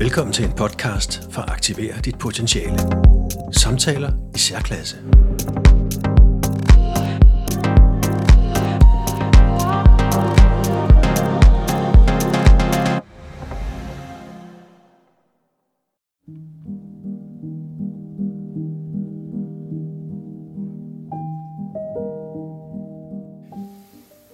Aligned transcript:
Velkommen 0.00 0.32
til 0.32 0.44
en 0.44 0.52
podcast 0.52 1.28
for 1.30 1.42
at 1.42 1.50
aktivere 1.50 2.00
dit 2.04 2.18
potentiale. 2.18 2.78
Samtaler 3.52 4.12
i 4.34 4.38
særklasse. 4.38 4.96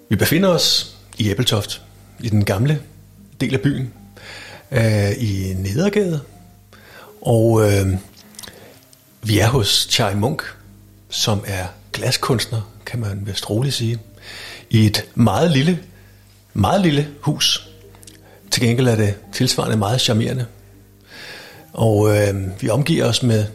Vi 0.08 0.16
befinder 0.16 0.48
os 0.48 0.96
i 1.18 1.30
Æbeltoft, 1.30 1.82
i 2.20 2.28
den 2.28 2.44
gamle 2.44 2.82
del 3.40 3.54
af 3.54 3.60
byen, 3.60 4.03
øh, 4.70 5.10
i 5.18 5.54
Nedergade. 5.56 6.20
Og 7.22 7.72
øh, 7.72 7.86
vi 9.22 9.38
er 9.38 9.48
hos 9.48 9.88
Chai 9.90 10.14
Munk, 10.14 10.42
som 11.08 11.44
er 11.46 11.66
glaskunstner, 11.92 12.70
kan 12.86 13.00
man 13.00 13.22
vist 13.26 13.50
roligt 13.50 13.74
sige, 13.74 13.98
i 14.70 14.86
et 14.86 15.04
meget 15.14 15.50
lille, 15.50 15.78
meget 16.54 16.80
lille 16.80 17.08
hus. 17.20 17.70
Til 18.50 18.62
gengæld 18.62 18.88
er 18.88 18.96
det 18.96 19.14
tilsvarende 19.32 19.76
meget 19.76 20.00
charmerende. 20.00 20.46
Og 21.72 22.16
øh, 22.16 22.62
vi 22.62 22.68
omgiver 22.68 23.04
os 23.04 23.22
med 23.22 23.46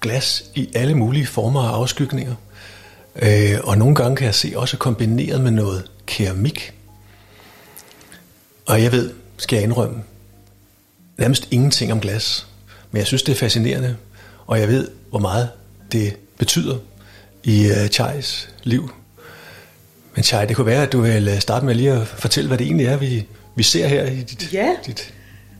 glas 0.00 0.44
i 0.54 0.68
alle 0.74 0.94
mulige 0.94 1.26
former 1.26 1.60
og 1.60 1.76
afskygninger. 1.76 2.34
Øh, 3.16 3.58
og 3.64 3.78
nogle 3.78 3.94
gange 3.94 4.16
kan 4.16 4.26
jeg 4.26 4.34
se 4.34 4.52
også 4.56 4.76
kombineret 4.76 5.40
med 5.40 5.50
noget 5.50 5.90
keramik. 6.06 6.72
Og 8.66 8.82
jeg 8.82 8.92
ved, 8.92 9.12
skal 9.36 9.56
jeg 9.56 9.64
indrømme, 9.64 10.02
nærmest 11.20 11.48
ingenting 11.50 11.92
om 11.92 12.00
glas. 12.00 12.46
Men 12.90 12.98
jeg 12.98 13.06
synes, 13.06 13.22
det 13.22 13.32
er 13.32 13.36
fascinerende, 13.36 13.96
og 14.46 14.60
jeg 14.60 14.68
ved, 14.68 14.88
hvor 15.10 15.18
meget 15.18 15.48
det 15.92 16.16
betyder 16.38 16.78
i 17.42 17.70
uh, 17.70 17.86
Chais 17.86 18.48
liv. 18.62 18.90
Men 20.14 20.24
Chai, 20.24 20.46
det 20.46 20.56
kunne 20.56 20.66
være, 20.66 20.82
at 20.82 20.92
du 20.92 21.00
vil 21.00 21.28
øh, 21.28 21.40
starte 21.40 21.66
med 21.66 21.74
lige 21.74 21.92
at 21.92 22.06
fortælle, 22.06 22.48
hvad 22.48 22.58
det 22.58 22.64
egentlig 22.64 22.86
er, 22.86 22.96
vi, 22.96 23.26
vi 23.54 23.62
ser 23.62 23.86
her 23.86 24.06
i 24.06 24.22
dit... 24.22 24.52
Ja, 24.52 24.76
dit... 24.86 25.14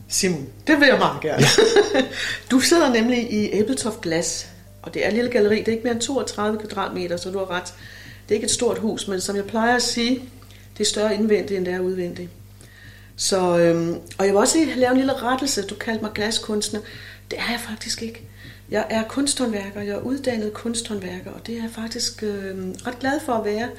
Simon, 0.07 0.47
det 0.67 0.79
vil 0.79 0.87
jeg 0.87 0.97
meget 0.97 1.21
gerne. 1.21 1.45
Ja. 1.95 2.01
du 2.51 2.59
sidder 2.59 2.93
nemlig 2.93 3.33
i 3.33 3.49
Æbeltoft 3.53 4.01
Glas, 4.01 4.47
og 4.81 4.93
det 4.93 5.05
er 5.05 5.07
et 5.07 5.13
lille 5.13 5.31
galleri. 5.31 5.59
Det 5.59 5.67
er 5.67 5.71
ikke 5.71 5.83
mere 5.83 5.93
end 5.93 6.01
32 6.01 6.59
kvadratmeter, 6.59 7.17
så 7.17 7.31
du 7.31 7.37
har 7.37 7.51
ret. 7.51 7.73
Det 8.23 8.31
er 8.31 8.33
ikke 8.33 8.45
et 8.45 8.51
stort 8.51 8.77
hus, 8.77 9.07
men 9.07 9.21
som 9.21 9.35
jeg 9.35 9.45
plejer 9.45 9.75
at 9.75 9.81
sige, 9.81 10.19
det 10.77 10.83
er 10.83 10.89
større 10.89 11.13
indvendigt, 11.13 11.57
end 11.57 11.65
det 11.65 11.73
er 11.73 11.79
udvendigt. 11.79 12.29
Så, 13.15 13.59
øhm, 13.59 13.93
og 14.17 14.25
jeg 14.25 14.33
vil 14.33 14.39
også 14.39 14.57
lave 14.75 14.91
en 14.91 14.97
lille 14.97 15.13
rettelse. 15.13 15.61
Du 15.61 15.75
kaldte 15.75 16.03
mig 16.03 16.13
glaskunstner. 16.13 16.79
Det 17.31 17.39
er 17.39 17.51
jeg 17.51 17.59
faktisk 17.59 18.01
ikke. 18.01 18.21
Jeg 18.71 18.85
er 18.89 19.03
kunsthåndværker. 19.03 19.81
Jeg 19.81 19.95
er 19.95 20.01
uddannet 20.01 20.53
kunsthåndværker, 20.53 21.31
og 21.31 21.47
det 21.47 21.57
er 21.57 21.61
jeg 21.61 21.71
faktisk 21.71 22.23
øhm, 22.23 22.75
ret 22.87 22.99
glad 22.99 23.19
for 23.25 23.33
at 23.33 23.45
være. 23.45 23.69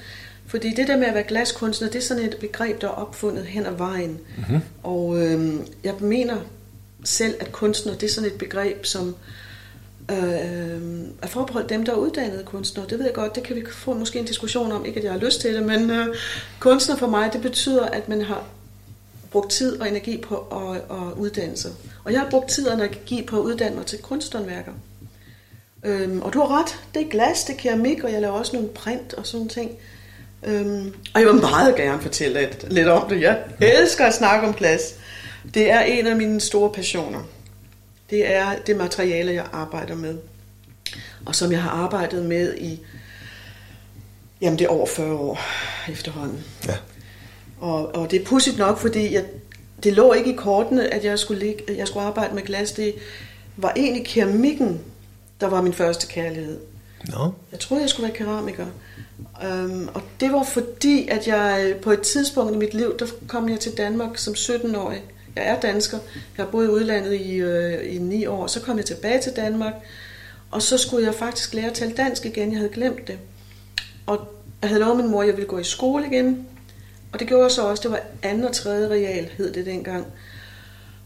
Fordi 0.46 0.74
det 0.74 0.88
der 0.88 0.96
med 0.96 1.06
at 1.06 1.14
være 1.14 1.22
glaskunstner, 1.22 1.88
det 1.88 1.98
er 1.98 2.02
sådan 2.02 2.24
et 2.24 2.36
begreb, 2.40 2.80
der 2.80 2.86
er 2.86 2.92
opfundet 2.92 3.44
hen 3.44 3.66
ad 3.66 3.76
vejen. 3.76 4.18
Mm-hmm. 4.36 4.60
Og 4.82 5.22
øhm, 5.22 5.66
jeg 5.84 5.94
mener 6.00 6.36
selv, 7.04 7.34
at 7.40 7.52
kunstner, 7.52 7.94
det 7.94 8.02
er 8.02 8.12
sådan 8.12 8.30
et 8.30 8.38
begreb, 8.38 8.84
som 8.84 9.16
øh, 10.10 10.16
er 11.22 11.26
forbeholdt 11.26 11.70
dem, 11.70 11.84
der 11.84 11.92
er 11.92 11.96
uddannede 11.96 12.44
kunstnere. 12.44 12.86
Det 12.90 12.98
ved 12.98 13.06
jeg 13.06 13.14
godt, 13.14 13.34
det 13.34 13.42
kan 13.42 13.56
vi 13.56 13.64
få 13.70 13.94
måske 13.94 14.18
en 14.18 14.24
diskussion 14.24 14.72
om. 14.72 14.84
Ikke 14.84 14.98
at 14.98 15.04
jeg 15.04 15.12
har 15.12 15.20
lyst 15.20 15.40
til 15.40 15.54
det, 15.54 15.62
men 15.62 15.90
øh, 15.90 16.16
kunstner 16.60 16.96
for 16.96 17.06
mig, 17.06 17.32
det 17.32 17.42
betyder, 17.42 17.84
at 17.84 18.08
man 18.08 18.22
har 18.22 18.44
brugt 19.32 19.50
tid 19.50 19.80
og 19.80 19.88
energi 19.88 20.16
på 20.16 20.36
at, 20.36 20.76
at 20.76 21.12
uddanne 21.16 21.56
sig. 21.56 21.70
Og 22.04 22.12
jeg 22.12 22.20
har 22.20 22.30
brugt 22.30 22.50
tid 22.50 22.68
og 22.68 22.74
energi 22.74 23.22
på 23.22 23.36
at 23.38 23.42
uddanne 23.42 23.76
mig 23.76 23.86
til 23.86 23.98
kunsthåndværker. 23.98 24.72
Øhm, 25.84 26.22
og 26.22 26.32
du 26.32 26.40
har 26.40 26.60
ret, 26.60 26.78
det 26.94 27.02
er 27.02 27.10
glas, 27.10 27.44
det 27.44 27.52
er 27.52 27.58
keramik, 27.58 28.04
og 28.04 28.12
jeg 28.12 28.20
laver 28.20 28.34
også 28.34 28.56
nogle 28.56 28.68
print 28.68 29.14
og 29.14 29.26
sådan 29.26 29.48
ting. 29.48 29.70
Øhm, 30.42 30.94
og 31.14 31.20
jeg 31.20 31.28
vil 31.28 31.40
meget 31.40 31.76
gerne 31.76 32.02
fortælle 32.02 32.40
lidt, 32.40 32.72
lidt 32.72 32.88
om 32.88 33.08
det. 33.08 33.20
Jeg 33.20 33.44
elsker 33.60 34.04
at 34.04 34.14
snakke 34.14 34.48
om 34.48 34.54
glas. 34.54 34.94
Det 35.54 35.70
er 35.70 35.80
en 35.80 36.06
af 36.06 36.16
mine 36.16 36.40
store 36.40 36.72
passioner. 36.72 37.22
Det 38.10 38.32
er 38.34 38.56
det 38.66 38.76
materiale, 38.76 39.32
jeg 39.32 39.46
arbejder 39.52 39.94
med. 39.94 40.18
Og 41.26 41.34
som 41.34 41.52
jeg 41.52 41.62
har 41.62 41.70
arbejdet 41.70 42.24
med 42.24 42.54
i, 42.54 42.80
jamen 44.40 44.58
det 44.58 44.64
er 44.64 44.68
over 44.68 44.86
40 44.86 45.14
år 45.14 45.40
efterhånden. 45.88 46.44
Ja. 46.66 46.74
Og, 47.62 47.94
og 47.94 48.10
det 48.10 48.20
er 48.20 48.24
pudsigt 48.24 48.58
nok, 48.58 48.78
fordi 48.78 49.14
jeg, 49.14 49.24
det 49.82 49.92
lå 49.92 50.12
ikke 50.12 50.32
i 50.32 50.36
kortene, 50.36 50.94
at 50.94 51.04
jeg 51.04 51.18
skulle, 51.18 51.46
ligge, 51.46 51.76
jeg 51.76 51.88
skulle 51.88 52.06
arbejde 52.06 52.34
med 52.34 52.42
glas. 52.42 52.72
Det 52.72 52.94
var 53.56 53.72
egentlig 53.76 54.06
keramikken, 54.06 54.80
der 55.40 55.46
var 55.46 55.62
min 55.62 55.72
første 55.72 56.06
kærlighed. 56.06 56.58
No. 57.12 57.30
Jeg 57.52 57.60
troede, 57.60 57.82
jeg 57.82 57.90
skulle 57.90 58.08
være 58.08 58.16
keramiker. 58.16 58.66
Um, 59.44 59.90
og 59.94 60.02
det 60.20 60.32
var 60.32 60.42
fordi, 60.42 61.08
at 61.08 61.26
jeg 61.26 61.74
på 61.82 61.90
et 61.90 62.00
tidspunkt 62.00 62.54
i 62.54 62.58
mit 62.58 62.74
liv, 62.74 62.98
der 62.98 63.06
kom 63.28 63.48
jeg 63.48 63.60
til 63.60 63.76
Danmark 63.76 64.18
som 64.18 64.34
17-årig. 64.34 65.02
Jeg 65.36 65.46
er 65.46 65.60
dansker. 65.60 65.98
Jeg 66.36 66.44
har 66.44 66.50
boet 66.50 66.66
i 66.66 66.68
udlandet 66.68 67.20
i, 67.20 67.34
øh, 67.34 67.94
i 67.94 67.98
ni 67.98 68.26
år. 68.26 68.46
Så 68.46 68.60
kom 68.60 68.76
jeg 68.76 68.84
tilbage 68.84 69.20
til 69.20 69.32
Danmark. 69.36 69.74
Og 70.50 70.62
så 70.62 70.78
skulle 70.78 71.06
jeg 71.06 71.14
faktisk 71.14 71.54
lære 71.54 71.66
at 71.66 71.74
tale 71.74 71.92
dansk 71.92 72.26
igen. 72.26 72.50
Jeg 72.50 72.58
havde 72.58 72.72
glemt 72.72 73.08
det. 73.08 73.18
Og 74.06 74.28
jeg 74.62 74.70
havde 74.70 74.80
lovet 74.80 74.96
min 74.96 75.10
mor, 75.10 75.20
at 75.20 75.26
jeg 75.26 75.36
ville 75.36 75.48
gå 75.48 75.58
i 75.58 75.64
skole 75.64 76.06
igen. 76.06 76.46
Og 77.12 77.18
det 77.18 77.28
gjorde 77.28 77.42
jeg 77.42 77.50
så 77.50 77.62
også. 77.62 77.82
Det 77.82 77.90
var 77.90 78.00
anden 78.22 78.44
og 78.44 78.52
tredje 78.52 78.88
real, 78.88 79.28
hed 79.36 79.52
det 79.52 79.66
dengang. 79.66 80.06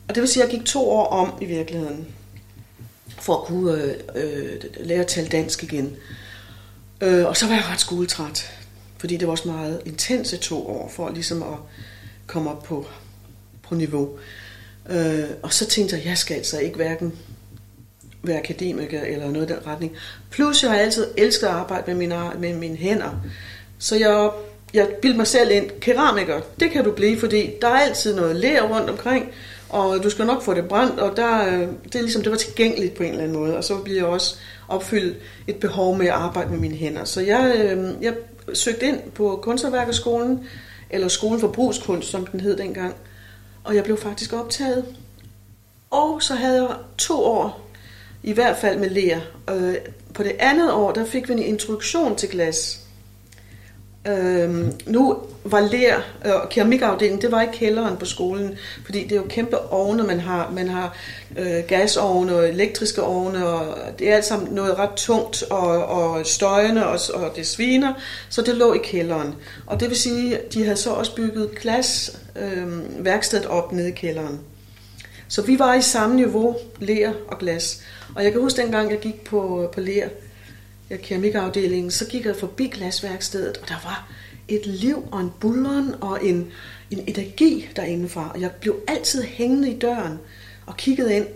Og 0.08 0.14
det 0.14 0.20
vil 0.20 0.28
sige, 0.28 0.42
at 0.42 0.48
jeg 0.48 0.58
gik 0.58 0.66
to 0.66 0.90
år 0.90 1.06
om 1.06 1.38
i 1.40 1.44
virkeligheden, 1.44 2.06
for 3.20 3.36
at 3.36 3.44
kunne 3.44 3.82
øh, 3.82 3.94
øh, 4.14 4.62
lære 4.80 5.00
at 5.00 5.06
tale 5.06 5.28
dansk 5.28 5.62
igen. 5.62 5.96
Øh, 7.00 7.26
og 7.26 7.36
så 7.36 7.46
var 7.46 7.54
jeg 7.54 7.64
ret 7.70 7.80
skoletræt, 7.80 8.52
fordi 8.98 9.16
det 9.16 9.26
var 9.26 9.32
også 9.32 9.48
meget 9.48 9.82
intense 9.84 10.36
to 10.36 10.68
år, 10.68 10.88
for 10.88 11.10
ligesom 11.10 11.42
at 11.42 11.58
komme 12.26 12.50
op 12.50 12.62
på, 12.62 12.86
på 13.62 13.74
niveau. 13.74 14.18
Øh, 14.90 15.24
og 15.42 15.52
så 15.52 15.66
tænkte 15.66 15.96
jeg, 15.96 16.04
jeg 16.04 16.18
skal 16.18 16.36
altså 16.36 16.58
ikke 16.58 16.76
hverken 16.76 17.12
være 18.22 18.38
akademiker 18.38 19.00
eller 19.00 19.30
noget 19.30 19.50
i 19.50 19.54
den 19.54 19.66
retning. 19.66 19.92
Plus 20.30 20.62
jeg 20.62 20.70
har 20.70 20.78
altid 20.78 21.06
elsket 21.16 21.46
at 21.46 21.52
arbejde 21.52 21.84
med 21.86 21.94
mine, 21.94 22.30
med 22.38 22.54
mine 22.54 22.76
hænder. 22.76 23.20
Så 23.78 23.96
jeg 23.96 24.30
jeg 24.76 24.88
bildte 25.02 25.16
mig 25.16 25.26
selv 25.26 25.50
ind, 25.50 25.70
keramiker, 25.80 26.40
det 26.60 26.70
kan 26.70 26.84
du 26.84 26.92
blive, 26.92 27.18
fordi 27.18 27.50
der 27.62 27.68
er 27.68 27.78
altid 27.78 28.16
noget 28.16 28.36
ler 28.36 28.62
rundt 28.62 28.90
omkring, 28.90 29.28
og 29.68 30.02
du 30.02 30.10
skal 30.10 30.26
nok 30.26 30.42
få 30.42 30.54
det 30.54 30.68
brændt, 30.68 31.00
og 31.00 31.16
der, 31.16 31.46
øh, 31.46 31.68
det, 31.84 31.94
er 31.94 32.00
ligesom, 32.00 32.22
det 32.22 32.32
var 32.32 32.38
tilgængeligt 32.38 32.94
på 32.94 33.02
en 33.02 33.08
eller 33.08 33.22
anden 33.22 33.38
måde, 33.38 33.56
og 33.56 33.64
så 33.64 33.76
bliver 33.76 33.98
jeg 33.98 34.06
også 34.06 34.36
opfyldt 34.68 35.16
et 35.46 35.56
behov 35.56 35.96
med 35.96 36.06
at 36.06 36.12
arbejde 36.12 36.50
med 36.50 36.58
mine 36.58 36.74
hænder. 36.74 37.04
Så 37.04 37.20
jeg, 37.20 37.54
øh, 37.58 38.02
jeg 38.02 38.14
søgte 38.54 38.86
ind 38.86 38.98
på 39.14 39.38
Kunsthåndværkerskolen, 39.42 40.48
eller 40.90 41.08
Skolen 41.08 41.40
for 41.40 41.48
Brugskunst, 41.48 42.10
som 42.10 42.26
den 42.26 42.40
hed 42.40 42.56
dengang, 42.56 42.94
og 43.64 43.74
jeg 43.74 43.84
blev 43.84 43.96
faktisk 43.96 44.32
optaget. 44.32 44.84
Og 45.90 46.22
så 46.22 46.34
havde 46.34 46.62
jeg 46.62 46.76
to 46.98 47.24
år, 47.24 47.70
i 48.22 48.32
hvert 48.32 48.56
fald 48.56 48.78
med 48.78 48.90
ler. 48.90 49.20
Øh, 49.50 49.74
på 50.14 50.22
det 50.22 50.36
andet 50.38 50.72
år, 50.72 50.92
der 50.92 51.04
fik 51.04 51.28
vi 51.28 51.32
en 51.32 51.38
introduktion 51.38 52.16
til 52.16 52.28
glas. 52.28 52.85
Øhm, 54.08 54.72
nu 54.86 55.18
var 55.44 55.60
lær 55.60 55.96
og 56.24 56.30
øh, 56.30 56.50
keramikafdelingen, 56.50 57.22
det 57.22 57.32
var 57.32 57.42
ikke 57.42 57.54
kælderen 57.54 57.96
på 57.96 58.04
skolen, 58.04 58.54
fordi 58.84 59.02
det 59.02 59.12
er 59.12 59.16
jo 59.16 59.26
kæmpe 59.28 59.58
ovne, 59.72 60.02
man 60.02 60.20
har. 60.20 60.50
Man 60.50 60.68
har 60.68 60.96
øh, 61.38 61.64
gasovne 61.68 62.36
og 62.36 62.48
elektriske 62.48 63.02
ovne, 63.02 63.46
og 63.48 63.76
det 63.98 64.10
er 64.10 64.16
alt 64.16 64.24
sammen 64.24 64.54
noget 64.54 64.78
ret 64.78 64.90
tungt 64.96 65.42
og, 65.50 65.86
og 65.86 66.26
støjende, 66.26 66.86
og, 66.86 67.00
og 67.14 67.32
det 67.36 67.46
sviner, 67.46 67.92
så 68.28 68.42
det 68.42 68.54
lå 68.54 68.72
i 68.74 68.78
kælderen. 68.84 69.34
Og 69.66 69.80
det 69.80 69.88
vil 69.88 69.96
sige, 69.96 70.38
de 70.54 70.64
havde 70.64 70.76
så 70.76 70.90
også 70.90 71.14
bygget 71.14 71.50
glas 71.60 72.18
øh, 72.36 73.04
værkstedet 73.04 73.46
op 73.46 73.72
nede 73.72 73.88
i 73.88 73.92
kælderen. 73.92 74.40
Så 75.28 75.42
vi 75.42 75.58
var 75.58 75.74
i 75.74 75.82
samme 75.82 76.16
niveau, 76.16 76.56
lær 76.78 77.10
og 77.28 77.38
glas. 77.38 77.82
Og 78.14 78.24
jeg 78.24 78.32
kan 78.32 78.40
huske 78.40 78.62
dengang, 78.62 78.90
jeg 78.90 78.98
gik 78.98 79.24
på, 79.24 79.70
på 79.74 79.80
lær, 79.80 80.08
Øh, 80.90 80.98
keramikafdelingen, 80.98 81.90
så 81.90 82.06
gik 82.06 82.26
jeg 82.26 82.36
forbi 82.36 82.68
glasværkstedet, 82.68 83.56
og 83.56 83.68
der 83.68 83.80
var 83.84 84.08
et 84.48 84.66
liv 84.66 85.08
og 85.12 85.20
en 85.20 85.32
bulleren 85.40 85.94
og 86.00 86.24
en, 86.24 86.52
en 86.90 87.04
energi 87.06 87.68
derindefra. 87.76 88.30
Og 88.34 88.40
jeg 88.40 88.50
blev 88.50 88.76
altid 88.88 89.22
hængende 89.22 89.70
i 89.70 89.78
døren 89.78 90.18
og 90.66 90.76
kiggede 90.76 91.16
ind, 91.16 91.26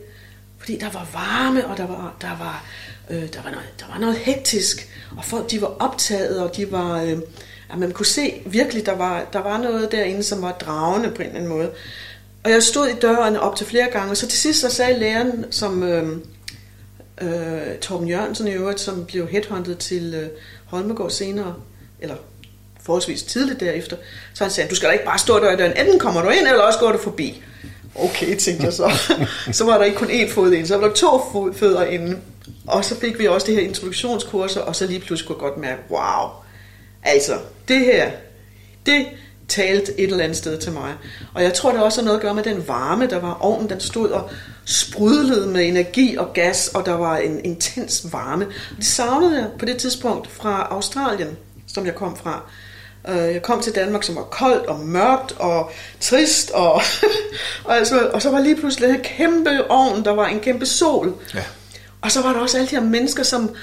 fordi 0.59 0.79
der 0.79 0.91
var 0.91 1.09
varme, 1.13 1.67
og 1.67 1.77
der 1.77 1.87
var, 1.87 2.17
der 2.21 2.39
var, 2.39 2.65
øh, 3.11 3.33
der 3.33 3.43
var, 3.43 3.51
noget, 3.51 3.67
der 3.81 3.87
var 3.93 3.99
noget 3.99 4.17
hektisk, 4.17 4.89
og 5.17 5.25
folk 5.25 5.51
de 5.51 5.61
var 5.61 5.77
optaget, 5.79 6.41
og 6.41 6.57
de 6.57 6.73
var, 6.73 7.03
øh, 7.03 7.19
at 7.73 7.79
man 7.79 7.93
kunne 7.93 8.07
se 8.07 8.43
virkelig, 8.47 8.87
der 8.87 8.97
var, 8.97 9.25
der 9.33 9.39
var 9.39 9.59
noget 9.59 9.93
derinde, 9.93 10.23
som 10.23 10.43
var 10.43 10.53
dragende 10.53 11.11
på 11.11 11.23
en 11.23 11.29
eller 11.29 11.39
anden 11.39 11.51
måde. 11.51 11.71
Og 12.45 12.51
jeg 12.51 12.63
stod 12.63 12.89
i 12.89 12.95
døren 13.03 13.37
op 13.37 13.57
til 13.57 13.67
flere 13.67 13.91
gange, 13.93 14.11
og 14.11 14.17
så 14.17 14.27
til 14.27 14.39
sidst 14.39 14.61
så 14.61 14.71
sagde 14.71 14.99
læreren, 14.99 15.45
som, 15.51 15.83
øh, 15.83 16.19
øh, 17.21 17.79
Torben 17.81 18.09
Jørgensen 18.09 18.49
i 18.49 18.51
øvrigt, 18.51 18.81
som 18.81 19.05
blev 19.05 19.29
headhunted 19.29 19.77
til 19.77 20.15
øh, 20.15 20.29
Holmegård 20.65 21.11
senere, 21.11 21.55
eller 22.01 22.17
forholdsvis 22.83 23.23
tidligt 23.23 23.61
derefter. 23.61 23.97
Så 24.35 24.45
han 24.45 24.51
sagde, 24.51 24.71
du 24.71 24.75
skal 24.75 24.89
da 24.89 24.93
ikke 24.93 25.05
bare 25.05 25.19
stå 25.19 25.39
der 25.41 25.53
i 25.53 25.57
døren, 25.57 25.77
enten 25.77 25.99
kommer 25.99 26.23
du 26.23 26.29
ind, 26.29 26.47
eller 26.47 26.63
også 26.63 26.79
går 26.79 26.93
du 26.93 26.99
forbi. 26.99 27.43
Okay, 27.95 28.37
tænkte 28.37 28.65
jeg 28.65 28.73
så. 28.73 29.17
så 29.59 29.65
var 29.65 29.79
der 29.79 29.85
ikke 29.85 29.99
kun 29.99 30.11
én 30.11 30.31
fod 30.31 30.53
ind, 30.53 30.67
så 30.67 30.77
var 30.77 30.87
der 30.87 30.95
to 30.95 31.53
fødder 31.53 31.85
inde. 31.85 32.19
Og 32.67 32.85
så 32.85 32.97
fik 32.97 33.19
vi 33.19 33.27
også 33.27 33.47
det 33.47 33.55
her 33.55 33.63
introduktionskurser, 33.63 34.61
og 34.61 34.77
så 34.77 34.87
lige 34.87 35.01
pludselig 35.01 35.27
kunne 35.27 35.37
jeg 35.45 35.51
godt 35.51 35.61
mærke, 35.61 35.83
wow, 35.91 36.29
altså, 37.03 37.39
det 37.69 37.79
her, 37.79 38.11
det 38.87 39.07
talte 39.49 40.01
et 40.01 40.11
eller 40.11 40.25
andet 40.25 40.37
sted 40.37 40.59
til 40.59 40.73
mig. 40.73 40.95
Og 41.35 41.43
jeg 41.43 41.55
tror, 41.55 41.73
det 41.73 41.83
også 41.83 42.01
har 42.01 42.05
noget 42.05 42.19
at 42.19 42.23
gøre 42.23 42.35
med 42.35 42.43
den 42.43 42.69
varme, 42.69 43.07
der 43.07 43.19
var. 43.19 43.39
Ovnen 43.41 43.71
den 43.71 43.81
stod 43.81 44.09
og 44.11 44.31
sprudlede 44.71 45.47
med 45.47 45.69
energi 45.69 46.17
og 46.17 46.33
gas, 46.33 46.69
og 46.69 46.87
der 46.87 46.93
var 46.93 47.17
en 47.17 47.45
intens 47.45 48.07
varme. 48.13 48.47
Det 48.77 48.87
savnede 48.87 49.39
jeg 49.39 49.49
på 49.59 49.65
det 49.65 49.77
tidspunkt 49.77 50.31
fra 50.31 50.69
Australien, 50.71 51.37
som 51.67 51.87
jeg 51.87 51.95
kom 51.95 52.17
fra. 52.17 52.43
Øh, 53.09 53.17
jeg 53.17 53.43
kom 53.43 53.63
til 53.63 53.75
Danmark, 53.75 54.03
som 54.03 54.17
var 54.17 54.23
koldt 54.23 54.67
og 54.67 54.81
mørkt 54.81 55.33
og 55.33 55.71
trist, 56.01 56.51
og, 56.51 56.73
og, 57.65 57.77
altså, 57.77 58.11
og 58.13 58.23
så 58.23 58.31
var 58.31 58.41
lige 58.41 58.57
pludselig 58.57 58.91
en 58.91 59.01
kæmpe 59.01 59.71
ovn, 59.71 60.05
der 60.05 60.11
var 60.11 60.27
en 60.27 60.41
kæmpe 60.41 60.67
sol. 60.67 61.15
Ja. 61.35 61.43
Og 62.01 62.13
så 62.13 62.23
var 62.23 62.33
der 62.33 62.41
også 62.41 62.57
alle 62.57 62.71
de 62.71 62.77
her 62.77 62.85
mennesker, 62.85 63.23
som 63.23 63.55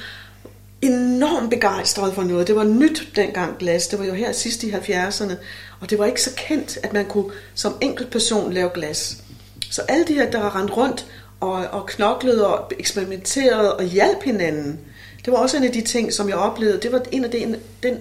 enormt 0.81 1.49
begejstrede 1.49 2.13
for 2.13 2.23
noget. 2.23 2.47
Det 2.47 2.55
var 2.55 2.63
nyt 2.63 3.07
dengang 3.15 3.57
glas. 3.57 3.87
Det 3.87 3.99
var 3.99 4.05
jo 4.05 4.13
her 4.13 4.31
sidst 4.31 4.63
i 4.63 4.71
70'erne. 4.71 5.33
Og 5.79 5.89
det 5.89 5.99
var 5.99 6.05
ikke 6.05 6.21
så 6.21 6.31
kendt, 6.37 6.77
at 6.83 6.93
man 6.93 7.05
kunne 7.05 7.31
som 7.55 7.77
enkelt 7.81 8.11
person 8.11 8.53
lave 8.53 8.69
glas. 8.73 9.17
Så 9.71 9.81
alle 9.81 10.05
de 10.05 10.13
her, 10.13 10.31
der 10.31 10.39
har 10.39 10.59
rendt 10.59 10.77
rundt 10.77 11.05
og, 11.39 11.53
og 11.71 11.85
knoklede 11.85 12.47
og 12.47 12.71
eksperimenterede 12.79 13.75
og 13.75 13.83
hjalp 13.83 14.23
hinanden, 14.23 14.79
det 15.25 15.33
var 15.33 15.39
også 15.39 15.57
en 15.57 15.63
af 15.63 15.71
de 15.71 15.81
ting, 15.81 16.13
som 16.13 16.29
jeg 16.29 16.37
oplevede. 16.37 16.79
Det 16.81 16.91
var 16.91 17.01
en 17.11 17.23
af, 17.23 17.31
den, 17.31 17.55
den, 17.83 17.93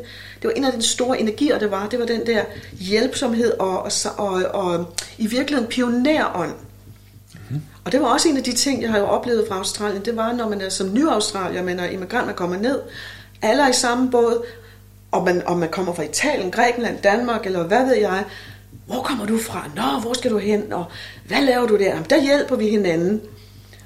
det 0.43 0.45
var 0.45 0.51
en 0.51 0.65
af 0.65 0.73
den 0.73 0.83
store 0.83 1.21
energier, 1.21 1.59
det 1.59 1.71
var. 1.71 1.89
Det 1.89 1.99
var 1.99 2.07
den 2.07 2.27
der 2.27 2.43
hjælpsomhed 2.73 3.53
og, 3.59 3.83
og, 3.83 3.91
og, 4.17 4.43
og 4.45 4.95
i 5.19 5.27
virkeligheden 5.27 5.71
pionerånd. 5.71 6.53
Mm-hmm. 7.33 7.63
Og 7.85 7.93
det 7.93 8.01
var 8.01 8.07
også 8.07 8.29
en 8.29 8.37
af 8.37 8.43
de 8.43 8.53
ting, 8.53 8.83
jeg 8.83 8.91
har 8.91 8.99
jo 8.99 9.05
oplevet 9.05 9.45
fra 9.49 9.57
Australien. 9.57 10.05
Det 10.05 10.17
var, 10.17 10.33
når 10.33 10.49
man 10.49 10.61
er 10.61 10.69
som 10.69 10.95
ny 10.95 11.09
australier, 11.09 11.63
man 11.63 11.81
er 11.81 11.89
immigrant, 11.89 12.27
man 12.27 12.35
kommer 12.35 12.57
ned. 12.57 12.81
Alle 13.43 13.63
er 13.63 13.69
i 13.69 13.73
samme 13.73 14.11
båd, 14.11 14.45
og 15.11 15.25
man, 15.25 15.47
og 15.47 15.59
man 15.59 15.69
kommer 15.69 15.95
fra 15.95 16.03
Italien, 16.03 16.51
Grækenland, 16.51 16.99
Danmark, 17.03 17.47
eller 17.47 17.65
hvad 17.65 17.85
ved 17.85 17.97
jeg. 17.97 18.25
Hvor 18.87 19.03
kommer 19.03 19.27
du 19.27 19.39
fra? 19.39 19.71
Nå, 19.77 20.01
hvor 20.01 20.13
skal 20.13 20.31
du 20.31 20.39
hen? 20.39 20.73
Og 20.73 20.85
hvad 21.25 21.43
laver 21.43 21.67
du 21.67 21.77
der? 21.79 21.85
Jamen, 21.85 22.07
der 22.11 22.23
hjælper 22.23 22.57
vi 22.57 22.69
hinanden. 22.69 23.21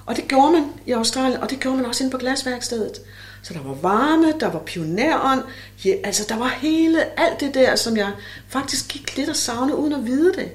Og 0.07 0.17
det 0.17 0.29
gjorde 0.29 0.53
man 0.53 0.65
i 0.87 0.93
Australien, 0.93 1.41
og 1.41 1.51
det 1.51 1.61
gjorde 1.61 1.77
man 1.77 1.87
også 1.87 2.05
inde 2.05 2.11
på 2.11 2.19
glasværkstedet. 2.19 3.01
Så 3.43 3.55
der 3.55 3.61
var 3.63 3.75
varme, 3.75 4.33
der 4.41 4.51
var 4.51 4.59
pionerånd, 4.59 5.43
ja, 5.85 5.95
altså 6.05 6.25
der 6.29 6.39
var 6.39 6.49
hele, 6.49 7.21
alt 7.21 7.41
det 7.41 7.55
der, 7.55 7.77
som 7.77 7.97
jeg 7.97 8.13
faktisk 8.49 8.89
gik 8.89 9.17
lidt 9.17 9.29
og 9.29 9.37
savne 9.37 9.77
uden 9.77 9.93
at 9.93 10.07
vide 10.07 10.33
det. 10.33 10.49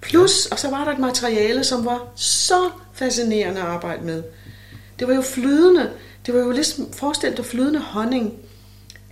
Plus, 0.00 0.46
og 0.46 0.58
så 0.58 0.70
var 0.70 0.84
der 0.84 0.92
et 0.92 0.98
materiale, 0.98 1.64
som 1.64 1.84
var 1.84 2.12
så 2.16 2.70
fascinerende 2.92 3.60
at 3.60 3.66
arbejde 3.66 4.04
med. 4.04 4.22
Det 4.98 5.08
var 5.08 5.14
jo 5.14 5.22
flydende. 5.22 5.90
Det 6.26 6.34
var 6.34 6.40
jo 6.40 6.50
ligesom 6.50 6.92
forestillet 6.92 7.36
dig 7.36 7.46
flydende 7.46 7.80
honning. 7.80 8.34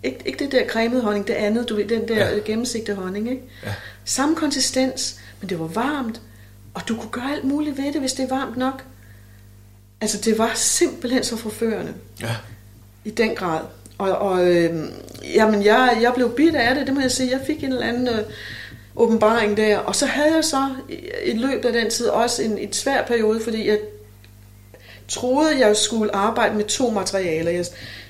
Ikke, 0.02 0.18
ikke 0.26 0.38
det 0.38 0.52
der 0.52 0.68
cremede 0.68 1.02
honning, 1.02 1.26
det 1.26 1.34
andet, 1.34 1.68
du 1.68 1.76
ved, 1.76 1.84
den 1.84 2.08
der 2.08 2.28
ja. 2.28 2.38
gennemsigtige 2.38 2.94
honning, 2.94 3.30
ikke? 3.30 3.42
Ja. 3.64 3.74
Samme 4.04 4.36
konsistens, 4.36 5.20
men 5.40 5.48
det 5.48 5.58
var 5.58 5.66
varmt, 5.66 6.20
og 6.74 6.88
du 6.88 6.96
kunne 6.96 7.10
gøre 7.10 7.32
alt 7.32 7.44
muligt 7.44 7.76
ved 7.76 7.92
det, 7.92 8.00
hvis 8.00 8.12
det 8.12 8.22
er 8.24 8.28
varmt 8.36 8.56
nok. 8.56 8.84
Altså, 10.00 10.18
det 10.18 10.38
var 10.38 10.52
simpelthen 10.54 11.24
så 11.24 11.36
forførende. 11.36 11.94
Ja. 12.20 12.36
I 13.04 13.10
den 13.10 13.34
grad. 13.34 13.60
Og, 13.98 14.18
og 14.18 14.46
øh, 14.46 14.88
jamen, 15.34 15.64
jeg, 15.64 15.98
jeg 16.02 16.12
blev 16.14 16.34
bidt 16.36 16.54
af 16.54 16.74
det, 16.74 16.86
det 16.86 16.94
må 16.94 17.00
jeg 17.00 17.10
sige. 17.10 17.30
Jeg 17.30 17.40
fik 17.46 17.64
en 17.64 17.72
eller 17.72 17.86
anden 17.86 18.08
øh, 18.08 18.24
åbenbaring 18.96 19.56
der. 19.56 19.78
Og 19.78 19.96
så 19.96 20.06
havde 20.06 20.34
jeg 20.34 20.44
så 20.44 20.68
i 21.24 21.32
løbet 21.32 21.64
af 21.64 21.72
den 21.72 21.90
tid 21.90 22.06
også 22.06 22.42
en, 22.42 22.58
en 22.58 22.72
svær 22.72 23.06
periode, 23.06 23.40
fordi 23.40 23.68
jeg 23.68 23.78
troede, 25.08 25.66
jeg 25.66 25.76
skulle 25.76 26.14
arbejde 26.14 26.56
med 26.56 26.64
to 26.64 26.90
materialer. 26.90 27.50
Jeg, 27.50 27.66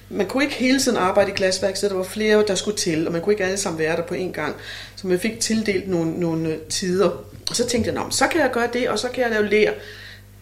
man 0.08 0.26
kunne 0.26 0.44
ikke 0.44 0.56
hele 0.56 0.80
tiden 0.80 0.98
arbejde 0.98 1.30
i 1.30 1.34
glasværkstedet, 1.34 1.90
der 1.90 1.96
var 1.96 2.04
flere, 2.04 2.44
der 2.48 2.54
skulle 2.54 2.76
til, 2.76 3.06
og 3.06 3.12
man 3.12 3.22
kunne 3.22 3.32
ikke 3.32 3.44
alle 3.44 3.56
sammen 3.56 3.78
være 3.78 3.96
der 3.96 4.02
på 4.02 4.14
en 4.14 4.32
gang. 4.32 4.56
Så 5.02 5.08
man 5.08 5.20
fik 5.20 5.40
tildelt 5.40 5.88
nogle, 5.88 6.20
nogle 6.20 6.48
øh, 6.48 6.58
tider. 6.58 7.08
Og 7.50 7.56
så 7.56 7.66
tænkte 7.66 7.92
jeg, 7.92 8.02
så 8.10 8.28
kan 8.28 8.40
jeg 8.40 8.50
gøre 8.52 8.68
det, 8.72 8.88
og 8.88 8.98
så 8.98 9.08
kan 9.08 9.22
jeg 9.22 9.30
lave 9.30 9.48
lær 9.48 9.72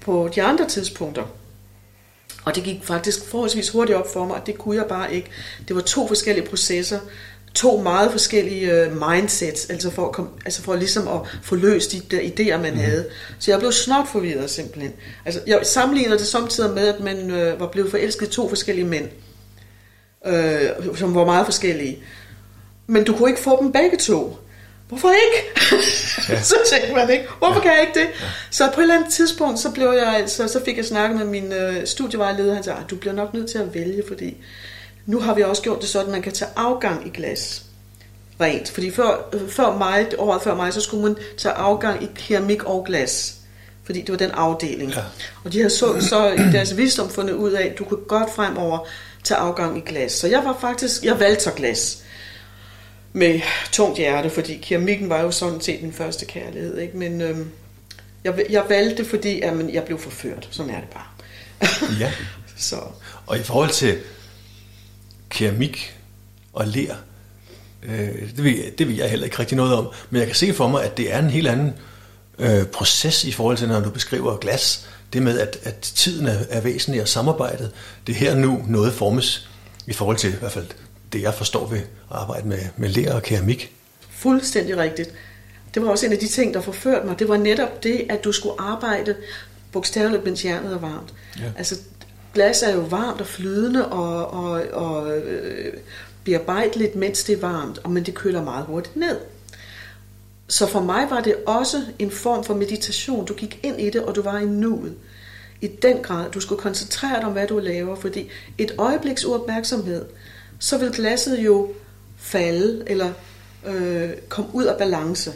på 0.01 0.31
de 0.35 0.43
andre 0.43 0.69
tidspunkter. 0.69 1.23
Og 2.45 2.55
det 2.55 2.65
gik 2.65 2.81
faktisk 2.85 3.25
forholdsvis 3.25 3.69
hurtigt 3.69 3.99
op 3.99 4.13
for 4.13 4.27
mig, 4.27 4.37
at 4.37 4.47
det 4.47 4.59
kunne 4.59 4.77
jeg 4.77 4.87
bare 4.87 5.15
ikke. 5.15 5.31
Det 5.69 5.77
var 5.77 5.83
to 5.83 6.09
forskellige 6.09 6.47
processer, 6.47 6.99
to 7.55 7.83
meget 7.83 8.11
forskellige 8.11 8.87
uh, 8.87 9.11
mindsets, 9.11 9.71
altså 9.71 9.91
for, 9.91 10.07
at 10.07 10.13
kom, 10.13 10.29
altså 10.45 10.63
for 10.63 10.77
ligesom 10.77 11.09
at 11.09 11.21
få 11.43 11.55
løst 11.55 11.93
de 11.93 12.01
der 12.01 12.21
idéer, 12.21 12.57
man 12.57 12.73
mm. 12.73 12.79
havde. 12.79 13.07
Så 13.39 13.51
jeg 13.51 13.59
blev 13.59 13.73
snart 13.73 14.09
forvirret 14.09 14.51
simpelthen. 14.51 14.93
Altså, 15.25 15.41
jeg 15.47 15.61
sammenligner 15.63 16.17
det 16.17 16.27
samtidig 16.27 16.75
med, 16.75 16.89
at 16.89 17.01
man 17.01 17.31
uh, 17.31 17.61
var 17.61 17.69
blevet 17.73 17.91
forelsket 17.91 18.27
i 18.27 18.31
to 18.31 18.49
forskellige 18.49 18.87
mænd, 18.87 19.09
uh, 20.27 20.97
som 20.97 21.15
var 21.15 21.25
meget 21.25 21.47
forskellige. 21.47 22.03
Men 22.87 23.05
du 23.05 23.17
kunne 23.17 23.31
ikke 23.31 23.43
få 23.43 23.63
dem 23.63 23.73
begge 23.73 23.97
to 23.97 24.37
hvorfor 24.91 25.11
ikke? 25.11 25.61
Ja. 26.29 26.43
så 26.53 26.55
tænkte 26.71 26.95
man 26.95 27.11
ikke, 27.11 27.25
hvorfor 27.39 27.55
ja. 27.55 27.61
kan 27.61 27.73
jeg 27.73 27.81
ikke 27.81 28.01
det? 28.01 28.07
Ja. 28.21 28.27
Så 28.51 28.71
på 28.75 28.81
et 28.81 28.85
eller 28.85 28.95
andet 28.95 29.13
tidspunkt, 29.13 29.59
så, 29.59 29.71
blev 29.71 29.87
jeg, 29.87 30.17
altså, 30.17 30.49
så 30.49 30.61
fik 30.65 30.77
jeg 30.77 30.85
snakket 30.85 31.19
med 31.19 31.27
min 31.27 31.53
øh, 31.53 31.87
studievejleder, 31.87 32.55
han 32.55 32.63
sagde, 32.63 32.79
ah, 32.79 32.85
du 32.91 32.97
bliver 32.97 33.15
nok 33.15 33.35
nødt 33.35 33.51
til 33.51 33.59
at 33.59 33.75
vælge, 33.75 34.03
fordi 34.09 34.37
nu 35.07 35.21
har 35.21 35.35
vi 35.35 35.43
også 35.43 35.63
gjort 35.63 35.81
det 35.81 35.89
sådan, 35.89 36.07
at 36.07 36.13
man 36.13 36.23
kan 36.23 36.33
tage 36.33 36.51
afgang 36.57 37.07
i 37.07 37.11
glas 37.11 37.63
rent. 38.41 38.71
Fordi 38.71 38.91
før, 38.91 39.29
øh, 39.33 39.49
før 39.49 39.79
mig, 39.79 40.07
året 40.19 40.43
før 40.43 40.55
mig, 40.55 40.73
så 40.73 40.81
skulle 40.81 41.03
man 41.03 41.17
tage 41.39 41.55
afgang 41.55 42.03
i 42.03 42.09
keramik 42.15 42.65
og 42.65 42.85
glas. 42.85 43.35
Fordi 43.85 44.01
det 44.01 44.11
var 44.11 44.17
den 44.17 44.31
afdeling. 44.31 44.91
Ja. 44.91 45.01
Og 45.45 45.53
de 45.53 45.63
har 45.63 45.69
så, 45.69 46.01
så 46.01 46.31
i 46.31 46.53
deres 46.53 46.77
visdom 46.77 47.11
fundet 47.11 47.35
ud 47.35 47.53
af, 47.53 47.67
at 47.67 47.79
du 47.79 47.85
kunne 47.85 48.05
godt 48.09 48.35
fremover 48.35 48.87
tage 49.25 49.39
afgang 49.39 49.79
i 49.79 49.81
glas. 49.81 50.13
Så 50.13 50.29
jeg 50.29 50.45
var 50.45 50.59
faktisk, 50.61 51.05
jeg 51.05 51.21
valgte 51.21 51.45
så 51.45 51.51
glas 51.51 52.03
med 53.13 53.41
tungt 53.73 53.99
hjerte, 53.99 54.31
fordi 54.31 54.59
keramikken 54.59 55.09
var 55.09 55.21
jo 55.21 55.31
sådan 55.31 55.61
set 55.61 55.83
min 55.83 55.93
første 55.93 56.27
kærlighed. 56.27 56.79
Ikke? 56.79 56.97
Men 56.97 57.21
øhm, 57.21 57.51
jeg, 58.25 58.45
jeg 58.51 58.65
valgte 58.69 59.05
fordi 59.05 59.39
jamen, 59.39 59.75
jeg 59.75 59.85
blev 59.85 59.99
forført. 59.99 60.49
Sådan 60.51 60.73
er 60.73 60.81
det 60.81 60.89
bare. 60.89 61.07
ja. 62.01 62.13
Så. 62.57 62.77
Og 63.27 63.39
i 63.39 63.43
forhold 63.43 63.71
til 63.71 63.99
keramik 65.31 65.97
og 66.53 66.67
ler, 66.67 66.95
øh, 67.83 68.31
det, 68.37 68.45
ved, 68.45 68.73
det 68.79 68.89
ved 68.89 68.95
jeg 68.95 69.11
heller 69.11 69.25
ikke 69.25 69.39
rigtig 69.39 69.57
noget 69.57 69.75
om, 69.75 69.89
men 70.11 70.19
jeg 70.19 70.27
kan 70.27 70.37
se 70.37 70.53
for 70.53 70.69
mig, 70.69 70.85
at 70.85 70.97
det 70.97 71.13
er 71.13 71.19
en 71.19 71.31
helt 71.31 71.49
anden 71.49 71.73
øh, 72.39 72.67
proces 72.67 73.25
i 73.25 73.33
forhold 73.33 73.57
til, 73.57 73.69
når 73.69 73.81
du 73.81 73.91
beskriver 73.91 74.37
glas. 74.37 74.87
Det 75.13 75.23
med, 75.23 75.39
at, 75.39 75.59
at 75.63 75.81
tiden 75.81 76.27
er, 76.27 76.39
er 76.51 76.61
væsentlig, 76.61 77.03
og 77.03 77.09
samarbejdet, 77.09 77.73
det 78.07 78.15
her 78.15 78.35
nu 78.35 78.65
noget 78.69 78.93
formes 78.93 79.49
i 79.87 79.93
forhold 79.93 80.17
til 80.17 80.33
i 80.33 80.37
hvert 80.37 80.53
fald 80.53 80.67
det, 81.13 81.23
jeg 81.23 81.35
forstår 81.35 81.67
ved 81.67 81.79
at 81.79 81.85
arbejde 82.11 82.49
med, 82.49 82.59
med 82.77 82.89
ler 82.89 83.15
og 83.15 83.23
keramik. 83.23 83.75
Fuldstændig 84.11 84.77
rigtigt. 84.77 85.15
Det 85.75 85.83
var 85.83 85.91
også 85.91 86.07
en 86.07 86.13
af 86.13 86.19
de 86.19 86.29
ting, 86.29 86.55
der 86.55 86.61
forførte 86.61 87.07
mig. 87.07 87.19
Det 87.19 87.29
var 87.29 87.37
netop 87.37 87.83
det, 87.83 88.07
at 88.09 88.25
du 88.25 88.33
skulle 88.33 88.61
arbejde 88.61 89.17
bogstaveligt, 89.73 90.25
mens 90.25 90.45
jernet 90.45 90.73
er 90.73 90.79
varmt. 90.79 91.15
Ja. 91.39 91.53
Altså, 91.59 91.79
glas 92.35 92.63
er 92.63 92.75
jo 92.75 92.81
varmt 92.81 93.21
og 93.21 93.27
flydende 93.27 93.89
og, 93.89 94.31
og, 94.31 94.63
og 94.73 95.19
øh, 95.19 95.73
bearbejdeligt, 96.25 96.97
mens 96.97 97.25
det 97.25 97.33
er 97.33 97.41
varmt, 97.41 97.79
og, 97.79 97.91
men 97.91 98.07
det 98.07 98.15
køler 98.15 98.45
meget 98.45 98.67
hurtigt 98.67 98.97
ned. 98.97 99.17
Så 100.49 100.67
for 100.67 100.81
mig 100.81 101.07
var 101.11 101.21
det 101.21 101.35
også 101.47 101.83
en 101.99 102.11
form 102.11 102.45
for 102.45 102.55
meditation. 102.55 103.25
Du 103.25 103.35
gik 103.35 103.61
ind 103.63 103.81
i 103.81 103.91
det, 103.91 104.03
og 104.03 104.15
du 104.15 104.23
var 104.23 104.39
i 104.39 104.45
nuet. 104.45 104.95
I 105.61 105.67
den 105.67 106.03
grad, 106.03 106.31
du 106.31 106.41
skulle 106.41 106.61
koncentrere 106.61 107.17
dig 107.17 107.25
om, 107.25 107.33
hvad 107.33 107.47
du 107.47 107.59
laver, 107.59 107.97
fordi 107.97 108.29
et 108.59 108.75
øjebliks 108.79 109.25
uopmærksomhed, 109.25 110.05
så 110.61 110.79
vil 110.79 110.93
glasset 110.93 111.39
jo 111.39 111.69
falde 112.17 112.83
eller 112.87 113.13
øh, 113.67 114.11
komme 114.29 114.51
ud 114.55 114.65
af 114.65 114.79
balance. 114.79 115.33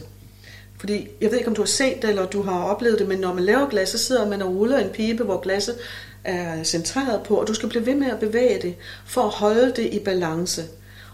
Fordi 0.79 1.09
jeg 1.21 1.31
ved 1.31 1.39
ikke, 1.39 1.49
om 1.49 1.55
du 1.55 1.63
har 1.63 1.67
set 1.67 2.03
det, 2.03 2.11
eller 2.11 2.27
du 2.27 2.43
har 2.43 2.65
oplevet 2.65 2.99
det, 2.99 3.09
men 3.09 3.19
når 3.19 3.35
man 3.35 3.45
laver 3.45 3.69
glas, 3.69 3.89
så 3.89 3.99
sidder 3.99 4.29
man 4.29 4.43
og 4.43 4.55
ruller 4.55 4.79
en 4.79 4.91
pibe, 4.91 5.25
hvor 5.25 5.41
glasset 5.41 5.77
er 6.25 6.63
centreret 6.63 7.23
på, 7.23 7.35
og 7.35 7.49
du 7.49 7.55
skal 7.55 7.69
blive 7.69 7.87
ved 7.87 7.95
med 7.95 8.11
at 8.11 8.21
bevæge 8.21 8.63
det, 8.63 8.75
for 9.07 9.23
at 9.23 9.31
holde 9.31 9.73
det 9.77 9.93
i 9.93 9.99
balance. 9.99 10.65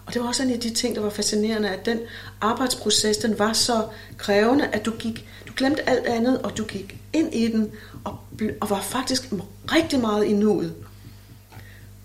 Og 0.07 0.15
det 0.15 0.23
var 0.23 0.29
også 0.29 0.43
en 0.43 0.51
af 0.51 0.61
de 0.61 0.71
ting, 0.71 0.95
der 0.97 1.03
var 1.03 1.11
fascinerende, 1.11 1.69
at 1.69 1.87
den 1.87 1.99
arbejdsproces, 2.41 3.17
den 3.17 3.39
var 3.39 3.53
så 3.53 3.87
krævende, 4.19 4.67
at 4.67 4.87
du 4.87 4.91
gik, 4.91 5.29
du 5.49 5.53
glemte 5.57 5.89
alt 5.89 6.07
andet, 6.07 6.43
og 6.43 6.59
du 6.59 6.65
gik 6.65 6.97
ind 7.13 7.35
i 7.35 7.49
den, 7.49 7.71
og, 8.05 8.19
og 8.61 8.71
var 8.71 8.81
faktisk 8.81 9.33
rigtig 9.73 10.01
meget 10.01 10.25
i 10.25 10.33
nuet. 10.33 10.75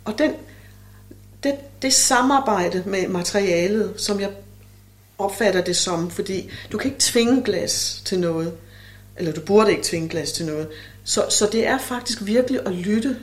Og 0.05 0.17
den, 0.17 0.33
det, 1.45 1.55
det 1.81 1.93
samarbejde 1.93 2.83
med 2.85 3.07
materialet, 3.07 3.93
som 3.97 4.19
jeg 4.19 4.29
opfatter 5.17 5.61
det 5.61 5.75
som, 5.75 6.11
fordi 6.11 6.51
du 6.71 6.77
kan 6.77 6.91
ikke 6.91 6.99
tvinge 6.99 7.43
glas 7.43 8.01
til 8.05 8.19
noget, 8.19 8.53
eller 9.17 9.31
du 9.31 9.41
burde 9.41 9.71
ikke 9.71 9.83
tvinge 9.83 10.09
glas 10.09 10.31
til 10.31 10.45
noget. 10.45 10.67
Så, 11.03 11.25
så 11.29 11.49
det 11.51 11.67
er 11.67 11.77
faktisk 11.77 12.25
virkelig 12.25 12.59
at 12.65 12.71
lytte, 12.71 13.17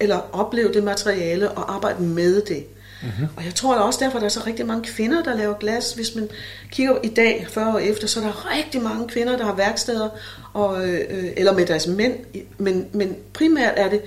eller 0.00 0.20
opleve 0.32 0.72
det 0.72 0.84
materiale 0.84 1.50
og 1.50 1.74
arbejde 1.74 2.02
med 2.02 2.42
det. 2.42 2.64
Mm-hmm. 3.02 3.26
Og 3.36 3.44
jeg 3.44 3.54
tror 3.54 3.74
også 3.74 4.04
derfor, 4.04 4.18
der 4.18 4.24
er 4.24 4.30
så 4.30 4.42
rigtig 4.46 4.66
mange 4.66 4.84
kvinder, 4.84 5.22
der 5.22 5.36
laver 5.36 5.54
glas. 5.54 5.92
Hvis 5.92 6.14
man 6.14 6.28
kigger 6.70 6.96
i 7.02 7.08
dag, 7.08 7.46
40 7.50 7.74
år 7.74 7.78
efter, 7.78 8.06
så 8.06 8.20
er 8.20 8.24
der 8.24 8.58
rigtig 8.58 8.82
mange 8.82 9.08
kvinder, 9.08 9.36
der 9.36 9.44
har 9.44 9.54
værksteder, 9.54 10.08
og, 10.52 10.88
øh, 10.88 11.32
eller 11.36 11.52
med 11.52 11.66
deres 11.66 11.86
mænd. 11.86 12.14
Men, 12.58 12.86
men 12.92 13.16
primært 13.32 13.74
er 13.76 13.88
det, 13.88 14.02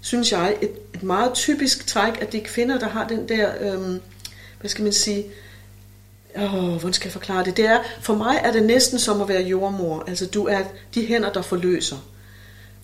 synes 0.00 0.32
jeg, 0.32 0.56
et, 0.62 0.70
et 0.94 1.02
meget 1.02 1.34
typisk 1.34 1.86
træk, 1.86 2.22
at 2.22 2.32
det 2.32 2.40
er 2.40 2.44
kvinder, 2.44 2.78
der 2.78 2.88
har 2.88 3.08
den 3.08 3.28
der, 3.28 3.50
øh, 3.60 4.00
hvad 4.60 4.70
skal 4.70 4.84
man 4.84 4.92
sige, 4.92 5.24
Åh, 6.36 6.50
hvordan 6.52 6.92
skal 6.92 7.06
jeg 7.06 7.12
forklare 7.12 7.44
det? 7.44 7.56
det 7.56 7.64
er, 7.64 7.78
for 8.00 8.14
mig 8.14 8.40
er 8.44 8.52
det 8.52 8.62
næsten 8.62 8.98
som 8.98 9.20
at 9.20 9.28
være 9.28 9.42
jordmor. 9.42 10.04
Altså, 10.06 10.26
du 10.26 10.44
er 10.44 10.62
de 10.94 11.06
hænder, 11.06 11.32
der 11.32 11.42
forløser. 11.42 11.96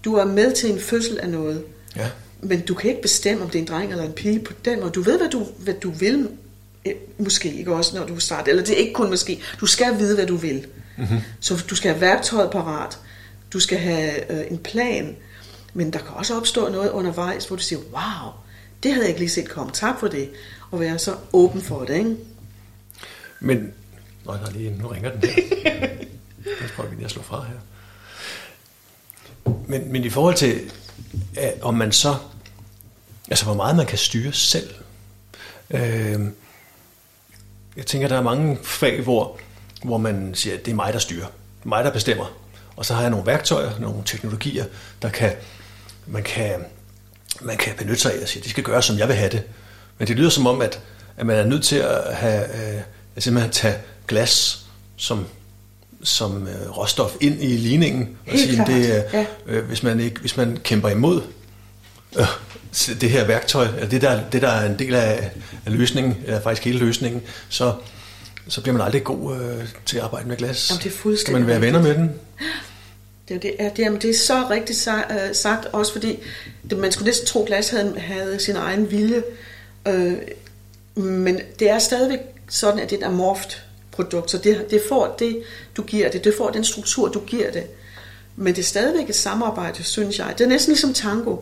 Du 0.05 0.15
er 0.15 0.25
med 0.25 0.53
til 0.53 0.71
en 0.73 0.81
fødsel 0.81 1.19
af 1.19 1.29
noget. 1.29 1.65
Ja. 1.97 2.11
Men 2.41 2.61
du 2.61 2.75
kan 2.75 2.91
ikke 2.91 3.03
bestemme, 3.03 3.45
om 3.45 3.51
det 3.51 3.59
er 3.59 3.63
en 3.63 3.69
dreng 3.69 3.91
eller 3.91 4.05
en 4.05 4.13
pige 4.13 4.41
på 4.41 4.53
den 4.65 4.81
måde. 4.81 4.91
Du 4.91 5.03
ved, 5.03 5.19
hvad 5.19 5.29
du, 5.29 5.47
hvad 5.59 5.75
du 5.75 5.91
vil, 5.91 6.29
eh, 6.85 6.95
måske 7.19 7.55
ikke 7.55 7.75
også, 7.75 7.97
når 7.97 8.07
du 8.07 8.21
starter. 8.21 8.51
Eller 8.51 8.65
det 8.65 8.73
er 8.73 8.79
ikke 8.79 8.93
kun 8.93 9.11
måske. 9.11 9.41
Du 9.61 9.67
skal 9.67 9.99
vide, 9.99 10.15
hvad 10.15 10.27
du 10.27 10.37
vil. 10.37 10.67
Mm-hmm. 10.97 11.19
Så 11.41 11.65
du 11.71 11.75
skal 11.75 11.91
have 11.91 12.01
værktøjet 12.01 12.51
parat. 12.51 12.99
Du 13.53 13.61
skal 13.61 13.79
have 13.79 14.33
øh, 14.33 14.51
en 14.51 14.59
plan. 14.59 15.17
Men 15.77 15.93
der 15.93 15.99
kan 15.99 16.09
også 16.15 16.37
opstå 16.37 16.69
noget 16.69 16.91
undervejs, 16.91 17.45
hvor 17.45 17.57
du 17.57 17.63
siger, 17.63 17.79
wow, 17.79 18.33
det 18.83 18.93
havde 18.93 19.05
jeg 19.05 19.09
ikke 19.09 19.21
lige 19.21 19.31
set 19.31 19.49
komme. 19.49 19.73
Tak 19.73 20.01
for 20.01 20.09
det. 20.09 20.31
Og 20.71 20.81
være 20.81 20.99
så 20.99 21.17
åben 21.33 21.63
for 21.63 21.85
det, 21.85 21.97
ikke? 21.97 22.17
Men, 23.41 23.57
nej, 24.27 24.37
nej, 24.41 24.51
lige, 24.51 24.71
nu 24.79 24.89
ringer 24.89 25.11
den 25.11 25.29
her. 25.29 25.43
Jeg 26.61 26.71
tror, 26.77 26.87
vi 26.87 26.95
lige 26.95 27.05
at 27.05 27.11
slå 27.11 27.23
fra 27.23 27.45
her. 27.45 27.57
Men, 29.69 29.93
men 29.93 30.05
i 30.05 30.11
forhold 30.11 30.35
til, 30.35 30.71
at, 31.37 31.63
om 31.63 31.75
man 31.75 31.93
så, 31.93 32.17
altså 33.31 33.45
hvor 33.45 33.55
meget 33.55 33.77
man 33.77 33.87
kan 33.87 33.99
styre 33.99 34.33
selv. 34.33 34.75
Øh, 35.71 36.21
jeg 37.77 37.87
tænker, 37.87 38.09
der 38.09 38.17
er 38.17 38.23
mange 38.23 38.59
fag, 38.63 39.03
hvor, 39.03 39.39
hvor 39.85 39.99
man 39.99 40.35
siger, 40.35 40.57
at 40.57 40.65
det 40.65 40.71
er 40.71 40.77
mig, 40.77 40.93
der 40.93 40.99
styrer. 40.99 41.27
Mig, 41.65 41.85
der 41.85 41.93
bestemmer. 41.93 42.37
Og 42.77 42.85
så 42.85 42.95
har 42.95 43.01
jeg 43.01 43.11
nogle 43.11 43.27
værktøjer, 43.27 43.79
nogle 43.79 44.03
teknologier, 44.05 44.65
der 45.03 45.11
kan, 45.11 45.33
man 46.07 46.23
kan, 46.23 46.65
man 47.41 47.57
kan 47.57 47.73
benytte 47.79 48.01
sig 48.01 48.15
af 48.15 48.23
og 48.23 48.29
sige, 48.29 48.43
de 48.43 48.51
skal 48.51 48.65
gøre, 48.65 48.83
som 48.83 48.99
jeg 48.99 49.09
vil 49.09 49.17
have 49.17 49.31
det. 49.31 49.43
Men 49.99 50.09
det 50.09 50.17
lyder 50.17 50.31
som 50.31 50.47
om, 50.47 50.61
at, 50.61 50.81
at 51.17 51.27
man 51.27 51.37
er 51.37 51.45
nødt 51.45 51.65
til 51.65 51.77
at 51.77 52.15
have, 52.15 52.45
øh, 52.45 52.83
at 53.17 53.23
simpelthen 53.23 53.53
tage 53.53 53.75
glas 54.09 54.63
som 54.97 55.27
som 56.03 56.49
øh, 56.49 56.79
råstof 56.79 57.13
ind 57.21 57.43
i 57.43 57.57
ligningen 57.57 58.17
og 58.27 58.39
sige, 58.39 58.65
det, 58.67 59.05
ja. 59.13 59.27
øh, 59.47 59.65
hvis 59.65 59.83
man 59.83 60.01
ikke 60.01 60.21
hvis 60.21 60.37
man 60.37 60.59
kæmper 60.65 60.89
imod 60.89 61.23
øh, 62.19 62.27
det 63.01 63.11
her 63.11 63.25
værktøj, 63.25 63.67
eller 63.67 63.89
det 63.89 64.03
der 64.03 64.21
det 64.31 64.43
der 64.43 64.49
er 64.49 64.71
en 64.71 64.79
del 64.79 64.95
af, 64.95 65.31
af 65.67 65.73
løsningen, 65.73 66.17
eller 66.25 66.41
faktisk 66.41 66.65
hele 66.65 66.79
løsningen, 66.79 67.23
så 67.49 67.75
så 68.49 68.61
bliver 68.61 68.77
man 68.77 68.87
aldrig 68.87 69.05
god 69.05 69.37
øh, 69.37 69.69
til 69.87 69.97
at 69.97 70.03
arbejde 70.03 70.29
med 70.29 70.37
glas. 70.37 70.71
Jamen, 70.71 70.83
det 70.83 70.93
er 70.93 70.97
fuldstændig 70.97 71.33
Skal 71.33 71.41
man 71.41 71.47
være 71.47 71.61
venner 71.61 71.83
med 71.83 71.95
den? 71.95 72.11
Det, 73.29 73.43
det, 73.43 73.55
er, 73.59 73.69
det, 73.69 73.85
er, 73.85 73.99
det 73.99 74.11
er 74.11 74.15
så 74.15 74.47
rigtigt 74.51 74.89
øh, 75.11 75.35
sagt, 75.35 75.67
også 75.67 75.93
fordi 75.93 76.19
det, 76.71 76.79
man 76.79 76.93
skulle 76.93 77.07
næsten 77.07 77.27
tro, 77.27 77.41
at 77.41 77.47
glas 77.47 77.69
havde, 77.69 77.99
havde 77.99 78.41
sin 78.41 78.57
egen 78.57 78.91
vilje. 78.91 79.23
Øh, 79.89 80.15
men 80.95 81.41
det 81.59 81.71
er 81.71 81.79
stadigvæk 81.79 82.21
sådan, 82.49 82.81
at 82.81 82.91
det 82.91 82.97
er 82.97 83.07
et 83.07 83.11
amorft 83.11 83.67
produkt, 83.91 84.31
så 84.31 84.39
det, 84.39 84.67
det 84.71 84.83
får 84.89 85.17
det, 85.19 85.43
du 85.77 85.83
giver 85.83 86.11
det, 86.11 86.25
det 86.25 86.35
får 86.39 86.51
den 86.51 86.65
struktur, 86.65 87.09
du 87.09 87.21
giver 87.21 87.51
det. 87.51 87.65
Men 88.37 88.55
det 88.55 88.59
er 88.59 88.67
stadigvæk 88.67 89.09
et 89.09 89.17
samarbejde, 89.17 89.83
synes 89.83 90.19
jeg. 90.19 90.35
Det 90.39 90.45
er 90.45 90.49
næsten 90.49 90.73
ligesom 90.73 90.95
tango, 90.95 91.37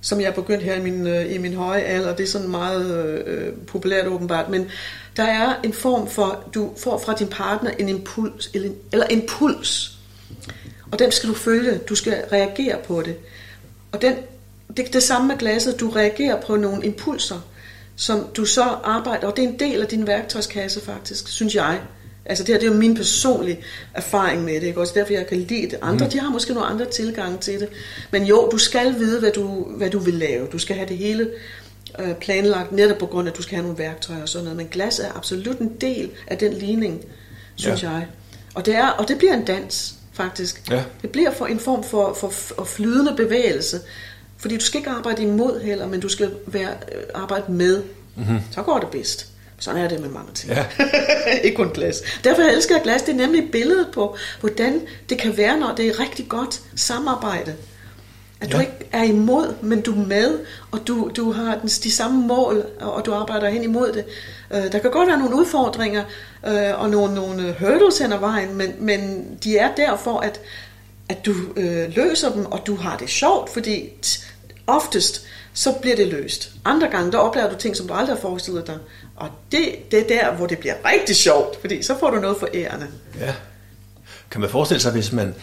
som 0.00 0.20
jeg 0.20 0.26
er 0.26 0.32
begyndt 0.32 0.62
her 0.62 0.74
i 0.74 0.80
min, 0.80 1.06
øh, 1.06 1.34
i 1.34 1.38
min 1.38 1.54
høje 1.54 1.80
alder. 1.80 2.16
Det 2.16 2.22
er 2.22 2.28
sådan 2.28 2.48
meget 2.48 3.24
øh, 3.26 3.52
populært 3.66 4.06
åbenbart. 4.06 4.48
Men 4.48 4.68
der 5.16 5.22
er 5.22 5.54
en 5.64 5.72
form 5.72 6.08
for, 6.08 6.44
du 6.54 6.72
får 6.76 6.98
fra 6.98 7.14
din 7.14 7.28
partner 7.28 7.70
en 7.70 7.88
impuls, 7.88 8.50
eller 8.54 8.68
en, 8.68 8.76
eller 8.92 9.06
en 9.06 9.22
puls. 9.28 9.98
Og 10.92 10.98
den 10.98 11.12
skal 11.12 11.28
du 11.28 11.34
følge. 11.34 11.78
Du 11.78 11.94
skal 11.94 12.12
reagere 12.32 12.78
på 12.84 13.02
det. 13.02 13.16
Og 13.92 14.02
den, 14.02 14.14
det 14.76 14.88
er 14.88 14.92
det 14.92 15.02
samme 15.02 15.28
med 15.28 15.38
glasset. 15.38 15.80
Du 15.80 15.90
reagerer 15.90 16.40
på 16.40 16.56
nogle 16.56 16.84
impulser 16.84 17.40
som 18.00 18.26
du 18.36 18.44
så 18.44 18.62
arbejder, 18.62 19.26
og 19.26 19.36
det 19.36 19.44
er 19.44 19.48
en 19.48 19.58
del 19.58 19.82
af 19.82 19.88
din 19.88 20.06
værktøjskasse 20.06 20.80
faktisk, 20.80 21.28
synes 21.28 21.54
jeg. 21.54 21.80
Altså 22.24 22.44
det 22.44 22.54
her, 22.54 22.60
det 22.60 22.68
er 22.68 22.72
jo 22.72 22.78
min 22.78 22.94
personlige 22.94 23.58
erfaring 23.94 24.44
med 24.44 24.54
det, 24.54 24.62
ikke? 24.62 24.80
også 24.80 24.92
derfor 24.96 25.12
jeg 25.12 25.26
kan 25.26 25.38
lide 25.38 25.70
det. 25.70 25.78
Andre, 25.82 26.04
mm. 26.04 26.10
de 26.10 26.20
har 26.20 26.30
måske 26.30 26.54
nogle 26.54 26.68
andre 26.68 26.84
tilgange 26.84 27.38
til 27.38 27.60
det. 27.60 27.68
Men 28.10 28.24
jo, 28.24 28.48
du 28.52 28.58
skal 28.58 28.98
vide, 28.98 29.20
hvad 29.20 29.30
du, 29.30 29.64
hvad 29.64 29.90
du 29.90 29.98
vil 29.98 30.14
lave. 30.14 30.46
Du 30.46 30.58
skal 30.58 30.76
have 30.76 30.88
det 30.88 30.96
hele 30.96 31.30
øh, 31.98 32.14
planlagt, 32.14 32.72
netop 32.72 32.98
på 32.98 33.06
grund 33.06 33.28
af, 33.28 33.32
at 33.32 33.38
du 33.38 33.42
skal 33.42 33.54
have 33.54 33.62
nogle 33.62 33.78
værktøjer 33.78 34.22
og 34.22 34.28
sådan 34.28 34.44
noget. 34.44 34.56
Men 34.56 34.66
glas 34.66 34.98
er 34.98 35.16
absolut 35.16 35.58
en 35.58 35.72
del 35.80 36.10
af 36.26 36.38
den 36.38 36.52
ligning, 36.52 37.04
synes 37.56 37.82
ja. 37.82 37.90
jeg. 37.90 38.06
Og 38.54 38.66
det, 38.66 38.74
er, 38.74 38.88
og 38.88 39.08
det 39.08 39.18
bliver 39.18 39.34
en 39.34 39.44
dans, 39.44 39.94
faktisk. 40.12 40.70
Ja. 40.70 40.82
Det 41.02 41.10
bliver 41.10 41.30
for 41.34 41.46
en 41.46 41.60
form 41.60 41.84
for, 41.84 42.14
for, 42.14 42.30
for 42.30 42.64
flydende 42.64 43.14
bevægelse. 43.16 43.80
Fordi 44.38 44.56
du 44.56 44.64
skal 44.64 44.78
ikke 44.78 44.90
arbejde 44.90 45.22
imod 45.22 45.60
heller, 45.60 45.88
men 45.88 46.00
du 46.00 46.08
skal 46.08 46.30
være, 46.46 46.70
øh, 46.70 47.02
arbejde 47.14 47.52
med. 47.52 47.82
Mm-hmm. 48.16 48.38
Så 48.50 48.62
går 48.62 48.78
det 48.78 48.88
bedst. 48.88 49.26
Sådan 49.58 49.84
er 49.84 49.88
det 49.88 50.00
med 50.00 50.08
mange 50.08 50.32
ting. 50.34 50.52
Ja. 50.52 50.64
ikke 51.44 51.56
kun 51.56 51.70
glas. 51.70 52.02
Derfor 52.24 52.42
elsker 52.42 52.74
jeg 52.74 52.82
glas. 52.82 53.02
Det 53.02 53.12
er 53.12 53.16
nemlig 53.16 53.50
billedet 53.52 53.88
på, 53.92 54.16
hvordan 54.40 54.80
det 55.08 55.18
kan 55.18 55.36
være, 55.36 55.58
når 55.58 55.74
det 55.74 55.86
er 55.86 56.00
rigtig 56.00 56.28
godt 56.28 56.60
samarbejde. 56.76 57.54
At 58.40 58.50
ja. 58.50 58.56
du 58.56 58.60
ikke 58.60 58.88
er 58.92 59.02
imod, 59.02 59.54
men 59.62 59.80
du 59.80 59.92
er 59.92 60.06
med, 60.06 60.38
og 60.70 60.86
du, 60.86 61.10
du 61.16 61.32
har 61.32 61.54
den, 61.54 61.68
de 61.68 61.90
samme 61.90 62.26
mål, 62.26 62.66
og 62.80 63.06
du 63.06 63.14
arbejder 63.14 63.48
hen 63.48 63.62
imod 63.62 63.92
det. 63.92 64.04
Uh, 64.50 64.72
der 64.72 64.78
kan 64.78 64.90
godt 64.90 65.08
være 65.08 65.18
nogle 65.18 65.36
udfordringer 65.36 66.04
uh, 66.46 66.82
og 66.82 66.90
nogle, 66.90 67.14
nogle 67.14 67.54
hurdles 67.60 67.98
hen 67.98 68.12
ad 68.12 68.18
vejen, 68.18 68.54
men, 68.54 68.74
men 68.78 69.28
de 69.44 69.58
er 69.58 69.74
der 69.74 69.96
for, 69.96 70.18
at, 70.18 70.40
at 71.08 71.26
du 71.26 71.30
uh, 71.56 71.96
løser 71.96 72.32
dem, 72.32 72.46
og 72.46 72.66
du 72.66 72.76
har 72.76 72.96
det 72.96 73.08
sjovt, 73.08 73.52
fordi 73.52 73.88
oftest, 74.66 75.26
så 75.52 75.72
bliver 75.72 75.96
det 75.96 76.08
løst. 76.08 76.50
Andre 76.64 76.88
gange, 76.88 77.12
der 77.12 77.18
oplever 77.18 77.50
du 77.50 77.56
ting, 77.58 77.76
som 77.76 77.88
du 77.88 77.94
aldrig 77.94 78.16
har 78.16 78.20
forestillet 78.20 78.66
dig. 78.66 78.78
Og 79.16 79.28
det, 79.52 79.90
det 79.90 79.98
er 79.98 80.08
der, 80.08 80.34
hvor 80.34 80.46
det 80.46 80.58
bliver 80.58 80.74
rigtig 80.92 81.16
sjovt, 81.16 81.60
fordi 81.60 81.82
så 81.82 81.98
får 81.98 82.10
du 82.10 82.20
noget 82.20 82.36
for 82.40 82.48
ærende. 82.54 82.86
Ja. 83.20 83.34
Kan 84.30 84.40
man 84.40 84.50
forestille 84.50 84.80
sig, 84.80 84.92
hvis 84.92 85.12
man 85.12 85.34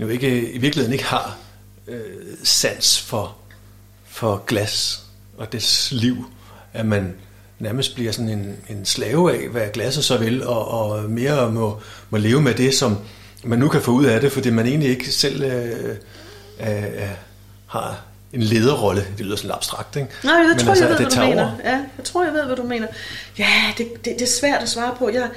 jo 0.00 0.08
ikke, 0.08 0.52
i 0.52 0.58
virkeligheden 0.58 0.92
ikke 0.92 1.04
har 1.04 1.38
øh, 1.90 2.36
sans 2.42 3.00
for, 3.00 3.36
for 4.04 4.44
glas 4.46 5.02
og 5.38 5.52
dets 5.52 5.92
liv, 5.92 6.26
at 6.72 6.86
man 6.86 7.14
nærmest 7.58 7.94
bliver 7.94 8.12
sådan 8.12 8.28
en, 8.28 8.56
en 8.68 8.86
slave 8.86 9.34
af, 9.34 9.48
hvad 9.48 9.68
glasset 9.72 10.04
så 10.04 10.16
vil, 10.16 10.46
og, 10.46 10.68
og 10.68 11.10
mere 11.10 11.52
må, 11.52 11.80
må 12.10 12.18
leve 12.18 12.42
med 12.42 12.54
det, 12.54 12.74
som 12.74 12.98
man 13.44 13.58
nu 13.58 13.68
kan 13.68 13.82
få 13.82 13.90
ud 13.90 14.04
af 14.04 14.20
det, 14.20 14.32
fordi 14.32 14.50
man 14.50 14.66
egentlig 14.66 14.90
ikke 14.90 15.12
selv 15.12 15.42
øh, 15.42 15.96
øh, 16.60 17.08
har 17.66 18.02
en 18.32 18.42
lederrolle. 18.42 19.06
Det 19.18 19.26
lyder 19.26 19.36
sådan 19.36 19.50
abstrakt, 19.50 19.96
ikke? 19.96 20.08
Nej, 20.24 20.34
jeg 20.34 20.56
tror, 20.58 20.70
altså, 20.70 20.84
jeg 20.84 20.98
ved, 20.98 21.06
det 21.06 21.14
hvad 21.14 21.24
du 21.24 21.28
mener. 21.28 21.52
Ja, 21.64 21.76
jeg 21.96 22.04
tror, 22.04 22.24
jeg 22.24 22.32
ved, 22.32 22.44
hvad 22.44 22.56
du 22.56 22.62
mener. 22.62 22.86
Ja, 23.38 23.52
det, 23.78 23.88
det, 24.04 24.14
det 24.18 24.22
er 24.22 24.26
svært 24.26 24.62
at 24.62 24.68
svare 24.68 24.94
på. 24.98 25.08
Jeg, 25.08 25.28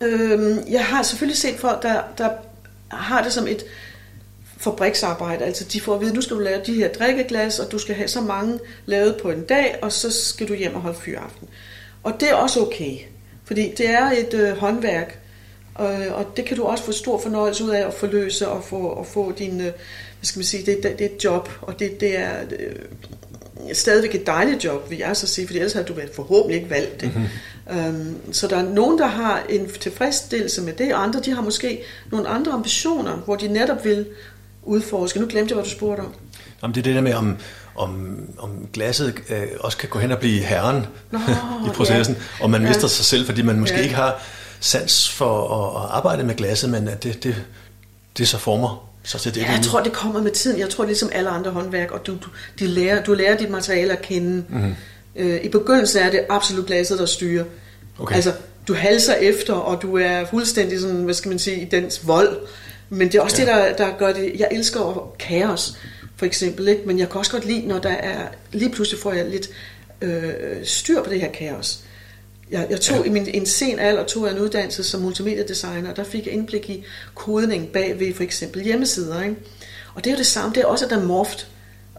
øh, 0.00 0.56
jeg 0.70 0.84
har 0.84 1.02
selvfølgelig 1.02 1.38
set 1.38 1.58
folk, 1.58 1.82
der, 1.82 2.02
der 2.18 2.30
har 2.88 3.22
det 3.22 3.32
som 3.32 3.46
et 3.46 3.62
fabriksarbejde. 4.56 5.44
Altså, 5.44 5.64
de 5.64 5.80
får 5.80 5.94
at 5.94 6.00
vide, 6.00 6.14
nu 6.14 6.20
skal 6.20 6.36
du 6.36 6.42
lave 6.42 6.62
de 6.66 6.74
her 6.74 6.88
drikkeglas, 6.88 7.58
og 7.58 7.72
du 7.72 7.78
skal 7.78 7.94
have 7.94 8.08
så 8.08 8.20
mange 8.20 8.58
lavet 8.86 9.16
på 9.22 9.30
en 9.30 9.44
dag, 9.44 9.78
og 9.82 9.92
så 9.92 10.10
skal 10.10 10.48
du 10.48 10.54
hjem 10.54 10.74
og 10.74 10.80
holde 10.80 10.98
fyraften. 10.98 11.48
Og 12.02 12.20
det 12.20 12.30
er 12.30 12.34
også 12.34 12.60
okay, 12.60 12.98
fordi 13.44 13.74
det 13.78 13.90
er 13.90 14.10
et 14.10 14.34
øh, 14.34 14.56
håndværk, 14.56 15.18
og, 15.74 15.94
og 16.14 16.26
det 16.36 16.44
kan 16.44 16.56
du 16.56 16.64
også 16.64 16.84
få 16.84 16.92
stor 16.92 17.20
fornøjelse 17.20 17.64
ud 17.64 17.70
af 17.70 17.86
at 17.86 17.94
forløse 17.94 18.48
og 18.48 18.64
få, 18.64 18.76
og 18.76 19.06
få 19.06 19.32
din... 19.38 19.60
Øh, 19.60 19.72
hvad 20.16 20.24
skal 20.24 20.38
man 20.38 20.44
sige, 20.44 20.66
det, 20.66 20.82
det, 20.82 20.98
det 20.98 21.06
er 21.06 21.14
et 21.14 21.24
job, 21.24 21.50
og 21.62 21.78
det, 21.78 22.00
det 22.00 22.18
er 22.18 22.32
øh, 22.58 22.74
stadigvæk 23.72 24.14
et 24.14 24.26
dejligt 24.26 24.64
job, 24.64 24.90
vil 24.90 24.98
jeg 24.98 25.16
så 25.16 25.26
sige, 25.26 25.46
for 25.46 25.54
ellers 25.54 25.72
havde 25.72 25.86
du 25.86 25.94
forhåbentlig 26.14 26.56
ikke 26.56 26.70
valgt 26.70 27.00
det. 27.00 27.10
Mm-hmm. 27.14 27.78
Øhm, 27.78 28.32
så 28.32 28.46
der 28.46 28.56
er 28.56 28.62
nogen, 28.62 28.98
der 28.98 29.06
har 29.06 29.42
en 29.48 29.70
tilfredsstillelse 29.80 30.62
med 30.62 30.72
det, 30.72 30.94
og 30.94 31.02
andre, 31.02 31.20
de 31.20 31.34
har 31.34 31.42
måske 31.42 31.82
nogle 32.12 32.28
andre 32.28 32.52
ambitioner, 32.52 33.16
hvor 33.16 33.36
de 33.36 33.48
netop 33.48 33.84
vil 33.84 34.06
udforske. 34.66 35.20
Nu 35.20 35.26
glemte 35.26 35.52
jeg, 35.52 35.54
hvad 35.54 35.64
du 35.64 35.70
spurgte 35.70 36.00
om. 36.00 36.14
Jamen, 36.62 36.74
det 36.74 36.80
er 36.80 36.84
det 36.84 36.94
der 36.94 37.00
med, 37.00 37.14
om, 37.14 37.36
om, 37.74 38.18
om 38.38 38.68
glasset 38.72 39.14
øh, 39.28 39.42
også 39.60 39.78
kan 39.78 39.88
gå 39.88 39.98
hen 39.98 40.12
og 40.12 40.18
blive 40.18 40.40
herren 40.40 40.86
Nå, 41.10 41.18
i 41.66 41.68
processen, 41.74 42.14
ja. 42.14 42.44
og 42.44 42.50
man 42.50 42.62
ja. 42.62 42.68
mister 42.68 42.88
sig 42.88 43.04
selv, 43.04 43.26
fordi 43.26 43.42
man 43.42 43.60
måske 43.60 43.76
ja. 43.76 43.82
ikke 43.82 43.94
har 43.94 44.22
sans 44.60 45.08
for 45.08 45.48
at, 45.48 45.82
at 45.82 45.90
arbejde 45.90 46.24
med 46.24 46.34
glasset, 46.34 46.70
men 46.70 46.88
at 46.88 47.02
det, 47.02 47.24
det, 47.24 47.44
det 48.18 48.28
så 48.28 48.38
former 48.38 48.88
så 49.02 49.18
til 49.18 49.34
det. 49.34 49.40
Ja, 49.40 49.52
jeg 49.52 49.62
tror, 49.62 49.80
det 49.80 49.92
kommer 49.92 50.22
med 50.22 50.30
tiden. 50.30 50.60
Jeg 50.60 50.70
tror, 50.70 50.84
ligesom 50.84 51.10
alle 51.12 51.30
andre 51.30 51.50
håndværk, 51.50 51.90
og 51.90 52.06
du, 52.06 52.12
du, 52.12 52.28
de 52.58 52.66
lærer, 52.66 53.02
du 53.02 53.14
lærer 53.14 53.36
dit 53.36 53.50
materiale 53.50 53.92
at 53.92 54.02
kende. 54.02 54.44
Mm-hmm. 54.48 54.74
Øh, 55.16 55.44
I 55.44 55.48
begyndelsen 55.48 56.02
er 56.02 56.10
det 56.10 56.20
absolut 56.28 56.66
glasset, 56.66 56.98
der 56.98 57.06
styrer. 57.06 57.44
Okay. 57.98 58.14
Altså, 58.14 58.32
du 58.68 58.74
halser 58.74 59.14
efter, 59.14 59.54
og 59.54 59.82
du 59.82 59.96
er 59.96 60.24
fuldstændig 60.30 60.80
sådan, 60.80 60.96
hvad 60.96 61.14
skal 61.14 61.28
man 61.28 61.38
sige, 61.38 61.62
i 61.62 61.64
dens 61.64 62.06
vold. 62.06 62.36
Men 62.88 63.08
det 63.08 63.14
er 63.14 63.22
også 63.22 63.42
ja. 63.42 63.46
det, 63.46 63.78
der, 63.78 63.86
der 63.86 63.98
gør 63.98 64.12
det. 64.12 64.32
Jeg 64.38 64.48
elsker 64.50 65.14
kaos, 65.18 65.78
for 66.16 66.26
eksempel, 66.26 66.68
ikke? 66.68 66.82
men 66.86 66.98
jeg 66.98 67.10
kan 67.10 67.18
også 67.18 67.32
godt 67.32 67.44
lide, 67.44 67.66
når 67.66 67.78
der 67.78 67.90
er, 67.90 68.28
lige 68.52 68.70
pludselig 68.70 69.00
får 69.00 69.12
jeg 69.12 69.28
lidt 69.28 69.48
øh, 70.00 70.32
styr 70.64 71.02
på 71.02 71.10
det 71.10 71.20
her 71.20 71.32
kaos. 71.32 71.80
Jeg, 72.50 72.66
jeg 72.70 72.80
tog 72.80 72.98
ja. 72.98 73.04
i 73.04 73.08
min 73.08 73.28
en 73.28 73.46
sen 73.46 73.78
alder 73.78 74.04
tog 74.04 74.26
jeg 74.26 74.32
en 74.32 74.40
uddannelse 74.40 74.84
som 74.84 75.00
multimediedesigner, 75.00 75.90
og 75.90 75.96
der 75.96 76.04
fik 76.04 76.26
jeg 76.26 76.34
indblik 76.34 76.70
i 76.70 76.84
kodning 77.14 77.68
bag 77.68 78.00
ved 78.00 78.14
for 78.14 78.22
eksempel 78.22 78.62
hjemmesider. 78.62 79.22
Ikke? 79.22 79.36
Og 79.94 80.04
det 80.04 80.10
er 80.10 80.14
jo 80.14 80.18
det 80.18 80.26
samme, 80.26 80.54
det 80.54 80.60
er 80.60 80.66
også 80.66 80.84
et 80.84 80.92
amorft 80.92 81.48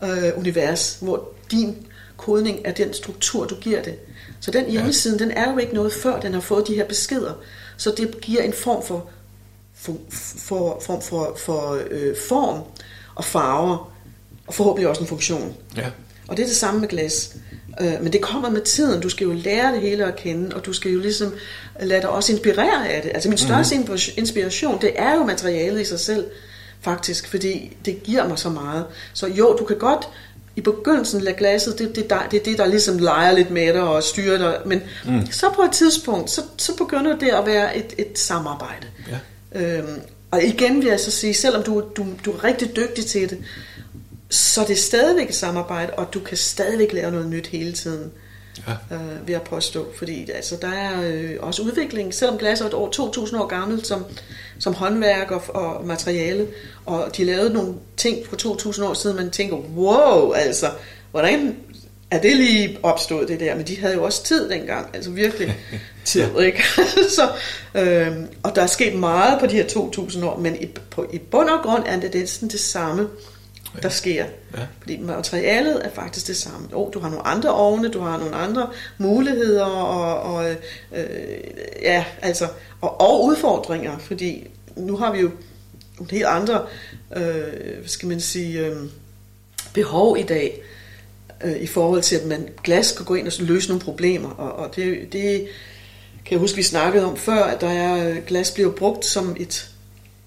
øh, 0.04 0.38
univers, 0.38 0.98
hvor 1.02 1.30
din 1.52 1.76
kodning 2.18 2.60
er 2.66 2.72
den 2.72 2.94
struktur, 2.94 3.46
du 3.46 3.56
giver 3.56 3.82
det. 3.82 3.96
Så 4.40 4.52
den 4.52 4.70
hjemmeside, 4.70 5.18
ja. 5.20 5.24
den 5.24 5.32
er 5.32 5.52
jo 5.52 5.58
ikke 5.58 5.74
noget 5.74 5.94
før 5.94 6.20
den 6.20 6.34
har 6.34 6.42
fået 6.42 6.68
de 6.68 6.76
her 6.76 6.86
beskeder. 6.86 7.34
Så 7.78 7.94
det 7.98 8.22
giver 8.22 8.42
en 8.42 8.54
form 8.54 8.84
for, 8.84 9.10
for, 9.80 9.98
for, 10.10 10.82
form, 10.86 11.02
for, 11.02 11.38
for 11.46 11.80
øh, 11.90 12.16
form 12.30 12.62
og 13.16 13.26
farver, 13.26 13.92
og 14.48 14.54
forhåbentlig 14.54 14.88
også 14.88 15.02
en 15.02 15.08
funktion. 15.08 15.56
Ja. 15.78 15.86
Og 16.28 16.38
det 16.38 16.44
er 16.44 16.48
det 16.48 16.56
samme 16.56 16.80
med 16.80 16.88
glas. 16.88 17.36
Øh, 17.82 17.94
men 18.02 18.14
det 18.14 18.22
kommer 18.22 18.50
med 18.50 18.62
tiden. 18.62 19.02
Du 19.02 19.10
skal 19.10 19.26
jo 19.26 19.34
lære 19.34 19.74
det 19.74 19.82
hele 19.82 20.06
at 20.06 20.16
kende, 20.16 20.56
og 20.56 20.66
du 20.66 20.74
skal 20.74 20.92
jo 20.92 21.00
ligesom 21.00 21.34
lade 21.80 22.02
dig 22.02 22.10
også 22.10 22.32
inspirere 22.32 22.90
af 22.90 23.02
det. 23.02 23.12
Altså 23.14 23.30
min 23.30 23.38
største 23.38 23.78
mm. 23.78 23.98
inspiration, 24.18 24.82
det 24.82 24.92
er 24.96 25.16
jo 25.16 25.24
materialet 25.24 25.82
i 25.82 25.86
sig 25.86 26.00
selv, 26.00 26.26
faktisk, 26.82 27.28
fordi 27.28 27.78
det 27.86 28.04
giver 28.04 28.28
mig 28.28 28.40
så 28.40 28.50
meget. 28.50 28.86
Så 29.14 29.28
jo, 29.28 29.56
du 29.60 29.66
kan 29.66 29.78
godt 29.78 30.10
i 30.56 30.62
begyndelsen 30.62 31.22
lade 31.22 31.36
glasset, 31.38 31.80
det, 31.80 31.96
det, 31.96 32.10
der, 32.10 32.20
det 32.32 32.40
er 32.40 32.44
det, 32.44 32.58
der 32.58 32.66
ligesom 32.66 32.98
leger 32.98 33.32
lidt 33.32 33.52
med 33.52 33.74
dig 33.74 33.82
og 33.82 34.04
styrer 34.04 34.38
dig. 34.38 34.62
Men 34.66 34.82
mm. 35.06 35.32
så 35.32 35.50
på 35.56 35.62
et 35.62 35.72
tidspunkt, 35.72 36.30
så, 36.30 36.42
så 36.58 36.76
begynder 36.76 37.18
det 37.18 37.30
at 37.30 37.46
være 37.46 37.78
et, 37.78 37.94
et 37.98 38.20
samarbejde. 38.20 38.88
Ja. 39.08 39.18
Øhm, 39.56 40.02
og 40.32 40.44
igen 40.44 40.82
vil 40.82 40.88
jeg 40.88 41.00
så 41.00 41.12
sige, 41.12 41.34
selvom 41.34 41.64
du, 41.64 41.84
du, 41.98 42.06
du 42.26 42.32
er 42.32 42.44
rigtig 42.44 42.76
dygtig 42.76 43.06
til 43.06 43.30
det, 43.30 43.38
så 44.30 44.62
det 44.62 44.70
er 44.70 44.76
stadigvæk 44.76 45.30
et 45.30 45.36
samarbejde, 45.36 45.94
og 45.94 46.14
du 46.14 46.20
kan 46.20 46.38
stadigvæk 46.38 46.94
lære 46.94 47.12
noget 47.12 47.28
nyt 47.28 47.48
hele 47.48 47.74
tiden, 47.74 48.12
ja. 48.68 48.96
øh, 48.96 49.28
vil 49.28 49.32
jeg 49.34 49.42
påstå. 49.42 49.88
Fordi 49.98 50.32
altså, 50.32 50.58
der 50.62 50.68
er 50.68 51.02
øh, 51.04 51.36
også 51.40 51.62
udvikling, 51.62 52.14
selvom 52.14 52.38
glas 52.38 52.62
er 52.62 52.66
et 52.66 52.74
år 52.74 52.90
2000 52.90 53.42
år 53.42 53.48
gammelt 53.48 53.88
som, 53.88 54.06
som 54.60 54.74
håndværk 54.74 55.32
og, 55.32 55.42
og 55.48 55.86
materiale, 55.86 56.48
og 56.86 57.18
de 57.18 57.24
lavede 57.24 57.54
nogle 57.54 57.74
ting 57.98 58.28
for 58.28 58.36
2000 58.36 58.88
år 58.88 58.94
siden, 58.94 59.16
man 59.16 59.32
tænker, 59.32 59.58
wow, 59.58 60.32
altså, 60.32 60.72
hvordan 61.12 61.56
er 62.12 62.22
det 62.22 62.36
lige 62.36 62.78
opstået 62.84 63.28
det 63.28 63.40
der? 63.40 63.56
Men 63.56 63.68
de 63.68 63.80
havde 63.80 63.94
jo 63.94 64.04
også 64.04 64.24
tid 64.24 64.50
dengang, 64.50 64.90
altså 64.94 65.12
virkelig 65.12 65.56
tid, 66.06 66.40
ikke? 66.40 66.64
så, 67.18 67.30
øh, 67.76 68.16
og 68.44 68.56
der 68.56 68.62
er 68.62 68.68
sket 68.68 68.96
meget 68.96 69.40
på 69.40 69.46
de 69.46 69.56
her 69.56 69.68
2000 69.68 70.26
år, 70.26 70.38
men 70.38 70.62
i, 70.62 70.66
på, 70.66 71.06
i 71.14 71.18
bund 71.18 71.50
og 71.50 71.64
grund 71.64 71.84
er 71.86 72.00
det 72.00 72.14
næsten 72.14 72.50
det 72.50 72.60
samme 72.60 73.10
der 73.84 73.90
sker. 73.90 74.26
Ja. 74.58 74.62
Fordi 74.80 74.98
materialet 74.98 75.86
er 75.86 75.90
faktisk 75.90 76.28
det 76.28 76.38
samme. 76.38 76.68
Oh, 76.74 76.94
du 76.94 77.00
har 77.00 77.10
nogle 77.10 77.28
andre 77.28 77.54
ovne, 77.54 77.90
du 77.90 78.00
har 78.00 78.18
nogle 78.18 78.36
andre 78.36 78.70
muligheder 78.98 79.66
og, 79.66 80.36
og 80.36 80.52
øh, 80.96 81.08
ja, 81.82 82.06
altså, 82.22 82.48
og, 82.82 83.02
og 83.02 83.26
udfordringer, 83.26 83.98
fordi 83.98 84.48
nu 84.76 84.98
har 84.98 85.12
vi 85.12 85.20
jo 85.20 85.32
nogle 86.00 86.12
helt 86.12 86.26
andre, 86.26 86.66
øh, 87.16 87.78
hvad 87.80 87.88
skal 87.88 88.08
man 88.08 88.20
sige, 88.20 88.66
øh, 88.66 88.78
behov 89.74 90.18
i 90.18 90.24
dag, 90.24 90.62
øh, 91.44 91.58
i 91.58 91.68
forhold 91.68 92.02
til, 92.02 92.16
at 92.16 92.26
man 92.26 92.50
glas 92.64 92.92
kan 92.92 93.06
gå 93.06 93.16
ind 93.16 93.28
og 93.28 93.34
løse 93.40 93.68
nogle 93.68 93.82
problemer, 93.82 94.30
og, 94.30 94.52
og 94.52 94.76
det, 94.76 95.14
det 95.14 95.48
kan 96.26 96.32
jeg 96.32 96.40
huske, 96.40 96.56
vi 96.56 96.64
snakkede 96.64 97.06
om 97.06 97.18
før, 97.18 97.44
at 97.44 97.62
der 97.62 97.70
er, 97.70 98.10
øh, 98.10 98.18
glas 98.28 98.52
bliver 98.52 98.72
brugt 98.72 99.06
som 99.06 99.36
et 99.40 99.70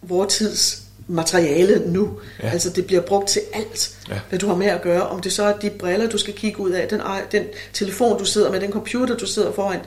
vortids 0.02 0.83
materiale 1.11 1.83
nu. 1.87 2.11
Ja. 2.43 2.50
Altså 2.50 2.71
det 2.71 2.87
bliver 2.87 3.00
brugt 3.00 3.29
til 3.29 3.43
alt, 3.52 3.90
ja. 4.09 4.14
hvad 4.29 4.38
du 4.38 4.49
har 4.49 4.57
med 4.57 4.67
at 4.67 4.83
gøre. 4.83 5.09
Om 5.09 5.21
det 5.21 5.33
så 5.33 5.43
er 5.43 5.57
de 5.57 5.71
briller, 5.71 6.09
du 6.09 6.19
skal 6.19 6.35
kigge 6.35 6.61
ud 6.61 6.71
af, 6.71 6.88
den, 6.88 7.00
den 7.33 7.45
telefon, 7.73 8.19
du 8.19 8.25
sidder 8.25 8.50
med, 8.50 8.61
den 8.61 8.73
computer, 8.73 9.17
du 9.17 9.26
sidder 9.26 9.52
foran, 9.52 9.81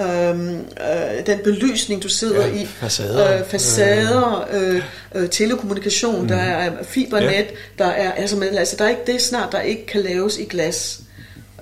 øhm, 0.00 0.56
øh, 0.58 1.26
den 1.26 1.38
belysning, 1.44 2.02
du 2.02 2.08
sidder 2.08 2.46
ja, 2.46 2.62
i, 2.62 2.66
facader, 2.66 3.38
øh, 3.38 3.44
facader 3.46 4.48
øh, 4.52 4.82
øh, 5.14 5.28
telekommunikation, 5.28 6.22
mm. 6.22 6.28
der 6.28 6.36
er 6.36 6.82
fibernet, 6.82 7.30
ja. 7.30 7.44
der 7.78 7.86
er, 7.86 8.12
altså, 8.12 8.36
men, 8.36 8.48
altså 8.48 8.76
der 8.76 8.84
er 8.84 8.88
ikke 8.88 9.12
det 9.12 9.22
snart, 9.22 9.52
der 9.52 9.60
ikke 9.60 9.86
kan 9.86 10.00
laves 10.00 10.38
i 10.38 10.44
glas. 10.44 11.00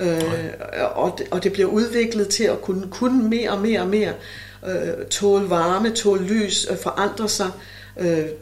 Øh, 0.00 0.22
og, 0.94 1.14
det, 1.18 1.26
og 1.31 1.44
det 1.44 1.52
bliver 1.52 1.68
udviklet 1.68 2.29
til 2.29 2.44
at 2.44 2.62
kunne, 2.62 2.87
kunne 2.90 3.29
mere 3.29 3.50
og 3.50 3.61
mere 3.61 3.81
og 3.81 3.88
mere 3.88 4.12
øh, 4.66 5.07
tåle 5.11 5.50
varme, 5.50 5.90
tåle 5.90 6.26
lys, 6.26 6.66
øh, 6.70 6.76
forandre 6.76 7.29
sig. 7.29 7.46
Øh, 7.46 7.75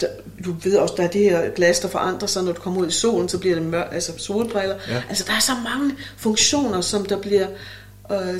der, 0.00 0.06
du 0.44 0.54
ved 0.62 0.76
også, 0.76 0.94
der 0.96 1.02
er 1.02 1.08
det 1.08 1.20
her 1.20 1.50
glas, 1.50 1.80
der 1.80 1.88
forandrer 1.88 2.28
sig, 2.28 2.42
når 2.42 2.52
du 2.52 2.60
kommer 2.60 2.80
ud 2.80 2.88
i 2.88 2.92
solen, 2.92 3.28
så 3.28 3.38
bliver 3.38 3.54
det 3.54 3.64
mørkt, 3.64 3.94
altså 3.94 4.12
solbriller. 4.16 4.76
Ja. 4.88 5.02
Altså 5.08 5.24
der 5.26 5.32
er 5.32 5.40
så 5.40 5.52
mange 5.64 5.94
funktioner, 6.16 6.80
som 6.80 7.06
der 7.06 7.20
bliver 7.20 7.46
øh, 8.12 8.38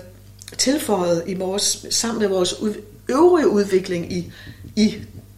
tilføjet 0.59 1.23
i 1.27 1.35
vores, 1.35 1.87
sammen 1.91 2.21
med 2.21 2.29
vores 2.29 2.61
ud, 2.61 2.75
øvrige 3.09 3.49
udvikling 3.49 4.13
i, 4.13 4.33
i 4.77 4.95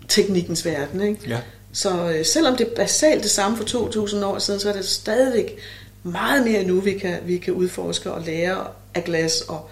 teknikkens 0.09 0.65
verden. 0.65 1.01
Ikke? 1.01 1.21
Ja. 1.29 1.41
Så 1.73 2.11
øh, 2.11 2.25
selvom 2.25 2.57
det 2.57 2.67
er 2.67 2.75
basalt 2.77 3.23
det 3.23 3.31
samme 3.31 3.57
for 3.57 3.65
2000 3.65 4.25
år 4.25 4.39
siden, 4.39 4.61
så 4.61 4.69
er 4.69 4.73
det 4.73 4.85
stadigvæk 4.85 5.59
meget 6.03 6.45
mere 6.45 6.65
nu, 6.65 6.81
vi 6.81 6.99
kan, 6.99 7.19
vi 7.25 7.39
kan 7.39 7.55
udforske 7.55 8.13
og 8.13 8.23
lære 8.23 8.67
af 8.95 9.05
glas 9.05 9.41
og, 9.41 9.71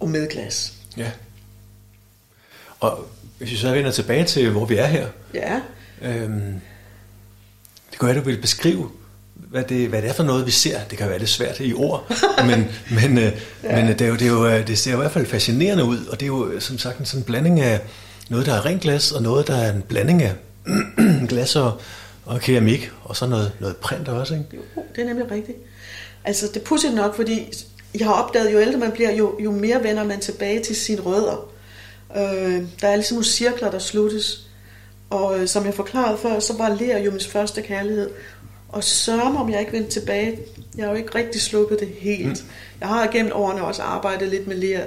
og 0.00 0.08
med 0.08 0.28
glas. 0.28 0.72
Ja. 0.96 1.10
Og 2.80 3.06
hvis 3.44 3.52
vi 3.52 3.58
så 3.58 3.72
vender 3.72 3.90
tilbage 3.90 4.24
til, 4.24 4.50
hvor 4.50 4.64
vi 4.64 4.76
er 4.76 4.86
her. 4.86 5.06
Ja. 5.34 5.60
Øhm, 6.02 6.60
det 7.90 7.98
kan 7.98 8.08
være, 8.08 8.16
du 8.16 8.20
vil 8.20 8.40
beskrive, 8.40 8.90
hvad 9.34 9.64
det, 9.64 9.88
hvad 9.88 10.02
det 10.02 10.10
er 10.10 10.14
for 10.14 10.22
noget, 10.22 10.46
vi 10.46 10.50
ser. 10.50 10.78
Det 10.90 10.98
kan 10.98 11.08
være 11.08 11.18
lidt 11.18 11.30
svært 11.30 11.60
i 11.60 11.74
ord, 11.74 12.12
men, 12.48 12.66
men, 12.90 13.18
øh, 13.18 13.32
ja. 13.64 13.76
men 13.76 13.88
det, 13.88 14.00
er 14.00 14.06
jo, 14.08 14.14
det, 14.14 14.22
er 14.22 14.30
jo, 14.30 14.46
øh, 14.46 14.66
det 14.66 14.78
ser 14.78 14.92
i 14.92 14.96
hvert 14.96 15.10
fald 15.10 15.26
fascinerende 15.26 15.84
ud, 15.84 16.06
og 16.06 16.20
det 16.20 16.26
er 16.26 16.26
jo 16.26 16.60
som 16.60 16.78
sagt 16.78 16.98
en 16.98 17.04
sådan 17.04 17.24
blanding 17.24 17.60
af 17.60 17.80
noget, 18.28 18.46
der 18.46 18.54
er 18.54 18.66
rent 18.66 18.82
glas, 18.82 19.12
og 19.12 19.22
noget, 19.22 19.46
der 19.46 19.56
er 19.56 19.72
en 19.72 19.82
blanding 19.82 20.22
af 20.22 20.32
glas 21.28 21.56
og, 21.56 21.80
og 22.24 22.40
keramik, 22.40 22.90
og 23.04 23.16
så 23.16 23.26
noget, 23.26 23.52
noget 23.60 23.76
print 23.76 24.08
også, 24.08 24.34
ikke? 24.34 24.46
Jo, 24.54 24.82
det 24.96 25.02
er 25.02 25.06
nemlig 25.06 25.30
rigtigt. 25.30 25.58
Altså, 26.24 26.46
det 26.54 26.62
er 26.62 26.94
nok, 26.94 27.16
fordi 27.16 27.52
jeg 27.98 28.06
har 28.06 28.14
opdaget, 28.14 28.52
jo 28.52 28.60
ældre 28.60 28.78
man 28.78 28.92
bliver, 28.92 29.12
jo, 29.12 29.38
jo 29.40 29.50
mere 29.50 29.82
vender 29.82 30.04
man 30.04 30.20
tilbage 30.20 30.62
til 30.62 30.76
sine 30.76 31.00
rødder. 31.00 31.53
Øh, 32.16 32.62
der 32.80 32.88
er 32.88 32.96
ligesom 32.96 33.14
nogle 33.14 33.26
cirkler, 33.26 33.70
der 33.70 33.78
sluttes. 33.78 34.46
Og 35.10 35.38
øh, 35.38 35.48
som 35.48 35.66
jeg 35.66 35.74
forklarede 35.74 36.18
før, 36.18 36.38
så 36.38 36.56
var 36.56 36.74
ler 36.74 36.98
jo 36.98 37.10
min 37.10 37.20
første 37.20 37.62
kærlighed. 37.62 38.10
Og 38.68 38.84
sørger 38.84 39.38
om 39.38 39.50
jeg 39.50 39.60
ikke 39.60 39.72
vendte 39.72 39.90
tilbage. 39.90 40.38
Jeg 40.76 40.84
har 40.84 40.90
jo 40.90 40.96
ikke 40.98 41.14
rigtig 41.14 41.40
sluppet 41.40 41.80
det 41.80 41.88
helt. 41.98 42.44
Mm. 42.44 42.50
Jeg 42.80 42.88
har 42.88 43.06
gennem 43.06 43.32
årene 43.34 43.64
også 43.64 43.82
arbejdet 43.82 44.28
lidt 44.28 44.46
med 44.46 44.56
ler 44.56 44.82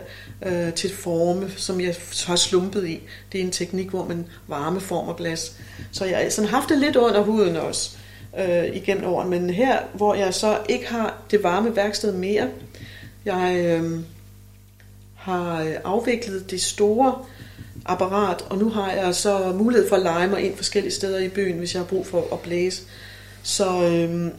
øh, 0.45 0.73
til 0.73 0.93
forme, 0.93 1.51
som 1.57 1.81
jeg 1.81 1.95
har 2.27 2.35
slumpet 2.35 2.87
i. 2.87 3.01
Det 3.31 3.39
er 3.39 3.43
en 3.43 3.51
teknik, 3.51 3.89
hvor 3.89 4.05
man 4.05 4.25
varmeformer 4.47 5.13
glas. 5.13 5.55
Så 5.91 6.05
jeg 6.05 6.17
har 6.17 6.29
sådan 6.29 6.49
haft 6.49 6.69
det 6.69 6.77
lidt 6.77 6.95
under 6.95 7.21
huden 7.21 7.55
også 7.55 7.97
øh, 8.39 8.75
igennem 8.75 9.05
årene. 9.05 9.29
Men 9.29 9.49
her, 9.49 9.79
hvor 9.93 10.15
jeg 10.15 10.33
så 10.33 10.57
ikke 10.69 10.87
har 10.87 11.21
det 11.31 11.43
varme 11.43 11.75
værksted 11.75 12.13
mere, 12.13 12.47
jeg... 13.25 13.55
Øh, 13.65 13.99
har 15.27 15.61
øh, 15.61 15.75
afviklet 15.83 16.51
det 16.51 16.61
store 16.61 17.15
apparat, 17.85 18.41
og 18.49 18.57
nu 18.57 18.69
har 18.69 18.91
jeg 18.91 19.15
så 19.15 19.53
mulighed 19.55 19.89
for 19.89 19.95
at 19.95 20.01
lege 20.01 20.27
mig 20.27 20.41
ind 20.41 20.55
forskellige 20.55 20.93
steder 20.93 21.19
i 21.19 21.29
byen, 21.29 21.57
hvis 21.57 21.73
jeg 21.73 21.81
har 21.81 21.87
brug 21.87 22.07
for 22.07 22.33
at 22.33 22.39
blæse. 22.39 22.81
Så 23.43 23.65
øh, 23.65 24.31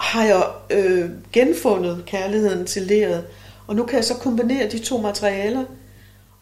har 0.00 0.24
jeg 0.24 0.44
øh, 0.70 1.10
genfundet 1.32 2.02
kærligheden 2.06 2.66
til 2.66 2.82
leret, 2.82 3.24
og 3.66 3.76
nu 3.76 3.84
kan 3.84 3.96
jeg 3.96 4.04
så 4.04 4.14
kombinere 4.14 4.68
de 4.68 4.78
to 4.78 5.00
materialer. 5.00 5.64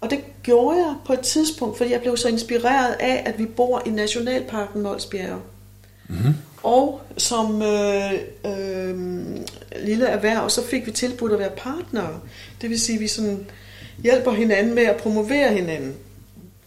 Og 0.00 0.10
det 0.10 0.20
gjorde 0.42 0.78
jeg 0.78 0.94
på 1.06 1.12
et 1.12 1.20
tidspunkt, 1.20 1.76
fordi 1.76 1.92
jeg 1.92 2.00
blev 2.00 2.16
så 2.16 2.28
inspireret 2.28 2.96
af, 3.00 3.22
at 3.26 3.38
vi 3.38 3.46
bor 3.46 3.82
i 3.86 3.90
Nationalparken 3.90 4.82
Molsbjerg. 4.82 5.40
Mm-hmm. 6.08 6.34
Og 6.62 7.00
som 7.16 7.62
øh, 7.62 8.12
øh, 8.46 8.96
lille 9.82 10.06
erhverv, 10.06 10.50
så 10.50 10.66
fik 10.66 10.86
vi 10.86 10.90
tilbudt 10.90 11.32
at 11.32 11.38
være 11.38 11.50
partnere. 11.56 12.20
Det 12.60 12.70
vil 12.70 12.80
sige, 12.80 12.96
at 12.96 13.00
vi 13.00 13.08
sådan 13.08 13.46
hjælper 14.02 14.32
hinanden 14.32 14.74
med 14.74 14.82
at 14.82 14.96
promovere 14.96 15.52
hinanden. 15.52 15.94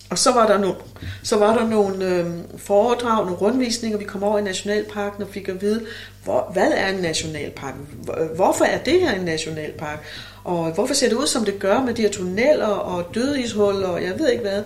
Og 0.10 0.18
så 0.18 0.32
var 0.32 0.48
der 0.48 0.58
nogle, 0.58 0.76
så 1.24 1.38
var 1.38 1.58
der 1.58 1.68
nogle 1.68 2.06
øh, 2.06 2.26
foredrag, 2.58 3.26
nogle 3.26 3.38
rundvisninger. 3.38 3.98
Vi 3.98 4.06
kom 4.06 4.24
over 4.24 4.40
i 4.40 4.42
Nationalparken 4.42 5.24
og 5.24 5.30
fik 5.30 5.50
at 5.50 5.62
vide, 5.62 5.86
hvor, 6.24 6.50
hvad 6.54 6.72
er 6.72 6.88
en 6.88 7.02
nationalpark? 7.02 7.74
Øh, 8.20 8.36
hvorfor 8.36 8.66
er 8.66 8.78
det 8.78 9.02
her 9.02 9.16
en 9.16 9.26
nationalpark? 9.26 10.04
Og 10.44 10.72
hvorfor 10.72 10.94
ser 10.94 11.10
det 11.10 11.16
ud, 11.16 11.28
som 11.28 11.46
det 11.46 11.60
gør 11.60 11.82
med 11.82 11.94
de 11.94 12.02
her 12.02 12.10
tunneller 12.10 12.68
og 12.68 13.16
dødishuller 13.16 13.88
og 13.88 14.04
jeg 14.04 14.20
ved 14.20 14.30
ikke 14.30 14.44
hvad? 14.44 14.64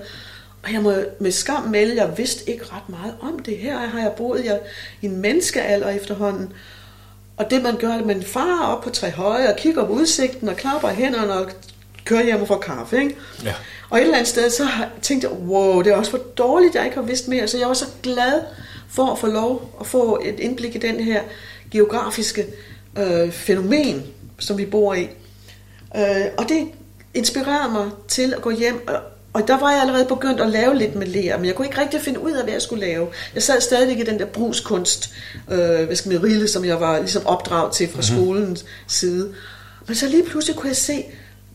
Og 0.63 0.74
jeg 0.74 0.82
må 0.82 0.93
med 1.19 1.32
skam 1.32 1.63
melde, 1.63 1.95
jeg 1.95 2.17
vidste 2.17 2.50
ikke 2.50 2.65
ret 2.65 2.89
meget 2.89 3.15
om 3.22 3.39
det. 3.39 3.58
Her 3.58 3.78
har 3.78 4.00
jeg 4.00 4.12
boet 4.17 4.45
jeg, 4.45 4.60
i 5.02 5.06
en 5.06 5.17
menneskealder 5.17 5.89
efterhånden. 5.89 6.54
Og 7.38 7.52
det 7.52 7.63
man 7.63 7.78
gør, 7.78 7.91
at 7.91 8.06
man 8.06 8.24
farer 8.24 8.67
op 8.67 8.84
på 8.84 8.89
tre 8.89 9.12
høje 9.12 9.50
og 9.50 9.56
kigger 9.58 9.86
på 9.86 9.91
udsigten 9.91 10.50
og 10.50 10.56
klapper 10.56 10.89
hænderne 10.89 11.34
og 11.34 11.52
kører 12.06 12.24
hjem 12.24 12.41
og 12.41 12.48
får 12.48 12.58
kaffe. 12.58 13.00
Ikke? 13.00 13.15
Ja. 13.43 13.54
Og 13.89 13.98
et 13.98 14.02
eller 14.02 14.15
andet 14.15 14.28
sted, 14.28 14.50
så 14.50 14.67
tænkte 15.02 15.28
jeg, 15.28 15.38
wow, 15.38 15.82
det 15.82 15.91
er 15.91 15.95
også 15.95 16.12
for 16.12 16.17
dårligt, 16.17 16.76
jeg 16.76 16.86
ikke 16.86 16.98
har 16.98 17.04
vidst 17.04 17.28
mere. 17.28 17.48
Så 17.48 17.58
jeg 17.58 17.67
var 17.67 17.74
så 17.74 17.86
glad 18.04 18.41
for 18.89 19.06
at 19.12 19.19
få 19.19 19.28
lov 19.28 19.78
at 19.80 19.88
få 19.88 20.22
et 20.26 20.39
indblik 20.39 20.76
i 20.76 20.80
den 20.80 21.00
her 21.00 21.22
geografiske 21.72 22.45
øh, 22.98 23.32
fænomen, 23.32 24.04
som 24.39 24.58
vi 24.58 24.65
bor 24.65 24.93
i. 24.93 25.10
Øh, 25.98 26.26
og 26.38 26.50
det 26.50 26.67
inspirerede 27.13 27.74
mig 27.74 27.89
til 28.08 28.34
at 28.34 28.41
gå 28.41 28.50
hjem, 28.50 28.88
og, 28.88 29.02
og 29.34 29.48
der 29.48 29.60
var 29.60 29.72
jeg 29.72 29.82
allerede 29.82 30.06
begyndt 30.06 30.42
at 30.42 30.50
lave 30.50 30.76
lidt 30.76 30.96
med 30.96 31.08
ler, 31.08 31.38
men 31.38 31.46
jeg 31.46 31.56
kunne 31.56 31.68
ikke 31.68 31.82
rigtig 31.82 32.02
finde 32.02 32.20
ud 32.20 32.32
af, 32.32 32.44
hvad 32.44 32.54
jeg 32.54 32.62
skulle 32.62 32.86
lave. 32.86 33.08
Jeg 33.36 33.44
sad 33.44 33.62
stadig 33.62 34.00
i 34.00 34.04
den 34.04 34.20
der 34.20 34.26
brugskunst, 34.26 35.13
øh, 35.52 35.86
hvad 35.86 35.96
skal 35.96 36.12
man 36.12 36.24
rille, 36.24 36.48
som 36.48 36.65
jeg 36.65 36.80
var 36.80 37.00
ligesom 37.00 37.26
opdraget 37.26 37.74
til 37.74 37.88
fra 37.89 38.02
mm-hmm. 38.02 38.26
skolens 38.26 38.65
side. 38.88 39.34
Men 39.88 39.96
så 39.96 40.08
lige 40.08 40.24
pludselig 40.26 40.56
kunne 40.56 40.70
jeg 40.70 40.76
se, 40.76 41.06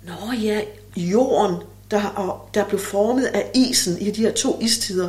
nå 0.06 0.32
ja, 0.32 0.60
jorden, 0.96 1.56
der, 1.90 2.46
der 2.54 2.64
blev 2.64 2.80
formet 2.80 3.24
af 3.24 3.50
isen 3.54 3.98
i 3.98 4.10
de 4.10 4.20
her 4.20 4.32
to 4.32 4.58
istider, 4.60 5.08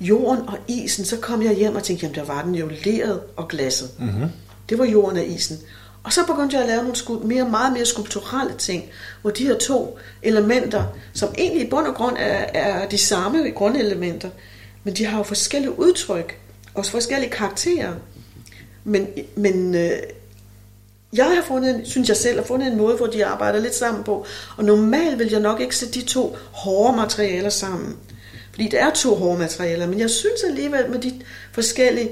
jorden 0.00 0.48
og 0.48 0.58
isen, 0.68 1.04
så 1.04 1.16
kom 1.16 1.42
jeg 1.42 1.54
hjem 1.54 1.76
og 1.76 1.82
tænkte, 1.82 2.04
jamen 2.06 2.14
der 2.14 2.24
var 2.24 2.42
den 2.42 2.54
jo 2.54 2.70
leret 2.84 3.20
og 3.36 3.48
glasset. 3.48 3.90
Mm-hmm. 3.98 4.28
Det 4.68 4.78
var 4.78 4.84
jorden 4.84 5.16
og 5.18 5.24
isen. 5.24 5.58
Og 6.02 6.12
så 6.12 6.26
begyndte 6.26 6.56
jeg 6.56 6.62
at 6.62 6.68
lave 6.68 6.82
nogle 6.82 7.26
mere, 7.26 7.48
meget 7.48 7.72
mere 7.72 7.84
skulpturelle 7.84 8.54
ting, 8.58 8.84
hvor 9.22 9.30
de 9.30 9.46
her 9.46 9.58
to 9.58 9.98
elementer, 10.22 10.84
som 11.14 11.34
egentlig 11.38 11.66
i 11.66 11.70
bund 11.70 11.86
og 11.86 11.94
grund 11.94 12.16
er, 12.18 12.46
er 12.54 12.88
de 12.88 12.98
samme 12.98 13.50
grundelementer, 13.50 14.30
men 14.84 14.94
de 14.94 15.04
har 15.04 15.18
jo 15.18 15.22
forskellige 15.22 15.78
udtryk, 15.78 16.38
og 16.74 16.86
forskellige 16.86 17.30
karakterer. 17.30 17.94
Men, 18.84 19.08
men 19.36 19.74
øh, 19.74 19.90
jeg 21.12 21.24
har 21.24 21.42
fundet, 21.46 21.80
synes 21.84 22.08
jeg 22.08 22.16
selv, 22.16 22.38
har 22.38 22.46
fundet 22.46 22.68
en 22.68 22.76
måde, 22.76 22.96
hvor 22.96 23.06
de 23.06 23.26
arbejder 23.26 23.60
lidt 23.60 23.74
sammen 23.74 24.04
på. 24.04 24.26
Og 24.56 24.64
normalt 24.64 25.18
vil 25.18 25.30
jeg 25.30 25.40
nok 25.40 25.60
ikke 25.60 25.76
sætte 25.76 26.00
de 26.00 26.06
to 26.06 26.36
hårde 26.52 26.96
materialer 26.96 27.50
sammen. 27.50 27.96
Fordi 28.50 28.68
det 28.68 28.80
er 28.80 28.90
to 28.90 29.14
hårde 29.14 29.38
materialer, 29.38 29.86
men 29.86 30.00
jeg 30.00 30.10
synes 30.10 30.42
alligevel 30.48 30.90
med 30.90 30.98
de 30.98 31.20
forskellige 31.52 32.10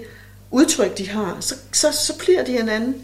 udtryk, 0.50 0.98
de 0.98 1.08
har, 1.08 1.36
så, 1.40 1.54
så, 1.72 1.92
så 1.92 2.18
bliver 2.18 2.44
de 2.44 2.52
hinanden. 2.52 2.94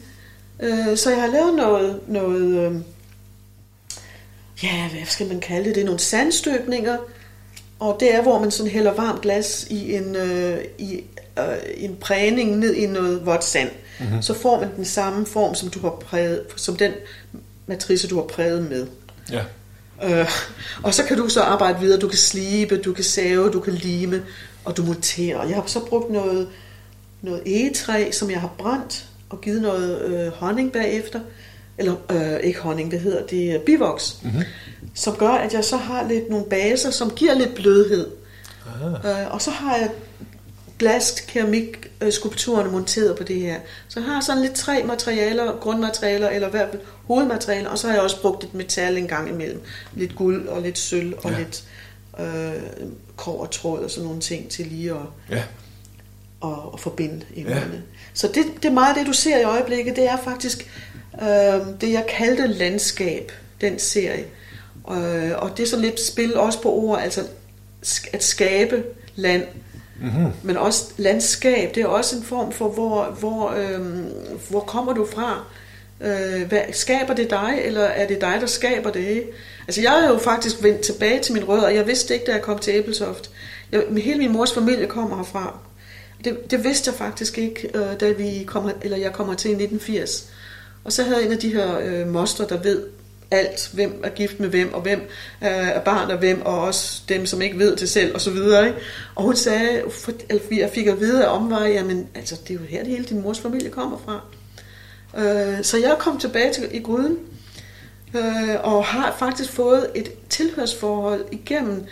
Øh, 0.60 0.96
så 0.96 1.10
jeg 1.10 1.20
har 1.20 1.28
lavet 1.28 1.54
noget, 1.54 2.00
noget 2.08 2.58
øh, 2.58 2.74
ja, 4.62 4.88
hvad 4.88 5.06
skal 5.06 5.28
man 5.28 5.40
kalde 5.40 5.64
det, 5.64 5.74
det 5.74 5.80
er 5.80 5.84
nogle 5.84 6.00
sandstøbninger, 6.00 6.96
og 7.78 7.96
det 8.00 8.14
er, 8.14 8.22
hvor 8.22 8.40
man 8.40 8.50
sådan 8.50 8.72
hælder 8.72 8.94
varmt 8.94 9.20
glas 9.20 9.66
i 9.70 9.94
en, 9.94 10.16
øh, 10.16 10.58
i, 10.78 11.04
øh, 11.38 11.44
en 11.76 11.96
prægning 12.00 12.58
ned 12.58 12.74
i 12.74 12.86
noget 12.86 13.26
vådt 13.26 13.44
sand. 13.44 13.70
Mm-hmm. 14.00 14.22
Så 14.22 14.34
får 14.34 14.60
man 14.60 14.76
den 14.76 14.84
samme 14.84 15.26
form, 15.26 15.54
som 15.54 15.70
du 15.70 15.80
har 15.80 15.90
præget, 15.90 16.42
som 16.56 16.76
den 16.76 16.92
matrice, 17.66 18.08
du 18.08 18.16
har 18.16 18.26
præget 18.26 18.70
med. 18.70 18.86
Ja. 19.30 19.42
Øh, 20.04 20.28
og 20.82 20.94
så 20.94 21.04
kan 21.04 21.16
du 21.16 21.28
så 21.28 21.40
arbejde 21.40 21.80
videre. 21.80 22.00
Du 22.00 22.08
kan 22.08 22.18
slibe, 22.18 22.76
du 22.76 22.92
kan 22.92 23.04
save, 23.04 23.50
du 23.50 23.60
kan 23.60 23.72
lime, 23.72 24.22
og 24.64 24.76
du 24.76 24.82
monterer. 24.82 25.46
Jeg 25.46 25.54
har 25.54 25.64
så 25.66 25.80
brugt 25.80 26.10
noget, 26.10 26.48
noget 27.22 27.42
egetræ, 27.46 28.10
som 28.10 28.30
jeg 28.30 28.40
har 28.40 28.50
brændt, 28.58 29.06
og 29.32 29.40
givet 29.40 29.62
noget 29.62 30.02
øh, 30.02 30.32
honning 30.32 30.72
bagefter. 30.72 31.20
Eller 31.78 31.94
øh, 32.10 32.40
ikke 32.40 32.60
honning, 32.60 32.88
hvad 32.88 32.98
hedder 32.98 33.26
det? 33.26 33.62
Bivoks. 33.62 34.18
Mm-hmm. 34.22 34.42
Som 34.94 35.16
gør, 35.16 35.28
at 35.28 35.54
jeg 35.54 35.64
så 35.64 35.76
har 35.76 36.08
lidt 36.08 36.30
nogle 36.30 36.46
baser, 36.46 36.90
som 36.90 37.10
giver 37.10 37.34
lidt 37.34 37.54
blødhed. 37.54 38.10
Øh, 39.04 39.34
og 39.34 39.42
så 39.42 39.50
har 39.50 39.76
jeg 39.76 39.90
glas, 40.78 41.24
keramik, 41.28 41.90
øh, 42.00 42.12
skulpturerne 42.12 42.70
monteret 42.70 43.16
på 43.16 43.24
det 43.24 43.40
her. 43.40 43.56
Så 43.88 44.00
jeg 44.00 44.08
har 44.08 44.20
sådan 44.20 44.42
lidt 44.42 44.54
tre 44.54 44.82
materialer, 44.82 45.58
grundmaterialer, 45.60 46.28
eller 46.28 46.48
hvert 46.48 46.70
fald 46.70 46.82
hovedmaterialer, 47.06 47.70
og 47.70 47.78
så 47.78 47.86
har 47.86 47.94
jeg 47.94 48.02
også 48.02 48.20
brugt 48.20 48.44
et 48.44 48.54
metal 48.54 48.98
en 48.98 49.08
gang 49.08 49.28
imellem. 49.28 49.60
Lidt 49.94 50.14
guld 50.14 50.48
og 50.48 50.62
lidt 50.62 50.78
sølv 50.78 51.14
og 51.22 51.30
ja. 51.30 51.38
lidt 51.38 51.64
øh, 52.20 52.62
kår 53.16 53.40
og 53.40 53.50
tråd 53.50 53.80
og 53.80 53.90
sådan 53.90 54.04
nogle 54.04 54.20
ting 54.20 54.48
til 54.48 54.66
lige 54.66 54.90
at, 54.90 54.96
ja. 55.30 55.42
At, 56.44 56.58
at 56.74 56.80
forbinde 56.80 57.24
Ja. 57.36 57.60
Så 58.14 58.28
det, 58.28 58.44
det 58.56 58.64
er 58.64 58.72
meget 58.72 58.96
det, 58.96 59.06
du 59.06 59.12
ser 59.12 59.38
i 59.38 59.44
øjeblikket, 59.44 59.96
det 59.96 60.08
er 60.08 60.16
faktisk 60.24 60.70
øh, 61.22 61.80
det, 61.80 61.92
jeg 61.92 62.06
kaldte 62.18 62.46
landskab, 62.46 63.32
den 63.60 63.78
serie. 63.78 64.24
Øh, 64.90 65.30
og 65.36 65.56
det 65.56 65.62
er 65.62 65.66
så 65.66 65.78
lidt 65.78 66.00
spil 66.00 66.36
også 66.36 66.62
på 66.62 66.72
ord, 66.72 67.00
altså 67.00 67.22
at 68.12 68.24
skabe 68.24 68.82
land, 69.14 69.44
Mm-hmm. 70.02 70.32
Men 70.42 70.56
også 70.56 70.84
landskab, 70.96 71.74
det 71.74 71.82
er 71.82 71.86
også 71.86 72.16
en 72.16 72.22
form 72.22 72.52
for, 72.52 72.68
hvor, 72.68 73.04
hvor, 73.04 73.50
øhm, 73.56 74.06
hvor 74.50 74.60
kommer 74.60 74.92
du 74.92 75.06
fra? 75.06 75.44
Øh, 76.00 76.48
hvad, 76.48 76.60
skaber 76.72 77.14
det 77.14 77.30
dig, 77.30 77.60
eller 77.64 77.80
er 77.80 78.06
det 78.06 78.20
dig, 78.20 78.36
der 78.40 78.46
skaber 78.46 78.90
det? 78.90 79.24
Altså 79.68 79.80
jeg 79.80 79.90
har 79.90 80.08
jo 80.08 80.18
faktisk 80.18 80.62
vendt 80.62 80.80
tilbage 80.80 81.20
til 81.20 81.32
min 81.32 81.44
rødder, 81.44 81.64
og 81.64 81.74
jeg 81.74 81.86
vidste 81.86 82.14
ikke, 82.14 82.26
da 82.26 82.32
jeg 82.32 82.42
kom 82.42 82.58
til 82.58 82.74
Æbelsoft. 82.74 83.30
Jeg, 83.72 83.82
hele 84.02 84.18
min 84.18 84.32
mors 84.32 84.54
familie 84.54 84.86
kommer 84.86 85.16
herfra. 85.16 85.58
Det, 86.24 86.50
det 86.50 86.64
vidste 86.64 86.90
jeg 86.90 86.98
faktisk 86.98 87.38
ikke, 87.38 87.70
øh, 87.74 88.00
da 88.00 88.12
vi 88.12 88.44
kom, 88.46 88.70
eller 88.82 88.96
jeg 88.96 89.12
kommer 89.12 89.34
til 89.34 89.48
i 89.48 89.52
1980. 89.52 90.30
Og 90.84 90.92
så 90.92 91.02
havde 91.02 91.16
jeg 91.16 91.26
en 91.26 91.32
af 91.32 91.38
de 91.38 91.52
her 91.52 91.78
øh, 91.78 92.08
moster, 92.08 92.46
der 92.46 92.62
ved 92.62 92.82
alt, 93.30 93.70
hvem 93.72 94.00
er 94.04 94.08
gift 94.08 94.40
med 94.40 94.48
hvem, 94.48 94.74
og 94.74 94.80
hvem 94.80 95.00
øh, 95.42 95.68
er 95.68 95.80
barn 95.80 96.10
af 96.10 96.18
hvem, 96.18 96.42
og 96.44 96.60
også 96.60 97.02
dem, 97.08 97.26
som 97.26 97.42
ikke 97.42 97.58
ved 97.58 97.76
det 97.76 97.88
selv, 97.88 98.14
og 98.14 98.20
så 98.20 98.30
videre. 98.30 98.66
Ikke? 98.66 98.78
Og 99.14 99.22
hun 99.22 99.36
sagde, 99.36 99.82
for, 99.90 100.12
altså, 100.30 100.48
jeg 100.50 100.70
fik 100.74 100.86
at 100.86 101.00
vide 101.00 101.28
om 101.28 101.42
omveje, 101.42 101.70
jamen, 101.70 102.08
altså, 102.14 102.36
det 102.48 102.50
er 102.50 102.58
jo 102.60 102.66
her, 102.66 102.78
det 102.78 102.92
hele 102.92 103.04
din 103.04 103.22
mors 103.22 103.40
familie 103.40 103.70
kommer 103.70 103.98
fra. 104.04 104.20
Øh, 105.18 105.64
så 105.64 105.78
jeg 105.78 105.96
kom 105.98 106.18
tilbage 106.18 106.52
til, 106.52 106.68
i 106.72 106.78
gryden, 106.78 107.18
øh, 108.14 108.56
og 108.62 108.84
har 108.84 109.16
faktisk 109.18 109.50
fået 109.50 109.86
et 109.94 110.28
tilhørsforhold 110.28 111.24
igennem 111.32 111.84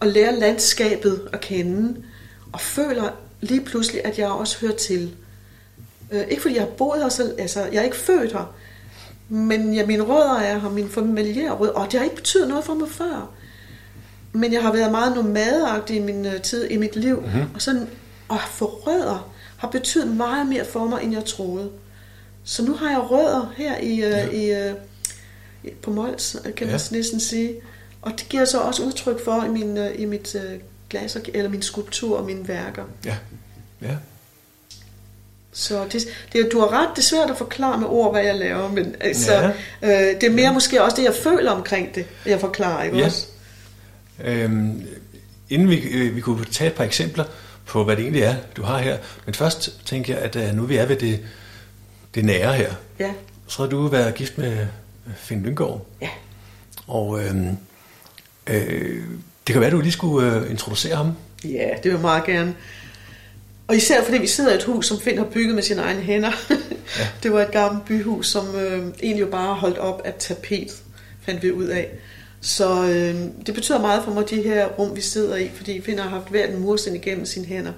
at 0.00 0.08
lære 0.08 0.38
landskabet 0.38 1.28
at 1.32 1.40
kende, 1.40 1.96
og 2.52 2.60
føler 2.60 3.10
lige 3.40 3.60
pludselig, 3.60 4.04
at 4.04 4.18
jeg 4.18 4.28
også 4.28 4.58
hører 4.60 4.76
til. 4.76 5.14
Øh, 6.10 6.24
ikke 6.28 6.42
fordi 6.42 6.54
jeg 6.54 6.62
har 6.62 6.70
boet 6.70 7.02
her 7.02 7.08
selv, 7.08 7.34
altså 7.38 7.60
jeg 7.60 7.74
er 7.74 7.82
ikke 7.82 7.96
født 7.96 8.32
her, 8.32 8.54
men 9.28 9.74
ja, 9.74 9.86
mine 9.86 10.02
rødder 10.02 10.34
er 10.34 10.58
her, 10.58 10.70
min 10.70 10.88
familiære 10.88 11.52
rødder, 11.52 11.72
og 11.72 11.92
det 11.92 12.00
har 12.00 12.04
ikke 12.04 12.16
betydet 12.16 12.48
noget 12.48 12.64
for 12.64 12.74
mig 12.74 12.88
før. 12.88 13.30
Men 14.32 14.52
jeg 14.52 14.62
har 14.62 14.72
været 14.72 14.90
meget 14.90 15.16
nomadagtig 15.16 15.96
i 15.96 16.00
min 16.00 16.26
uh, 16.26 16.40
tid, 16.42 16.70
i 16.70 16.76
mit 16.76 16.96
liv, 16.96 17.20
mm-hmm. 17.20 17.44
og 17.54 17.62
sådan 17.62 17.88
at 18.30 18.40
få 18.50 18.64
rødder 18.64 19.30
har 19.56 19.68
betydet 19.68 20.16
meget 20.16 20.46
mere 20.46 20.64
for 20.64 20.86
mig, 20.86 21.02
end 21.02 21.12
jeg 21.12 21.24
troede. 21.24 21.70
Så 22.44 22.64
nu 22.64 22.74
har 22.74 22.90
jeg 22.90 23.10
rødder 23.10 23.52
her 23.56 23.78
i, 23.78 23.92
uh, 23.92 23.98
ja. 23.98 24.30
i, 24.30 24.70
uh, 24.70 24.76
på 25.82 25.90
Mols, 25.90 26.36
kan 26.56 26.66
man 26.66 26.76
ja. 26.76 26.96
næsten 26.96 27.20
sige. 27.20 27.54
Og 28.02 28.10
det 28.10 28.28
giver 28.28 28.44
så 28.44 28.58
også 28.58 28.82
udtryk 28.82 29.24
for 29.24 29.44
i, 29.44 29.48
min, 29.48 29.78
i 29.94 30.04
mit 30.04 30.36
uh, 30.94 31.00
glas, 31.00 31.16
eller 31.34 31.50
min 31.50 31.62
skulptur 31.62 32.18
og 32.18 32.24
mine 32.24 32.48
værker. 32.48 32.84
Ja, 33.04 33.16
ja. 33.82 33.96
Så 35.52 35.84
det, 35.92 36.08
det, 36.32 36.48
du 36.52 36.60
har 36.60 36.72
ret, 36.72 36.88
det 36.96 36.98
er 36.98 37.06
svært 37.06 37.30
at 37.30 37.38
forklare 37.38 37.78
med 37.78 37.86
ord, 37.88 38.12
hvad 38.12 38.24
jeg 38.24 38.34
laver, 38.34 38.68
men 38.68 38.96
altså, 39.00 39.32
ja. 39.32 39.48
øh, 39.82 40.20
det 40.20 40.24
er 40.24 40.30
mere 40.30 40.46
ja. 40.46 40.52
måske 40.52 40.82
også 40.82 40.96
det, 40.96 41.04
jeg 41.04 41.14
føler 41.14 41.50
omkring 41.50 41.94
det, 41.94 42.06
jeg 42.26 42.40
forklarer, 42.40 42.84
ikke 42.84 42.98
ja. 42.98 43.04
også? 43.04 43.26
Øhm, 44.24 44.86
inden 45.48 45.70
vi, 45.70 45.76
øh, 45.76 46.16
vi 46.16 46.20
kunne 46.20 46.44
tage 46.44 46.70
et 46.70 46.76
par 46.76 46.84
eksempler 46.84 47.24
på, 47.66 47.84
hvad 47.84 47.96
det 47.96 48.02
egentlig 48.02 48.22
er, 48.22 48.34
du 48.56 48.62
har 48.62 48.78
her, 48.78 48.98
men 49.26 49.34
først 49.34 49.86
tænker 49.86 50.14
jeg, 50.14 50.22
at 50.22 50.36
uh, 50.36 50.56
nu 50.56 50.62
vi 50.62 50.76
er 50.76 50.86
ved 50.86 50.96
det, 50.96 51.20
det 52.14 52.24
nære 52.24 52.52
her, 52.52 52.72
ja. 52.98 53.12
så 53.46 53.62
har 53.62 53.70
du 53.70 53.86
været 53.86 54.14
gift 54.14 54.38
med 54.38 54.66
Finn 55.16 55.42
Lyngård. 55.42 55.86
Ja. 56.00 56.08
Og 56.86 57.24
øhm, 57.24 57.56
øh, 58.46 59.04
det 59.48 59.52
kan 59.52 59.60
være, 59.60 59.66
at 59.66 59.72
du 59.72 59.80
lige 59.80 59.92
skulle 59.92 60.36
øh, 60.36 60.50
introducere 60.50 60.96
ham. 60.96 61.12
Ja, 61.44 61.68
det 61.76 61.84
vil 61.84 61.90
jeg 61.90 62.00
meget 62.00 62.24
gerne. 62.24 62.54
Og 63.68 63.76
især 63.76 64.04
fordi 64.04 64.18
vi 64.18 64.26
sidder 64.26 64.52
i 64.52 64.54
et 64.54 64.64
hus, 64.64 64.86
som 64.86 65.00
Finn 65.00 65.18
har 65.18 65.24
bygget 65.24 65.54
med 65.54 65.62
sine 65.62 65.82
egne 65.82 66.00
hænder. 66.00 66.30
Ja. 66.50 66.56
det 67.22 67.32
var 67.32 67.42
et 67.42 67.50
gammelt 67.50 67.84
byhus, 67.84 68.28
som 68.28 68.56
øh, 68.56 68.86
egentlig 69.02 69.20
jo 69.20 69.26
bare 69.26 69.54
holdt 69.54 69.78
op 69.78 70.02
af 70.04 70.14
tapet, 70.18 70.82
fandt 71.22 71.42
vi 71.42 71.52
ud 71.52 71.64
af. 71.64 71.88
Så 72.40 72.84
øh, 72.84 73.46
det 73.46 73.54
betyder 73.54 73.80
meget 73.80 74.04
for 74.04 74.12
mig, 74.12 74.30
de 74.30 74.42
her 74.42 74.66
rum, 74.66 74.96
vi 74.96 75.00
sidder 75.00 75.36
i, 75.36 75.50
fordi 75.54 75.80
Finn 75.82 75.98
har 75.98 76.08
haft 76.08 76.28
hvert 76.28 76.50
en 76.50 76.60
mursten 76.60 76.96
igennem 76.96 77.26
sine 77.26 77.46
hænder. 77.46 77.72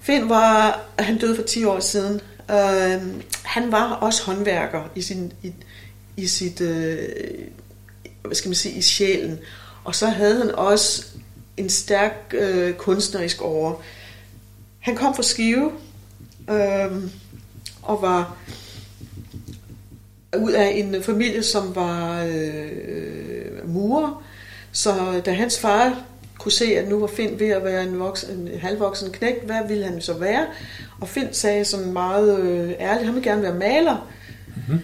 Finn 0.00 0.28
var, 0.28 0.80
han 0.98 1.18
døde 1.18 1.36
for 1.36 1.42
10 1.42 1.64
år 1.64 1.80
siden, 1.80 2.20
øh, 2.50 3.02
han 3.42 3.72
var 3.72 3.92
også 3.92 4.24
håndværker 4.24 4.90
i, 4.94 5.02
sin, 5.02 5.32
i, 5.42 5.52
i 6.16 6.26
sit, 6.26 6.60
øh, 6.60 6.98
hvad 8.22 8.34
skal 8.34 8.48
man 8.48 8.54
sige, 8.54 8.74
i 8.74 8.82
sjælen. 8.82 9.38
Og 9.84 9.94
så 9.94 10.06
havde 10.06 10.38
han 10.38 10.54
også 10.54 11.06
en 11.56 11.68
stærk 11.68 12.34
øh, 12.34 12.74
kunstnerisk 12.74 13.42
over. 13.42 13.74
Han 14.80 14.96
kom 14.96 15.14
fra 15.14 15.22
Skive 15.22 15.72
øh, 16.50 17.02
og 17.82 18.02
var 18.02 18.36
ud 20.38 20.52
af 20.52 20.72
en 20.74 21.02
familie, 21.02 21.42
som 21.42 21.74
var 21.74 22.24
øh, 22.24 23.68
murer. 23.68 24.24
Så 24.72 25.22
da 25.26 25.32
hans 25.32 25.58
far 25.58 26.02
kunne 26.38 26.52
se, 26.52 26.64
at 26.64 26.88
nu 26.88 27.00
var 27.00 27.06
Finn 27.06 27.40
ved 27.40 27.48
at 27.48 27.64
være 27.64 27.82
en, 27.82 27.98
voksen, 27.98 28.48
en 28.48 28.60
halvvoksen 28.60 29.12
knægt, 29.12 29.44
hvad 29.44 29.68
ville 29.68 29.84
han 29.84 30.00
så 30.00 30.18
være? 30.18 30.46
Og 31.00 31.08
Finn 31.08 31.28
sagde 31.32 31.64
sådan 31.64 31.92
meget 31.92 32.40
øh, 32.40 32.70
ærligt, 32.80 33.06
han 33.06 33.14
vil 33.14 33.22
gerne 33.22 33.42
være 33.42 33.54
maler. 33.54 34.08
Mm-hmm. 34.46 34.80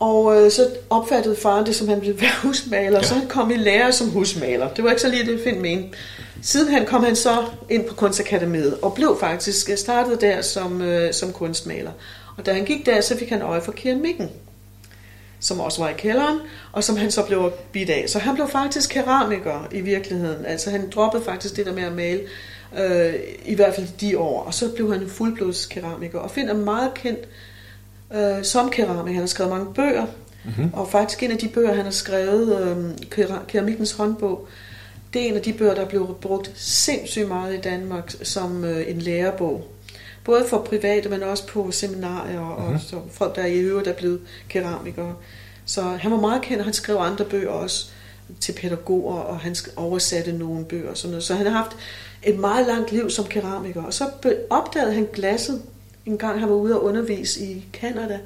Og 0.00 0.44
øh, 0.44 0.50
så 0.50 0.68
opfattede 0.90 1.36
faren 1.36 1.66
det, 1.66 1.76
som 1.76 1.88
han 1.88 2.00
ville 2.00 2.20
være 2.20 2.30
husmaler, 2.42 2.98
ja. 2.98 3.02
så 3.02 3.14
han 3.14 3.28
kom 3.28 3.50
i 3.50 3.56
lære 3.56 3.92
som 3.92 4.10
husmaler. 4.10 4.74
Det 4.74 4.84
var 4.84 4.90
ikke 4.90 5.02
så 5.02 5.08
lige 5.08 5.26
det, 5.26 5.40
Finn 5.44 5.62
mente. 5.62 5.98
Sidenhen 6.42 6.86
kom 6.86 7.04
han 7.04 7.16
så 7.16 7.44
ind 7.68 7.84
på 7.84 7.94
Kunstakademiet 7.94 8.78
og 8.82 8.94
blev 8.94 9.16
faktisk 9.20 9.70
startet 9.76 10.20
der 10.20 10.42
som, 10.42 10.82
øh, 10.82 11.12
som 11.12 11.32
kunstmaler. 11.32 11.90
Og 12.36 12.46
da 12.46 12.52
han 12.52 12.64
gik 12.64 12.86
der, 12.86 13.00
så 13.00 13.16
fik 13.16 13.28
han 13.28 13.42
øje 13.42 13.60
for 13.60 13.72
keramikken. 13.72 14.30
som 15.42 15.60
også 15.60 15.82
var 15.82 15.88
i 15.88 15.92
kælderen, 15.98 16.38
og 16.72 16.84
som 16.84 16.96
han 16.96 17.10
så 17.10 17.26
blev 17.26 17.52
bidt 17.72 17.90
af. 17.90 18.04
Så 18.08 18.18
han 18.18 18.34
blev 18.34 18.48
faktisk 18.48 18.90
keramiker 18.90 19.68
i 19.72 19.80
virkeligheden. 19.80 20.46
Altså 20.46 20.70
han 20.70 20.90
droppede 20.90 21.24
faktisk 21.24 21.56
det 21.56 21.66
der 21.66 21.72
med 21.72 21.82
at 21.82 21.92
male, 21.92 22.20
øh, 22.78 23.14
i 23.44 23.54
hvert 23.54 23.74
fald 23.74 23.86
de 24.00 24.18
år. 24.18 24.42
Og 24.42 24.54
så 24.54 24.68
blev 24.74 24.92
han 24.92 25.08
fuldblods 25.08 25.66
keramiker, 25.66 26.18
og 26.18 26.30
finder 26.30 26.54
meget 26.54 26.94
kendt 26.94 27.28
øh, 28.14 28.44
som 28.44 28.70
keramiker. 28.70 29.12
Han 29.12 29.20
har 29.20 29.26
skrevet 29.26 29.52
mange 29.52 29.74
bøger, 29.74 30.06
mm-hmm. 30.44 30.70
og 30.74 30.88
faktisk 30.88 31.22
en 31.22 31.30
af 31.30 31.38
de 31.38 31.48
bøger, 31.48 31.74
han 31.74 31.84
har 31.84 31.90
skrevet, 31.90 32.60
øh, 32.60 33.38
Keramikkens 33.48 33.92
håndbog, 33.92 34.48
det 35.12 35.22
er 35.22 35.26
en 35.26 35.36
af 35.36 35.42
de 35.42 35.52
bøger, 35.52 35.74
der 35.74 35.84
blev 35.84 36.16
brugt 36.20 36.52
sindssygt 36.54 37.28
meget 37.28 37.54
i 37.54 37.60
Danmark 37.60 38.14
som 38.22 38.64
øh, 38.64 38.90
en 38.90 38.98
lærebog. 38.98 39.66
Både 40.24 40.44
for 40.48 40.58
private, 40.58 41.08
men 41.08 41.22
også 41.22 41.46
på 41.46 41.70
seminarier 41.70 42.40
og 42.40 42.62
mm-hmm. 42.62 42.80
så 42.80 42.96
folk, 43.10 43.36
der 43.36 43.44
i 43.44 43.58
øvrigt 43.58 43.88
er 43.88 43.92
blevet 43.92 44.20
keramikere. 44.48 45.14
Så 45.64 45.82
han 45.82 46.10
var 46.10 46.20
meget 46.20 46.42
kendt, 46.42 46.58
og 46.58 46.64
han 46.64 46.74
skrev 46.74 46.96
andre 46.96 47.24
bøger 47.24 47.48
også 47.48 47.86
til 48.40 48.52
pædagoger, 48.52 49.14
og 49.14 49.38
han 49.38 49.56
oversatte 49.76 50.32
nogle 50.32 50.64
bøger 50.64 50.90
og 50.90 50.96
sådan 50.96 51.10
noget. 51.10 51.24
Så 51.24 51.34
han 51.34 51.46
har 51.46 51.52
haft 51.52 51.76
et 52.22 52.38
meget 52.38 52.66
langt 52.66 52.92
liv 52.92 53.10
som 53.10 53.24
keramiker. 53.24 53.82
Og 53.82 53.94
så 53.94 54.04
opdagede 54.50 54.92
han 54.92 55.08
glasset, 55.12 55.62
en 56.10 56.18
gang 56.18 56.40
han 56.40 56.48
var 56.48 56.54
ude 56.54 56.76
og 56.76 56.84
undervise 56.84 57.44
i 57.44 57.66
Kanada. 57.72 58.18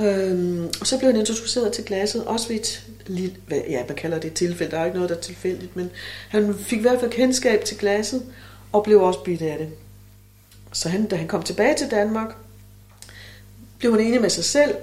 Øhm, 0.00 0.64
og 0.80 0.86
så 0.86 0.98
blev 0.98 1.10
han 1.10 1.20
introduceret 1.20 1.72
til 1.72 1.84
glasset, 1.84 2.24
også 2.24 2.48
ved 2.48 2.56
et 2.56 2.86
lille, 3.06 3.36
ja, 3.50 3.82
man 3.88 3.96
kalder 3.96 4.18
det 4.18 4.28
et 4.28 4.34
tilfælde, 4.34 4.70
der 4.70 4.78
er 4.78 4.84
ikke 4.84 4.96
noget, 4.96 5.10
der 5.10 5.16
er 5.16 5.20
tilfældigt, 5.20 5.76
men 5.76 5.90
han 6.28 6.54
fik 6.54 6.78
i 6.78 6.82
hvert 6.82 7.00
fald 7.00 7.10
kendskab 7.10 7.64
til 7.64 7.78
glasset, 7.78 8.22
og 8.72 8.84
blev 8.84 9.02
også 9.02 9.22
bidt 9.22 9.42
af 9.42 9.58
det. 9.58 9.68
Så 10.72 10.88
han, 10.88 11.06
da 11.06 11.16
han 11.16 11.28
kom 11.28 11.42
tilbage 11.42 11.74
til 11.74 11.90
Danmark, 11.90 12.36
blev 13.78 13.92
han 13.92 14.00
enig 14.00 14.20
med 14.20 14.30
sig 14.30 14.44
selv, 14.44 14.74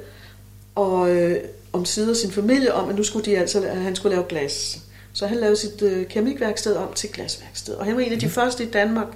og 0.76 1.12
øh, 1.12 1.44
om 1.74 1.86
side 1.86 2.16
sin 2.16 2.32
familie 2.32 2.74
om, 2.74 2.90
at 2.90 2.96
nu 2.96 3.04
skulle 3.04 3.26
de 3.26 3.38
altså, 3.38 3.62
at 3.62 3.78
han 3.78 3.96
skulle 3.96 4.16
lave 4.16 4.26
glas. 4.30 4.80
Så 5.14 5.28
han 5.28 5.38
lavede 5.38 5.58
sit 5.58 5.82
øh, 5.82 6.08
keramikværksted 6.08 6.76
om 6.76 6.94
til 6.94 7.10
glasværksted. 7.10 7.74
Og 7.74 7.86
han 7.86 7.96
var 7.96 8.02
en 8.02 8.12
af 8.12 8.20
de 8.20 8.26
mm. 8.26 8.32
første 8.32 8.64
i 8.64 8.70
Danmark, 8.70 9.08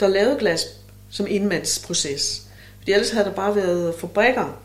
der 0.00 0.08
lavede 0.08 0.38
glas 0.38 0.81
som 1.12 1.26
indmandsproces. 1.28 2.42
Fordi 2.78 2.92
ellers 2.92 3.10
havde 3.10 3.24
der 3.24 3.32
bare 3.32 3.56
været 3.56 3.94
fabrikker. 3.98 4.60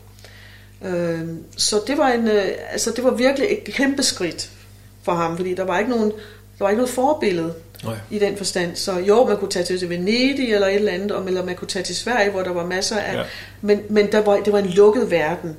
Øh, 0.84 1.20
så 1.56 1.80
det 1.86 1.98
var, 1.98 2.08
en, 2.08 2.28
øh, 2.28 2.44
altså 2.70 2.90
det 2.96 3.04
var 3.04 3.10
virkelig 3.10 3.48
et 3.50 3.64
kæmpe 3.64 4.02
skridt 4.02 4.50
for 5.02 5.12
ham, 5.12 5.36
fordi 5.36 5.54
der 5.54 5.64
var 5.64 5.78
ikke 5.78 5.90
nogen, 5.90 6.10
der 6.58 6.64
var 6.64 6.68
ikke 6.68 6.78
noget 6.78 6.94
forbillede 6.94 7.54
Nej. 7.84 7.96
i 8.10 8.18
den 8.18 8.36
forstand. 8.36 8.76
Så 8.76 8.98
jo, 8.98 9.26
man 9.26 9.36
kunne 9.36 9.50
tage 9.50 9.78
til 9.78 9.88
Venedig 9.88 10.54
eller 10.54 10.66
et 10.66 10.74
eller 10.74 10.92
andet, 10.92 11.22
eller 11.26 11.44
man 11.44 11.54
kunne 11.54 11.68
tage 11.68 11.82
til 11.82 11.96
Sverige, 11.96 12.30
hvor 12.30 12.42
der 12.42 12.52
var 12.52 12.66
masser 12.66 12.96
af... 12.96 13.16
Ja. 13.16 13.22
Men, 13.60 13.80
men 13.88 14.12
der 14.12 14.20
var, 14.20 14.36
det 14.36 14.52
var 14.52 14.58
en 14.58 14.68
lukket 14.68 15.10
verden. 15.10 15.56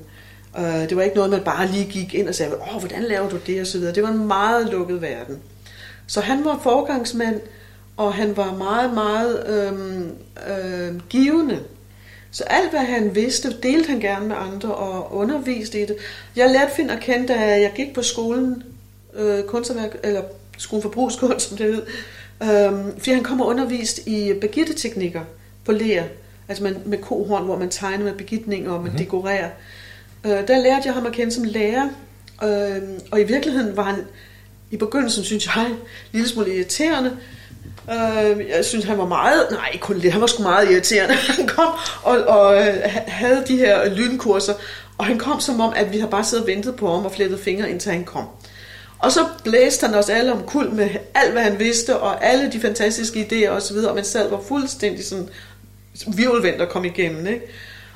Uh, 0.57 0.63
det 0.63 0.97
var 0.97 1.03
ikke 1.03 1.15
noget, 1.15 1.31
man 1.31 1.43
bare 1.43 1.67
lige 1.67 1.85
gik 1.85 2.13
ind 2.13 2.29
og 2.29 2.35
sagde, 2.35 2.55
åh, 2.55 2.79
hvordan 2.79 3.03
laver 3.03 3.29
du 3.29 3.37
det, 3.47 3.61
og 3.61 3.67
så 3.67 3.77
videre. 3.77 3.95
Det 3.95 4.03
var 4.03 4.09
en 4.09 4.27
meget 4.27 4.69
lukket 4.69 5.01
verden. 5.01 5.39
Så 6.07 6.21
han 6.21 6.45
var 6.45 6.59
forgangsmand, 6.63 7.41
og 7.99 8.13
han 8.13 8.37
var 8.37 8.53
meget, 8.53 8.93
meget 8.93 9.47
øhm, 9.47 10.11
øhm, 10.49 11.01
givende. 11.09 11.59
Så 12.31 12.43
alt, 12.43 12.69
hvad 12.69 12.79
han 12.79 13.15
vidste, 13.15 13.55
delte 13.63 13.89
han 13.89 13.99
gerne 13.99 14.27
med 14.27 14.35
andre 14.39 14.75
og 14.75 15.15
underviste 15.15 15.81
i 15.81 15.85
det. 15.85 15.95
Jeg 16.35 16.49
lærte 16.49 16.71
Finn 16.75 16.89
at 16.89 16.99
kende, 16.99 17.27
da 17.27 17.39
jeg 17.39 17.71
gik 17.75 17.93
på 17.93 18.01
skolen, 18.01 18.63
øh, 19.15 19.43
kunstværk, 19.43 19.97
eller 20.03 20.21
skolen 20.57 20.81
for 20.81 20.89
brugskunst, 20.89 21.49
som 21.49 21.57
det 21.57 21.65
hed, 21.65 21.81
øhm, 22.43 22.91
fordi 22.97 23.11
han 23.11 23.23
kom 23.23 23.41
og 23.41 23.47
undervist 23.47 24.07
i 24.07 24.33
begitteteknikker 24.41 25.21
på 25.65 25.71
ler, 25.71 26.03
altså 26.47 26.63
med, 26.63 26.75
med 26.85 26.97
kohorn, 26.97 27.45
hvor 27.45 27.57
man 27.57 27.69
tegner 27.69 28.03
med 28.03 28.13
begitninger 28.13 28.71
og 28.71 28.77
man 28.77 28.83
mm-hmm. 28.83 28.97
dekorerer. 28.97 29.49
Øh, 30.25 30.47
der 30.47 30.63
lærte 30.63 30.81
jeg 30.85 30.93
ham 30.93 31.05
at 31.05 31.13
kende 31.13 31.31
som 31.31 31.43
lærer, 31.43 31.89
øh, 32.43 32.81
og 33.11 33.21
i 33.21 33.23
virkeligheden 33.23 33.77
var 33.77 33.83
han 33.83 33.95
i 34.71 34.77
begyndelsen, 34.77 35.23
synes 35.23 35.45
jeg, 35.45 35.65
en 35.65 35.77
lille 36.11 36.27
smule 36.27 36.55
irriterende. 36.55 37.17
Øh, 37.91 38.47
jeg 38.49 38.65
synes, 38.65 38.85
han 38.85 38.97
var 38.97 39.05
meget, 39.05 39.47
nej, 39.51 39.69
ikke 39.73 39.83
kun 39.83 39.97
lidt, 39.97 40.13
han 40.13 40.21
var 40.21 40.27
sgu 40.27 40.43
meget 40.43 40.71
irriterende. 40.71 41.15
Han 41.37 41.47
kom 41.47 41.73
og, 42.03 42.17
og 42.17 42.67
øh, 42.67 42.75
havde 43.07 43.43
de 43.47 43.57
her 43.57 43.89
lynkurser, 43.89 44.53
og 44.97 45.05
han 45.05 45.17
kom 45.17 45.39
som 45.39 45.61
om, 45.61 45.73
at 45.75 45.93
vi 45.93 45.99
har 45.99 46.07
bare 46.07 46.23
siddet 46.23 46.43
og 46.43 46.47
ventet 46.47 46.75
på 46.75 46.95
ham 46.95 47.05
og 47.05 47.11
flettet 47.11 47.39
fingre, 47.39 47.69
indtil 47.69 47.91
han 47.91 48.03
kom. 48.03 48.25
Og 48.99 49.11
så 49.11 49.19
blæste 49.43 49.85
han 49.85 49.95
os 49.95 50.09
alle 50.09 50.31
om 50.33 50.43
kul 50.43 50.71
med 50.71 50.89
alt, 51.13 51.31
hvad 51.31 51.41
han 51.41 51.59
vidste, 51.59 51.97
og 51.97 52.25
alle 52.25 52.51
de 52.51 52.59
fantastiske 52.59 53.27
idéer 53.31 53.49
osv., 53.49 53.77
og 53.77 53.95
man 53.95 54.05
sad 54.05 54.29
var 54.29 54.41
fuldstændig 54.47 55.05
sådan 55.05 55.29
virvelvendt 56.07 56.61
at 56.61 56.69
komme 56.69 56.87
igennem. 56.87 57.27
Ikke? 57.27 57.41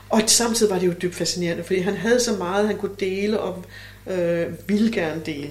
Og 0.10 0.22
samtidig 0.26 0.72
var 0.72 0.80
det 0.80 0.88
jo 0.88 0.94
dybt 1.02 1.16
fascinerende, 1.16 1.64
fordi 1.64 1.80
han 1.80 1.96
havde 1.96 2.20
så 2.20 2.34
meget, 2.34 2.68
han 2.68 2.78
kunne 2.78 2.96
dele 3.00 3.40
og 3.40 3.64
øh, 4.08 4.48
ville 4.68 4.92
gerne 4.92 5.22
dele. 5.26 5.50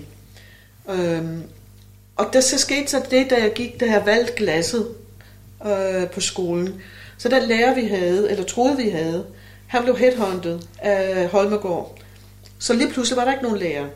Øhm, 0.91 1.43
og 2.23 2.33
der 2.33 2.41
så 2.41 2.59
skete 2.59 2.91
så 2.91 3.03
det, 3.11 3.31
da 3.31 3.43
jeg 3.43 3.53
gik, 3.53 3.81
da 3.81 3.87
jeg 3.87 4.03
valgte 4.07 4.33
glasset 4.33 4.89
øh, 5.67 6.11
på 6.11 6.21
skolen. 6.21 6.83
Så 7.19 7.29
den 7.29 7.43
lærer, 7.43 7.75
vi 7.75 7.85
havde, 7.85 8.31
eller 8.31 8.45
troede, 8.45 8.77
vi 8.77 8.89
havde, 8.89 9.27
han 9.67 9.83
blev 9.83 9.97
headhunted 9.97 10.59
af 10.79 11.29
Holmegård. 11.29 11.99
Så 12.59 12.75
lige 12.75 12.91
pludselig 12.91 13.17
var 13.17 13.25
der 13.25 13.33
ikke 13.33 13.45
nogen 13.45 13.59
lærer. 13.59 13.87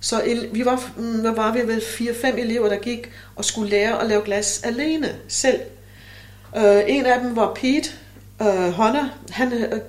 Så 0.00 0.22
vi 0.52 0.64
var, 0.64 0.92
mm, 0.96 1.20
hvad 1.20 1.32
var 1.32 1.52
vi 1.52 1.60
vel 1.66 1.80
4-5 1.80 2.26
elever, 2.38 2.68
der 2.68 2.76
gik 2.78 3.10
og 3.36 3.44
skulle 3.44 3.70
lære 3.70 4.02
at 4.02 4.08
lave 4.08 4.22
glas 4.24 4.62
alene, 4.64 5.16
selv. 5.28 5.60
Øh, 6.56 6.82
en 6.86 7.06
af 7.06 7.20
dem 7.20 7.36
var 7.36 7.54
Pete 7.54 7.90
øh, 8.42 8.70
Honner. 8.70 9.08
Han 9.30 9.52
øh, 9.52 9.80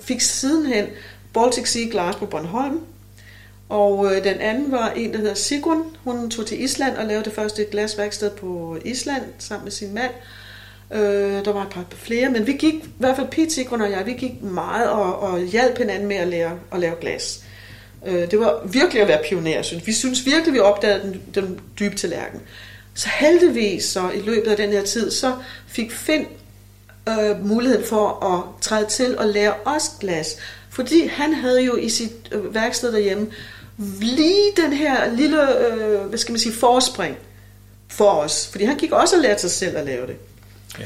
fik 0.00 0.20
sidenhen 0.20 0.86
Baltic 1.34 1.68
Sea 1.68 1.88
Glass 1.90 2.18
på 2.18 2.26
Bornholm. 2.26 2.80
Og 3.70 4.06
øh, 4.06 4.24
den 4.24 4.40
anden 4.40 4.72
var 4.72 4.90
en, 4.90 5.12
der 5.12 5.18
hedder 5.18 5.34
Sigrun. 5.34 5.82
Hun 6.04 6.30
tog 6.30 6.46
til 6.46 6.62
Island 6.62 6.96
og 6.96 7.06
lavede 7.06 7.24
det 7.24 7.32
første 7.32 7.64
glasværksted 7.64 8.30
på 8.30 8.76
Island 8.84 9.22
sammen 9.38 9.64
med 9.64 9.72
sin 9.72 9.94
mand. 9.94 10.12
Øh, 10.92 11.44
der 11.44 11.52
var 11.52 11.62
et 11.62 11.68
par 11.68 11.84
flere, 11.90 12.30
men 12.30 12.46
vi 12.46 12.52
gik, 12.52 12.74
i 12.74 12.92
hvert 12.98 13.16
fald 13.16 13.28
Pete, 13.28 13.50
Sigrun 13.50 13.80
og 13.80 13.90
jeg, 13.90 14.06
vi 14.06 14.12
gik 14.12 14.42
meget 14.42 14.90
og, 14.90 15.18
og 15.18 15.40
hjalp 15.40 15.78
hinanden 15.78 16.08
med 16.08 16.16
at 16.16 16.28
lære 16.28 16.58
at 16.72 16.80
lave 16.80 16.94
glas. 17.00 17.44
Øh, 18.06 18.30
det 18.30 18.38
var 18.38 18.60
virkelig 18.66 19.02
at 19.02 19.08
være 19.08 19.22
pioner, 19.28 19.62
synes 19.62 19.86
vi. 19.86 19.92
synes 19.92 20.26
virkelig, 20.26 20.54
vi 20.54 20.58
opdagede 20.58 21.02
den, 21.02 21.22
den 21.34 21.60
dybe 21.78 21.96
tallerken. 21.96 22.40
Så 22.94 23.08
heldigvis 23.20 23.84
så 23.84 24.10
i 24.14 24.20
løbet 24.20 24.50
af 24.50 24.56
den 24.56 24.70
her 24.70 24.82
tid, 24.82 25.10
så 25.10 25.34
fik 25.66 25.92
Finn 25.92 26.26
øh, 27.08 27.46
mulighed 27.46 27.86
for 27.86 28.24
at 28.24 28.62
træde 28.62 28.86
til 28.86 29.18
og 29.18 29.26
lære 29.26 29.54
os 29.64 29.90
glas. 30.00 30.36
Fordi 30.70 31.06
han 31.06 31.34
havde 31.34 31.62
jo 31.62 31.76
i 31.76 31.88
sit 31.88 32.12
øh, 32.32 32.54
værksted 32.54 32.92
derhjemme 32.92 33.26
lige 33.80 34.52
den 34.56 34.72
her 34.72 35.10
lille, 35.14 35.66
øh, 35.66 36.00
hvad 36.00 36.18
skal 36.18 36.32
man 36.32 36.38
sige, 36.38 36.54
forspring 36.54 37.16
for 37.88 38.10
os. 38.10 38.48
Fordi 38.50 38.64
han 38.64 38.76
gik 38.76 38.92
også 38.92 39.16
og 39.16 39.22
lærte 39.22 39.40
sig 39.40 39.50
selv 39.50 39.76
at 39.76 39.86
lave 39.86 40.06
det. 40.06 40.16
Ja. 40.78 40.84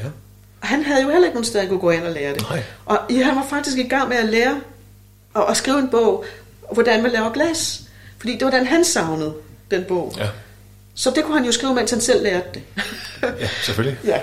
Og 0.61 0.67
han 0.67 0.83
havde 0.83 1.01
jo 1.01 1.09
heller 1.09 1.25
ikke 1.25 1.35
nogen 1.35 1.45
sted, 1.45 1.59
at 1.59 1.69
kunne 1.69 1.79
gå 1.79 1.91
ind 1.91 2.03
og 2.03 2.11
lære 2.11 2.33
det. 2.33 2.41
Nej. 2.49 2.63
Og 2.85 2.97
han 3.09 3.35
var 3.35 3.45
faktisk 3.49 3.77
i 3.77 3.87
gang 3.87 4.09
med 4.09 4.17
at 4.17 4.25
lære 4.25 4.61
og, 5.33 5.51
at 5.51 5.57
skrive 5.57 5.79
en 5.79 5.89
bog, 5.89 6.25
hvordan 6.71 7.03
man 7.03 7.11
laver 7.11 7.31
glas. 7.31 7.81
Fordi 8.17 8.33
det 8.33 8.45
var 8.45 8.51
den, 8.51 8.65
han 8.67 8.85
savnede, 8.85 9.33
den 9.71 9.83
bog. 9.87 10.13
Ja. 10.17 10.27
Så 10.95 11.11
det 11.15 11.23
kunne 11.23 11.37
han 11.37 11.45
jo 11.45 11.51
skrive, 11.51 11.73
mens 11.73 11.91
han 11.91 12.01
selv 12.01 12.23
lærte 12.23 12.47
det. 12.53 12.63
ja, 13.39 13.47
selvfølgelig. 13.63 13.99
Ja, 14.11 14.19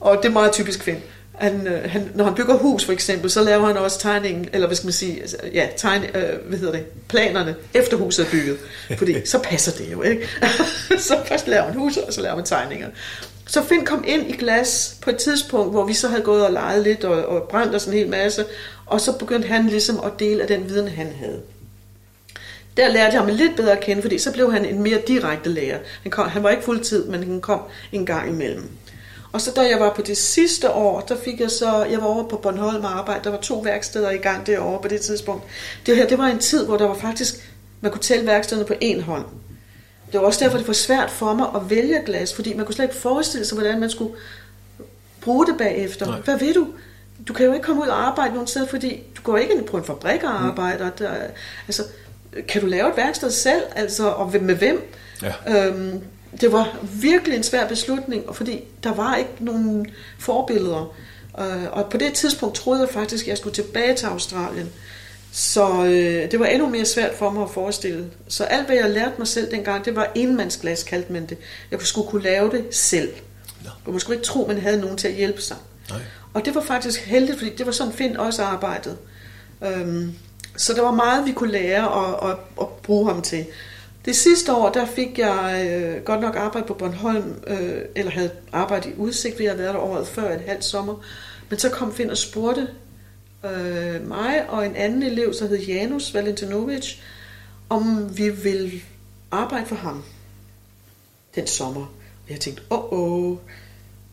og 0.00 0.16
det 0.22 0.28
er 0.28 0.32
meget 0.32 0.52
typisk 0.52 0.82
Finn. 0.82 1.02
Han, 1.34 1.66
øh, 1.66 1.90
han, 1.90 2.10
når 2.14 2.24
han 2.24 2.34
bygger 2.34 2.54
hus 2.54 2.84
for 2.84 2.92
eksempel, 2.92 3.30
så 3.30 3.42
laver 3.44 3.66
han 3.66 3.76
også 3.76 3.98
tegningen, 3.98 4.48
eller 4.52 4.66
hvad 4.66 4.76
skal 4.76 4.86
man 4.86 4.92
sige, 4.92 5.20
altså, 5.20 5.36
ja, 5.52 5.68
tegn, 5.76 6.04
øh, 6.04 6.48
hvad 6.48 6.58
hedder 6.58 6.72
det, 6.72 6.84
planerne, 7.08 7.54
efter 7.74 7.96
huset 7.96 8.26
er 8.26 8.30
bygget. 8.30 8.58
Fordi 8.98 9.26
så 9.26 9.38
passer 9.38 9.72
det 9.72 9.92
jo, 9.92 10.02
ikke? 10.02 10.28
så 11.08 11.18
først 11.26 11.48
laver 11.48 11.64
han 11.64 11.74
huset, 11.74 12.02
og 12.02 12.12
så 12.12 12.20
laver 12.20 12.36
man 12.36 12.44
tegninger. 12.44 12.88
Så 13.46 13.62
Finn 13.62 13.86
kom 13.86 14.04
ind 14.06 14.30
i 14.30 14.36
glas 14.36 14.96
på 15.02 15.10
et 15.10 15.16
tidspunkt, 15.16 15.72
hvor 15.72 15.86
vi 15.86 15.94
så 15.94 16.08
havde 16.08 16.22
gået 16.22 16.46
og 16.46 16.52
leget 16.52 16.82
lidt 16.82 17.04
og, 17.04 17.26
og 17.26 17.48
brændt 17.48 17.74
os 17.74 17.84
en 17.84 17.92
hel 17.92 18.08
masse, 18.08 18.44
og 18.86 19.00
så 19.00 19.12
begyndte 19.12 19.48
han 19.48 19.66
ligesom 19.66 20.00
at 20.04 20.12
dele 20.18 20.42
af 20.42 20.48
den 20.48 20.68
viden, 20.68 20.88
han 20.88 21.12
havde. 21.18 21.40
Der 22.76 22.88
lærte 22.88 23.12
jeg 23.12 23.20
ham 23.20 23.36
lidt 23.36 23.56
bedre 23.56 23.72
at 23.72 23.80
kende, 23.80 24.02
fordi 24.02 24.18
så 24.18 24.32
blev 24.32 24.52
han 24.52 24.64
en 24.64 24.82
mere 24.82 24.98
direkte 25.06 25.50
lærer. 25.50 25.78
Han, 26.02 26.10
kom, 26.10 26.28
han 26.28 26.42
var 26.42 26.50
ikke 26.50 26.62
fuldtid, 26.62 27.06
men 27.06 27.22
han 27.22 27.40
kom 27.40 27.60
en 27.92 28.06
gang 28.06 28.28
imellem. 28.28 28.68
Og 29.32 29.40
så 29.40 29.50
da 29.56 29.60
jeg 29.60 29.80
var 29.80 29.92
på 29.94 30.02
det 30.02 30.16
sidste 30.16 30.70
år, 30.70 31.00
der 31.00 31.16
fik 31.24 31.40
jeg 31.40 31.50
så, 31.50 31.84
jeg 31.90 31.98
var 31.98 32.06
over 32.06 32.28
på 32.28 32.36
Bornholm 32.36 32.84
og 32.84 32.98
arbejde, 32.98 33.24
der 33.24 33.30
var 33.30 33.38
to 33.38 33.58
værksteder 33.58 34.10
i 34.10 34.16
gang 34.16 34.46
derovre 34.46 34.82
på 34.82 34.88
det 34.88 35.00
tidspunkt. 35.00 35.44
Det 35.86 35.96
her, 35.96 36.06
det 36.06 36.18
var 36.18 36.26
en 36.26 36.38
tid, 36.38 36.66
hvor 36.66 36.76
der 36.76 36.86
var 36.86 36.94
faktisk, 36.94 37.52
man 37.80 37.92
kunne 37.92 38.02
tælle 38.02 38.26
værkstederne 38.26 38.66
på 38.66 38.74
en 38.80 39.00
hånd. 39.02 39.24
Det 40.12 40.20
var 40.20 40.26
også 40.26 40.44
derfor, 40.44 40.58
det 40.58 40.66
var 40.66 40.72
svært 40.72 41.10
for 41.10 41.34
mig 41.34 41.46
at 41.54 41.70
vælge 41.70 42.02
glas, 42.06 42.34
fordi 42.34 42.54
man 42.54 42.66
kunne 42.66 42.74
slet 42.74 42.84
ikke 42.84 42.96
forestille 42.96 43.46
sig, 43.46 43.58
hvordan 43.58 43.80
man 43.80 43.90
skulle 43.90 44.14
bruge 45.20 45.46
det 45.46 45.54
bagefter. 45.58 46.06
Nej. 46.06 46.20
Hvad 46.20 46.38
ved 46.38 46.54
du? 46.54 46.66
Du 47.28 47.32
kan 47.32 47.46
jo 47.46 47.52
ikke 47.52 47.64
komme 47.64 47.82
ud 47.82 47.88
og 47.88 48.06
arbejde 48.06 48.32
nogen 48.32 48.46
sted, 48.46 48.66
fordi 48.66 49.02
du 49.16 49.22
går 49.22 49.36
ikke 49.36 49.54
ind 49.54 49.66
på 49.66 49.76
en 49.76 49.84
fabrik 49.84 50.22
og 50.22 50.30
mm. 50.30 50.48
arbejder. 50.48 50.90
Der, 50.90 51.10
altså, 51.68 51.82
kan 52.48 52.60
du 52.60 52.66
lave 52.66 52.90
et 52.90 52.96
værksted 52.96 53.30
selv, 53.30 53.62
altså, 53.76 54.08
og 54.08 54.32
med 54.40 54.54
hvem? 54.54 54.92
Ja. 55.22 55.66
Øhm, 55.66 56.00
det 56.40 56.52
var 56.52 56.78
virkelig 56.82 57.36
en 57.36 57.42
svær 57.42 57.68
beslutning, 57.68 58.24
fordi 58.34 58.64
der 58.82 58.94
var 58.94 59.16
ikke 59.16 59.30
nogen 59.40 59.86
forbilleder. 60.18 60.94
Øh, 61.40 61.72
og 61.72 61.90
på 61.90 61.96
det 61.96 62.12
tidspunkt 62.12 62.54
troede 62.54 62.80
jeg 62.80 62.88
faktisk, 62.88 63.24
at 63.24 63.28
jeg 63.28 63.38
skulle 63.38 63.54
tilbage 63.54 63.94
til 63.94 64.06
Australien. 64.06 64.70
Så 65.32 65.84
øh, 65.84 66.30
det 66.30 66.40
var 66.40 66.46
endnu 66.46 66.68
mere 66.68 66.84
svært 66.84 67.14
for 67.14 67.30
mig 67.30 67.42
at 67.42 67.50
forestille. 67.50 68.10
Så 68.28 68.44
alt, 68.44 68.66
hvad 68.66 68.76
jeg 68.76 68.90
lærte 68.90 69.14
mig 69.18 69.26
selv 69.26 69.50
dengang, 69.50 69.84
det 69.84 69.96
var 69.96 70.12
enmandsglas, 70.14 70.82
kaldte 70.82 71.12
man 71.12 71.26
det. 71.26 71.38
Jeg 71.70 71.80
skulle 71.82 72.08
kunne 72.08 72.22
lave 72.22 72.50
det 72.50 72.64
selv. 72.70 73.12
Nå. 73.64 73.70
Og 73.84 73.90
man 73.90 74.00
skulle 74.00 74.16
ikke 74.16 74.26
tro, 74.26 74.46
man 74.46 74.58
havde 74.58 74.80
nogen 74.80 74.96
til 74.96 75.08
at 75.08 75.14
hjælpe 75.14 75.42
sig. 75.42 75.56
Nej. 75.90 75.98
Og 76.34 76.44
det 76.44 76.54
var 76.54 76.60
faktisk 76.60 77.00
heldigt, 77.00 77.38
fordi 77.38 77.56
det 77.56 77.66
var 77.66 77.72
sådan 77.72 77.92
Finn 77.92 78.16
også 78.16 78.42
arbejdet. 78.42 78.98
Øhm, 79.64 80.14
så 80.56 80.72
der 80.72 80.82
var 80.82 80.90
meget, 80.90 81.26
vi 81.26 81.32
kunne 81.32 81.52
lære 81.52 81.88
og, 81.88 82.16
og, 82.16 82.38
og 82.56 82.80
bruge 82.82 83.08
ham 83.08 83.22
til. 83.22 83.46
Det 84.04 84.16
sidste 84.16 84.54
år, 84.54 84.70
der 84.70 84.86
fik 84.86 85.18
jeg 85.18 85.66
øh, 85.70 86.02
godt 86.02 86.20
nok 86.20 86.36
arbejde 86.36 86.66
på 86.66 86.74
Bornholm, 86.74 87.42
øh, 87.46 87.82
eller 87.96 88.10
havde 88.10 88.30
arbejde 88.52 88.90
i 88.90 88.94
udsigt, 88.96 89.38
vi 89.38 89.44
havde 89.44 89.58
været 89.58 89.74
der 89.74 89.80
året 89.80 90.08
før, 90.08 90.34
et 90.34 90.40
halvt 90.40 90.64
sommer. 90.64 91.04
Men 91.48 91.58
så 91.58 91.68
kom 91.68 91.94
Finn 91.94 92.10
og 92.10 92.18
spurgte 92.18 92.68
øh, 93.44 94.08
mig 94.08 94.48
og 94.48 94.66
en 94.66 94.76
anden 94.76 95.02
elev, 95.02 95.34
der 95.38 95.46
hed 95.46 95.58
Janus 95.58 96.14
Valentinovic, 96.14 96.96
om 97.68 98.16
vi 98.18 98.28
ville 98.28 98.82
arbejde 99.30 99.66
for 99.66 99.76
ham 99.76 100.04
den 101.34 101.46
sommer. 101.46 101.80
Og 102.24 102.30
jeg 102.30 102.40
tænkte, 102.40 102.62
åh, 102.70 102.92
oh, 102.92 103.30
oh, 103.32 103.36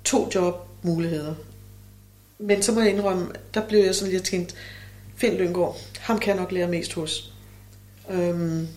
to 0.03 0.29
jobmuligheder. 0.35 1.35
Men 2.39 2.61
så 2.61 2.71
må 2.71 2.79
jeg 2.81 2.89
indrømme, 2.89 3.31
der 3.53 3.67
blev 3.67 3.83
jeg 3.83 3.95
sådan 3.95 4.13
lidt 4.13 4.23
tænkt, 4.23 4.55
Finn 5.15 5.37
Lyngård, 5.37 5.77
ham 5.99 6.19
kan 6.19 6.33
jeg 6.33 6.41
nok 6.41 6.51
lære 6.51 6.67
mest 6.67 6.93
hos. 6.93 7.33
Øhm, 8.09 8.67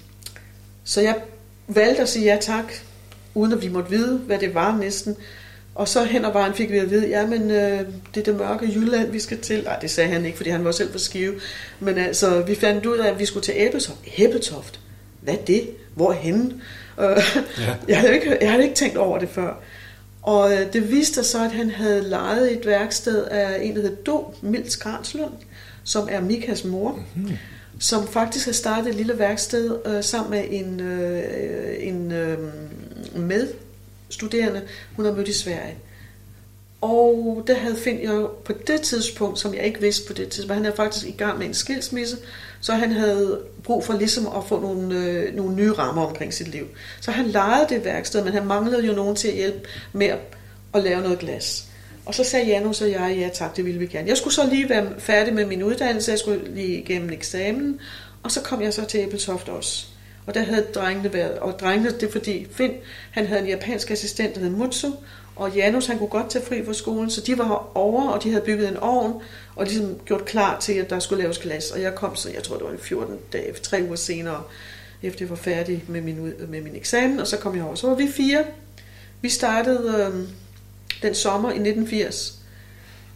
så 0.84 1.00
jeg 1.00 1.16
valgte 1.68 2.02
at 2.02 2.08
sige 2.08 2.24
ja 2.24 2.38
tak, 2.40 2.72
uden 3.34 3.52
at 3.52 3.62
vi 3.62 3.68
måtte 3.68 3.90
vide, 3.90 4.18
hvad 4.18 4.38
det 4.38 4.54
var 4.54 4.76
næsten. 4.76 5.16
Og 5.74 5.88
så 5.88 6.04
hen 6.04 6.24
ad 6.24 6.32
vejen 6.32 6.54
fik 6.54 6.70
vi 6.70 6.78
at 6.78 6.90
vide, 6.90 7.08
ja, 7.08 7.26
men 7.26 7.50
øh, 7.50 7.80
det 8.14 8.20
er 8.20 8.24
det 8.24 8.36
mørke 8.36 8.66
Jylland, 8.66 9.10
vi 9.10 9.20
skal 9.20 9.38
til. 9.38 9.62
Nej, 9.64 9.78
det 9.78 9.90
sagde 9.90 10.10
han 10.10 10.24
ikke, 10.24 10.36
fordi 10.36 10.50
han 10.50 10.64
var 10.64 10.72
selv 10.72 10.92
for 10.92 10.98
skive. 10.98 11.34
Men 11.80 11.98
altså, 11.98 12.42
vi 12.42 12.54
fandt 12.54 12.86
ud 12.86 12.98
af, 12.98 13.10
at 13.10 13.18
vi 13.18 13.26
skulle 13.26 13.44
til 13.44 13.54
Æbeltoft. 13.56 13.98
Æbeltoft? 14.18 14.80
Hvad 15.20 15.34
er 15.34 15.44
det? 15.44 15.70
Hvor 15.94 16.12
henne? 16.12 16.54
Øh, 17.00 17.06
Ja. 17.58 17.74
jeg, 17.88 18.00
havde 18.00 18.14
ikke, 18.14 18.38
jeg 18.40 18.50
havde 18.50 18.62
ikke 18.62 18.74
tænkt 18.76 18.96
over 18.96 19.18
det 19.18 19.28
før. 19.28 19.54
Og 20.22 20.52
øh, 20.52 20.72
det 20.72 20.90
viste 20.90 21.14
sig 21.14 21.24
så, 21.24 21.44
at 21.44 21.52
han 21.52 21.70
havde 21.70 22.08
lejet 22.08 22.52
et 22.52 22.66
værksted 22.66 23.24
af 23.24 23.58
en, 23.62 23.76
der 23.76 23.82
hed 23.82 23.96
Do 23.96 24.34
Milds 24.42 24.76
Granslund, 24.76 25.32
som 25.84 26.08
er 26.10 26.20
Mikas 26.20 26.64
mor, 26.64 27.00
mm-hmm 27.14 27.36
som 27.78 28.08
faktisk 28.08 28.46
har 28.46 28.52
startet 28.52 28.90
et 28.90 28.94
lille 28.94 29.18
værksted 29.18 29.78
øh, 29.86 30.04
sammen 30.04 30.30
med 30.30 30.44
en, 30.50 30.80
øh, 30.80 31.74
en 31.78 32.12
øh, 32.12 32.38
medstuderende, 33.16 34.62
hun 34.96 35.04
har 35.04 35.12
mødt 35.12 35.28
i 35.28 35.32
Sverige. 35.32 35.76
Og 36.80 37.44
der 37.46 37.54
havde 37.54 37.76
Finn 37.76 38.00
jo 38.00 38.30
på 38.44 38.52
det 38.66 38.80
tidspunkt, 38.80 39.38
som 39.38 39.54
jeg 39.54 39.64
ikke 39.64 39.80
vidste 39.80 40.06
på 40.06 40.12
det 40.12 40.28
tidspunkt, 40.28 40.62
han 40.62 40.72
er 40.72 40.76
faktisk 40.76 41.06
i 41.06 41.10
gang 41.10 41.38
med 41.38 41.46
en 41.46 41.54
skilsmisse, 41.54 42.16
så 42.60 42.72
han 42.72 42.92
havde 42.92 43.40
brug 43.62 43.84
for 43.84 43.92
ligesom 43.92 44.26
at 44.26 44.44
få 44.48 44.60
nogle, 44.60 44.96
øh, 44.96 45.34
nogle 45.34 45.54
nye 45.54 45.72
rammer 45.72 46.06
omkring 46.06 46.34
sit 46.34 46.48
liv. 46.48 46.66
Så 47.00 47.10
han 47.10 47.26
lejede 47.26 47.66
det 47.68 47.84
værksted, 47.84 48.24
men 48.24 48.32
han 48.32 48.46
manglede 48.46 48.86
jo 48.86 48.92
nogen 48.92 49.16
til 49.16 49.28
at 49.28 49.34
hjælpe 49.34 49.68
med 49.92 50.06
at, 50.06 50.18
at 50.74 50.82
lave 50.82 51.02
noget 51.02 51.18
glas. 51.18 51.68
Og 52.06 52.14
så 52.14 52.24
sagde 52.24 52.46
Janus 52.46 52.80
og 52.80 52.90
jeg, 52.90 53.16
ja 53.18 53.28
tak, 53.32 53.56
det 53.56 53.64
ville 53.64 53.80
vi 53.80 53.86
gerne. 53.86 54.08
Jeg 54.08 54.16
skulle 54.16 54.34
så 54.34 54.46
lige 54.46 54.68
være 54.68 54.86
færdig 54.98 55.34
med 55.34 55.46
min 55.46 55.62
uddannelse, 55.62 56.10
jeg 56.10 56.18
skulle 56.18 56.54
lige 56.54 56.78
igennem 56.78 57.10
eksamen, 57.10 57.80
og 58.22 58.30
så 58.30 58.42
kom 58.42 58.62
jeg 58.62 58.74
så 58.74 58.84
til 58.84 59.00
Æbeltoft 59.00 59.48
også. 59.48 59.86
Og 60.26 60.34
der 60.34 60.42
havde 60.42 60.66
drengene 60.74 61.12
været, 61.12 61.38
og 61.38 61.58
drengene, 61.60 61.90
det 61.90 62.02
er 62.02 62.12
fordi 62.12 62.46
Finn, 62.52 62.72
han 63.10 63.26
havde 63.26 63.40
en 63.40 63.48
japansk 63.48 63.90
assistent, 63.90 64.34
der 64.34 64.40
hed 64.40 64.50
Mutsu, 64.50 64.90
og 65.36 65.50
Janus, 65.50 65.86
han 65.86 65.98
kunne 65.98 66.08
godt 66.08 66.30
tage 66.30 66.44
fri 66.44 66.64
fra 66.64 66.72
skolen, 66.72 67.10
så 67.10 67.20
de 67.20 67.38
var 67.38 67.70
over, 67.74 68.08
og 68.08 68.22
de 68.22 68.30
havde 68.30 68.44
bygget 68.44 68.68
en 68.68 68.76
ovn, 68.76 69.22
og 69.56 69.64
ligesom 69.64 69.98
gjort 70.04 70.24
klar 70.24 70.60
til, 70.60 70.72
at 70.72 70.90
der 70.90 70.98
skulle 70.98 71.22
laves 71.22 71.38
glas. 71.38 71.70
Og 71.70 71.82
jeg 71.82 71.94
kom 71.94 72.16
så, 72.16 72.30
jeg 72.30 72.42
tror 72.42 72.56
det 72.56 72.64
var 72.64 72.76
14 72.80 73.16
dage, 73.32 73.52
tre 73.52 73.82
uger 73.86 73.96
senere, 73.96 74.42
efter 75.02 75.24
jeg 75.24 75.30
var 75.30 75.36
færdig 75.36 75.84
med 75.88 76.00
min, 76.00 76.32
med 76.48 76.60
min 76.60 76.76
eksamen, 76.76 77.20
og 77.20 77.26
så 77.26 77.36
kom 77.36 77.56
jeg 77.56 77.64
over. 77.64 77.74
Så 77.74 77.86
var 77.86 77.94
vi 77.94 78.08
fire. 78.08 78.44
Vi 79.20 79.28
startede 79.28 80.12
øh, 80.14 80.28
den 81.02 81.14
sommer 81.14 81.48
i 81.48 81.52
1980, 81.52 82.38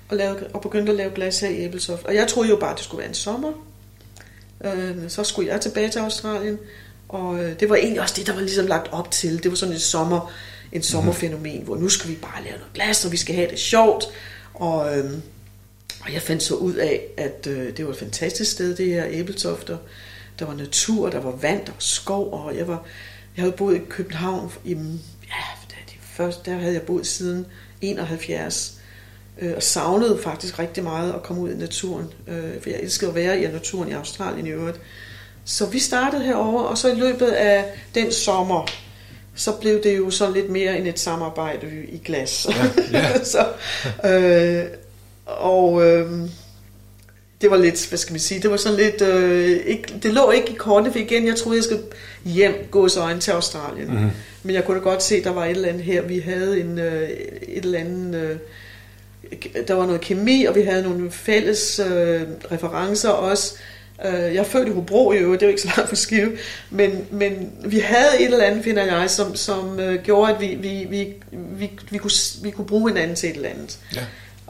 og, 0.08 0.16
lavede, 0.16 0.50
og 0.54 0.60
begyndte 0.60 0.92
at 0.92 0.96
lave 0.96 1.14
glas 1.14 1.40
her 1.40 1.48
i 1.48 1.64
Æbelsoft. 1.64 2.04
Og 2.04 2.14
jeg 2.14 2.28
troede 2.28 2.48
jo 2.48 2.56
bare, 2.56 2.74
det 2.74 2.84
skulle 2.84 2.98
være 2.98 3.08
en 3.08 3.14
sommer. 3.14 3.52
Øh, 4.64 4.96
så 5.08 5.24
skulle 5.24 5.52
jeg 5.52 5.60
tilbage 5.60 5.90
til 5.90 5.98
Australien, 5.98 6.58
og 7.08 7.44
øh, 7.44 7.60
det 7.60 7.68
var 7.68 7.76
egentlig 7.76 8.00
også 8.00 8.14
det, 8.18 8.26
der 8.26 8.32
var 8.32 8.40
ligesom 8.40 8.66
lagt 8.66 8.92
op 8.92 9.10
til. 9.10 9.42
Det 9.42 9.50
var 9.50 9.56
sådan 9.56 9.74
en 9.74 9.80
sommer, 9.80 10.32
en 10.72 10.82
sommerfænomen, 10.82 11.62
hvor 11.62 11.76
nu 11.76 11.88
skal 11.88 12.10
vi 12.10 12.14
bare 12.14 12.44
lave 12.44 12.56
noget 12.56 12.72
glas, 12.74 13.04
og 13.04 13.12
vi 13.12 13.16
skal 13.16 13.34
have 13.34 13.50
det 13.50 13.58
sjovt. 13.58 14.04
Og, 14.54 14.98
øh, 14.98 15.10
og 16.00 16.12
jeg 16.12 16.22
fandt 16.22 16.42
så 16.42 16.54
ud 16.54 16.74
af, 16.74 17.02
at 17.16 17.46
øh, 17.46 17.76
det 17.76 17.84
var 17.84 17.90
et 17.90 17.98
fantastisk 17.98 18.50
sted, 18.50 18.76
det 18.76 18.86
her 18.86 19.04
Æbeltofter. 19.08 19.78
Der 20.38 20.44
var 20.44 20.54
natur, 20.54 21.10
der 21.10 21.20
var 21.20 21.30
vand, 21.30 21.66
der 21.66 21.72
var 21.72 21.80
skov, 21.80 22.32
og 22.32 22.56
jeg 22.56 22.68
var 22.68 22.84
jeg 23.36 23.42
havde 23.42 23.56
boet 23.56 23.76
i 23.76 23.80
København 23.88 24.52
i, 24.64 24.72
ja, 24.72 25.44
de 25.72 25.98
første, 26.00 26.50
der 26.50 26.58
havde 26.58 26.74
jeg 26.74 26.82
boet 26.82 27.06
siden 27.06 27.46
71, 27.80 28.78
øh, 29.40 29.52
og 29.56 29.62
savnede 29.62 30.18
faktisk 30.22 30.58
rigtig 30.58 30.84
meget 30.84 31.12
at 31.12 31.22
komme 31.22 31.42
ud 31.42 31.50
i 31.50 31.56
naturen, 31.56 32.06
øh, 32.28 32.62
for 32.62 32.70
jeg 32.70 32.80
elskede 32.82 33.10
at 33.10 33.14
være 33.14 33.42
i 33.42 33.46
naturen 33.46 33.88
i 33.88 33.92
Australien 33.92 34.46
i 34.46 34.50
øvrigt. 34.50 34.80
Så 35.44 35.66
vi 35.66 35.78
startede 35.78 36.24
herover, 36.24 36.62
og 36.62 36.78
så 36.78 36.88
i 36.88 36.94
løbet 36.94 37.26
af 37.26 37.64
den 37.94 38.12
sommer, 38.12 38.66
så 39.34 39.52
blev 39.52 39.82
det 39.82 39.96
jo 39.96 40.10
så 40.10 40.30
lidt 40.30 40.50
mere 40.50 40.78
end 40.78 40.86
et 40.86 40.98
samarbejde 40.98 41.84
i 41.88 41.98
glas. 42.04 42.46
Ja, 42.50 42.98
ja. 42.98 43.24
så, 43.34 43.46
øh, 44.04 44.64
og 45.26 45.86
øh, 45.86 46.28
det 47.40 47.50
var 47.50 47.56
lidt, 47.56 47.88
hvad 47.88 47.98
skal 47.98 48.12
man 48.12 48.20
sige, 48.20 48.42
det 48.42 48.50
var 48.50 48.56
sådan 48.56 48.78
lidt, 48.78 49.02
øh, 49.02 49.50
ikke, 49.66 49.94
det 50.02 50.14
lå 50.14 50.30
ikke 50.30 50.50
i 50.50 50.54
kortene, 50.54 50.92
for 50.92 50.98
igen, 50.98 51.26
jeg 51.26 51.36
troede, 51.36 51.56
jeg 51.56 51.64
skulle 51.64 51.82
hjem, 52.24 52.54
gå 52.70 52.88
så 52.88 53.00
øjne 53.00 53.20
til 53.20 53.30
Australien. 53.30 53.94
Mhm. 53.94 54.10
Men 54.42 54.54
jeg 54.54 54.64
kunne 54.64 54.76
da 54.76 54.82
godt 54.82 55.02
se, 55.02 55.24
der 55.24 55.30
var 55.32 55.44
et 55.44 55.50
eller 55.50 55.68
andet 55.68 55.82
her, 55.82 56.02
vi 56.02 56.18
havde 56.18 56.60
en, 56.60 56.78
øh, 56.78 57.08
et 57.48 57.64
eller 57.64 57.78
andet, 57.78 58.14
øh, 58.14 58.36
der 59.68 59.74
var 59.74 59.86
noget 59.86 60.00
kemi, 60.00 60.44
og 60.44 60.54
vi 60.54 60.62
havde 60.62 60.82
nogle 60.82 61.10
fælles 61.10 61.78
øh, 61.78 62.22
referencer 62.52 63.08
også. 63.08 63.54
Øh, 64.04 64.12
jeg 64.12 64.36
er 64.36 64.44
født 64.44 64.68
i 64.68 64.70
Hobro 64.70 65.12
i 65.12 65.16
øvrigt, 65.16 65.40
det 65.40 65.46
er 65.46 65.50
jo 65.50 65.50
ikke 65.50 65.62
så 65.62 65.72
langt 65.76 65.88
for 65.88 65.96
Skive, 65.96 66.32
men, 66.70 67.06
men 67.10 67.52
vi 67.64 67.78
havde 67.78 68.20
et 68.20 68.24
eller 68.24 68.44
andet, 68.44 68.64
finder 68.64 68.84
jeg, 68.84 69.10
som, 69.10 69.36
som 69.36 69.80
øh, 69.80 70.02
gjorde, 70.02 70.34
at 70.34 70.40
vi, 70.40 70.46
vi, 70.46 70.86
vi, 70.90 71.14
vi, 71.32 71.70
vi, 71.90 71.98
kunne, 71.98 72.10
vi 72.42 72.50
kunne 72.50 72.66
bruge 72.66 72.90
hinanden 72.90 73.16
til 73.16 73.30
et 73.30 73.36
eller 73.36 73.48
andet. 73.48 73.78
Ja. 73.94 74.00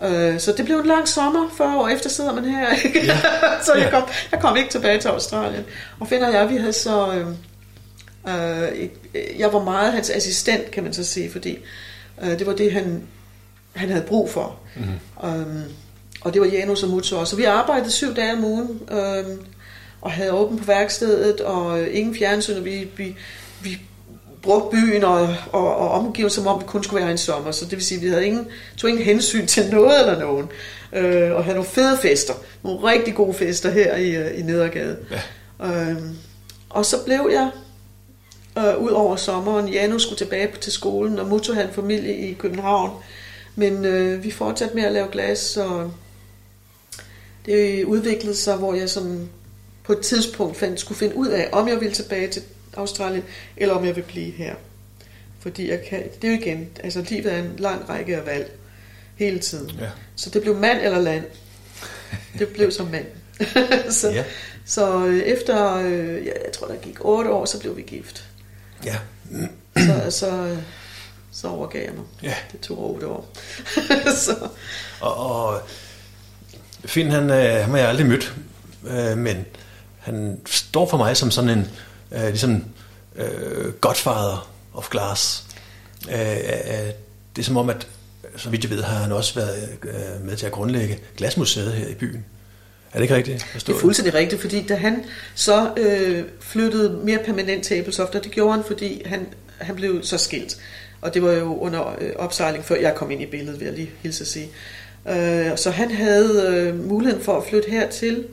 Øh, 0.03 0.41
så 0.41 0.55
det 0.57 0.65
blev 0.65 0.79
en 0.79 0.87
lang 0.87 1.09
sommer, 1.09 1.49
40 1.57 1.79
år 1.79 1.89
efter 1.89 2.11
sidder 2.11 2.35
man 2.35 2.45
her. 2.45 2.75
Ikke? 2.85 3.07
Ja. 3.07 3.19
så 3.67 3.75
jeg 3.75 3.91
kom, 3.91 4.03
jeg 4.33 4.41
kom 4.41 4.57
ikke 4.57 4.71
tilbage 4.71 5.01
til 5.01 5.09
Australien. 5.09 5.65
Og 6.01 6.09
finder 6.09 6.29
jeg, 6.29 6.51
vi 6.51 6.57
havde 6.57 6.73
så... 6.73 7.15
Øh, 7.15 7.27
øh, 8.29 8.89
jeg 9.39 9.53
var 9.53 9.65
meget 9.65 9.93
hans 9.93 10.11
assistent, 10.11 10.71
kan 10.71 10.83
man 10.83 10.93
så 10.93 11.05
sige, 11.05 11.31
fordi 11.31 11.59
øh, 12.23 12.39
det 12.39 12.47
var 12.47 12.53
det, 12.53 12.73
han, 12.73 13.03
han 13.75 13.89
havde 13.89 14.05
brug 14.05 14.31
for. 14.31 14.59
Mm-hmm. 14.77 15.31
Um, 15.31 15.63
og 16.21 16.35
det 16.35 16.41
var 16.41 16.47
Janus 16.47 16.83
og 16.83 16.91
Mutsu 16.91 17.17
også. 17.17 17.31
Så 17.31 17.37
vi 17.37 17.45
arbejdede 17.45 17.91
syv 17.91 18.15
dage 18.15 18.33
om 18.33 18.45
ugen, 18.45 18.81
øhm, 18.91 19.41
og 20.01 20.13
havde 20.13 20.33
åbent 20.33 20.61
på 20.61 20.67
værkstedet, 20.67 21.41
og 21.41 21.81
øh, 21.81 21.89
ingen 21.97 22.17
fjernsyn, 22.17 22.57
og 22.57 22.65
vi, 22.65 22.89
vi, 22.97 23.17
vi 23.61 23.81
brugte 24.42 24.77
byen 24.77 25.05
og, 25.05 25.35
og, 25.53 25.77
og 25.77 25.90
omgivelser, 25.90 26.42
som 26.42 26.46
om 26.46 26.61
vi 26.61 26.64
kun 26.66 26.85
skulle 26.85 27.03
være 27.03 27.12
en 27.12 27.18
sommer. 27.18 27.51
Så 27.51 27.64
det 27.64 27.72
vil 27.72 27.85
sige, 27.85 27.99
at 27.99 28.05
vi 28.05 28.09
havde 28.09 28.27
ingen, 28.27 28.46
tog 28.77 28.90
ingen 28.90 29.05
hensyn 29.05 29.46
til 29.46 29.70
noget 29.75 30.01
eller 30.01 30.18
nogen. 30.18 30.46
Øh, 30.92 31.33
og 31.33 31.44
havde 31.44 31.57
nogle 31.57 31.70
fede 31.70 31.99
fester. 32.03 32.35
Nogle 32.62 32.90
rigtig 32.90 33.14
gode 33.14 33.35
fester 33.35 33.70
her 33.70 33.96
i, 33.96 34.11
øh, 34.11 34.38
i 34.38 34.42
Nedergade. 34.42 34.96
Ja. 35.11 35.90
Øhm, 35.90 36.16
og 36.70 36.87
så 36.87 37.05
blev 37.05 37.31
jeg 37.33 37.51
øh, 38.59 38.83
ud 38.83 38.90
over 38.90 39.16
sommeren. 39.16 39.68
Janus 39.68 40.03
skulle 40.03 40.18
tilbage 40.18 40.49
til 40.61 40.72
skolen, 40.72 41.18
og 41.18 41.27
Muto 41.27 41.53
havde 41.53 41.68
en 41.68 41.75
familie 41.75 42.16
i 42.16 42.33
København. 42.33 42.90
Men 43.57 43.85
øh, 43.85 44.25
vi 44.25 44.31
fortsatte 44.31 44.75
med 44.75 44.85
at 44.85 44.92
lave 44.92 45.09
glas, 45.12 45.57
og 45.57 45.92
det 47.46 47.85
udviklede 47.85 48.37
sig, 48.37 48.57
hvor 48.57 48.75
jeg 48.75 48.90
sådan 48.90 49.29
på 49.85 49.92
et 49.92 50.01
tidspunkt 50.01 50.57
fandt, 50.57 50.81
skulle 50.81 50.99
finde 50.99 51.16
ud 51.16 51.29
af, 51.29 51.49
om 51.53 51.68
jeg 51.68 51.81
ville 51.81 51.94
tilbage 51.94 52.29
til 52.29 52.42
Australien, 52.77 53.25
eller 53.57 53.75
om 53.75 53.85
jeg 53.85 53.97
vil 53.97 54.03
blive 54.03 54.33
her. 54.33 54.55
Fordi 55.41 55.70
jeg 55.70 55.81
kan, 55.89 56.03
det 56.22 56.29
er 56.29 56.33
jo 56.35 56.41
igen, 56.41 56.68
altså 56.85 57.05
livet 57.09 57.33
er 57.33 57.39
en 57.39 57.53
lang 57.59 57.89
række 57.89 58.16
af 58.16 58.27
valg 58.27 58.51
hele 59.16 59.39
tiden. 59.39 59.70
Ja. 59.81 59.89
Så 60.16 60.31
det 60.31 60.43
blev 60.43 60.57
mand 60.57 60.79
eller 60.81 60.99
land. 61.01 61.24
Det 62.39 62.49
blev 62.49 62.70
som 62.70 62.87
mand. 62.87 63.07
så, 63.91 64.11
Ja. 64.11 64.24
så 64.66 65.07
øh, 65.07 65.18
efter, 65.18 65.77
øh, 65.77 66.27
ja, 66.27 66.33
jeg 66.45 66.53
tror 66.55 66.66
der 66.66 66.77
gik 66.77 66.97
otte 67.01 67.31
år, 67.31 67.45
så 67.45 67.61
blev 67.61 67.77
vi 67.77 67.83
gift. 67.83 68.24
Ja. 68.85 68.97
Så, 69.77 70.11
så, 70.11 70.57
så 71.33 71.49
overgav 71.49 71.83
jeg 71.85 71.93
mig. 71.95 72.05
Ja. 72.22 72.35
Det 72.53 72.61
tog 72.61 72.91
otte 72.95 73.07
år. 73.07 73.29
så, 74.24 74.49
Og, 75.01 75.16
og 75.16 75.61
Finn, 76.85 77.11
han, 77.11 77.31
øh, 77.31 77.37
han 77.55 77.70
har 77.70 77.79
jeg 77.79 77.89
aldrig 77.89 78.07
mødt, 78.07 78.35
øh, 78.87 79.18
men 79.18 79.45
han 79.99 80.41
står 80.47 80.89
for 80.89 80.97
mig 80.97 81.16
som 81.16 81.31
sådan 81.31 81.51
en, 81.51 81.68
øh, 82.13 82.27
ligesom, 82.27 82.65
øh, 83.17 83.73
godfather 83.73 84.51
of 84.75 84.89
glass. 84.89 85.45
Øh, 86.11 86.21
øh, 86.21 86.37
det 87.37 87.43
er 87.43 87.43
som 87.43 87.57
om, 87.57 87.71
at 87.71 87.89
så 88.37 88.51
vidt 88.51 88.65
jeg 88.65 88.71
ved, 88.71 88.83
har 88.83 88.99
han 88.99 89.13
også 89.13 89.35
været 89.35 89.69
øh, 89.83 90.27
med 90.27 90.37
til 90.37 90.47
at 90.47 90.53
grundlægge 90.53 90.99
Glasmuseet 91.17 91.73
her 91.73 91.89
i 91.89 91.95
byen. 91.95 92.25
det 92.95 93.03
ikke 93.03 93.15
rigtigt? 93.15 93.47
Det 93.55 93.69
er 93.69 93.79
fuldstændig 93.79 94.15
rigtigt, 94.15 94.41
fordi 94.41 94.67
da 94.67 94.75
han 94.75 95.05
så 95.35 95.71
øh, 95.77 96.25
flyttede 96.41 97.01
mere 97.05 97.19
permanent 97.25 97.65
til 97.65 97.77
Æbelsoft, 97.77 98.15
og 98.15 98.25
det 98.25 98.33
gjorde 98.33 98.53
han, 98.53 98.65
fordi 98.67 99.03
han, 99.07 99.27
han 99.59 99.77
blev 99.77 100.03
så 100.03 100.19
skilt. 100.19 100.57
Og 101.01 101.15
det 101.15 101.23
var 101.23 101.33
jo 101.33 101.59
under 101.59 101.97
øh, 102.01 102.13
opsejling, 102.17 102.65
før 102.65 102.77
jeg 102.77 102.95
kom 102.95 103.11
ind 103.11 103.23
i 103.23 103.27
billedet, 103.27 103.61
vil 103.61 103.67
jeg 103.67 103.75
lige 103.75 103.91
hilse 104.03 104.23
at 104.23 104.29
sige. 104.29 104.49
Øh, 105.09 105.57
så 105.57 105.71
han 105.71 105.91
havde 105.91 106.55
øh, 106.57 106.89
muligheden 106.89 107.25
for 107.25 107.37
at 107.37 107.45
flytte 107.49 107.71
hertil, 107.71 108.27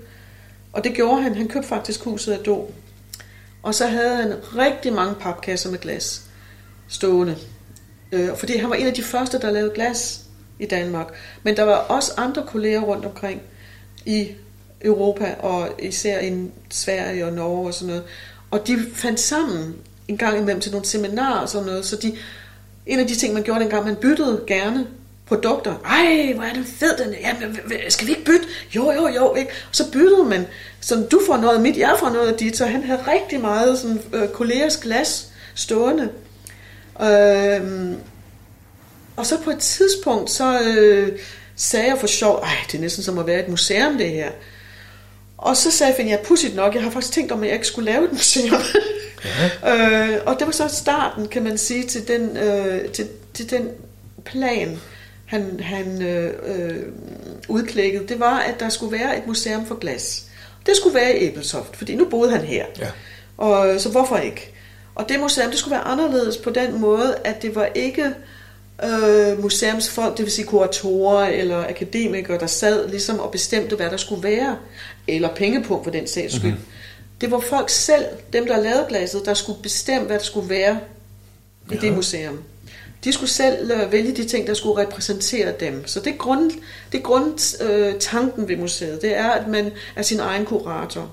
og 0.74 0.84
det 0.84 0.94
gjorde 0.94 1.22
han. 1.22 1.36
Han 1.36 1.48
købte 1.48 1.68
faktisk 1.68 2.04
huset 2.04 2.32
af 2.32 2.40
Do. 2.40 2.72
Og 3.64 3.76
så 3.76 3.88
havde 3.88 4.16
han 4.16 4.34
rigtig 4.58 4.94
mange 4.94 5.16
papkasser 5.16 5.72
med 5.72 5.80
glas 5.80 6.22
stående. 6.88 7.38
Øh, 8.12 8.38
fordi 8.38 8.58
han 8.58 8.70
var 8.70 8.76
en 8.76 8.88
af 8.88 8.94
de 8.94 9.04
første, 9.04 9.40
der 9.40 9.52
lavede 9.52 9.72
glas 9.76 10.22
i 10.60 10.66
Danmark. 10.66 11.08
Men 11.44 11.58
der 11.58 11.64
var 11.64 11.76
også 11.76 12.12
andre 12.18 12.44
kolleger 12.48 12.82
rundt 12.82 13.06
omkring 13.06 13.42
i 14.06 14.28
Europa, 14.82 15.36
og 15.40 15.70
især 15.80 16.20
i 16.20 16.52
Sverige 16.70 17.26
og 17.26 17.34
Norge 17.34 17.68
og 17.68 17.74
sådan 17.74 17.88
noget. 17.88 18.04
Og 18.52 18.68
de 18.68 18.78
fandt 18.94 19.20
sammen 19.20 19.76
en 20.08 20.18
gang 20.18 20.38
imellem 20.38 20.62
til 20.62 20.72
nogle 20.72 20.86
seminarer 20.86 21.40
og 21.40 21.50
sådan 21.50 21.68
noget, 21.68 21.86
så 21.86 21.96
de, 21.96 22.18
en 22.86 23.00
af 23.00 23.08
de 23.08 23.16
ting, 23.16 23.34
man 23.34 23.44
gjorde 23.44 23.60
dengang, 23.60 23.86
man 23.86 23.96
byttede 23.96 24.44
gerne 24.48 24.88
produkter. 25.36 25.76
Ej, 25.86 26.34
hvor 26.34 26.44
er 26.44 26.54
den 26.54 26.66
fed, 26.66 26.98
den 26.98 27.16
Jamen, 27.22 27.60
skal 27.90 28.08
vi 28.08 28.12
ikke 28.12 28.26
bytte? 28.26 28.46
Jo, 28.76 28.92
jo, 28.92 29.08
jo, 29.08 29.36
ikke? 29.36 29.52
Og 29.70 29.76
så 29.76 29.92
byttede 29.92 30.24
man, 30.24 30.46
så 30.82 31.08
du 31.12 31.22
får 31.28 31.38
noget 31.38 31.56
af 31.56 31.62
mit, 31.62 31.78
jeg 31.78 31.96
får 32.00 32.10
noget 32.10 32.28
af 32.32 32.38
dit, 32.38 32.58
så 32.58 32.66
han 32.66 32.84
havde 32.84 33.00
rigtig 33.08 33.42
meget 33.42 33.80
sådan, 33.80 34.02
øh, 34.14 34.28
kollegers 34.30 34.78
glas 34.78 35.28
stående. 35.56 36.10
Øh, 37.02 37.92
og 39.16 39.26
så 39.26 39.38
på 39.44 39.50
et 39.50 39.60
tidspunkt, 39.60 40.32
så 40.32 40.60
øh, 40.62 41.20
sagde 41.56 41.88
jeg 41.88 41.98
for 42.00 42.08
sjov, 42.08 42.36
ej, 42.44 42.56
det 42.72 42.78
er 42.78 42.82
næsten 42.82 43.04
som 43.04 43.18
at 43.18 43.28
være 43.28 43.40
et 43.40 43.50
museum, 43.50 43.98
det 43.98 44.10
her. 44.10 44.32
Og 45.38 45.58
så 45.58 45.72
sagde 45.72 45.94
jeg, 45.98 46.06
ja, 46.06 46.18
pudsigt 46.24 46.56
nok, 46.56 46.76
jeg 46.76 46.84
har 46.84 46.92
faktisk 46.92 47.14
tænkt 47.14 47.32
om, 47.32 47.42
at 47.42 47.48
jeg 47.48 47.56
ikke 47.56 47.68
skulle 47.68 47.92
lave 47.92 48.06
et 48.06 48.12
museum. 48.12 48.62
Ja. 49.26 50.12
øh, 50.16 50.20
og 50.26 50.36
det 50.40 50.48
var 50.48 50.54
så 50.54 50.68
starten, 50.68 51.28
kan 51.28 51.44
man 51.44 51.58
sige, 51.58 51.88
til 51.88 52.08
den, 52.08 52.38
øh, 52.38 52.90
til, 52.90 53.08
til 53.34 53.50
den 53.50 53.70
plan, 54.26 54.80
han, 55.26 55.60
han 55.60 56.02
øh, 56.02 56.34
øh, 56.46 56.84
udklækkede. 57.48 58.08
Det 58.08 58.20
var, 58.20 58.40
at 58.40 58.60
der 58.60 58.70
skulle 58.70 58.98
være 58.98 59.18
et 59.18 59.28
museum 59.28 59.66
for 59.66 59.76
glas. 59.76 60.26
Det 60.66 60.76
skulle 60.76 60.96
være 60.96 61.18
i 61.18 61.28
Æbelsoft, 61.28 61.76
fordi 61.76 61.96
nu 61.96 62.06
boede 62.06 62.32
han 62.32 62.42
her. 62.42 62.66
Ja. 62.80 62.88
Og, 63.38 63.82
så 63.82 63.90
hvorfor 63.90 64.18
ikke? 64.18 64.54
Og 64.96 65.10
det 65.10 65.20
museum, 65.20 65.50
det 65.50 65.60
skulle 65.60 65.72
være 65.72 65.84
anderledes 65.84 66.38
på 66.38 66.50
den 66.50 66.82
måde, 66.82 67.16
at 67.24 67.42
det 67.42 67.56
var 67.56 67.70
ikke 67.76 68.12
øh, 68.84 69.42
museumsfolk, 69.42 70.18
det 70.18 70.26
vil 70.26 70.32
sige 70.32 70.46
kuratorer 70.46 71.26
eller 71.26 71.68
akademikere, 71.68 72.40
der 72.40 72.48
sad 72.48 72.90
ligesom 72.90 73.20
og 73.20 73.32
bestemte, 73.32 73.76
hvad 73.76 73.90
der 73.90 73.98
skulle 73.98 74.24
være, 74.24 74.58
eller 75.08 75.36
penge 75.36 75.64
på 75.64 75.82
for 75.84 75.92
den 75.92 76.08
sags 76.08 76.36
skyld. 76.36 76.52
Mm-hmm. 76.52 76.66
Det 77.22 77.32
var 77.32 77.40
folk 77.40 77.70
selv, 77.70 78.06
dem 78.34 78.48
der 78.48 78.58
lavede 78.58 78.86
glaset, 78.90 79.22
der 79.26 79.34
skulle 79.34 79.62
bestemme, 79.62 80.08
hvad 80.08 80.20
der 80.20 80.24
skulle 80.24 80.50
være 80.50 80.80
i 81.72 81.76
ja. 81.76 81.80
det 81.80 81.94
museum. 81.94 82.44
De 83.04 83.14
skulle 83.14 83.30
selv 83.30 83.72
øh, 83.72 83.92
vælge 83.92 84.16
de 84.16 84.24
ting, 84.24 84.48
der 84.48 84.54
skulle 84.54 84.82
repræsentere 84.82 85.54
dem. 85.60 85.88
Så 85.88 86.00
det 86.00 86.14
er, 86.14 86.18
grund, 86.18 86.52
det 86.92 87.04
grundtanken 87.04 88.44
øh, 88.44 88.50
ved 88.50 88.58
museet. 88.58 89.02
Det 89.02 89.18
er, 89.18 89.30
at 89.30 89.48
man 89.48 89.72
er 89.96 90.02
sin 90.02 90.20
egen 90.20 90.46
kurator. 90.46 91.12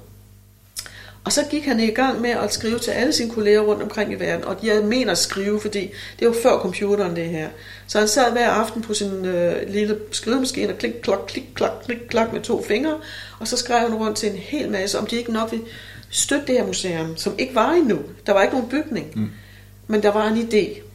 Og 1.24 1.32
så 1.32 1.44
gik 1.50 1.64
han 1.64 1.80
i 1.80 1.86
gang 1.86 2.20
med 2.20 2.30
at 2.30 2.52
skrive 2.52 2.78
til 2.78 2.90
alle 2.90 3.12
sine 3.12 3.30
kolleger 3.30 3.60
rundt 3.60 3.82
omkring 3.82 4.12
i 4.12 4.14
verden. 4.14 4.44
Og 4.44 4.56
jeg 4.62 4.84
mener 4.84 5.14
skrive, 5.14 5.60
fordi 5.60 5.90
det 6.18 6.28
var 6.28 6.34
før 6.42 6.58
computeren 6.58 7.16
det 7.16 7.24
her. 7.24 7.48
Så 7.86 7.98
han 7.98 8.08
sad 8.08 8.32
hver 8.32 8.50
aften 8.50 8.82
på 8.82 8.94
sin 8.94 9.24
øh, 9.24 9.68
lille 9.68 9.98
skrivemaskine 10.12 10.72
og 10.72 10.78
klik, 10.78 10.92
klok, 11.02 11.24
klik, 11.28 11.44
klok, 11.54 11.82
klik, 11.84 11.98
klok 12.08 12.32
med 12.32 12.40
to 12.40 12.62
fingre. 12.62 12.98
Og 13.38 13.48
så 13.48 13.56
skrev 13.56 13.78
han 13.78 13.94
rundt 13.94 14.16
til 14.16 14.30
en 14.30 14.36
hel 14.36 14.70
masse, 14.70 14.98
om 14.98 15.06
de 15.06 15.16
ikke 15.16 15.32
nok 15.32 15.50
ville 15.50 15.66
støtte 16.10 16.46
det 16.46 16.54
her 16.54 16.66
museum, 16.66 17.16
som 17.16 17.34
ikke 17.38 17.54
var 17.54 17.72
endnu. 17.72 17.98
Der 18.26 18.32
var 18.32 18.42
ikke 18.42 18.54
nogen 18.54 18.70
bygning. 18.70 19.06
Mm. 19.14 19.30
Men 19.86 20.02
der 20.02 20.10
var 20.10 20.28
en 20.28 20.48
idé. 20.48 20.89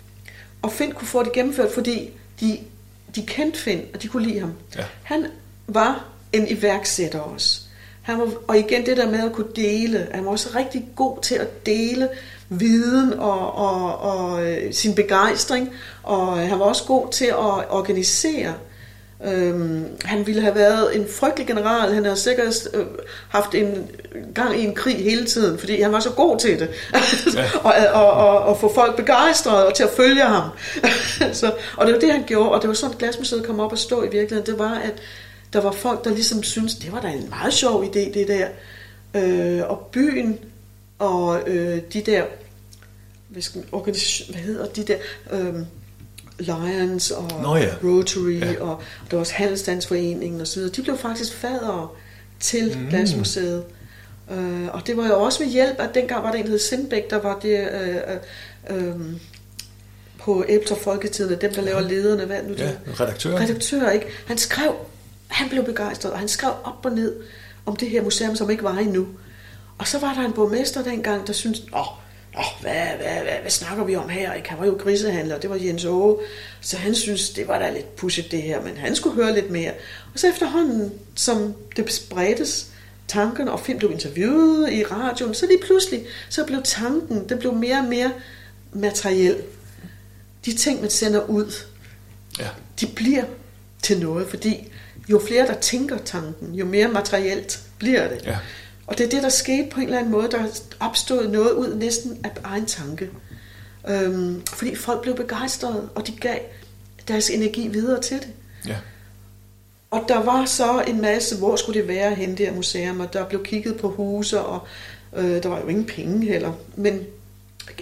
Og 0.65 0.71
Finn 0.71 0.91
kunne 0.91 1.07
få 1.07 1.23
det 1.23 1.31
gennemført, 1.31 1.71
fordi 1.71 2.09
de, 2.39 2.59
de 3.15 3.25
kendte 3.25 3.59
Finn, 3.59 3.81
og 3.93 4.01
de 4.01 4.07
kunne 4.07 4.27
lide 4.27 4.39
ham. 4.39 4.53
Ja. 4.77 4.83
Han 5.03 5.25
var 5.67 6.05
en 6.33 6.47
iværksætter 6.47 7.19
også. 7.19 7.61
Han 8.01 8.19
var, 8.19 8.31
og 8.47 8.57
igen 8.57 8.85
det 8.85 8.97
der 8.97 9.11
med 9.11 9.23
at 9.23 9.33
kunne 9.33 9.47
dele. 9.55 10.07
Han 10.11 10.25
var 10.25 10.31
også 10.31 10.49
rigtig 10.55 10.87
god 10.95 11.21
til 11.21 11.35
at 11.35 11.65
dele 11.65 12.09
viden 12.49 13.13
og, 13.13 13.55
og, 13.55 13.99
og 13.99 14.45
øh, 14.45 14.73
sin 14.73 14.95
begejstring. 14.95 15.69
Og 16.03 16.37
han 16.37 16.59
var 16.59 16.65
også 16.65 16.83
god 16.83 17.11
til 17.11 17.25
at 17.25 17.69
organisere. 17.69 18.53
Øhm, 19.23 19.85
han 20.03 20.27
ville 20.27 20.41
have 20.41 20.55
været 20.55 20.95
en 20.95 21.05
frygtelig 21.19 21.47
general. 21.47 21.93
Han 21.93 22.05
har 22.05 22.15
sikkert 22.15 22.67
øh, 22.73 22.85
haft 23.29 23.55
en 23.55 23.89
gang 24.35 24.59
i 24.59 24.65
en 24.65 24.75
krig 24.75 25.03
hele 25.03 25.25
tiden, 25.25 25.59
fordi 25.59 25.81
han 25.81 25.91
var 25.91 25.99
så 25.99 26.09
god 26.09 26.39
til 26.39 26.59
det. 26.59 26.69
Ja. 27.35 27.43
og, 27.69 27.73
og, 27.93 28.11
og, 28.11 28.39
og 28.39 28.59
få 28.59 28.73
folk 28.73 28.95
begejstrede 28.95 29.67
og 29.67 29.73
til 29.73 29.83
at 29.83 29.89
følge 29.97 30.21
ham. 30.21 30.49
så, 31.33 31.53
og 31.77 31.85
det 31.85 31.93
var 31.93 31.99
det, 31.99 32.11
han 32.11 32.23
gjorde. 32.27 32.51
Og 32.51 32.61
det 32.61 32.67
var 32.67 32.73
sådan, 32.73 32.97
Glasmuseet 32.97 33.45
kom 33.45 33.59
op 33.59 33.71
og 33.71 33.77
stå 33.77 34.03
i 34.03 34.09
virkeligheden. 34.09 34.45
Det 34.45 34.59
var, 34.59 34.75
at 34.75 34.93
der 35.53 35.61
var 35.61 35.71
folk, 35.71 36.03
der 36.03 36.09
ligesom 36.09 36.43
syntes, 36.43 36.75
det 36.75 36.91
var 36.91 37.01
da 37.01 37.07
en 37.07 37.29
meget 37.29 37.53
sjov 37.53 37.83
idé, 37.83 38.13
det 38.13 38.27
der. 38.27 38.47
Øh, 39.15 39.69
og 39.69 39.89
byen 39.91 40.39
og 40.99 41.49
øh, 41.49 41.81
de 41.93 42.01
der, 42.01 42.23
hvad, 43.27 43.41
skal, 43.41 43.63
organisation, 43.71 44.33
hvad 44.33 44.43
hedder 44.43 44.65
de 44.65 44.83
der, 44.83 44.97
øh, 45.31 45.55
Lions 46.39 47.11
og 47.11 47.31
Nå 47.41 47.55
ja. 47.55 47.69
Rotary, 47.83 48.39
ja. 48.39 48.61
og, 48.61 48.81
der 49.11 49.17
var 49.17 49.19
også 49.19 49.33
Handelsstandsforeningen 49.33 50.41
og 50.41 50.47
så 50.47 50.55
videre. 50.55 50.73
De 50.75 50.81
blev 50.81 50.97
faktisk 50.97 51.33
fadere 51.33 51.87
til 52.39 52.77
mm. 52.77 52.89
Glasmuseet. 52.89 53.63
Øh, 54.31 54.67
og 54.73 54.87
det 54.87 54.97
var 54.97 55.07
jo 55.07 55.21
også 55.21 55.43
med 55.43 55.51
hjælp, 55.51 55.79
at 55.79 55.95
dengang 55.95 56.23
var 56.23 56.31
der 56.31 56.37
en, 56.37 56.45
der 56.45 56.49
hed 56.49 56.59
Sindbæk, 56.59 57.09
der 57.09 57.21
var 57.21 57.39
det... 57.39 57.69
Øh, 57.69 57.95
øh, 58.69 58.87
øh, 58.87 58.95
på 60.19 60.45
Æbter 60.49 60.75
Folketidene, 60.75 61.35
dem 61.35 61.53
der 61.53 61.61
laver 61.61 61.81
lederne, 61.81 62.25
hvad 62.25 62.43
nu 62.43 62.53
det 62.53 62.59
ja, 62.59 63.03
redaktør. 63.03 63.39
Redaktør, 63.39 63.89
ikke? 63.89 64.05
Han 64.27 64.37
skrev 64.37 64.75
han 65.27 65.49
blev 65.49 65.65
begejstret, 65.65 66.11
og 66.11 66.19
han 66.19 66.27
skrev 66.27 66.51
op 66.63 66.85
og 66.85 66.91
ned 66.91 67.15
om 67.65 67.75
det 67.75 67.89
her 67.89 68.03
museum, 68.03 68.35
som 68.35 68.49
ikke 68.49 68.63
var 68.63 68.77
endnu. 68.77 69.07
Og 69.77 69.87
så 69.87 69.99
var 69.99 70.13
der 70.13 70.21
en 70.21 70.33
borgmester 70.33 70.83
dengang, 70.83 71.27
der 71.27 71.33
syntes, 71.33 71.61
åh, 71.73 71.85
åh 72.37 72.61
hvad, 72.61 72.73
hvad, 72.73 73.23
hvad, 73.23 73.39
hvad 73.41 73.51
snakker 73.51 73.83
vi 73.83 73.95
om 73.95 74.09
her? 74.09 74.33
Ikke? 74.33 74.49
Han 74.49 74.59
var 74.59 74.65
jo 74.65 74.77
grisehandler, 74.79 75.39
det 75.39 75.49
var 75.49 75.55
Jens 75.55 75.85
Åge. 75.85 76.17
Så 76.61 76.77
han 76.77 76.95
synes, 76.95 77.29
det 77.29 77.47
var 77.47 77.59
da 77.59 77.71
lidt 77.71 77.95
pushet 77.95 78.31
det 78.31 78.41
her, 78.41 78.61
men 78.61 78.77
han 78.77 78.95
skulle 78.95 79.15
høre 79.15 79.33
lidt 79.33 79.51
mere. 79.51 79.71
Og 80.13 80.19
så 80.19 80.29
efterhånden, 80.29 80.93
som 81.15 81.53
det 81.75 81.93
spredtes, 81.93 82.67
tankerne, 83.07 83.51
og 83.51 83.59
Finn 83.59 83.79
blev 83.79 83.91
interviewet 83.91 84.73
i 84.73 84.83
radioen, 84.83 85.33
så 85.33 85.45
lige 85.45 85.59
pludselig, 85.65 86.05
så 86.29 86.45
blev 86.45 86.61
tanken, 86.63 87.29
det 87.29 87.39
blev 87.39 87.53
mere 87.53 87.77
og 87.77 87.85
mere 87.85 88.11
materiel. 88.73 89.37
De 90.45 90.53
ting, 90.53 90.81
man 90.81 90.89
sender 90.89 91.29
ud, 91.29 91.53
ja. 92.39 92.47
de 92.79 92.87
bliver 92.87 93.23
til 93.81 93.99
noget, 93.99 94.27
fordi 94.29 94.71
jo 95.09 95.21
flere 95.27 95.47
der 95.47 95.53
tænker 95.53 95.97
tanken, 95.97 96.55
jo 96.55 96.65
mere 96.65 96.87
materielt 96.87 97.59
bliver 97.77 98.07
det. 98.07 98.25
Ja. 98.25 98.37
Og 98.87 98.97
det 98.97 99.05
er 99.05 99.09
det, 99.09 99.23
der 99.23 99.29
skete 99.29 99.69
på 99.71 99.79
en 99.79 99.85
eller 99.85 99.99
anden 99.99 100.11
måde, 100.11 100.31
der 100.31 100.45
opstod 100.79 101.27
noget 101.27 101.51
ud 101.51 101.75
næsten 101.75 102.17
af 102.23 102.31
egen 102.43 102.65
tanke. 102.65 103.09
Øhm, 103.87 104.45
fordi 104.45 104.75
folk 104.75 105.01
blev 105.01 105.15
begejstrede, 105.15 105.89
og 105.95 106.07
de 106.07 106.11
gav 106.11 106.37
deres 107.07 107.29
energi 107.29 107.67
videre 107.67 108.01
til 108.01 108.17
det. 108.17 108.27
Ja. 108.67 108.75
Og 109.91 110.05
der 110.07 110.23
var 110.23 110.45
så 110.45 110.83
en 110.87 111.01
masse, 111.01 111.37
hvor 111.37 111.55
skulle 111.55 111.79
det 111.79 111.87
være 111.87 112.15
hen, 112.15 112.37
her 112.37 112.53
museum, 112.53 112.99
og 112.99 113.13
der 113.13 113.25
blev 113.25 113.43
kigget 113.43 113.77
på 113.77 113.89
huse, 113.89 114.41
og 114.41 114.67
øh, 115.15 115.43
der 115.43 115.49
var 115.49 115.61
jo 115.61 115.67
ingen 115.67 115.85
penge 115.85 116.25
heller. 116.25 116.53
Men 116.75 117.03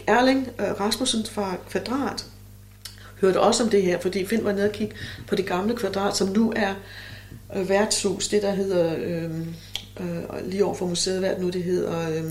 Erling 0.07 0.49
øh, 0.59 0.79
Rasmussen 0.79 1.25
fra 1.25 1.55
Kvadrat 1.69 2.25
hørte 3.21 3.39
også 3.39 3.63
om 3.63 3.69
det 3.69 3.83
her, 3.83 3.99
fordi 3.99 4.25
Finn 4.25 4.45
var 4.45 4.51
nede 4.51 4.65
og 4.65 4.71
kigge 4.71 4.95
på 5.27 5.35
det 5.35 5.45
gamle 5.45 5.75
kvadrat, 5.75 6.17
som 6.17 6.27
nu 6.27 6.53
er 6.55 6.73
øh, 7.55 7.69
værtshus, 7.69 8.27
det 8.27 8.41
der 8.41 8.51
hedder, 8.51 8.95
øh, 8.97 9.31
øh, 9.99 10.49
lige 10.49 10.65
over 10.65 10.75
for 10.75 10.85
museet, 10.85 11.19
hvad 11.19 11.31
nu 11.39 11.49
det 11.49 11.63
hedder... 11.63 12.09
Øh, 12.09 12.23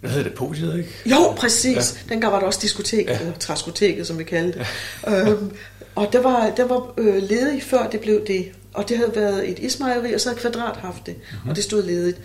hvad 0.00 0.10
hedder 0.10 0.28
det? 0.28 0.34
Podiet, 0.34 0.78
ikke? 0.78 0.90
Jo, 1.06 1.32
præcis. 1.36 1.76
Ja. 1.76 2.14
Dengang 2.14 2.32
var 2.32 2.38
der 2.38 2.46
også 2.46 2.58
diskotek, 2.62 3.06
ja. 3.06 3.18
eller 3.18 3.32
træskoteket, 3.38 4.06
som 4.06 4.18
vi 4.18 4.24
kaldte 4.24 4.58
det. 4.58 4.66
Ja. 5.06 5.30
øhm, 5.30 5.52
og 5.94 6.08
der 6.12 6.20
var, 6.20 6.50
der 6.56 6.64
var 6.64 6.94
øh, 6.98 7.22
ledigt, 7.22 7.64
før 7.64 7.88
det 7.90 8.00
blev 8.00 8.26
det. 8.26 8.52
Og 8.74 8.88
det 8.88 8.96
havde 8.96 9.12
været 9.14 9.50
et 9.50 9.58
ismejeri, 9.58 10.14
og 10.14 10.20
så 10.20 10.28
havde 10.28 10.40
Kvadrat 10.40 10.76
haft 10.76 11.06
det. 11.06 11.16
Mm-hmm. 11.16 11.50
Og 11.50 11.56
det 11.56 11.64
stod 11.64 11.82
ledigt. 11.82 12.20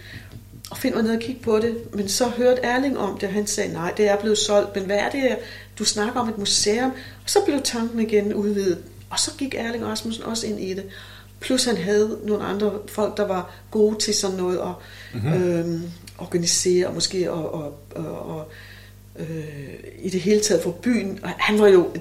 Og 0.72 0.78
Finn 0.78 0.96
var 0.96 1.02
nede 1.02 1.14
og 1.14 1.20
kigge 1.20 1.42
på 1.42 1.60
det, 1.60 1.78
men 1.94 2.10
så 2.10 2.26
hørte 2.26 2.62
Erling 2.62 2.98
om 2.98 3.18
det, 3.18 3.28
og 3.30 3.34
han 3.34 3.48
sagde, 3.48 3.74
nej, 3.74 3.94
det 3.98 4.08
er 4.08 4.18
blevet 4.18 4.38
solgt, 4.38 4.76
men 4.76 4.86
hvad 4.86 4.98
er 4.98 5.10
det 5.10 5.20
her? 5.20 5.36
Du 5.80 5.86
snakker 5.86 6.20
om 6.20 6.30
et 6.30 6.38
museum. 6.38 6.92
Og 7.24 7.30
så 7.30 7.40
blev 7.46 7.62
tanken 7.64 8.00
igen 8.00 8.34
udvidet. 8.34 8.78
Og 9.10 9.20
så 9.20 9.32
gik 9.38 9.56
Erling 9.58 9.86
Rasmussen 9.86 10.24
også 10.24 10.48
ind 10.48 10.60
i 10.60 10.74
det. 10.74 10.84
Plus 11.40 11.66
han 11.66 11.78
havde 11.78 12.18
nogle 12.24 12.44
andre 12.44 12.72
folk, 12.88 13.18
der 13.18 13.28
var 13.28 13.52
gode 13.72 14.00
til 14.00 14.14
sådan 14.14 14.38
noget 14.38 14.58
at 14.58 14.74
mm-hmm. 15.14 15.44
øh, 15.44 15.82
organisere, 16.18 16.88
og 16.88 16.94
måske 16.94 17.32
og, 17.32 17.54
og, 17.54 17.80
og, 17.96 18.36
og 18.36 18.52
øh, 19.20 19.74
i 20.00 20.10
det 20.10 20.22
hele 20.22 20.42
taget 20.42 20.64
for 20.64 20.72
byen. 20.72 21.20
Han 21.24 21.60
var 21.60 21.68
jo 21.68 21.92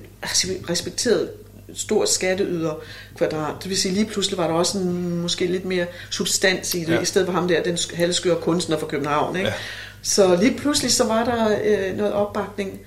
respekteret 0.71 1.31
stor 1.75 2.05
skatteyder 2.05 2.75
kvadrat. 3.17 3.55
Det 3.63 3.69
vil 3.69 3.79
sige, 3.79 3.95
lige 3.95 4.07
pludselig 4.07 4.39
var 4.39 4.47
der 4.47 4.55
også 4.55 4.79
en, 4.79 5.21
måske 5.21 5.47
lidt 5.47 5.65
mere 5.65 5.87
substans 6.11 6.75
i 6.75 6.81
det, 6.81 6.89
ja. 6.89 7.01
i 7.01 7.05
stedet 7.05 7.27
for 7.27 7.33
ham 7.33 7.49
der, 7.49 7.63
den 7.63 7.79
halvskøre 7.95 8.37
kunstner 8.41 8.79
fra 8.79 8.87
København. 8.87 9.37
Ikke? 9.37 9.49
Ja. 9.49 9.55
Så 10.03 10.37
lige 10.37 10.57
pludselig 10.59 10.93
så 10.93 11.05
var 11.05 11.25
der 11.25 11.59
øh, 11.65 11.97
noget 11.97 12.13
opbakning, 12.13 12.81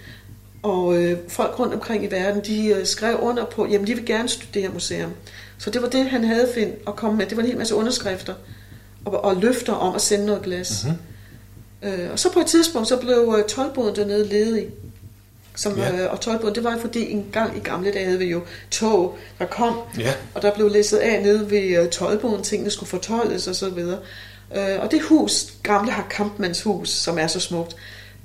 og 0.64 0.98
øh, 0.98 1.18
folk 1.28 1.60
rundt 1.60 1.74
omkring 1.74 2.04
i 2.04 2.12
verden, 2.12 2.42
de 2.46 2.68
øh, 2.68 2.86
skrev 2.86 3.20
under 3.22 3.46
på, 3.46 3.68
jamen 3.68 3.88
de 3.88 3.96
vil 3.96 4.06
gerne 4.06 4.30
her 4.54 4.72
museum. 4.74 5.12
Så 5.62 5.70
det 5.70 5.82
var 5.82 5.88
det, 5.88 6.06
han 6.06 6.24
havde 6.24 6.50
findt 6.56 6.76
at 6.88 6.96
komme 6.96 7.18
med. 7.18 7.26
Det 7.26 7.38
var 7.38 7.44
en 7.44 7.50
hel 7.50 7.58
masse 7.58 7.76
underskrifter 7.76 8.34
og, 9.06 9.24
og 9.24 9.36
løfter 9.36 9.74
om 9.74 9.96
at 9.96 10.02
sende 10.02 10.26
noget 10.26 10.42
glas. 10.42 10.86
Mm-hmm. 10.86 11.90
Øh, 11.90 12.12
og 12.12 12.20
så 12.20 12.32
på 12.32 12.40
et 12.40 12.46
tidspunkt, 12.46 12.88
så 12.88 12.98
blev 12.98 13.36
øh, 13.38 13.46
tolvboden 13.46 13.96
dernede 13.96 14.28
ledig. 14.28 14.68
Som, 15.56 15.78
ja. 15.78 16.04
øh, 16.04 16.12
og 16.12 16.20
tolvboden, 16.20 16.56
det 16.56 16.64
var 16.64 16.78
fordi 16.78 17.12
en 17.12 17.26
gang 17.32 17.58
i 17.58 17.60
gamle 17.60 17.92
dage 17.92 18.06
havde 18.06 18.20
vi 18.20 18.26
jo 18.26 18.42
tog, 18.72 19.18
der 19.40 19.46
kom, 19.46 19.80
ja. 20.00 20.14
og 20.34 20.42
der 20.42 20.54
blev 20.54 20.70
læsset 20.70 20.98
af 20.98 21.22
nede 21.22 21.52
ved 21.52 21.84
øh, 21.84 21.90
tolvboden, 21.90 22.44
tingene 22.44 22.72
skulle 22.72 22.90
fortoldes 22.90 23.48
og 23.48 23.56
så 23.56 23.70
videre. 23.70 24.00
Øh, 24.56 24.80
og 24.80 24.92
det 24.92 25.02
hus, 25.02 25.54
gamle 25.64 25.92
har 25.92 26.08
Kampmannshus, 26.10 26.90
som 26.90 27.18
er 27.18 27.28
så 27.28 27.40
smukt, 27.40 27.76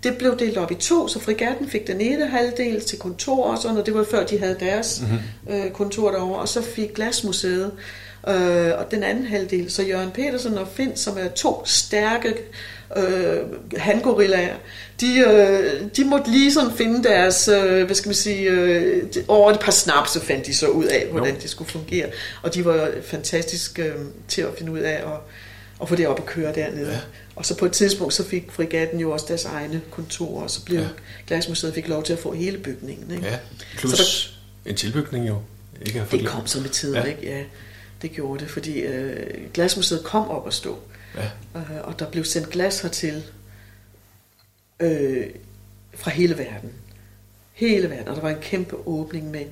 det 0.06 0.18
blev 0.18 0.38
delt 0.38 0.58
op 0.58 0.70
i 0.70 0.74
to, 0.74 1.08
så 1.08 1.20
frigatten 1.20 1.68
fik 1.68 1.86
den 1.86 2.00
ene 2.00 2.26
halvdel 2.26 2.80
til 2.80 2.98
kontor 2.98 3.44
og 3.44 3.58
sådan, 3.58 3.76
og 3.76 3.86
det 3.86 3.94
var 3.94 4.04
før 4.10 4.26
de 4.26 4.38
havde 4.38 4.56
deres 4.60 5.00
mm-hmm. 5.00 5.54
øh, 5.54 5.70
kontor 5.70 6.10
derovre, 6.10 6.40
og 6.40 6.48
så 6.48 6.62
fik 6.62 6.94
Glasmuseet 6.94 7.72
øh, 8.28 8.72
og 8.78 8.90
den 8.90 9.02
anden 9.02 9.26
halvdel, 9.26 9.70
så 9.70 9.82
Jørgen 9.82 10.10
Petersen 10.10 10.58
og 10.58 10.68
Finn, 10.68 10.96
som 10.96 11.18
er 11.18 11.28
to 11.28 11.62
stærke 11.64 12.34
øh, 12.96 13.38
hangorillaer, 13.76 14.54
de, 15.00 15.18
øh, 15.18 15.82
de 15.96 16.04
måtte 16.04 16.30
lige 16.30 16.52
sådan 16.52 16.70
finde 16.76 17.02
deres, 17.02 17.48
øh, 17.48 17.84
hvad 17.84 17.94
skal 17.94 18.08
man 18.08 18.14
sige, 18.14 18.50
øh, 18.50 19.02
over 19.28 19.50
et 19.50 19.60
par 19.60 19.72
snaps, 19.72 20.10
så 20.10 20.20
fandt 20.20 20.46
de 20.46 20.54
så 20.54 20.66
ud 20.66 20.84
af, 20.84 21.06
hvordan 21.10 21.34
no. 21.34 21.40
det 21.42 21.50
skulle 21.50 21.70
fungere, 21.70 22.06
og 22.42 22.54
de 22.54 22.64
var 22.64 22.88
fantastisk 23.04 23.78
øh, 23.78 23.94
til 24.28 24.42
at 24.42 24.48
finde 24.58 24.72
ud 24.72 24.78
af 24.78 24.94
at, 24.94 25.20
at 25.82 25.88
få 25.88 25.94
det 25.94 26.08
op 26.08 26.18
at 26.18 26.26
køre 26.26 26.54
dernede. 26.54 26.92
Ja. 26.92 27.00
Og 27.36 27.46
så 27.46 27.56
på 27.56 27.66
et 27.66 27.72
tidspunkt, 27.72 28.14
så 28.14 28.24
fik 28.24 28.52
frigatten 28.52 29.00
jo 29.00 29.10
også 29.10 29.26
deres 29.28 29.44
egne 29.44 29.80
kontorer, 29.90 30.42
og 30.42 30.50
så 30.50 30.64
blev 30.64 30.80
ja. 30.80 30.88
Glasmuseet 31.26 31.74
fik 31.74 31.88
lov 31.88 32.02
til 32.02 32.12
at 32.12 32.18
få 32.18 32.32
hele 32.32 32.58
bygningen. 32.58 33.10
Ikke? 33.10 33.26
Ja, 33.26 33.38
plus 33.78 33.92
så 33.92 34.28
der, 34.64 34.70
en 34.70 34.76
tilbygning 34.76 35.28
jo. 35.28 35.42
Ikke 35.86 36.04
det 36.10 36.26
kom 36.26 36.46
så 36.46 36.60
med 36.60 36.68
tiden, 36.68 36.94
ja. 36.94 37.02
ikke? 37.02 37.26
Ja, 37.26 37.42
det 38.02 38.12
gjorde 38.12 38.40
det, 38.40 38.50
fordi 38.50 38.80
øh, 38.80 39.52
Glasmuseet 39.54 40.04
kom 40.04 40.28
op 40.28 40.46
at 40.46 40.54
stå. 40.54 40.78
Ja. 41.16 41.60
Øh, 41.60 41.84
og 41.84 41.98
der 41.98 42.10
blev 42.10 42.24
sendt 42.24 42.50
glas 42.50 42.80
hertil 42.80 43.22
øh, 44.80 45.26
fra 45.94 46.10
hele 46.10 46.38
verden. 46.38 46.72
Hele 47.52 47.90
verden. 47.90 48.08
Og 48.08 48.16
der 48.16 48.22
var 48.22 48.30
en 48.30 48.40
kæmpe 48.42 48.76
åbning 48.86 49.30
med 49.30 49.44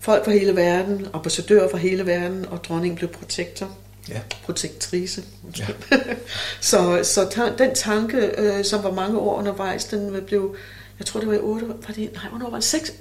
folk 0.00 0.24
fra 0.24 0.32
hele 0.32 0.56
verden, 0.56 1.06
ambassadører 1.12 1.70
fra 1.70 1.78
hele 1.78 2.06
verden, 2.06 2.46
og 2.46 2.64
dronningen 2.64 2.96
blev 2.96 3.08
protektor 3.08 3.76
ja. 4.08 4.20
protektrice. 4.44 5.22
Ja. 5.58 5.66
så 6.60 7.00
så 7.04 7.52
den 7.58 7.74
tanke, 7.74 8.16
øh, 8.16 8.64
som 8.64 8.84
var 8.84 8.92
mange 8.92 9.18
år 9.18 9.38
undervejs, 9.38 9.84
den 9.84 10.22
blev, 10.26 10.56
jeg 10.98 11.06
tror 11.06 11.20
det 11.20 11.28
var 11.28 11.34
i 11.34 11.38
8, 11.38 11.68
var 11.68 11.74
det, 11.94 12.10
nej, 12.14 12.28
hvornår 12.28 12.50
var 12.50 12.56
det 12.56 12.64
6? 12.64 12.92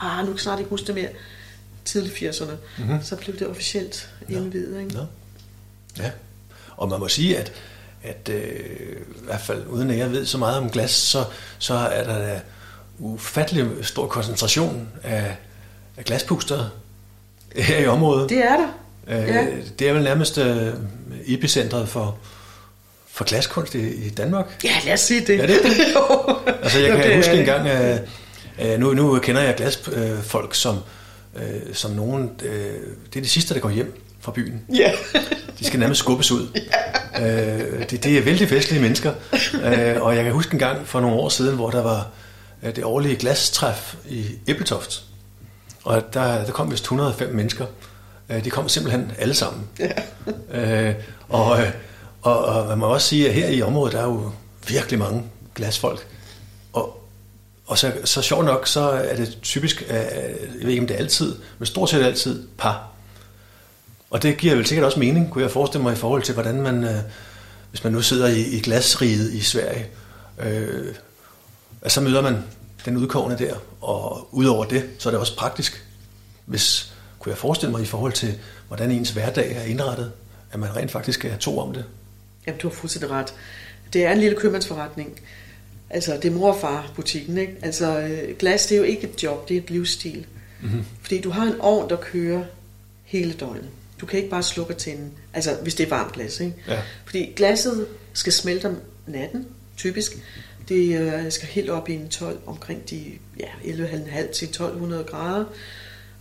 Ah, 0.00 0.18
nu 0.18 0.24
kan 0.24 0.32
jeg 0.32 0.40
snart 0.40 0.58
ikke 0.58 0.70
huske 0.70 0.86
det 0.86 0.94
mere. 0.94 1.08
Tidlig 1.84 2.12
80'erne. 2.12 2.52
Mm-hmm. 2.78 3.02
Så 3.02 3.16
blev 3.16 3.38
det 3.38 3.46
officielt 3.46 4.10
indvidet. 4.28 4.80
Ikke? 4.80 4.98
Ja. 5.98 6.04
ja. 6.04 6.10
Og 6.76 6.88
man 6.88 7.00
må 7.00 7.08
sige, 7.08 7.38
at, 7.38 7.52
at 8.02 8.28
øh, 8.28 8.96
i 9.16 9.24
hvert 9.24 9.40
fald 9.40 9.66
uden 9.66 9.90
at 9.90 9.98
jeg 9.98 10.10
ved 10.10 10.26
så 10.26 10.38
meget 10.38 10.58
om 10.58 10.70
glas, 10.70 10.90
så, 10.90 11.24
så 11.58 11.74
er 11.74 12.04
der 12.04 12.40
ufattelig 12.98 13.66
stor 13.82 14.06
koncentration 14.06 14.88
af, 15.02 15.36
af 15.96 16.04
glaspuster 16.04 16.68
her 17.56 17.78
i 17.78 17.86
området. 17.86 18.28
Det 18.28 18.38
er 18.38 18.56
der. 18.56 18.68
Øh, 19.08 19.28
ja. 19.28 19.46
Det 19.78 19.88
er 19.88 19.92
vel 19.92 20.02
nærmest 20.02 20.38
øh, 20.38 20.72
epicentret 21.26 21.88
for, 21.88 22.18
for 23.06 23.24
glaskunst 23.24 23.74
i, 23.74 24.06
i 24.06 24.10
Danmark. 24.10 24.64
Ja, 24.64 24.74
lad 24.84 24.92
os 24.92 25.00
sige 25.00 25.20
det. 25.20 25.40
Er 25.40 25.46
det 25.46 25.60
altså, 26.62 26.78
jeg 26.78 26.96
kan 26.96 27.08
det, 27.08 27.16
huske 27.16 27.32
en 27.32 27.44
gang, 27.44 27.68
at 27.68 28.02
øh, 28.62 28.78
nu, 28.78 28.92
nu 28.92 29.18
kender 29.18 29.42
jeg 29.42 29.54
glasfolk 29.54 30.48
øh, 30.48 30.54
som, 30.54 30.78
øh, 31.36 31.74
som 31.74 31.90
nogen, 31.90 32.30
øh, 32.42 32.74
det 33.12 33.18
er 33.18 33.22
de 33.22 33.28
sidste, 33.28 33.54
der 33.54 33.60
går 33.60 33.70
hjem 33.70 34.02
fra 34.20 34.32
byen. 34.32 34.60
Ja. 34.74 34.92
De 35.58 35.64
skal 35.64 35.80
nærmest 35.80 35.98
skubbes 35.98 36.30
ud. 36.30 36.46
Ja. 37.18 37.60
Øh, 37.60 37.90
det, 37.90 38.04
det 38.04 38.18
er 38.18 38.22
vældig 38.22 38.48
festlige 38.48 38.82
mennesker. 38.82 39.12
øh, 39.64 40.02
og 40.02 40.16
jeg 40.16 40.24
kan 40.24 40.32
huske 40.32 40.52
en 40.52 40.58
gang 40.58 40.86
for 40.86 41.00
nogle 41.00 41.16
år 41.16 41.28
siden, 41.28 41.54
hvor 41.54 41.70
der 41.70 41.82
var 41.82 42.08
øh, 42.62 42.76
det 42.76 42.84
årlige 42.84 43.16
glastræf 43.16 43.94
i 44.08 44.26
Æbletoft. 44.46 45.02
Og 45.84 46.02
der, 46.14 46.44
der 46.44 46.52
kom 46.52 46.70
vist 46.70 46.82
105 46.82 47.34
mennesker. 47.34 47.66
Øh, 48.32 48.44
de 48.44 48.50
kom 48.50 48.68
simpelthen 48.68 49.12
alle 49.18 49.34
sammen. 49.34 49.68
Ja. 49.78 50.88
øh, 50.88 50.94
og, 51.28 51.58
og, 52.22 52.44
og 52.44 52.68
man 52.68 52.78
må 52.78 52.86
også 52.86 53.08
sige, 53.08 53.28
at 53.28 53.34
her 53.34 53.48
i 53.48 53.62
området, 53.62 53.92
der 53.92 54.00
er 54.00 54.04
jo 54.04 54.30
virkelig 54.68 54.98
mange 54.98 55.22
glasfolk. 55.54 56.06
Og, 56.72 57.08
og 57.66 57.78
så, 57.78 57.92
så 58.04 58.22
sjovt 58.22 58.44
nok, 58.44 58.66
så 58.66 58.80
er 58.80 59.16
det 59.16 59.38
typisk, 59.42 59.82
øh, 59.82 59.94
jeg 59.94 60.36
ved 60.60 60.68
ikke 60.68 60.80
om 60.80 60.86
det 60.86 60.94
er 60.94 60.98
altid, 60.98 61.36
men 61.58 61.66
stort 61.66 61.90
set 61.90 62.02
altid 62.02 62.48
par. 62.58 62.88
Og 64.10 64.22
det 64.22 64.36
giver 64.36 64.54
vel 64.54 64.66
sikkert 64.66 64.84
også 64.84 64.98
mening, 64.98 65.30
kunne 65.30 65.44
jeg 65.44 65.50
forestille 65.50 65.82
mig, 65.82 65.92
i 65.92 65.96
forhold 65.96 66.22
til, 66.22 66.34
hvordan 66.34 66.62
man, 66.62 66.84
øh, 66.84 66.98
hvis 67.70 67.84
man 67.84 67.92
nu 67.92 68.02
sidder 68.02 68.28
i, 68.28 68.40
i 68.40 68.60
glasriget 68.60 69.32
i 69.32 69.40
Sverige, 69.40 69.86
øh, 70.38 70.94
så 71.86 72.00
møder 72.00 72.22
man 72.22 72.44
den 72.84 72.96
udkårende 72.96 73.38
der, 73.38 73.54
og 73.80 74.28
udover 74.30 74.64
det, 74.64 74.84
så 74.98 75.08
er 75.08 75.10
det 75.10 75.20
også 75.20 75.36
praktisk, 75.36 75.84
hvis 76.46 76.91
kunne 77.22 77.30
jeg 77.30 77.38
forestille 77.38 77.72
mig 77.72 77.82
i 77.82 77.86
forhold 77.86 78.12
til, 78.12 78.38
hvordan 78.68 78.90
ens 78.90 79.10
hverdag 79.10 79.56
er 79.56 79.62
indrettet, 79.62 80.12
at 80.52 80.60
man 80.60 80.76
rent 80.76 80.90
faktisk 80.90 81.24
er 81.24 81.36
to 81.36 81.58
om 81.58 81.72
det? 81.74 81.84
Jamen, 82.46 82.60
du 82.60 82.68
har 82.68 82.74
fuldstændig 82.74 83.10
ret. 83.10 83.34
Det 83.92 84.04
er 84.04 84.12
en 84.12 84.18
lille 84.18 84.36
købmandsforretning. 84.36 85.20
Altså, 85.90 86.18
det 86.22 86.24
er 86.24 86.30
mor 86.30 86.52
og 86.52 86.60
far 86.60 86.92
butikken, 86.96 87.38
ikke? 87.38 87.56
Altså, 87.62 88.00
øh, 88.00 88.36
glas, 88.38 88.66
det 88.66 88.74
er 88.74 88.78
jo 88.78 88.84
ikke 88.84 89.08
et 89.08 89.22
job, 89.22 89.48
det 89.48 89.56
er 89.56 89.60
et 89.60 89.70
livsstil. 89.70 90.26
Mm-hmm. 90.62 90.84
Fordi 91.02 91.20
du 91.20 91.30
har 91.30 91.46
en 91.46 91.60
ovn, 91.60 91.90
der 91.90 91.96
kører 91.96 92.44
hele 93.04 93.32
døgnet. 93.32 93.68
Du 94.00 94.06
kan 94.06 94.18
ikke 94.18 94.30
bare 94.30 94.42
slukke 94.42 94.74
tænden, 94.74 95.12
altså 95.34 95.56
hvis 95.62 95.74
det 95.74 95.86
er 95.86 95.90
varmt 95.90 96.12
glas, 96.12 96.40
ikke? 96.40 96.54
Ja. 96.68 96.78
Fordi 97.04 97.32
glasset 97.36 97.86
skal 98.12 98.32
smelte 98.32 98.66
om 98.66 98.76
natten, 99.06 99.46
typisk. 99.76 100.12
Det 100.68 101.00
øh, 101.00 101.32
skal 101.32 101.48
helt 101.48 101.70
op 101.70 101.88
i 101.88 101.94
en 101.94 102.08
12, 102.08 102.40
omkring 102.46 102.90
de 102.90 103.04
ja, 103.40 103.72
11,5 103.72 104.32
til 104.32 104.48
1200 104.48 105.04
grader. 105.04 105.44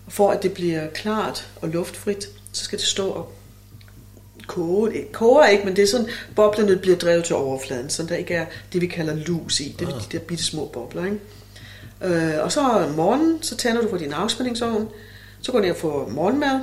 For 0.08 0.32
at 0.32 0.44
det 0.44 0.54
bliver 0.54 0.88
klart 0.88 1.48
og 1.62 1.70
luftfrit, 1.70 2.30
så 2.52 2.64
skal 2.64 2.80
det 2.80 2.88
stå 2.88 3.08
og 3.08 3.34
koge. 4.48 4.92
Det 4.92 5.12
koger 5.12 5.46
ikke, 5.46 5.66
men 5.66 5.76
det 5.76 5.84
er 5.84 5.88
sådan, 5.88 6.08
boblerne 6.36 6.78
bliver 6.78 6.98
drevet 6.98 7.24
til 7.24 7.36
overfladen, 7.36 7.90
så 7.90 8.04
der 8.04 8.16
ikke 8.16 8.34
er 8.34 8.46
det, 8.74 8.82
vi 8.82 8.88
kalder 8.88 9.16
lus 9.16 9.60
i. 9.60 9.76
Det 9.80 9.88
er 9.88 9.96
ah. 9.96 10.02
de 10.02 10.06
der 10.12 10.20
bitte 10.20 10.44
små 10.44 10.66
bobler, 10.66 11.06
ikke? 11.06 11.20
Øh, 12.04 12.44
og 12.44 12.52
så 12.52 12.62
om 12.62 12.92
morgenen, 12.92 13.44
så 13.44 13.58
tænder 13.58 13.82
du 13.82 13.88
på 13.88 13.98
din 13.98 14.14
afspændingsovn, 14.14 14.90
så 15.42 15.52
går 15.52 15.60
du 15.60 15.64
ned 15.64 15.72
og 15.72 15.78
får 15.78 16.10
morgenmad, 16.10 16.60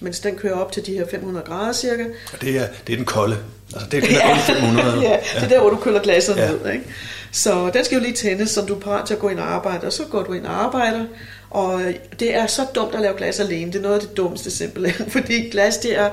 mens 0.00 0.20
den 0.20 0.36
kører 0.36 0.54
op 0.54 0.72
til 0.72 0.86
de 0.86 0.92
her 0.92 1.06
500 1.10 1.46
grader 1.46 1.72
cirka. 1.72 2.04
Og 2.32 2.40
det 2.40 2.56
er, 2.56 2.66
det 2.86 2.92
er 2.92 2.96
den 2.96 3.04
kolde. 3.04 3.36
Altså 3.74 3.88
det 3.90 3.96
er 3.96 4.00
den 4.00 4.10
ja. 4.10 4.36
500. 4.36 5.00
ja, 5.08 5.18
det 5.34 5.42
er 5.42 5.48
der, 5.48 5.60
hvor 5.60 5.70
du 5.70 5.76
køler 5.76 6.02
glasset 6.02 6.36
ja. 6.36 6.50
ned. 6.50 6.72
Ikke? 6.72 6.84
Så 7.32 7.70
den 7.74 7.84
skal 7.84 7.96
jo 7.96 8.02
lige 8.02 8.14
tændes, 8.14 8.50
så 8.50 8.60
du 8.60 8.74
er 8.74 8.80
parat 8.80 9.06
til 9.06 9.14
at 9.14 9.20
gå 9.20 9.28
ind 9.28 9.38
og 9.38 9.54
arbejde, 9.54 9.86
og 9.86 9.92
så 9.92 10.04
går 10.04 10.22
du 10.22 10.32
ind 10.32 10.46
og 10.46 10.64
arbejder, 10.64 11.04
og 11.50 11.80
det 12.20 12.34
er 12.34 12.46
så 12.46 12.66
dumt 12.74 12.94
at 12.94 13.00
lave 13.00 13.16
glas 13.16 13.40
alene. 13.40 13.72
Det 13.72 13.78
er 13.78 13.82
noget 13.82 13.94
af 13.94 14.00
det 14.00 14.16
dummeste 14.16 14.50
simpelthen, 14.50 15.10
fordi 15.16 15.50
glas 15.50 15.78
det 15.78 15.98
er 15.98 16.10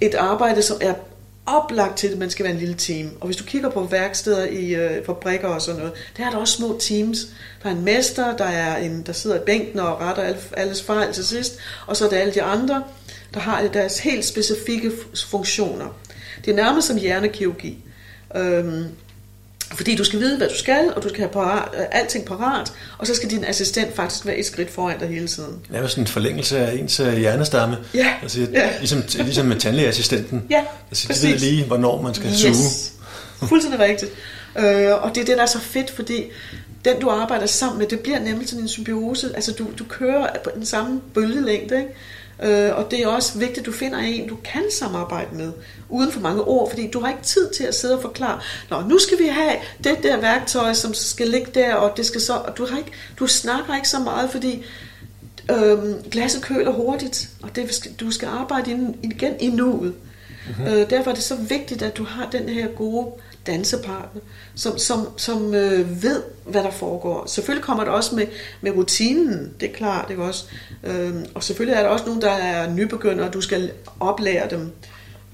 et 0.00 0.14
arbejde, 0.14 0.62
som 0.62 0.76
er 0.80 0.94
oplagt 1.46 1.98
til, 1.98 2.08
at 2.08 2.18
man 2.18 2.30
skal 2.30 2.44
være 2.44 2.52
en 2.52 2.58
lille 2.58 2.74
team. 2.74 3.10
Og 3.20 3.26
hvis 3.26 3.36
du 3.36 3.44
kigger 3.44 3.70
på 3.70 3.82
værksteder 3.82 4.46
i 4.46 4.74
øh, 4.74 5.04
fabrikker 5.06 5.48
og 5.48 5.62
sådan 5.62 5.80
noget, 5.80 5.94
der 6.16 6.26
er 6.26 6.30
der 6.30 6.38
også 6.38 6.56
små 6.56 6.78
teams. 6.80 7.26
Der 7.62 7.68
er 7.68 7.74
en 7.74 7.84
mester, 7.84 8.36
der, 8.36 8.44
er 8.44 8.76
en, 8.76 9.02
der 9.06 9.12
sidder 9.12 9.36
i 9.36 9.44
bænken 9.46 9.80
og 9.80 10.00
retter 10.00 10.22
alle, 10.22 10.40
alles 10.52 10.82
fejl 10.82 11.12
til 11.12 11.26
sidst, 11.26 11.58
og 11.86 11.96
så 11.96 12.06
er 12.06 12.10
der 12.10 12.18
alle 12.18 12.34
de 12.34 12.42
andre, 12.42 12.82
der 13.34 13.40
har 13.40 13.68
deres 13.68 13.98
helt 13.98 14.24
specifikke 14.24 14.92
funktioner. 15.26 15.86
Det 16.44 16.50
er 16.50 16.54
nærmest 16.54 16.86
som 16.86 16.96
hjernekirurgi. 16.96 17.84
Øhm, 18.36 18.84
fordi 19.74 19.96
du 19.96 20.04
skal 20.04 20.20
vide, 20.20 20.36
hvad 20.36 20.48
du 20.48 20.58
skal, 20.58 20.92
og 20.96 21.02
du 21.02 21.08
skal 21.08 21.20
have 21.20 21.32
parat, 21.32 21.68
øh, 21.74 21.84
alting 21.92 22.24
parat, 22.24 22.72
og 22.98 23.06
så 23.06 23.14
skal 23.14 23.30
din 23.30 23.44
assistent 23.44 23.96
faktisk 23.96 24.26
være 24.26 24.36
et 24.36 24.46
skridt 24.46 24.70
foran 24.70 24.98
dig 24.98 25.08
hele 25.08 25.28
tiden. 25.28 25.54
Det 25.68 25.76
er 25.76 25.86
sådan 25.86 26.02
en 26.02 26.06
forlængelse 26.06 26.58
af 26.58 26.74
ens 26.74 27.00
øh, 27.00 27.16
hjernestamme. 27.16 27.76
Ja. 27.94 28.14
Altså, 28.22 28.40
ja. 28.52 28.70
Ligesom, 28.78 29.02
ligesom 29.18 29.46
med 29.46 29.56
tandlægeassistenten. 29.56 30.42
Ja, 30.50 30.64
altså, 30.90 31.26
de 31.26 31.28
ved 31.28 31.38
lige, 31.38 31.64
hvornår 31.64 32.02
man 32.02 32.14
skal 32.14 32.30
yes. 32.30 32.40
suge. 32.40 33.48
Fuldstændig 33.48 33.80
rigtigt. 33.80 34.12
Øh, 34.58 35.02
og 35.02 35.14
det 35.14 35.20
er 35.20 35.24
det, 35.24 35.36
der 35.36 35.42
er 35.42 35.46
så 35.46 35.60
fedt, 35.60 35.90
fordi 35.90 36.24
den, 36.84 37.00
du 37.00 37.08
arbejder 37.08 37.46
sammen 37.46 37.78
med, 37.78 37.86
det 37.86 38.00
bliver 38.00 38.18
nemlig 38.18 38.48
sådan 38.48 38.62
en 38.62 38.68
symbiose. 38.68 39.30
Altså, 39.34 39.52
du, 39.52 39.66
du 39.78 39.84
kører 39.84 40.26
på 40.44 40.50
den 40.54 40.66
samme 40.66 41.00
bølgelængde, 41.14 41.76
ikke? 41.76 41.88
Øh, 42.42 42.76
og 42.76 42.90
det 42.90 43.02
er 43.02 43.06
også 43.06 43.38
vigtigt, 43.38 43.58
at 43.58 43.66
du 43.66 43.72
finder 43.72 43.98
en, 43.98 44.28
du 44.28 44.36
kan 44.44 44.62
samarbejde 44.70 45.34
med, 45.34 45.52
uden 45.88 46.12
for 46.12 46.20
mange 46.20 46.42
ord, 46.42 46.70
fordi 46.70 46.90
du 46.90 47.00
har 47.00 47.08
ikke 47.08 47.22
tid 47.22 47.50
til 47.50 47.64
at 47.64 47.74
sidde 47.74 47.96
og 47.96 48.02
forklare, 48.02 48.40
Nå, 48.70 48.80
nu 48.80 48.98
skal 48.98 49.18
vi 49.18 49.26
have 49.26 49.52
det 49.84 50.02
der 50.02 50.20
værktøj, 50.20 50.72
som 50.72 50.94
skal 50.94 51.28
ligge 51.28 51.50
der, 51.54 51.74
og 51.74 51.96
det 51.96 52.06
skal 52.06 52.20
så, 52.20 52.34
og 52.34 52.56
du, 52.56 52.66
har 52.66 52.78
ikke, 52.78 52.92
du 53.18 53.26
snakker 53.26 53.74
ikke 53.74 53.88
så 53.88 53.98
meget, 53.98 54.30
fordi 54.30 54.64
øhm, 55.50 55.94
glasset 56.10 56.42
køler 56.42 56.72
hurtigt, 56.72 57.28
og 57.42 57.56
det, 57.56 57.88
du 58.00 58.10
skal 58.10 58.28
arbejde 58.28 58.94
igen 59.02 59.32
i 59.40 59.48
nuet. 59.48 59.94
Mm-hmm. 60.48 60.66
Øh, 60.66 60.90
derfor 60.90 61.10
er 61.10 61.14
det 61.14 61.24
så 61.24 61.34
vigtigt, 61.34 61.82
at 61.82 61.96
du 61.96 62.04
har 62.04 62.28
den 62.30 62.48
her 62.48 62.66
gode 62.68 63.06
dansepartner, 63.50 64.20
som, 64.54 64.78
som, 64.78 65.08
som 65.16 65.54
øh, 65.54 66.02
ved, 66.02 66.22
hvad 66.44 66.62
der 66.62 66.70
foregår. 66.70 67.26
Selvfølgelig 67.26 67.64
kommer 67.64 67.84
det 67.84 67.92
også 67.92 68.14
med, 68.14 68.26
med 68.60 68.72
rutinen, 68.72 69.54
det 69.60 69.70
er 69.70 69.74
klart, 69.74 70.10
ikke 70.10 70.22
også? 70.22 70.44
Øhm, 70.84 71.26
og 71.34 71.44
selvfølgelig 71.44 71.78
er 71.78 71.82
der 71.82 71.88
også 71.88 72.04
nogen, 72.06 72.22
der 72.22 72.30
er 72.30 72.70
nybegyndere, 72.70 73.26
og 73.26 73.32
du 73.32 73.40
skal 73.40 73.70
oplære 74.00 74.50
dem. 74.50 74.72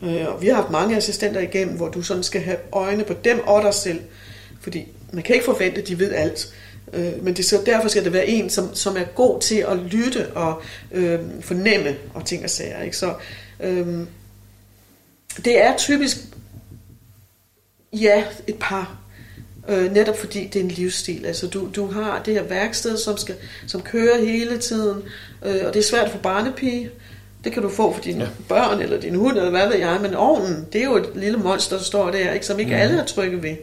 Øh, 0.03 0.35
og 0.35 0.43
vi 0.43 0.47
har 0.47 0.55
haft 0.55 0.71
mange 0.71 0.97
assistenter 0.97 1.41
igennem, 1.41 1.77
hvor 1.77 1.89
du 1.89 2.03
sådan 2.03 2.23
skal 2.23 2.41
have 2.41 2.57
øjne 2.73 3.05
på 3.05 3.15
dem 3.25 3.41
og 3.47 3.63
dig 3.63 3.75
selv. 3.75 4.01
Fordi 4.61 4.87
man 5.13 5.23
kan 5.23 5.35
ikke 5.35 5.45
forvente, 5.45 5.81
at 5.81 5.89
de 5.89 5.99
ved 5.99 6.13
alt. 6.13 6.55
Øh, 6.93 7.25
men 7.25 7.35
det, 7.35 7.45
så 7.45 7.63
derfor 7.67 7.89
skal 7.89 8.05
det 8.05 8.13
være 8.13 8.27
en, 8.27 8.51
som, 8.51 8.75
som 8.75 8.97
er 8.97 9.05
god 9.05 9.41
til 9.41 9.65
at 9.69 9.77
lytte 9.77 10.27
og 10.27 10.63
øh, 10.93 11.21
fornemme 11.41 11.97
og 12.15 12.25
ting 12.25 12.45
og 12.45 12.51
sager. 12.51 12.83
Ikke? 12.83 12.97
Så 12.97 13.15
øh, 13.61 13.87
det 15.45 15.63
er 15.63 15.77
typisk, 15.77 16.17
ja, 17.93 18.25
et 18.47 18.57
par. 18.61 18.99
Øh, 19.69 19.93
netop 19.93 20.19
fordi 20.19 20.47
det 20.47 20.61
er 20.61 20.65
en 20.65 20.71
livsstil. 20.71 21.27
Altså 21.27 21.47
du, 21.47 21.69
du 21.77 21.87
har 21.87 22.23
det 22.23 22.35
her 22.35 22.43
værksted, 22.43 22.97
som, 22.97 23.17
skal, 23.17 23.35
som 23.67 23.83
kører 23.83 24.25
hele 24.25 24.59
tiden, 24.59 25.03
øh, 25.47 25.61
og 25.67 25.75
det 25.75 25.81
er 25.81 25.85
svært 25.85 26.11
få 26.11 26.19
barnepige. 26.19 26.91
Det 27.45 27.53
kan 27.53 27.63
du 27.63 27.69
få 27.69 27.93
for 27.93 28.01
dine 28.01 28.25
ja. 28.25 28.31
børn 28.49 28.81
eller 28.81 29.01
din 29.01 29.15
hund, 29.15 29.37
eller 29.37 29.51
hvad 29.51 29.69
ved 29.69 29.77
jeg. 29.77 29.99
Men 30.03 30.15
ovnen, 30.15 30.67
det 30.73 30.81
er 30.81 30.85
jo 30.85 30.97
et 30.97 31.09
lille 31.15 31.39
monster, 31.39 31.77
der 31.77 31.85
står 31.85 32.11
der, 32.11 32.33
ikke, 32.33 32.47
som 32.47 32.59
ikke 32.59 32.71
mm. 32.71 32.81
alle 32.81 33.01
er 33.01 33.05
trygge 33.05 33.43
ved. 33.43 33.57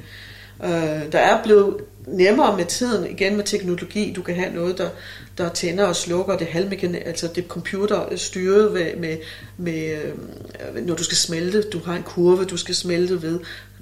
Øh, 0.64 1.12
der 1.12 1.20
er 1.20 1.44
blevet 1.44 1.78
nemmere 2.08 2.58
med 2.58 2.66
tiden, 2.66 3.12
igen 3.12 3.36
med 3.36 3.44
teknologi. 3.44 4.14
Du 4.16 4.22
kan 4.22 4.36
have 4.36 4.54
noget, 4.54 4.78
der, 4.78 4.90
der 5.38 5.50
tænder 5.50 5.86
og 5.86 5.96
slukker. 5.96 6.38
Det 6.38 6.48
halvmekan, 6.48 6.96
altså 6.96 7.28
det 7.28 7.44
er 7.44 7.48
computer 7.48 8.16
styret 8.16 8.72
med, 8.72 8.96
med, 8.98 9.18
med, 9.58 9.98
øh, 10.76 10.88
når 10.88 10.96
du 10.96 11.04
skal 11.04 11.18
smelte. 11.18 11.62
Du 11.62 11.80
har 11.86 11.96
en 11.96 12.04
kurve, 12.04 12.46
du 12.46 12.58
skal 12.58 12.76
smelte 12.76 13.22
ved. 13.22 13.40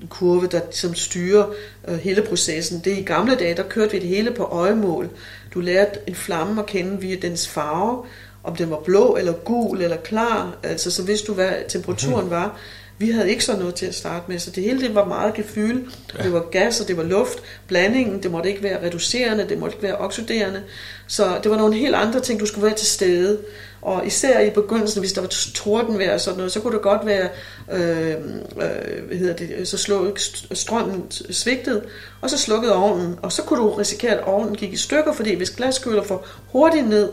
Kurve, 0.09 0.47
der 0.47 0.61
som 0.71 0.95
styrer 0.95 1.45
øh, 1.87 1.97
hele 1.97 2.21
processen. 2.21 2.81
Det 2.83 2.97
i 2.97 3.01
gamle 3.01 3.35
dage, 3.35 3.55
der 3.55 3.63
kørte 3.63 3.91
vi 3.91 3.99
det 3.99 4.07
hele 4.07 4.31
på 4.31 4.43
øjemål. 4.43 5.09
Du 5.53 5.59
lærte 5.59 5.99
en 6.07 6.15
flamme 6.15 6.61
at 6.61 6.67
kende 6.67 7.01
via 7.01 7.15
dens 7.21 7.47
farve, 7.47 8.05
om 8.43 8.55
den 8.55 8.69
var 8.69 8.79
blå 8.79 9.15
eller 9.15 9.33
gul 9.33 9.81
eller 9.81 9.97
klar. 9.97 10.57
Altså, 10.63 10.91
så 10.91 11.03
vidste 11.03 11.27
du, 11.27 11.33
hvad 11.33 11.51
temperaturen 11.67 12.29
var. 12.29 12.59
Vi 12.97 13.11
havde 13.11 13.29
ikke 13.29 13.43
sådan 13.43 13.59
noget 13.59 13.75
til 13.75 13.85
at 13.85 13.95
starte 13.95 14.25
med, 14.27 14.39
så 14.39 14.51
det 14.51 14.63
hele 14.63 14.81
det 14.81 14.95
var 14.95 15.05
meget 15.05 15.33
gefyl. 15.33 15.79
Ja. 16.17 16.23
Det 16.23 16.33
var 16.33 16.43
gas, 16.51 16.81
og 16.81 16.87
det 16.87 16.97
var 16.97 17.03
luft. 17.03 17.39
Blandingen, 17.67 18.23
det 18.23 18.31
måtte 18.31 18.49
ikke 18.49 18.63
være 18.63 18.85
reducerende, 18.85 19.49
det 19.49 19.59
måtte 19.59 19.75
ikke 19.75 19.83
være 19.83 19.97
oxiderende. 19.97 20.61
Så 21.07 21.39
det 21.43 21.51
var 21.51 21.57
nogle 21.57 21.75
helt 21.75 21.95
andre 21.95 22.19
ting, 22.19 22.39
du 22.39 22.45
skulle 22.45 22.65
være 22.65 22.75
til 22.75 22.87
stede. 22.87 23.39
Og 23.81 24.07
især 24.07 24.39
i 24.39 24.49
begyndelsen, 24.49 24.99
hvis 24.99 25.13
der 25.13 25.21
var 25.21 25.27
tordenvejr 25.53 26.13
og 26.13 26.21
sådan 26.21 26.37
noget, 26.37 26.51
så 26.51 26.59
kunne 26.59 26.73
det 26.73 26.81
godt 26.81 27.05
være, 27.05 27.29
øh, 27.71 28.09
øh, 28.09 29.07
hvad 29.07 29.17
hedder 29.17 29.33
det, 29.33 29.67
så 29.67 29.77
slå, 29.77 30.15
strømmen 30.51 31.11
svigtede, 31.29 31.83
og 32.21 32.29
så 32.29 32.37
slukkede 32.37 32.75
ovnen. 32.75 33.19
Og 33.21 33.31
så 33.31 33.41
kunne 33.41 33.59
du 33.59 33.69
risikere, 33.69 34.11
at 34.11 34.23
ovnen 34.23 34.55
gik 34.55 34.73
i 34.73 34.77
stykker, 34.77 35.13
fordi 35.13 35.35
hvis 35.35 35.49
glaskøler 35.49 36.03
får 36.03 36.27
hurtigt 36.51 36.89
ned, 36.89 37.09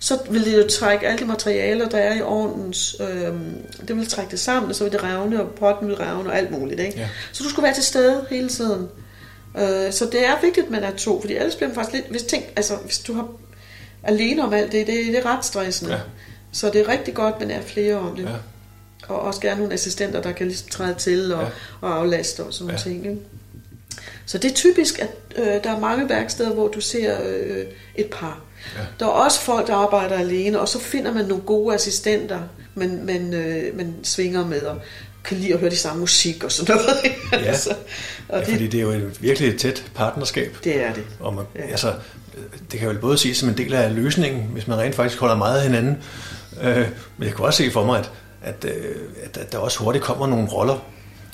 så 0.00 0.18
vil 0.30 0.44
det 0.44 0.58
jo 0.58 0.68
trække 0.68 1.06
alle 1.06 1.18
de 1.18 1.24
materialer, 1.24 1.88
der 1.88 1.98
er 1.98 2.14
i 2.16 2.22
ovnens, 2.22 2.96
øh, 3.00 3.32
det 3.88 3.96
vil 3.96 4.06
trække 4.06 4.30
det 4.30 4.40
sammen, 4.40 4.70
og 4.70 4.76
så 4.76 4.84
vil 4.84 4.92
det 4.92 5.02
revne, 5.02 5.42
og 5.42 5.50
potten 5.50 5.88
vil 5.88 5.96
revne, 5.96 6.30
og 6.30 6.38
alt 6.38 6.50
muligt. 6.50 6.80
Ikke? 6.80 6.98
Ja. 6.98 7.08
Så 7.32 7.44
du 7.44 7.48
skulle 7.48 7.64
være 7.64 7.74
til 7.74 7.84
stede 7.84 8.26
hele 8.30 8.48
tiden. 8.48 8.88
Øh, 9.58 9.92
så 9.92 10.08
det 10.12 10.26
er 10.26 10.40
vigtigt, 10.42 10.66
at 10.66 10.70
man 10.70 10.84
er 10.84 10.90
to, 10.96 11.20
fordi 11.20 11.36
ellers 11.36 11.56
bliver 11.56 11.68
man 11.68 11.74
faktisk 11.74 11.94
lidt, 11.94 12.10
hvis, 12.10 12.22
ting, 12.22 12.44
altså, 12.56 12.76
hvis 12.76 12.98
du 12.98 13.12
har 13.12 13.28
alene 14.02 14.44
om 14.44 14.52
alt 14.52 14.72
det, 14.72 14.86
det, 14.86 15.06
det 15.06 15.18
er 15.18 15.26
ret 15.26 15.44
stressende. 15.44 15.92
Ja. 15.92 16.00
Så 16.52 16.70
det 16.70 16.80
er 16.80 16.88
rigtig 16.88 17.14
godt, 17.14 17.34
at 17.34 17.40
man 17.40 17.50
er 17.50 17.62
flere 17.62 17.94
om 17.94 18.16
det. 18.16 18.22
Ja. 18.22 18.28
Og 19.08 19.20
også 19.20 19.40
gerne 19.40 19.60
nogle 19.60 19.74
assistenter, 19.74 20.22
der 20.22 20.32
kan 20.32 20.46
ligesom 20.46 20.68
træde 20.68 20.94
til 20.94 21.34
og, 21.34 21.42
ja. 21.42 21.48
og 21.80 21.96
aflaste 21.98 22.44
og 22.44 22.54
sådan 22.54 22.70
ja. 22.70 22.78
ting. 22.78 23.06
Ikke? 23.06 23.18
Så 24.26 24.38
det 24.38 24.50
er 24.50 24.54
typisk, 24.54 24.98
at 24.98 25.10
øh, 25.36 25.64
der 25.64 25.76
er 25.76 25.80
mange 25.80 26.08
værksteder, 26.08 26.54
hvor 26.54 26.68
du 26.68 26.80
ser 26.80 27.16
øh, 27.24 27.64
et 27.94 28.06
par. 28.06 28.40
Ja. 28.76 28.80
Der 29.00 29.06
er 29.06 29.10
også 29.10 29.40
folk, 29.40 29.66
der 29.66 29.74
arbejder 29.74 30.18
alene, 30.18 30.60
og 30.60 30.68
så 30.68 30.78
finder 30.78 31.12
man 31.12 31.24
nogle 31.24 31.42
gode 31.42 31.74
assistenter, 31.74 32.40
man, 32.74 33.04
man, 33.04 33.34
øh, 33.34 33.76
man 33.76 33.94
svinger 34.02 34.46
med, 34.46 34.62
og 34.62 34.80
kan 35.24 35.36
lide 35.36 35.52
at 35.52 35.60
høre 35.60 35.70
de 35.70 35.76
samme 35.76 36.00
musik 36.00 36.44
og 36.44 36.52
sådan 36.52 36.76
noget. 36.76 37.16
Ja, 37.32 37.36
altså, 37.50 37.70
og 38.28 38.38
ja 38.38 38.44
det, 38.44 38.46
fordi 38.46 38.66
det 38.66 38.78
er 38.78 38.82
jo 38.82 38.90
et, 38.90 39.22
virkelig 39.22 39.48
et 39.48 39.58
tæt 39.60 39.84
partnerskab. 39.94 40.56
Det 40.64 40.84
er 40.84 40.92
det. 40.92 41.04
Og 41.20 41.34
man, 41.34 41.44
ja. 41.56 41.62
altså, 41.62 41.94
det 42.72 42.80
kan 42.80 42.90
jo 42.90 43.00
både 43.00 43.18
sige 43.18 43.34
som 43.34 43.48
en 43.48 43.56
del 43.56 43.74
af 43.74 43.94
løsningen, 43.94 44.42
hvis 44.42 44.66
man 44.66 44.78
rent 44.78 44.94
faktisk 44.94 45.20
holder 45.20 45.36
meget 45.36 45.56
af 45.56 45.62
hinanden. 45.62 46.02
Øh, 46.62 46.88
men 47.16 47.26
jeg 47.26 47.36
kan 47.36 47.44
også 47.44 47.62
se 47.64 47.70
for 47.70 47.84
mig, 47.84 47.98
at, 47.98 48.10
at, 48.42 48.64
øh, 48.64 48.96
at, 49.24 49.36
at 49.36 49.52
der 49.52 49.58
også 49.58 49.78
hurtigt 49.78 50.04
kommer 50.04 50.26
nogle 50.26 50.48
roller. 50.48 50.84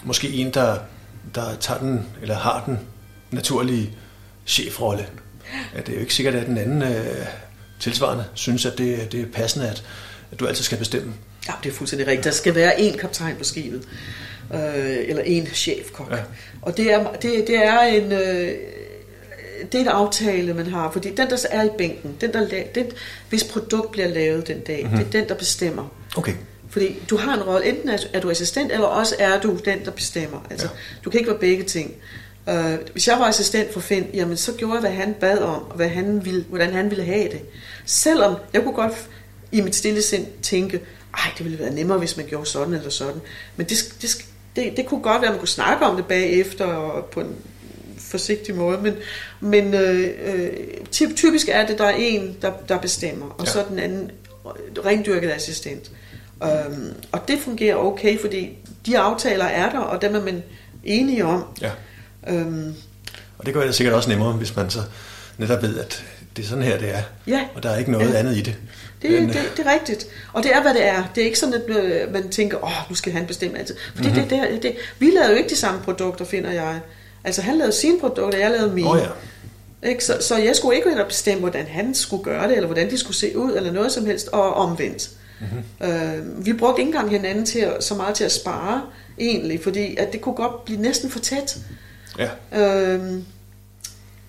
Måske 0.05 0.29
en, 0.29 0.51
der, 0.51 0.79
der 1.35 1.55
tager 1.61 1.81
den, 1.81 2.07
eller 2.23 2.35
har 2.35 2.63
den 2.67 2.79
naturlige 3.31 3.91
chefrolle. 4.47 5.07
Ja, 5.75 5.81
det 5.81 5.89
er 5.89 5.95
jo 5.95 6.01
ikke 6.01 6.15
sikkert, 6.15 6.35
at 6.35 6.47
den 6.47 6.59
anden 6.59 6.83
øh, 6.83 7.27
tilsvarende 7.81 8.25
synes, 8.35 8.67
at 8.67 8.79
det, 8.79 9.13
det 9.13 9.21
er 9.21 9.27
passende, 9.35 9.69
at, 9.69 9.85
at 10.33 10.41
du 10.41 10.47
altid 10.47 10.65
skal 10.65 10.79
bestemme. 10.79 11.13
Ja, 11.49 11.53
det 11.63 11.71
er 11.71 11.75
fuldstændig 11.75 12.07
rigtigt. 12.07 12.25
Der 12.25 12.31
skal 12.31 12.55
være 12.55 12.81
en 12.81 12.99
kaptajn 12.99 13.37
på 13.37 13.45
skibet, 13.45 13.83
øh, 14.55 14.97
eller 15.09 15.23
en 15.23 15.47
chefkok. 15.47 16.11
Ja. 16.11 16.19
Og 16.63 16.77
det 16.77 16.93
er, 16.93 17.13
det, 17.13 17.45
det 17.47 17.65
er 17.65 17.81
en... 17.81 18.13
Øh, 18.13 18.55
det 19.73 19.75
er 19.75 19.83
en 19.83 19.89
aftale, 19.89 20.55
man 20.55 20.67
har, 20.67 20.91
fordi 20.91 21.15
den, 21.15 21.31
der 21.31 21.47
er 21.51 21.65
i 21.65 21.69
bænken, 21.79 22.17
den, 22.21 22.33
der, 22.33 22.63
den, 22.75 22.87
hvis 23.29 23.45
produkt 23.45 23.93
bliver 23.93 24.09
lavet 24.09 24.49
den 24.49 24.61
dag, 24.61 24.83
mm-hmm. 24.83 24.99
det 24.99 25.07
er 25.07 25.11
den, 25.11 25.29
der 25.29 25.35
bestemmer. 25.35 25.93
Okay. 26.17 26.33
Fordi 26.71 26.97
du 27.11 27.17
har 27.17 27.35
en 27.35 27.43
rolle, 27.43 27.67
enten 27.67 27.91
er 28.13 28.21
du 28.21 28.31
assistent, 28.31 28.73
eller 28.73 28.87
også 28.87 29.15
er 29.19 29.41
du 29.41 29.59
den, 29.65 29.85
der 29.85 29.91
bestemmer. 29.91 30.47
Altså, 30.51 30.67
ja. 30.67 30.73
Du 31.05 31.11
kan 31.11 31.21
ikke 31.21 31.31
være 31.31 31.41
begge 31.41 31.65
ting. 31.65 31.95
Uh, 32.47 32.75
hvis 32.93 33.09
jeg 33.09 33.17
var 33.19 33.25
assistent 33.25 33.73
for 33.73 33.81
Finn, 33.81 34.07
jamen 34.15 34.37
så 34.37 34.53
gjorde 34.53 34.75
jeg, 34.75 34.81
hvad 34.81 34.91
han 34.91 35.15
bad 35.21 35.39
om, 35.39 35.63
og 35.63 35.77
hvad 35.77 35.89
han 35.89 36.25
ville, 36.25 36.45
hvordan 36.49 36.73
han 36.73 36.91
ville 36.91 37.05
have 37.05 37.25
det. 37.25 37.41
Selvom 37.87 38.35
jeg 38.53 38.63
kunne 38.63 38.75
godt 38.75 39.09
i 39.53 39.61
mit 39.61 39.77
stille 39.77 40.03
sind 40.03 40.27
tænke, 40.43 40.81
ej, 41.15 41.31
det 41.39 41.45
ville 41.45 41.59
være 41.59 41.75
nemmere, 41.75 41.99
hvis 41.99 42.17
man 42.17 42.27
gjorde 42.27 42.47
sådan 42.47 42.75
eller 42.75 42.91
sådan. 42.91 43.21
Men 43.57 43.67
det, 43.67 43.95
det, 44.03 44.27
det, 44.57 44.77
det 44.77 44.87
kunne 44.87 45.03
godt 45.03 45.21
være, 45.21 45.29
at 45.29 45.33
man 45.33 45.39
kunne 45.39 45.49
snakke 45.49 45.87
om 45.87 45.97
det 45.97 46.07
bagefter, 46.07 46.65
og 46.65 47.05
på 47.05 47.21
en 47.21 47.37
forsigtig 48.09 48.55
måde, 48.55 48.79
men, 48.83 48.95
men 49.41 49.75
øh, 49.75 50.09
øh, 50.25 50.51
typisk 50.93 51.49
er 51.49 51.67
det, 51.67 51.79
der 51.79 51.85
er 51.85 51.95
en, 51.99 52.37
der, 52.43 52.53
der 52.69 52.79
bestemmer, 52.79 53.27
og 53.27 53.47
ja. 53.47 53.51
så 53.51 53.65
den 53.69 53.79
anden 53.79 54.11
rendyrket 54.85 55.31
assistent. 55.31 55.91
Um, 56.41 56.93
og 57.13 57.29
det 57.29 57.39
fungerer 57.41 57.77
okay, 57.77 58.21
fordi 58.21 58.59
de 58.87 58.99
aftaler 58.99 59.45
er 59.45 59.71
der, 59.71 59.79
og 59.79 60.03
dem 60.03 60.15
er 60.15 60.25
man 60.25 60.43
enige 60.85 61.25
om. 61.25 61.45
Ja. 61.61 61.71
Um, 62.33 62.75
og 63.39 63.47
det 63.47 63.55
gør 63.55 63.65
det 63.65 63.75
sikkert 63.75 63.95
også 63.95 64.09
nemmere, 64.09 64.33
hvis 64.33 64.57
man 64.57 64.71
så 64.71 64.81
netop 65.39 65.63
ved, 65.63 65.79
at 65.79 66.05
det 66.37 66.45
er 66.45 66.49
sådan 66.49 66.65
her, 66.65 66.79
det 66.79 66.95
er. 66.95 67.03
Ja. 67.27 67.47
Og 67.55 67.63
der 67.63 67.71
er 67.71 67.79
ikke 67.79 67.91
noget 67.91 68.13
ja. 68.13 68.19
andet 68.19 68.37
i 68.37 68.41
det. 68.41 68.57
Det, 69.03 69.11
Men, 69.11 69.29
det, 69.29 69.53
det 69.57 69.67
er 69.67 69.73
rigtigt. 69.73 70.07
Og 70.33 70.43
det 70.43 70.55
er, 70.55 70.63
hvad 70.63 70.75
det 70.75 70.87
er. 70.87 71.05
Det 71.15 71.21
er 71.21 71.25
ikke 71.25 71.39
sådan, 71.39 71.55
at 71.55 71.77
øh, 71.77 72.13
man 72.13 72.29
tænker, 72.29 72.65
åh, 72.65 72.91
nu 72.91 72.95
skal 72.95 73.13
han 73.13 73.27
bestemme 73.27 73.59
altid. 73.59 73.77
Fordi 73.95 74.09
mm-hmm. 74.09 74.29
det, 74.29 74.49
det, 74.51 74.63
det, 74.63 74.77
vi 74.99 75.11
lavede 75.11 75.31
jo 75.31 75.37
ikke 75.37 75.51
de 75.51 75.57
samme 75.57 75.81
produkter, 75.81 76.25
finder 76.25 76.51
jeg. 76.51 76.81
Altså, 77.25 77.43
han 77.43 77.57
lavede 77.57 77.73
sine 77.73 78.01
produkter, 78.01 78.39
jeg 78.39 78.51
lavede 78.51 78.75
mine. 78.75 78.91
Oh, 78.91 78.99
ja. 78.99 79.89
Ikke? 79.89 80.05
Så, 80.05 80.17
så 80.21 80.37
jeg 80.37 80.57
skulle 80.57 80.77
ikke 80.77 80.91
ind 80.91 80.99
og 80.99 81.07
bestemme, 81.07 81.41
hvordan 81.41 81.67
han 81.67 81.95
skulle 81.95 82.25
gøre 82.25 82.49
det, 82.49 82.57
eller 82.57 82.67
hvordan 82.67 82.91
de 82.91 82.99
skulle 82.99 83.17
se 83.17 83.39
ud, 83.39 83.53
eller 83.53 83.73
noget 83.73 83.93
som 83.93 84.07
helst, 84.07 84.29
og 84.29 84.55
omvendt. 84.55 85.11
Mm-hmm. 85.41 85.89
Øh, 85.89 86.47
vi 86.47 86.53
brugte 86.53 86.81
ikke 86.81 86.89
engang 86.89 87.11
hinanden 87.11 87.47
til 87.47 87.59
at, 87.59 87.85
så 87.85 87.95
meget 87.95 88.15
til 88.15 88.25
at 88.25 88.33
spare, 88.33 88.83
egentlig, 89.19 89.63
fordi 89.63 89.97
at 89.97 90.13
det 90.13 90.21
kunne 90.21 90.35
godt 90.35 90.65
blive 90.65 90.81
næsten 90.81 91.11
for 91.11 91.19
tæt. 91.19 91.59
Ja. 92.19 92.29
Øh, 92.63 93.21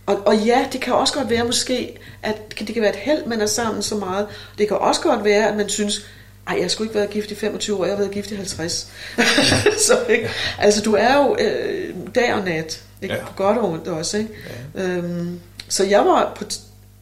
og, 0.05 0.17
og 0.25 0.37
ja, 0.37 0.65
det 0.71 0.81
kan 0.81 0.93
også 0.93 1.13
godt 1.13 1.29
være 1.29 1.43
måske, 1.43 1.99
at 2.23 2.59
det 2.59 2.73
kan 2.73 2.81
være 2.81 2.91
et 2.91 2.95
held, 2.95 3.25
man 3.25 3.41
er 3.41 3.45
sammen 3.45 3.81
så 3.81 3.95
meget. 3.95 4.27
Det 4.57 4.67
kan 4.67 4.77
også 4.77 5.01
godt 5.01 5.23
være, 5.23 5.49
at 5.49 5.57
man 5.57 5.69
synes, 5.69 6.05
ej, 6.49 6.57
jeg 6.61 6.71
skulle 6.71 6.85
ikke 6.87 6.95
været 6.95 7.09
gift 7.09 7.31
i 7.31 7.35
25 7.35 7.77
år, 7.77 7.85
jeg 7.85 7.91
har 7.91 7.97
været 7.97 8.11
gift 8.11 8.31
i 8.31 8.35
50. 8.35 8.91
så, 9.87 9.99
ikke? 10.09 10.29
Altså, 10.59 10.81
du 10.81 10.93
er 10.93 11.17
jo 11.17 11.35
øh, 11.39 11.95
dag 12.15 12.33
og 12.33 12.45
nat, 12.45 12.83
ikke? 13.01 13.15
Ja. 13.15 13.25
på 13.25 13.33
godt 13.35 13.57
og 13.57 13.69
ondt 13.69 13.87
også. 13.87 14.17
Ikke? 14.17 14.29
Ja. 14.75 14.87
Øhm, 14.87 15.39
så 15.67 15.83
jeg 15.83 15.99
var 15.99 16.33
på, 16.35 16.43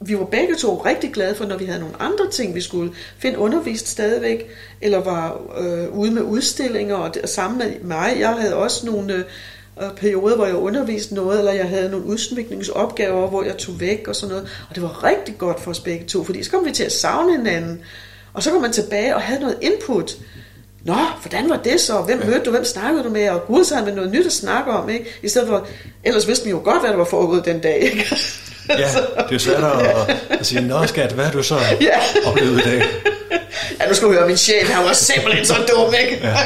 vi 0.00 0.18
var 0.18 0.24
begge 0.24 0.54
to 0.54 0.82
rigtig 0.84 1.12
glade 1.12 1.34
for, 1.34 1.44
når 1.44 1.56
vi 1.56 1.64
havde 1.64 1.80
nogle 1.80 2.02
andre 2.02 2.30
ting, 2.30 2.54
vi 2.54 2.60
skulle 2.60 2.92
finde 3.18 3.38
undervist 3.38 3.88
stadigvæk, 3.88 4.48
eller 4.80 4.98
var 4.98 5.40
øh, 5.58 5.88
ude 5.88 6.10
med 6.10 6.22
udstillinger, 6.22 6.94
og, 6.94 7.14
det, 7.14 7.22
og 7.22 7.28
sammen 7.28 7.58
med 7.58 7.80
mig, 7.82 8.16
jeg 8.18 8.28
havde 8.28 8.56
også 8.56 8.86
nogle... 8.86 9.14
Øh, 9.14 9.24
perioder, 9.96 10.36
hvor 10.36 10.46
jeg 10.46 10.54
underviste 10.54 11.14
noget, 11.14 11.38
eller 11.38 11.52
jeg 11.52 11.68
havde 11.68 11.90
nogle 11.90 12.06
udsmykningsopgaver, 12.06 13.28
hvor 13.28 13.42
jeg 13.42 13.56
tog 13.56 13.80
væk 13.80 14.08
og 14.08 14.16
sådan 14.16 14.28
noget. 14.34 14.48
Og 14.68 14.74
det 14.74 14.82
var 14.82 15.04
rigtig 15.04 15.38
godt 15.38 15.60
for 15.60 15.70
os 15.70 15.80
begge 15.80 16.04
to, 16.04 16.24
fordi 16.24 16.42
så 16.42 16.50
kom 16.50 16.64
vi 16.64 16.72
til 16.72 16.84
at 16.84 16.92
savne 16.92 17.36
hinanden. 17.36 17.80
Og 18.38 18.44
så 18.44 18.50
kom 18.50 18.62
man 18.62 18.72
tilbage 18.72 19.14
og 19.14 19.20
havde 19.20 19.40
noget 19.40 19.56
input. 19.60 20.16
Nå, 20.84 20.94
hvordan 21.22 21.50
var 21.50 21.56
det 21.56 21.80
så? 21.80 22.00
Hvem 22.00 22.22
mødte 22.26 22.44
du? 22.44 22.50
Hvem 22.50 22.64
snakkede 22.64 23.04
du 23.04 23.10
med? 23.10 23.28
Og 23.28 23.46
gud, 23.46 23.64
så 23.64 23.74
havde 23.74 23.86
man 23.86 23.94
noget 23.94 24.12
nyt 24.12 24.26
at 24.26 24.32
snakke 24.32 24.70
om, 24.70 24.88
ikke? 24.88 25.04
I 25.22 25.28
stedet 25.28 25.48
for, 25.48 25.66
ellers 26.04 26.26
vidste 26.28 26.44
vi 26.44 26.50
jo 26.50 26.60
godt, 26.64 26.80
hvad 26.80 26.90
der 26.90 26.96
var 26.96 27.04
foregået 27.04 27.44
den 27.44 27.60
dag, 27.60 27.78
ikke? 27.78 28.16
Ja, 28.68 28.74
det 29.28 29.34
er 29.34 29.38
svært 29.38 29.64
at, 29.64 30.16
at 30.40 30.46
sige, 30.46 30.60
nå 30.60 30.86
skat, 30.86 31.12
hvad 31.12 31.24
har 31.24 31.32
du 31.32 31.42
så 31.42 31.54
ja. 31.80 31.98
oplevet 32.26 32.60
i 32.60 32.70
dag? 32.70 32.82
Ja, 33.80 33.88
nu 33.88 33.94
skal 33.94 34.08
du 34.08 34.12
høre, 34.12 34.26
min 34.26 34.36
chef, 34.36 34.68
han 34.70 34.84
var 34.84 34.92
simpelthen 34.92 35.44
så 35.44 35.54
dum, 35.54 35.94
ikke? 36.04 36.26
Ja. 36.26 36.36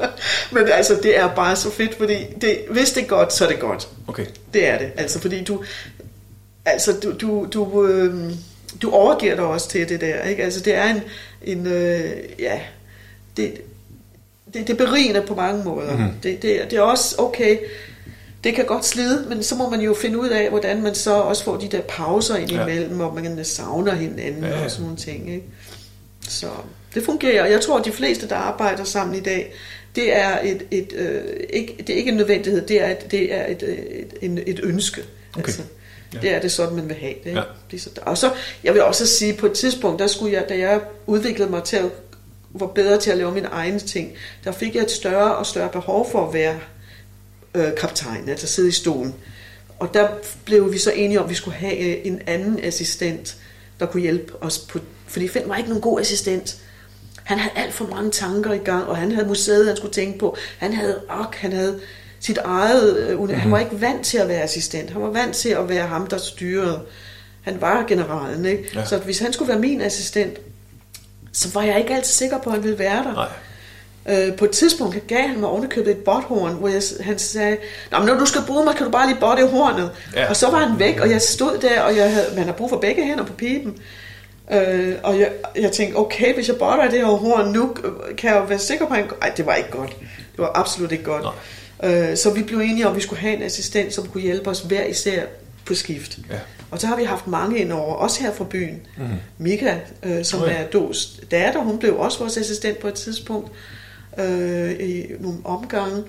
Men 0.60 0.68
altså, 0.72 0.98
det 1.02 1.18
er 1.18 1.28
bare 1.28 1.56
så 1.56 1.70
fedt, 1.70 1.98
fordi 1.98 2.16
det, 2.40 2.58
hvis 2.70 2.90
det 2.90 3.02
er 3.02 3.06
godt, 3.06 3.32
så 3.32 3.44
er 3.44 3.48
det 3.48 3.58
godt. 3.58 3.88
Okay. 4.08 4.26
Det 4.54 4.68
er 4.68 4.78
det, 4.78 4.88
altså, 4.96 5.20
fordi 5.20 5.44
du, 5.44 5.64
altså, 6.64 6.92
du, 7.02 7.12
du, 7.12 7.46
du, 7.52 7.86
øh, 7.86 8.14
du 8.82 8.90
overgiver 8.90 9.34
dig 9.34 9.44
også 9.44 9.68
til 9.68 9.88
det 9.88 10.00
der, 10.00 10.22
ikke? 10.22 10.42
Altså, 10.42 10.60
det 10.60 10.74
er 10.74 10.84
en, 10.84 11.02
en 11.46 11.66
øh, 11.66 12.10
ja, 12.38 12.60
det, 13.36 13.60
det, 14.54 14.66
det 14.66 14.70
er 14.70 14.86
berigende 14.86 15.22
på 15.22 15.34
mange 15.34 15.64
måder. 15.64 15.96
Mm-hmm. 15.96 16.12
Det, 16.22 16.42
det, 16.42 16.60
det 16.70 16.78
er 16.78 16.82
også 16.82 17.14
okay, 17.18 17.58
det 18.44 18.54
kan 18.54 18.64
godt 18.64 18.84
slide, 18.84 19.26
men 19.28 19.42
så 19.42 19.54
må 19.54 19.70
man 19.70 19.80
jo 19.80 19.94
finde 19.94 20.18
ud 20.18 20.28
af, 20.28 20.50
hvordan 20.50 20.82
man 20.82 20.94
så 20.94 21.14
også 21.14 21.44
får 21.44 21.56
de 21.56 21.68
der 21.68 21.80
pauser 21.80 22.36
ind 22.36 22.50
imellem, 22.50 23.00
ja. 23.00 23.06
og 23.06 23.14
man 23.14 23.44
savner 23.44 23.94
hinanden 23.94 24.44
ja, 24.44 24.48
ja. 24.48 24.64
og 24.64 24.70
sådan 24.70 24.82
nogle 24.82 24.96
ting. 24.96 25.34
Ikke? 25.34 25.44
Så 26.28 26.46
det 26.94 27.04
fungerer. 27.04 27.46
Jeg 27.46 27.60
tror, 27.60 27.78
at 27.78 27.84
de 27.84 27.92
fleste, 27.92 28.28
der 28.28 28.36
arbejder 28.36 28.84
sammen 28.84 29.16
i 29.16 29.20
dag, 29.20 29.54
det 29.96 30.16
er 30.16 30.38
et, 30.42 30.66
et 30.70 30.92
øh, 30.92 31.22
ikke, 31.50 31.74
det 31.78 31.90
er 31.90 31.96
ikke 31.96 32.10
en 32.10 32.16
nødvendighed, 32.16 32.66
det 32.66 32.82
er 32.82 32.90
et, 32.90 33.10
det 33.10 33.34
er 33.34 33.46
et, 33.46 33.62
et, 33.62 34.14
et, 34.22 34.42
et 34.46 34.60
ønske. 34.62 35.02
Okay. 35.32 35.42
Altså, 35.42 35.62
ja. 36.14 36.20
Det 36.20 36.30
er 36.30 36.40
det 36.40 36.52
sådan, 36.52 36.76
man 36.76 36.88
vil 36.88 36.96
have 36.96 37.14
det. 37.24 37.26
Ikke? 37.26 37.42
Ja. 37.72 37.78
så, 37.78 37.90
og 38.02 38.18
så, 38.18 38.32
jeg 38.64 38.74
vil 38.74 38.82
også 38.82 39.06
sige, 39.06 39.34
på 39.34 39.46
et 39.46 39.52
tidspunkt, 39.52 39.98
der 39.98 40.06
skulle 40.06 40.32
jeg, 40.32 40.44
da 40.48 40.58
jeg 40.58 40.80
udviklede 41.06 41.50
mig 41.50 41.64
til 41.64 41.76
at 41.76 41.84
var 42.54 42.66
bedre 42.66 42.98
til 42.98 43.10
at 43.10 43.16
lave 43.16 43.32
mine 43.32 43.48
egne 43.48 43.78
ting, 43.78 44.12
der 44.44 44.52
fik 44.52 44.74
jeg 44.74 44.82
et 44.82 44.90
større 44.90 45.36
og 45.36 45.46
større 45.46 45.68
behov 45.68 46.10
for 46.10 46.26
at 46.28 46.34
være 46.34 46.58
øh, 47.54 47.74
kaptajn, 47.80 48.28
altså 48.28 48.46
sidde 48.46 48.68
i 48.68 48.72
stolen. 48.72 49.14
Og 49.78 49.94
der 49.94 50.08
blev 50.44 50.72
vi 50.72 50.78
så 50.78 50.92
enige 50.92 51.18
om, 51.18 51.24
at 51.24 51.30
vi 51.30 51.34
skulle 51.34 51.56
have 51.56 51.78
øh, 51.78 52.06
en 52.06 52.22
anden 52.26 52.64
assistent, 52.64 53.36
der 53.80 53.86
kunne 53.86 54.02
hjælpe 54.02 54.42
os 54.42 54.58
på... 54.58 54.78
Fordi 55.06 55.28
Finn 55.28 55.48
var 55.48 55.56
ikke 55.56 55.68
nogen 55.68 55.82
god 55.82 56.00
assistent. 56.00 56.56
Han 57.24 57.38
havde 57.38 57.54
alt 57.56 57.74
for 57.74 57.86
mange 57.86 58.10
tanker 58.10 58.52
i 58.52 58.58
gang, 58.58 58.86
og 58.86 58.96
han 58.96 59.12
havde 59.12 59.26
museet, 59.26 59.66
han 59.66 59.76
skulle 59.76 59.94
tænke 59.94 60.18
på. 60.18 60.36
Han 60.58 60.72
havde, 60.72 61.00
ok, 61.08 61.34
han 61.34 61.52
havde 61.52 61.80
sit 62.26 62.38
eget... 62.38 63.16
Mm-hmm. 63.18 63.34
Han 63.34 63.50
var 63.50 63.58
ikke 63.58 63.80
vant 63.80 64.06
til 64.06 64.18
at 64.18 64.28
være 64.28 64.42
assistent. 64.42 64.90
Han 64.90 65.02
var 65.02 65.10
vant 65.10 65.34
til 65.34 65.48
at 65.48 65.68
være 65.68 65.86
ham, 65.86 66.06
der 66.06 66.18
styrede. 66.18 66.80
Han 67.42 67.60
var 67.60 67.84
generalen, 67.88 68.44
ikke? 68.44 68.70
Ja. 68.74 68.84
Så 68.84 68.98
hvis 68.98 69.18
han 69.18 69.32
skulle 69.32 69.48
være 69.48 69.58
min 69.58 69.80
assistent, 69.80 70.38
så 71.32 71.48
var 71.54 71.62
jeg 71.62 71.78
ikke 71.78 71.94
altid 71.94 72.12
sikker 72.12 72.38
på, 72.38 72.50
at 72.50 72.54
han 72.54 72.62
ville 72.62 72.78
være 72.78 73.04
der. 73.04 73.12
Nej. 73.12 73.28
Øh, 74.08 74.36
på 74.36 74.44
et 74.44 74.50
tidspunkt 74.50 75.06
gav 75.06 75.28
han 75.28 75.40
mig 75.40 75.48
ovenikøbet 75.48 75.90
et 75.90 75.98
botthorn, 75.98 76.54
hvor 76.54 76.68
jeg, 76.68 76.82
han 77.00 77.18
sagde, 77.18 77.56
Nå, 77.90 77.98
men 77.98 78.06
når 78.06 78.14
du 78.14 78.26
skal 78.26 78.40
bruge 78.46 78.64
mig, 78.64 78.74
kan 78.74 78.86
du 78.86 78.92
bare 78.92 79.06
lige 79.06 79.20
botte 79.20 79.46
hornet. 79.46 79.90
Ja. 80.14 80.28
Og 80.28 80.36
så 80.36 80.50
var 80.50 80.58
han 80.58 80.78
væk, 80.78 81.00
og 81.00 81.10
jeg 81.10 81.22
stod 81.22 81.58
der, 81.58 81.80
og 81.80 81.96
jeg 81.96 82.12
havde, 82.12 82.26
man 82.36 82.44
har 82.44 82.52
brug 82.52 82.70
for 82.70 82.76
begge 82.78 83.04
hænder 83.04 83.24
på 83.24 83.32
pipen. 83.32 83.78
Øh, 84.52 84.94
og 85.02 85.18
jeg, 85.18 85.30
jeg 85.56 85.72
tænkte, 85.72 85.96
okay, 85.96 86.34
hvis 86.34 86.48
jeg 86.48 86.56
botter 86.56 86.90
det 86.90 86.98
her 86.98 87.06
horn 87.06 87.52
nu, 87.52 87.76
kan 88.18 88.30
jeg 88.30 88.38
jo 88.38 88.44
være 88.44 88.58
sikker 88.58 88.86
på, 88.86 88.94
at 88.94 89.00
han... 89.00 89.10
Ej, 89.22 89.32
det 89.36 89.46
var 89.46 89.54
ikke 89.54 89.70
godt. 89.70 89.96
Det 90.10 90.38
var 90.38 90.52
absolut 90.54 90.92
ikke 90.92 91.04
godt. 91.04 91.24
Øh, 91.84 92.16
så 92.16 92.34
vi 92.34 92.42
blev 92.42 92.58
enige 92.58 92.86
om, 92.86 92.92
at 92.92 92.96
vi 92.96 93.02
skulle 93.02 93.20
have 93.20 93.36
en 93.36 93.42
assistent, 93.42 93.94
som 93.94 94.06
kunne 94.06 94.22
hjælpe 94.22 94.50
os 94.50 94.60
hver 94.60 94.84
især 94.84 95.22
på 95.64 95.74
skift. 95.74 96.18
Ja. 96.30 96.38
Og 96.70 96.80
så 96.80 96.86
har 96.86 96.96
vi 96.96 97.04
haft 97.04 97.26
mange 97.26 97.58
indover, 97.58 97.94
også 97.94 98.22
her 98.22 98.34
fra 98.34 98.44
byen. 98.44 98.80
Mm. 98.96 99.04
Mika, 99.38 99.78
øh, 100.02 100.24
som 100.24 100.42
oh, 100.42 100.48
ja. 100.48 100.54
er 100.54 100.66
Dos 100.66 101.20
datter, 101.30 101.60
hun 101.60 101.78
blev 101.78 101.98
også 101.98 102.18
vores 102.18 102.36
assistent 102.36 102.78
på 102.78 102.88
et 102.88 102.94
tidspunkt 102.94 103.50
øh, 104.18 104.72
i 104.72 105.06
nogle 105.20 105.38
omgange. 105.44 106.02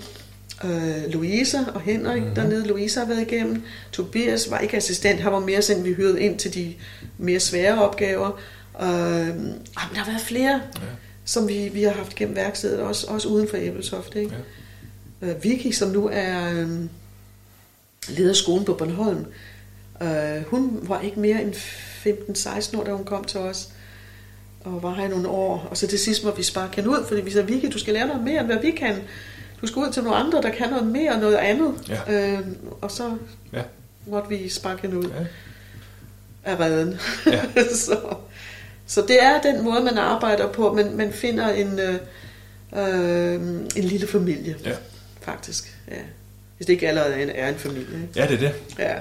Øh, 0.64 1.14
Louisa 1.14 1.58
og 1.74 1.82
Henrik 1.82 2.22
mm-hmm. 2.22 2.36
dernede. 2.36 2.68
Louisa 2.68 3.00
har 3.00 3.08
været 3.08 3.22
igennem. 3.22 3.64
Tobias 3.92 4.52
var 4.52 4.60
ikke 4.60 4.78
assistent, 4.78 5.20
han 5.20 5.32
var 5.32 5.40
mere 5.40 5.62
sådan, 5.62 5.84
vi 5.84 5.94
hørte 5.94 6.22
ind 6.22 6.40
til 6.40 6.54
de 6.54 6.74
mere 7.18 7.40
svære 7.40 7.90
opgaver. 7.90 8.28
Øh, 8.82 8.88
ah, 8.88 9.90
der 9.94 9.98
har 9.98 10.12
været 10.12 10.22
flere, 10.22 10.62
ja. 10.76 10.82
som 11.26 11.48
vi, 11.48 11.70
vi 11.74 11.84
har 11.84 11.92
haft 11.92 12.16
gennem 12.16 12.36
værkstedet, 12.36 12.80
også, 12.80 13.08
også 13.08 13.28
uden 13.28 13.48
for 13.48 13.58
Æbelsoft. 13.58 14.16
Ikke? 14.16 14.32
Ja. 14.32 14.38
Øh, 15.26 15.44
Vicky, 15.44 15.72
som 15.72 15.90
nu 15.90 16.10
er 16.14 16.52
øh, 16.52 16.70
leder 18.08 18.30
af 18.30 18.36
skolen 18.36 18.66
på 18.66 18.74
Bornholm, 18.74 19.26
øh, 20.02 20.44
hun 20.48 20.80
var 20.82 21.02
ikke 21.02 21.20
mere 21.20 21.42
end 21.42 21.54
15-16 21.54 22.80
år, 22.80 22.84
da 22.84 22.92
hun 22.92 23.06
kom 23.06 23.24
til 23.24 23.40
os 23.40 23.70
og 24.66 24.84
var 24.84 24.94
her 24.94 25.06
i 25.06 25.10
nogle 25.10 25.28
år. 25.28 25.68
Og 25.70 25.78
så 25.78 25.88
til 25.88 26.00
sidst 26.00 26.24
må 26.24 26.36
vi 26.36 26.44
sparke 26.44 26.76
hende 26.76 26.90
ud, 26.90 27.06
fordi 27.08 27.22
vi 27.22 27.32
sagde, 27.32 27.48
Vicky, 27.48 27.74
du 27.74 27.80
skal 27.80 27.94
lære 27.94 28.08
noget 28.08 28.24
mere, 28.24 28.40
end 28.40 28.48
hvad 28.48 28.62
vi 28.62 28.72
kan. 28.72 28.96
Du 29.62 29.68
skal 29.68 29.80
ud 29.80 29.92
til 29.92 30.04
nogle 30.04 30.18
andre, 30.18 30.42
der 30.42 30.50
kan 30.50 30.70
noget 30.70 30.88
mere 30.88 31.12
og 31.12 31.20
noget 31.20 31.36
andet. 31.36 31.74
Ja. 31.90 32.32
Øh, 32.34 32.48
og 32.82 32.92
så 32.92 33.18
ja. 33.54 33.62
måtte 34.08 34.30
vi 34.30 34.50
sparke 34.50 34.82
hende 34.82 34.98
ud 34.98 35.04
ja. 35.04 35.26
af 36.44 36.60
redden. 36.60 37.00
Ja. 37.26 37.42
så, 37.86 37.98
så 38.86 39.02
det 39.02 39.24
er 39.24 39.42
den 39.42 39.64
måde, 39.64 39.84
man 39.84 39.98
arbejder 39.98 40.52
på. 40.52 40.74
Man, 40.74 40.98
man 40.98 41.14
finder 41.14 41.50
en, 41.50 41.80
øh, 41.80 41.96
øh, 42.78 43.42
en 43.76 43.84
lille 43.84 44.08
familie, 44.08 44.56
ja. 44.66 44.76
Faktisk. 45.26 45.78
Ja. 45.92 45.96
Hvis 46.58 46.66
det 46.66 46.74
ikke 46.74 46.88
allerede 46.88 47.14
er 47.14 47.24
en, 47.24 47.30
er 47.30 47.50
en 47.50 47.56
familie. 47.56 48.02
Ikke? 48.02 48.10
Ja, 48.16 48.28
det 48.28 48.34
er 48.34 48.38
det. 48.38 48.54
Ja. 48.80 48.96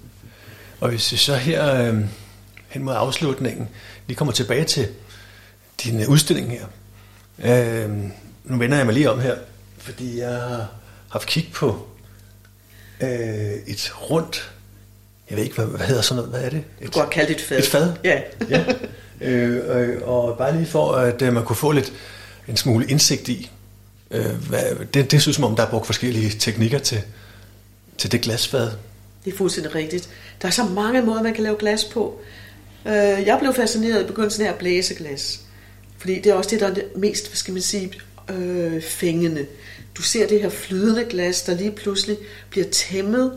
og 0.80 0.88
hvis 0.88 1.12
vi 1.12 1.16
så 1.16 1.34
her 1.34 1.74
øh, 1.74 2.04
hen 2.68 2.82
mod 2.82 2.94
afslutningen, 2.96 3.68
vi 4.06 4.14
kommer 4.14 4.32
tilbage 4.32 4.64
til 4.64 4.88
din 5.84 6.06
udstilling 6.06 6.50
her. 6.50 6.66
Øh, 7.84 7.90
nu 8.44 8.58
vender 8.58 8.76
jeg 8.76 8.86
mig 8.86 8.94
lige 8.94 9.10
om 9.10 9.20
her, 9.20 9.36
fordi 9.78 10.18
jeg 10.18 10.30
har 10.30 10.68
haft 11.08 11.28
kig 11.28 11.50
på 11.54 11.88
øh, 13.00 13.52
et 13.66 13.92
rundt, 14.10 14.52
jeg 15.30 15.36
ved 15.36 15.44
ikke, 15.44 15.56
hvad, 15.56 15.66
hvad 15.66 15.86
hedder 15.86 16.02
sådan 16.02 16.16
noget, 16.16 16.30
hvad 16.30 16.44
er 16.44 16.50
det? 16.50 16.58
Et, 16.58 16.86
du 16.86 16.90
kan 16.92 17.02
godt 17.02 17.10
kalde 17.10 17.28
det 17.28 17.40
et 17.40 17.46
fad. 17.46 17.58
Et 17.58 17.66
fad? 17.66 17.94
Ja. 18.04 18.20
ja. 18.50 18.64
Øh, 19.20 19.88
øh, 19.88 20.02
og 20.02 20.38
bare 20.38 20.56
lige 20.56 20.66
for, 20.66 20.92
at 20.92 21.22
øh, 21.22 21.32
man 21.32 21.44
kunne 21.44 21.56
få 21.56 21.72
lidt 21.72 21.92
en 22.48 22.56
smule 22.56 22.86
indsigt 22.86 23.28
i, 23.28 23.50
øh, 24.12 24.48
hvad, 24.48 24.62
det, 24.94 25.10
det 25.10 25.22
synes 25.22 25.34
som 25.34 25.44
om, 25.44 25.56
der 25.56 25.62
er 25.62 25.70
brugt 25.70 25.86
forskellige 25.86 26.30
teknikker 26.38 26.78
til, 26.78 27.02
til 27.98 28.12
det 28.12 28.20
glasfad. 28.20 28.70
Det 29.24 29.32
er 29.32 29.36
fuldstændig 29.36 29.74
rigtigt. 29.74 30.08
Der 30.42 30.48
er 30.48 30.52
så 30.52 30.64
mange 30.64 31.02
måder, 31.02 31.22
man 31.22 31.34
kan 31.34 31.44
lave 31.44 31.56
glas 31.58 31.84
på. 31.84 32.20
Øh, 32.86 32.92
jeg 33.26 33.36
blev 33.40 33.54
fascineret 33.54 34.02
i 34.02 34.06
begyndelsen 34.06 34.46
af 34.46 34.48
at 34.48 34.58
blæse 34.58 34.94
glas. 34.94 35.40
Fordi 35.98 36.14
det 36.14 36.26
er 36.26 36.34
også 36.34 36.50
det, 36.50 36.60
der 36.60 36.66
er 36.66 36.74
det 36.74 36.84
mest, 36.96 37.28
hvad 37.28 37.36
skal 37.36 37.52
man 37.52 37.62
sige, 37.62 37.92
øh, 38.30 38.82
fængende. 38.82 39.46
Du 39.94 40.02
ser 40.02 40.26
det 40.26 40.40
her 40.40 40.48
flydende 40.48 41.04
glas, 41.04 41.42
der 41.42 41.54
lige 41.54 41.70
pludselig 41.70 42.16
bliver 42.50 42.66
tæmmet 42.70 43.32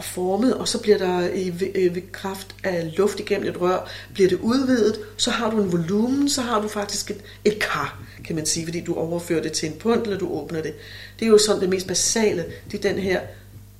og 0.00 0.04
formet, 0.04 0.54
og 0.54 0.68
så 0.68 0.80
bliver 0.82 0.98
der 0.98 1.28
i, 1.28 1.48
øh, 1.74 1.94
ved 1.94 2.02
kraft 2.12 2.54
af 2.64 2.92
luft 2.96 3.20
igennem 3.20 3.48
et 3.48 3.60
rør, 3.60 3.90
bliver 4.14 4.28
det 4.28 4.38
udvidet, 4.38 5.00
så 5.16 5.30
har 5.30 5.50
du 5.50 5.62
en 5.62 5.72
volumen, 5.72 6.28
så 6.28 6.42
har 6.42 6.60
du 6.60 6.68
faktisk 6.68 7.10
et, 7.10 7.20
et 7.44 7.58
kar, 7.58 8.02
kan 8.24 8.36
man 8.36 8.46
sige, 8.46 8.66
fordi 8.66 8.80
du 8.80 8.94
overfører 8.94 9.42
det 9.42 9.52
til 9.52 9.68
en 9.68 9.74
pund, 9.78 10.02
eller 10.02 10.18
du 10.18 10.28
åbner 10.32 10.62
det. 10.62 10.74
Det 11.18 11.24
er 11.24 11.30
jo 11.30 11.38
sådan 11.38 11.60
det 11.60 11.68
mest 11.68 11.86
basale, 11.86 12.44
det 12.70 12.84
er 12.84 12.88
den 12.88 12.98
her 12.98 13.20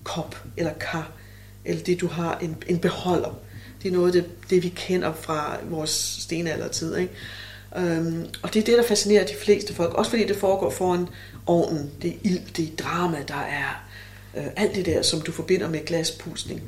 kop 0.04 0.36
eller 0.56 0.72
kar, 0.72 1.10
eller 1.64 1.82
det 1.82 2.00
du 2.00 2.06
har 2.06 2.38
en, 2.38 2.56
en 2.66 2.78
beholder. 2.78 3.38
Det 3.82 3.88
er 3.88 3.92
noget 3.92 4.16
af 4.16 4.22
det, 4.22 4.50
det, 4.50 4.62
vi 4.62 4.68
kender 4.68 5.12
fra 5.12 5.56
vores 5.70 5.90
stenaldertid. 6.20 6.96
Ikke? 6.96 7.12
Øhm, 7.76 8.26
og 8.42 8.54
det 8.54 8.60
er 8.60 8.64
det, 8.64 8.78
der 8.78 8.84
fascinerer 8.84 9.26
de 9.26 9.34
fleste 9.42 9.74
folk. 9.74 9.94
Også 9.94 10.10
fordi 10.10 10.26
det 10.26 10.36
foregår 10.36 10.70
foran 10.70 11.08
ovnen. 11.46 11.90
Det 12.02 12.10
er 12.10 12.14
ild, 12.22 12.40
det 12.56 12.64
er 12.64 12.76
drama, 12.76 13.18
der 13.28 13.40
er 13.40 13.89
øh, 14.36 14.46
alt 14.56 14.74
det 14.74 14.86
der, 14.86 15.02
som 15.02 15.20
du 15.20 15.32
forbinder 15.32 15.68
med 15.68 15.84
glaspusning. 15.84 16.62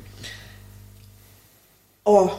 Og 2.05 2.31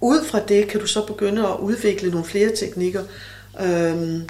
ud 0.00 0.24
fra 0.24 0.46
det 0.46 0.68
kan 0.68 0.80
du 0.80 0.86
så 0.86 1.06
begynde 1.06 1.48
at 1.48 1.56
udvikle 1.60 2.10
nogle 2.10 2.26
flere 2.26 2.56
teknikker. 2.56 3.04
Øhm, 3.60 4.28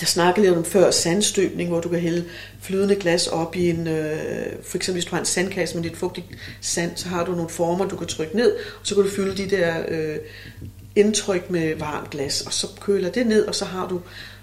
jeg 0.00 0.08
snakkede 0.08 0.46
lidt 0.46 0.56
om 0.56 0.64
før 0.64 0.90
sandstøbning, 0.90 1.68
hvor 1.68 1.80
du 1.80 1.88
kan 1.88 2.00
hælde 2.00 2.24
flydende 2.60 2.96
glas 2.96 3.26
op 3.26 3.56
i 3.56 3.70
en, 3.70 3.86
øh, 3.86 4.52
for 4.62 4.76
eksempel 4.76 4.92
hvis 4.92 5.04
du 5.04 5.10
har 5.10 5.18
en 5.18 5.26
sandkasse 5.26 5.74
med 5.74 5.82
lidt 5.82 5.96
fugtigt 5.96 6.26
sand, 6.60 6.90
så 6.96 7.08
har 7.08 7.24
du 7.24 7.32
nogle 7.32 7.48
former, 7.48 7.88
du 7.88 7.96
kan 7.96 8.06
trykke 8.06 8.36
ned, 8.36 8.56
og 8.56 8.86
så 8.86 8.94
kan 8.94 9.04
du 9.04 9.10
fylde 9.10 9.36
de 9.36 9.50
der 9.56 9.84
øh, 9.88 10.16
indtryk 10.96 11.50
med 11.50 11.74
varmt 11.74 12.10
glas, 12.10 12.40
og 12.40 12.52
så 12.52 12.66
køler 12.80 13.10
det 13.10 13.26
ned, 13.26 13.46
og 13.46 13.54
så 13.54 13.64
har 13.64 13.88
du 13.88 14.00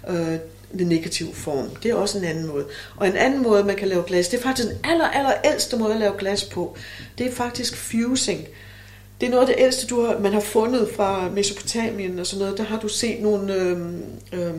øh, 0.08 0.38
den 0.72 0.86
negative 0.86 1.34
form. 1.34 1.70
Det 1.82 1.90
er 1.90 1.94
også 1.94 2.18
en 2.18 2.24
anden 2.24 2.46
måde. 2.46 2.66
Og 2.96 3.06
en 3.06 3.16
anden 3.16 3.42
måde, 3.42 3.64
man 3.64 3.76
kan 3.76 3.88
lave 3.88 4.04
glas, 4.06 4.28
det 4.28 4.38
er 4.38 4.42
faktisk 4.42 4.68
den 4.68 4.76
aller, 4.84 5.08
aller 5.08 5.32
ældste 5.44 5.76
måde 5.76 5.94
at 5.94 6.00
lave 6.00 6.14
glas 6.18 6.44
på. 6.44 6.76
Det 7.18 7.26
er 7.26 7.32
faktisk 7.32 7.76
fusing. 7.76 8.46
Det 9.20 9.26
er 9.26 9.30
noget 9.30 9.48
af 9.48 9.54
det 9.54 9.64
ældste, 9.64 9.86
du 9.86 10.04
har, 10.04 10.18
man 10.18 10.32
har 10.32 10.40
fundet 10.40 10.88
fra 10.96 11.30
Mesopotamien 11.30 12.18
og 12.18 12.26
sådan 12.26 12.44
noget. 12.44 12.58
Der 12.58 12.64
har 12.64 12.80
du 12.80 12.88
set 12.88 13.22
nogle 13.22 13.54
øh, 13.54 13.78
øh, 14.32 14.54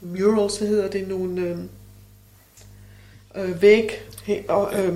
murals, 0.00 0.56
hvad 0.56 0.68
hedder 0.68 0.88
det, 0.88 1.08
nogle 1.08 1.40
øh, 1.40 1.58
øh, 3.44 3.62
væg... 3.62 4.02
Og, 4.48 4.72
øh, 4.74 4.94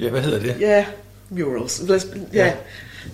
ja, 0.00 0.10
hvad 0.10 0.20
hedder 0.20 0.38
det? 0.38 0.56
Ja, 0.60 0.86
murals. 1.30 1.82
Ja, 1.88 2.00
ja. 2.32 2.52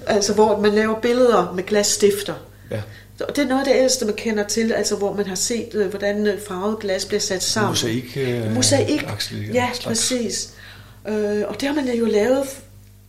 Altså, 0.06 0.34
hvor 0.34 0.60
man 0.60 0.72
laver 0.72 1.00
billeder 1.00 1.52
med 1.52 1.64
glasstifter. 1.64 2.34
Ja. 2.70 2.80
Og 3.28 3.36
det 3.36 3.42
er 3.44 3.48
noget 3.48 3.66
af 3.66 3.74
det 3.74 3.82
ældste, 3.82 4.04
man 4.04 4.14
kender 4.14 4.44
til, 4.44 4.72
altså 4.72 4.96
hvor 4.96 5.14
man 5.14 5.26
har 5.26 5.34
set, 5.34 5.74
øh, 5.74 5.86
hvordan 5.86 6.26
øh, 6.26 6.40
farvet 6.48 6.78
glas 6.78 7.04
bliver 7.04 7.20
sat 7.20 7.42
sammen. 7.42 7.70
Mosaik. 7.70 8.16
Øh, 8.16 8.54
Mosaik, 8.54 9.02
ja, 9.54 9.68
slags. 9.72 9.84
præcis. 9.84 10.50
Øh, 11.08 11.42
og 11.48 11.60
det 11.60 11.68
har 11.68 11.74
man 11.74 11.88
jo 11.88 12.04
lavet 12.04 12.46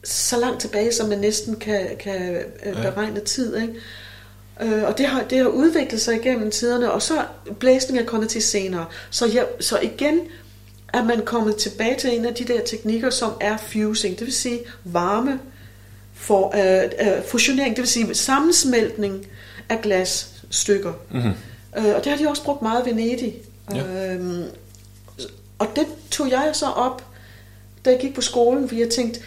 så 0.03 0.39
langt 0.39 0.61
tilbage, 0.61 0.91
som 0.93 1.09
man 1.09 1.17
næsten 1.17 1.55
kan, 1.55 1.87
kan 1.99 2.37
øh, 2.65 2.73
beregne 2.73 3.19
tid. 3.19 3.57
Ikke? 3.57 3.73
Øh, 4.61 4.83
og 4.83 4.97
det 4.97 5.05
har, 5.05 5.23
det 5.23 5.37
har 5.37 5.45
udviklet 5.45 6.01
sig 6.01 6.15
igennem 6.15 6.51
tiderne, 6.51 6.91
og 6.91 7.01
så 7.01 7.25
blæsning 7.59 7.99
er 7.99 8.05
kommet 8.05 8.29
til 8.29 8.41
senere. 8.41 8.85
Så, 9.09 9.27
ja, 9.27 9.43
så 9.59 9.79
igen 9.79 10.19
er 10.93 11.03
man 11.03 11.21
kommet 11.25 11.55
tilbage 11.55 11.95
til 11.99 12.17
en 12.17 12.25
af 12.25 12.33
de 12.33 12.43
der 12.43 12.61
teknikker, 12.61 13.09
som 13.09 13.31
er 13.41 13.57
fusing, 13.57 14.19
det 14.19 14.25
vil 14.25 14.33
sige 14.33 14.59
varme 14.83 15.39
for 16.13 16.53
øh, 16.55 16.91
øh, 17.07 17.23
fusionering, 17.23 17.75
det 17.75 17.81
vil 17.81 17.89
sige 17.89 18.15
sammensmeltning 18.15 19.27
af 19.71 19.81
glasstykker. 19.81 20.93
Mm-hmm. 21.11 21.33
Øh, 21.77 21.95
og 21.95 22.03
det 22.03 22.05
har 22.05 22.17
de 22.17 22.29
også 22.29 22.43
brugt 22.43 22.61
meget 22.61 22.87
i 22.87 22.89
Venedig. 22.89 23.35
Ja. 23.75 24.13
Øh, 24.15 24.45
og 25.59 25.67
det 25.75 25.85
tog 26.11 26.29
jeg 26.29 26.49
så 26.53 26.65
op, 26.65 27.03
da 27.85 27.89
jeg 27.89 27.99
gik 27.99 28.15
på 28.15 28.21
skolen, 28.21 28.67
fordi 28.67 28.81
jeg 28.81 28.89
tænkte, 28.89 29.19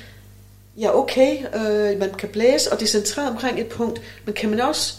ja 0.77 0.99
okay, 0.99 1.37
øh, 1.55 1.99
man 1.99 2.15
kan 2.19 2.29
blæse, 2.29 2.73
og 2.73 2.81
det 2.81 2.85
er 2.85 2.91
centreret 2.91 3.31
omkring 3.31 3.61
et 3.61 3.67
punkt, 3.67 4.01
men 4.25 4.35
kan 4.35 4.51
man 4.51 4.61
også 4.61 4.95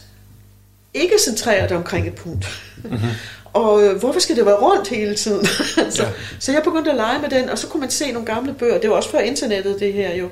ikke 0.93 1.13
centrere 1.19 1.67
det 1.67 1.77
omkring 1.77 2.07
et 2.07 2.15
punkt? 2.15 2.45
Mm-hmm. 2.83 2.99
Og 3.53 3.83
øh, 3.83 3.99
hvorfor 3.99 4.19
skal 4.19 4.35
det 4.35 4.45
være 4.45 4.55
rundt 4.55 4.87
hele 4.87 5.15
tiden? 5.15 5.45
så, 5.95 6.03
ja. 6.03 6.09
så 6.39 6.51
jeg 6.51 6.63
begyndte 6.63 6.91
at 6.91 6.97
lege 6.97 7.21
med 7.21 7.29
den, 7.29 7.49
og 7.49 7.57
så 7.57 7.67
kunne 7.67 7.81
man 7.81 7.89
se 7.89 8.11
nogle 8.11 8.25
gamle 8.25 8.53
bøger. 8.53 8.77
Det 8.77 8.89
var 8.89 8.95
også 8.95 9.09
før 9.09 9.19
internettet, 9.19 9.79
det 9.79 9.93
her 9.93 10.15
jo. 10.15 10.29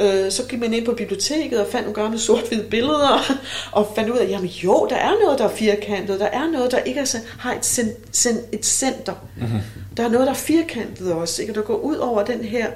Øh, 0.00 0.32
så 0.32 0.42
gik 0.48 0.60
man 0.60 0.74
ind 0.74 0.84
på 0.86 0.92
biblioteket 0.92 1.60
og 1.60 1.66
fandt 1.72 1.86
nogle 1.86 2.02
gamle 2.02 2.18
sort-hvide 2.18 2.64
billeder, 2.70 3.32
og 3.72 3.92
fandt 3.96 4.10
ud 4.10 4.18
af, 4.18 4.28
jamen 4.28 4.48
jo, 4.48 4.86
der 4.90 4.96
er 4.96 5.12
noget, 5.24 5.38
der 5.38 5.44
er 5.44 5.54
firkantet, 5.54 6.20
der 6.20 6.26
er 6.26 6.50
noget, 6.50 6.72
der 6.72 6.78
ikke 6.78 7.00
er, 7.00 7.18
har 7.38 7.54
et, 7.54 7.64
sen, 7.64 7.88
sen, 8.12 8.38
et 8.52 8.66
center. 8.66 9.14
Mm-hmm. 9.36 9.60
Der 9.96 10.04
er 10.04 10.08
noget, 10.08 10.26
der 10.26 10.32
er 10.32 10.36
firkantet 10.36 11.12
også, 11.12 11.42
ikke? 11.42 11.52
og 11.52 11.54
der 11.54 11.62
går 11.62 11.76
ud 11.76 11.96
over 11.96 12.24
den 12.24 12.44
her 12.44 12.66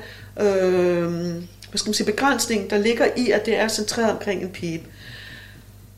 øh, 0.40 1.10
hvad 1.70 1.78
skal 1.78 1.88
man 1.88 1.94
sige, 1.94 2.06
begrænsning, 2.06 2.70
der 2.70 2.78
ligger 2.78 3.06
i, 3.16 3.30
at 3.30 3.46
det 3.46 3.56
er 3.56 3.68
centreret 3.68 4.10
omkring 4.10 4.42
en 4.42 4.50
pipe. 4.50 4.84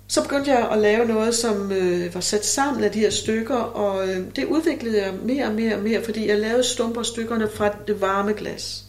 Så 0.09 0.23
begyndte 0.23 0.51
jeg 0.51 0.68
at 0.73 0.79
lave 0.79 1.07
noget, 1.07 1.35
som 1.35 1.73
øh, 1.73 2.14
var 2.14 2.20
sat 2.20 2.47
sammen 2.47 2.85
af 2.85 2.91
de 2.91 2.99
her 2.99 3.11
stykker, 3.11 3.57
og 3.57 4.09
øh, 4.09 4.20
det 4.37 4.45
udviklede 4.45 5.03
jeg 5.03 5.12
mere 5.23 5.47
og 5.47 5.55
mere 5.55 5.75
og 5.75 5.83
mere, 5.83 6.05
fordi 6.05 6.29
jeg 6.29 6.39
lavede 6.39 6.64
stumper 6.64 7.03
stykkerne 7.03 7.49
fra 7.55 7.70
det 7.87 8.01
varme 8.01 8.33
glas 8.33 8.85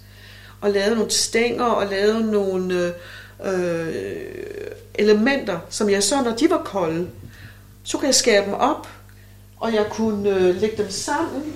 og 0.63 0.71
lavede 0.71 0.95
nogle 0.95 1.11
stænger 1.11 1.65
og 1.65 1.87
lavede 1.87 2.31
nogle 2.31 2.93
øh, 3.43 3.53
øh, 3.53 3.95
elementer, 4.95 5.59
som 5.69 5.89
jeg 5.89 6.03
så, 6.03 6.21
når 6.21 6.35
de 6.35 6.49
var 6.49 6.61
kolde, 6.65 7.07
så 7.83 7.97
kunne 7.97 8.07
jeg 8.07 8.15
skære 8.15 8.45
dem 8.45 8.53
op, 8.53 8.87
og 9.57 9.73
jeg 9.73 9.85
kunne 9.89 10.29
øh, 10.29 10.61
lægge 10.61 10.77
dem 10.77 10.89
sammen, 10.89 11.53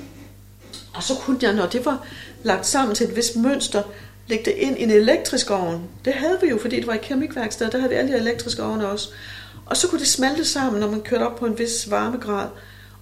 og 0.94 1.04
så 1.04 1.14
kunne 1.16 1.38
jeg, 1.42 1.54
når 1.54 1.66
det 1.66 1.86
var 1.86 2.08
lagt 2.44 2.66
sammen 2.66 2.96
til 2.96 3.08
et 3.08 3.16
vist 3.16 3.36
mønster, 3.36 3.84
lægge 4.28 4.46
det 4.46 4.54
ind 4.58 4.78
i 4.78 4.84
en 4.84 4.92
elektrisk 4.92 5.52
ovn. 5.52 5.84
Det 6.06 6.14
havde 6.14 6.38
vi 6.42 6.48
jo, 6.48 6.58
fordi 6.58 6.76
det 6.76 6.88
var 6.88 6.94
i 6.94 7.00
kemikværkstedet, 7.04 7.74
der 7.74 7.80
havde 7.80 7.90
vi 7.90 7.96
alle 7.96 8.12
de 8.12 8.18
elektriske 8.18 8.64
ovne 8.64 8.88
også. 8.88 9.10
Og 9.66 9.78
så 9.78 9.88
kunne 9.88 10.00
det 10.00 10.08
smelte 10.08 10.46
sammen, 10.46 10.80
når 10.80 10.92
man 10.92 11.02
kørte 11.02 11.24
op 11.24 11.36
på 11.36 11.46
en 11.46 11.60
vis 11.60 11.92
varmegrad. 11.92 12.48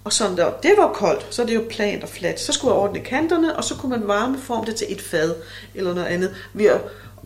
Og 0.06 0.12
sådan 0.12 0.36
der, 0.36 0.50
det 0.62 0.72
var 0.76 0.92
koldt, 0.92 1.26
så 1.30 1.42
er 1.42 1.46
det 1.46 1.54
jo 1.54 1.64
plant 1.70 2.02
og 2.02 2.08
fladt. 2.08 2.40
Så 2.40 2.52
skulle 2.52 2.74
jeg 2.74 2.82
ordne 2.82 3.00
kanterne, 3.00 3.56
og 3.56 3.64
så 3.64 3.74
kunne 3.74 3.90
man 3.98 4.08
varmeforme 4.08 4.66
det 4.66 4.74
til 4.74 4.86
et 4.90 5.00
fad 5.00 5.34
eller 5.74 5.94
noget 5.94 6.06
andet, 6.06 6.34
ved 6.52 6.66
at 6.66 6.80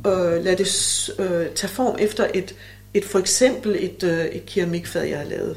øh, 0.06 0.44
lade 0.44 0.56
det 0.56 1.10
øh, 1.18 1.46
tage 1.54 1.68
form 1.68 1.96
efter 1.98 2.26
et, 2.34 2.54
et 2.94 3.04
for 3.04 3.18
eksempel 3.18 3.76
et, 3.78 4.02
øh, 4.02 4.24
et 4.24 4.46
keramikfad, 4.46 5.02
jeg 5.02 5.18
har 5.18 5.24
lavet. 5.24 5.56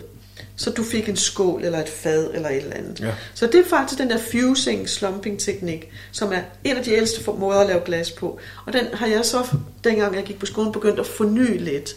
Så 0.56 0.70
du 0.70 0.84
fik 0.84 1.10
en 1.10 1.18
skål 1.18 1.64
eller 1.64 1.80
et 1.80 1.90
fad 1.90 2.30
eller 2.34 2.50
et 2.50 2.58
eller 2.58 2.76
andet. 2.76 3.00
Ja. 3.00 3.12
Så 3.34 3.48
det 3.48 3.56
er 3.56 3.70
faktisk 3.70 4.00
den 4.00 4.10
der 4.10 4.18
fusing 4.32 4.90
slumping 4.90 5.40
teknik, 5.40 5.92
som 6.12 6.34
er 6.34 6.42
en 6.64 6.78
af 6.78 6.84
de 6.84 6.92
ældste 6.92 7.32
måder 7.32 7.60
at 7.60 7.68
lave 7.68 7.82
glas 7.86 8.12
på. 8.12 8.40
Og 8.66 8.74
den 8.74 8.86
har 8.94 9.08
jeg 9.08 9.26
så, 9.26 9.48
dengang 9.84 10.16
jeg 10.16 10.24
gik 10.24 10.40
på 10.40 10.46
skolen, 10.46 10.72
begyndt 10.72 11.00
at 11.00 11.08
forny 11.08 11.60
lidt. 11.60 11.96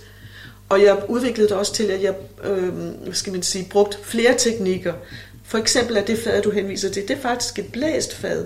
Og 0.68 0.82
jeg 0.82 1.02
udviklede 1.08 1.48
det 1.48 1.56
også 1.56 1.74
til, 1.74 1.84
at 1.84 2.02
jeg 2.02 2.14
øh, 2.44 2.72
skal 3.12 3.32
man 3.32 3.42
sige, 3.42 3.66
brugt 3.70 3.98
flere 4.02 4.34
teknikker. 4.38 4.92
For 5.44 5.58
eksempel 5.58 5.96
at 5.96 6.06
det 6.06 6.18
fad, 6.18 6.42
du 6.42 6.50
henviser 6.50 6.90
til, 6.90 7.08
det 7.08 7.16
er 7.16 7.20
faktisk 7.20 7.58
et 7.58 7.72
blæst 7.72 8.14
fad. 8.14 8.44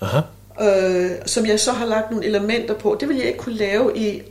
Aha. 0.00 0.20
Øh, 0.60 1.10
som 1.26 1.46
jeg 1.46 1.60
så 1.60 1.72
har 1.72 1.86
lagt 1.86 2.10
nogle 2.10 2.26
elementer 2.26 2.74
på. 2.74 2.96
Det 3.00 3.08
vil 3.08 3.16
jeg 3.16 3.26
ikke 3.26 3.38
kunne 3.38 3.56
lave 3.56 3.96
i 3.96 4.22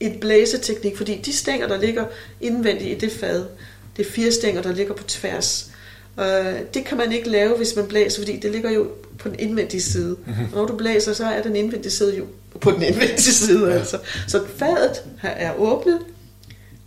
et 0.00 0.20
blæseteknik, 0.20 0.96
fordi 0.96 1.20
de 1.24 1.32
stænger, 1.32 1.68
der 1.68 1.80
ligger 1.80 2.04
indvendigt 2.40 2.90
i 2.90 3.06
det 3.06 3.12
fad, 3.12 3.44
det 3.96 4.06
er 4.06 4.10
fire 4.10 4.32
stænger, 4.32 4.62
der 4.62 4.72
ligger 4.72 4.94
på 4.94 5.02
tværs. 5.02 5.70
Øh, 6.20 6.54
det 6.74 6.84
kan 6.84 6.98
man 6.98 7.12
ikke 7.12 7.28
lave, 7.28 7.56
hvis 7.56 7.76
man 7.76 7.86
blæser, 7.86 8.22
fordi 8.22 8.36
det 8.36 8.52
ligger 8.52 8.70
jo 8.70 8.86
på 9.18 9.28
den 9.28 9.38
indvendige 9.38 9.82
side. 9.82 10.16
Mm-hmm. 10.26 10.44
Og 10.52 10.58
når 10.58 10.66
du 10.66 10.76
blæser, 10.76 11.12
så 11.12 11.24
er 11.24 11.42
den 11.42 11.56
indvendige 11.56 11.92
side 11.92 12.16
jo 12.16 12.24
på 12.60 12.70
den 12.70 12.82
indvendige 12.82 13.18
side. 13.18 13.68
Ja. 13.68 13.74
Altså. 13.74 13.98
Så 14.28 14.40
fadet 14.56 15.02
er 15.22 15.52
åbnet, 15.58 15.98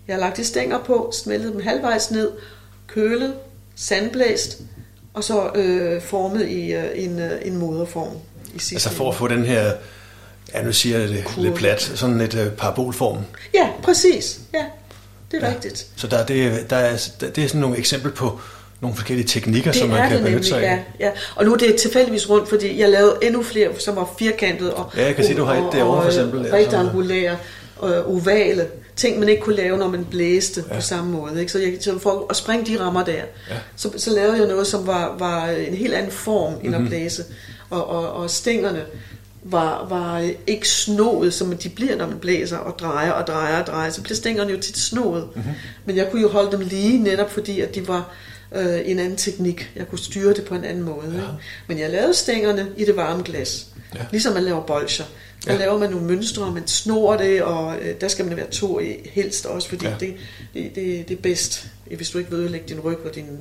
jeg 0.08 0.16
har 0.16 0.20
lagt 0.20 0.38
de 0.38 0.46
stænger 0.46 0.84
på, 0.84 1.12
smeltet 1.14 1.54
dem 1.54 1.62
halvvejs 1.62 2.12
ned, 2.12 2.32
kølet, 2.88 3.34
sandblæst, 3.76 4.62
og 5.14 5.24
så 5.24 5.52
øh, 5.56 6.02
formet 6.02 6.48
i 6.48 6.74
øh, 6.74 6.84
en, 6.96 7.20
øh, 7.20 7.32
en 7.42 7.58
moderform. 7.58 8.12
I 8.56 8.60
sidste 8.60 8.76
altså 8.76 8.90
for 8.90 9.10
at 9.10 9.16
få 9.16 9.28
den 9.28 9.46
her, 9.46 9.72
ja 10.54 10.64
nu 10.64 10.72
siger 10.72 11.00
jeg 11.00 11.10
det 11.10 11.26
Kurve. 11.26 11.46
lidt 11.46 11.56
plat, 11.56 11.82
sådan 11.82 12.22
et 12.22 12.36
øh, 12.36 12.52
parabolform. 12.52 13.18
Ja, 13.54 13.70
præcis. 13.84 14.40
Ja, 14.54 14.66
det 15.32 15.44
er 15.44 15.48
ja. 15.48 15.54
rigtigt. 15.54 15.88
Så 15.96 16.08
der, 16.08 16.26
det, 16.26 16.70
der 16.70 16.76
er, 16.76 16.98
det 17.20 17.38
er 17.38 17.48
sådan 17.48 17.62
nogle 17.62 17.78
eksempler 17.78 18.12
på 18.12 18.40
nogle 18.82 18.96
forskellige 18.96 19.28
teknikker, 19.28 19.72
det 19.72 19.80
som 19.80 19.90
man 19.90 20.10
kan 20.10 20.24
benytte 20.24 20.48
sig 20.48 20.64
af. 20.64 20.84
Ja, 21.00 21.06
ja. 21.06 21.12
Og 21.36 21.46
nu 21.46 21.54
er 21.54 21.58
det 21.58 21.76
tilfældigvis 21.76 22.30
rundt, 22.30 22.50
fordi 22.50 22.80
jeg 22.80 22.90
lavede 22.90 23.18
endnu 23.22 23.44
flere, 23.44 23.70
som 23.80 23.96
var 23.96 24.14
firkantet 24.20 24.74
og, 24.74 24.92
ja, 24.98 25.06
jeg 25.06 25.16
kan 25.16 25.26
sige, 25.26 25.38
du 25.38 25.44
har 25.44 25.68
et 25.68 25.74
derovre 25.74 26.02
for 26.02 26.10
eksempel. 26.10 26.52
Rektangulære 26.52 27.38
og 27.78 28.10
ovale 28.10 28.68
ting, 28.96 29.20
man 29.20 29.30
ikke 29.30 29.42
kunne 29.42 29.56
lave, 29.56 29.78
når 29.78 29.90
man 29.90 30.06
blæste 30.06 30.64
ja. 30.70 30.76
på 30.76 30.82
samme 30.82 31.12
måde. 31.12 31.40
Ikke? 31.40 31.52
Så, 31.52 31.60
jeg, 31.60 31.78
så 31.82 32.00
for 32.00 32.26
at 32.30 32.36
springe 32.36 32.66
de 32.66 32.80
rammer 32.80 33.04
der, 33.04 33.14
ja. 33.50 33.56
så, 33.76 33.90
så 33.98 34.12
lavede 34.12 34.38
jeg 34.38 34.48
noget, 34.48 34.68
som 34.68 34.88
var, 34.88 35.16
var 35.20 35.48
en 35.48 35.74
helt 35.74 35.94
anden 35.94 36.12
form 36.12 36.54
end 36.54 36.62
mm-hmm. 36.62 36.74
at 36.74 36.82
mhm. 36.82 36.90
blæse. 36.90 37.24
Og, 37.70 37.90
og, 37.90 38.14
og 38.14 38.30
stængerne 38.30 38.86
var, 39.44 39.88
var 39.90 40.30
ikke 40.48 40.70
snået, 40.70 41.34
som 41.34 41.58
de 41.58 41.70
bliver, 41.70 41.96
når 41.96 42.08
man 42.08 42.20
blæser 42.20 42.58
og 42.58 42.80
drejer 42.80 43.12
og 43.12 43.28
drejer 43.28 43.62
og 43.62 43.68
drejer. 43.68 43.90
Så 43.90 44.02
bliver 44.02 44.16
stængerne 44.16 44.52
jo 44.52 44.60
tit 44.60 44.78
snået. 44.78 45.28
Mm-hmm. 45.36 45.52
Men 45.86 45.96
jeg 45.96 46.12
kunne 46.12 46.22
jo 46.22 46.30
holde 46.30 46.52
dem 46.52 46.60
lige, 46.60 47.04
netop 47.04 47.32
fordi, 47.32 47.60
at 47.60 47.76
de 47.76 47.88
var 47.88 48.12
øh, 48.56 48.80
en 48.86 49.00
anden 49.00 49.18
teknik. 49.18 49.72
Jeg 49.76 49.88
kunne 49.88 50.00
styre 50.00 50.34
det 50.34 50.44
på 50.44 50.56
en 50.56 50.64
anden 50.64 50.84
måde. 50.84 51.08
Ja. 51.08 51.14
Ikke? 51.14 51.28
Men 51.68 51.80
jeg 51.80 51.90
lavede 51.90 52.14
stængerne 52.14 52.68
i 52.78 52.86
det 52.86 52.96
varme 52.96 53.24
glas. 53.24 53.68
Ja. 53.96 54.00
Ligesom 54.12 54.34
man 54.34 54.44
laver 54.44 54.62
bolcher. 54.62 55.06
Der 55.46 55.54
ja. 55.54 55.60
laver 55.60 55.80
man 55.80 55.90
nogle 55.90 56.06
mønstre, 56.06 56.44
og 56.44 56.54
man 56.54 56.68
snor 56.68 57.18
det, 57.18 57.44
og 57.44 57.78
øh, 57.82 58.02
der 58.02 58.08
skal 58.08 58.26
man 58.26 58.38
være 58.38 58.50
to 58.50 58.80
i 58.80 59.10
helst 59.14 59.46
også, 59.46 59.70
fordi 59.70 59.86
ja. 59.86 59.96
det, 60.00 60.16
det, 60.54 60.76
det, 60.76 61.10
det 61.10 61.18
er 61.18 61.22
bedst, 61.22 61.68
hvis 61.86 62.10
du 62.10 62.18
ikke 62.18 62.30
vil 62.30 62.40
ødelægge 62.40 62.68
din 62.68 62.80
ryg 62.80 62.98
og 63.06 63.16
din 63.16 63.40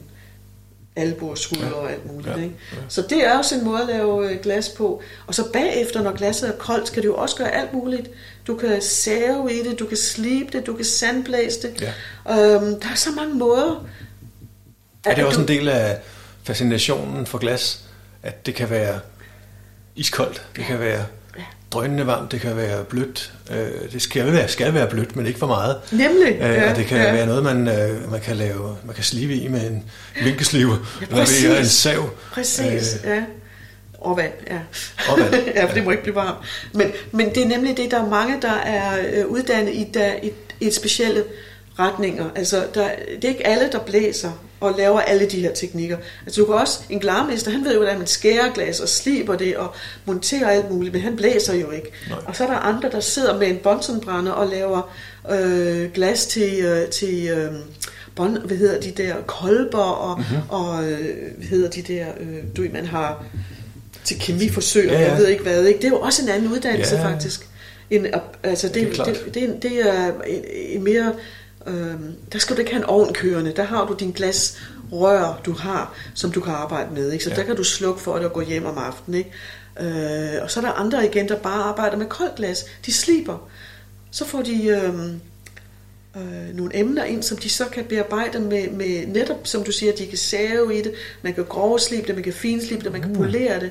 albu 0.97 1.31
og 1.31 1.39
skulder 1.39 1.67
ja. 1.67 1.73
og 1.73 1.93
alt 1.93 2.13
muligt. 2.13 2.37
Ja. 2.37 2.43
Ikke? 2.43 2.55
Ja. 2.73 2.79
Så 2.89 3.03
det 3.03 3.25
er 3.25 3.39
også 3.39 3.55
en 3.55 3.65
måde 3.65 3.81
at 3.81 3.87
lave 3.87 4.31
øh, 4.31 4.41
glas 4.41 4.69
på. 4.69 5.03
Og 5.27 5.35
så 5.35 5.53
bagefter, 5.53 6.03
når 6.03 6.13
glasset 6.13 6.49
er 6.49 6.53
koldt, 6.53 6.89
skal 6.89 7.03
du 7.03 7.09
jo 7.09 7.15
også 7.17 7.37
gøre 7.37 7.51
alt 7.55 7.73
muligt. 7.73 8.11
Du 8.47 8.57
kan 8.57 8.83
save 8.83 9.53
i 9.53 9.63
det, 9.69 9.79
du 9.79 9.87
kan 9.87 9.97
slibe 9.97 10.59
det, 10.59 10.67
du 10.67 10.75
kan 10.75 10.85
sandblæse 10.85 11.63
det. 11.63 11.93
Ja. 12.27 12.55
Øhm, 12.55 12.81
der 12.81 12.89
er 12.89 12.95
så 12.95 13.11
mange 13.11 13.35
måder. 13.35 13.87
Er 15.05 15.15
det 15.15 15.25
også 15.25 15.37
du... 15.37 15.43
en 15.43 15.49
del 15.49 15.69
af 15.69 15.99
fascinationen 16.43 17.27
for 17.27 17.39
glas, 17.39 17.85
at 18.23 18.47
det 18.47 18.55
kan 18.55 18.71
være 18.71 19.01
iskoldt, 19.97 20.47
det 20.57 20.63
ja. 20.63 20.67
kan 20.67 20.81
være 20.81 21.05
drønende 21.75 22.07
varmt, 22.07 22.33
det 22.33 22.41
kan 22.41 22.57
være 22.57 22.85
blødt. 22.85 23.33
Øh, 23.51 23.93
det 23.93 24.03
skal 24.03 24.33
være, 24.33 24.49
skal 24.49 24.75
være 24.75 24.87
blødt, 24.91 25.17
men 25.17 25.27
ikke 25.27 25.39
for 25.39 25.47
meget. 25.47 25.77
Nemlig. 25.93 26.33
Øh, 26.33 26.41
ja, 26.41 26.71
og 26.71 26.77
det 26.77 26.87
kan 26.87 26.99
ja. 26.99 27.13
være 27.13 27.27
noget, 27.27 27.43
man, 27.43 27.69
øh, 27.69 28.11
man 28.11 28.21
kan 28.21 28.37
lave, 28.37 28.77
man 28.85 28.95
kan 28.95 29.05
slive 29.05 29.35
i 29.35 29.49
med 29.49 29.71
en 29.71 29.85
vinkeslive, 30.23 30.79
ja, 31.01 31.07
eller 31.11 31.59
en 31.59 31.67
sav. 31.67 32.11
Præcis, 32.33 33.01
øh, 33.05 33.11
ja. 33.11 33.23
Og 34.01 34.17
vand, 34.17 34.33
ja. 34.51 34.59
Og 35.09 35.19
vand. 35.19 35.35
ja, 35.57 35.65
for 35.65 35.75
det 35.75 35.85
må 35.85 35.91
ikke 35.91 36.03
blive 36.03 36.15
varmt. 36.15 36.39
Men, 36.75 36.93
men 37.13 37.35
det 37.35 37.43
er 37.43 37.49
nemlig 37.49 37.77
det, 37.77 37.91
der 37.91 38.05
er 38.05 38.09
mange, 38.09 38.43
der 38.43 38.53
er 38.53 39.25
uddannet 39.25 39.75
i, 39.75 39.91
der, 39.95 40.13
i, 40.23 40.31
i 40.61 40.67
et 40.67 40.75
specielle 40.75 41.25
retninger. 41.79 42.31
Altså, 42.37 42.57
der, 42.75 42.89
det 43.15 43.25
er 43.25 43.29
ikke 43.29 43.47
alle, 43.47 43.73
der 43.73 43.79
blæser 43.79 44.31
og 44.65 44.75
laver 44.79 45.01
alle 45.01 45.27
de 45.27 45.41
her 45.41 45.53
teknikker. 45.53 45.97
Altså 46.27 46.41
du 46.41 46.47
kan 46.47 46.55
også, 46.55 46.81
en 46.91 46.99
glarmester, 46.99 47.51
han 47.51 47.65
ved 47.65 47.73
jo, 47.73 47.79
hvordan 47.79 47.99
man 47.99 48.07
skærer 48.07 48.53
glas 48.53 48.81
og 48.81 48.89
sliber 48.89 49.37
det 49.37 49.57
og 49.57 49.75
monterer 50.05 50.49
alt 50.49 50.71
muligt, 50.71 50.93
men 50.93 51.03
han 51.03 51.17
blæser 51.17 51.55
jo 51.55 51.71
ikke. 51.71 51.91
Nej. 52.09 52.19
Og 52.27 52.37
så 52.37 52.45
er 52.45 52.49
der 52.49 52.57
andre, 52.57 52.91
der 52.91 53.01
sidder 53.01 53.39
med 53.39 53.49
en 53.49 53.57
Bunsenbrænder 53.57 54.33
og 54.33 54.47
laver 54.47 54.95
øh, 55.31 55.93
glas 55.93 56.27
til, 56.27 56.65
øh, 56.65 56.89
til 56.89 57.29
øh, 57.29 57.53
bon, 58.15 58.39
hvad 58.45 58.57
hedder 58.57 58.81
de 58.81 58.91
der, 58.91 59.15
kolber 59.27 59.79
og, 59.79 60.19
mm-hmm. 60.19 60.49
og 60.49 60.85
øh, 60.85 60.99
hvad 61.37 61.47
hedder 61.47 61.71
de 61.71 61.83
der, 61.83 62.07
øh, 62.21 62.39
du 62.57 62.63
ved, 62.63 62.71
man 62.71 62.87
har 62.87 63.25
til 64.05 64.19
kemiforsøg, 64.21 64.87
ja, 64.87 65.01
ja. 65.01 65.11
jeg 65.11 65.19
ved 65.19 65.29
ikke 65.29 65.43
hvad. 65.43 65.65
Ikke? 65.65 65.79
Det 65.79 65.85
er 65.85 65.91
jo 65.91 66.01
også 66.01 66.23
en 66.23 66.29
anden 66.29 66.53
uddannelse 66.53 66.97
ja. 66.97 67.11
faktisk. 67.13 67.49
En, 67.91 68.07
altså 68.43 68.69
det, 68.69 68.97
det, 68.97 69.07
det, 69.07 69.35
det, 69.35 69.63
det 69.63 69.81
er 69.81 70.13
en 70.69 70.85
mere 70.85 71.13
Øh, 71.67 71.95
der 72.33 72.39
skal 72.39 72.57
du 72.57 72.61
ikke 72.61 72.73
have 72.73 72.83
en 72.83 72.89
ovn 72.89 73.13
kørende. 73.15 73.53
Der 73.57 73.63
har 73.63 73.87
du 73.87 73.97
din 74.01 74.11
glas 74.11 74.59
rør, 74.93 75.41
du 75.47 75.53
har, 75.53 75.95
som 76.15 76.33
du 76.33 76.41
kan 76.41 76.53
arbejde 76.53 76.95
med. 76.95 77.13
Ikke? 77.13 77.25
Så 77.25 77.31
Ja. 77.31 77.37
der 77.37 77.43
kan 77.43 77.57
du 77.57 77.65
slukke 77.65 78.01
for 78.01 78.17
det 78.17 78.25
og 78.27 78.33
gå 78.33 78.41
hjem 78.41 78.67
om 78.67 78.79
aftenen. 78.79 79.19
Ikke? 79.19 79.31
Øh, 79.81 80.43
og 80.43 80.51
så 80.51 80.61
er 80.61 80.65
der 80.65 80.73
andre 80.73 81.07
igen, 81.07 81.29
der 81.29 81.37
bare 81.39 81.63
arbejder 81.63 81.97
med 81.97 82.07
koldt 82.07 82.35
glas. 82.35 82.65
De 82.87 82.93
sliber. 82.93 83.49
Så 84.11 84.25
får 84.27 84.43
de 84.43 84.67
øh, 84.67 84.95
øh, 86.17 86.57
nogle 86.57 86.77
emner 86.79 87.05
ind, 87.05 87.23
som 87.23 87.37
de 87.37 87.49
så 87.49 87.65
kan 87.65 87.85
bearbejde 87.85 88.41
med, 88.41 88.71
med 88.71 89.07
netop, 89.07 89.41
som 89.45 89.65
du 89.65 89.73
siger, 89.73 89.93
de 89.93 90.07
kan 90.07 90.19
save 90.19 90.79
i 90.79 90.83
det, 90.83 90.93
man 91.23 91.35
kan 91.35 91.45
grovslibe 91.45 92.07
det, 92.07 92.15
man 92.15 92.25
kan 92.25 92.33
finslibe 92.33 92.85
det, 92.85 92.93
man 92.93 93.03
kan 93.03 93.13
polere 93.15 93.61
det. 93.61 93.71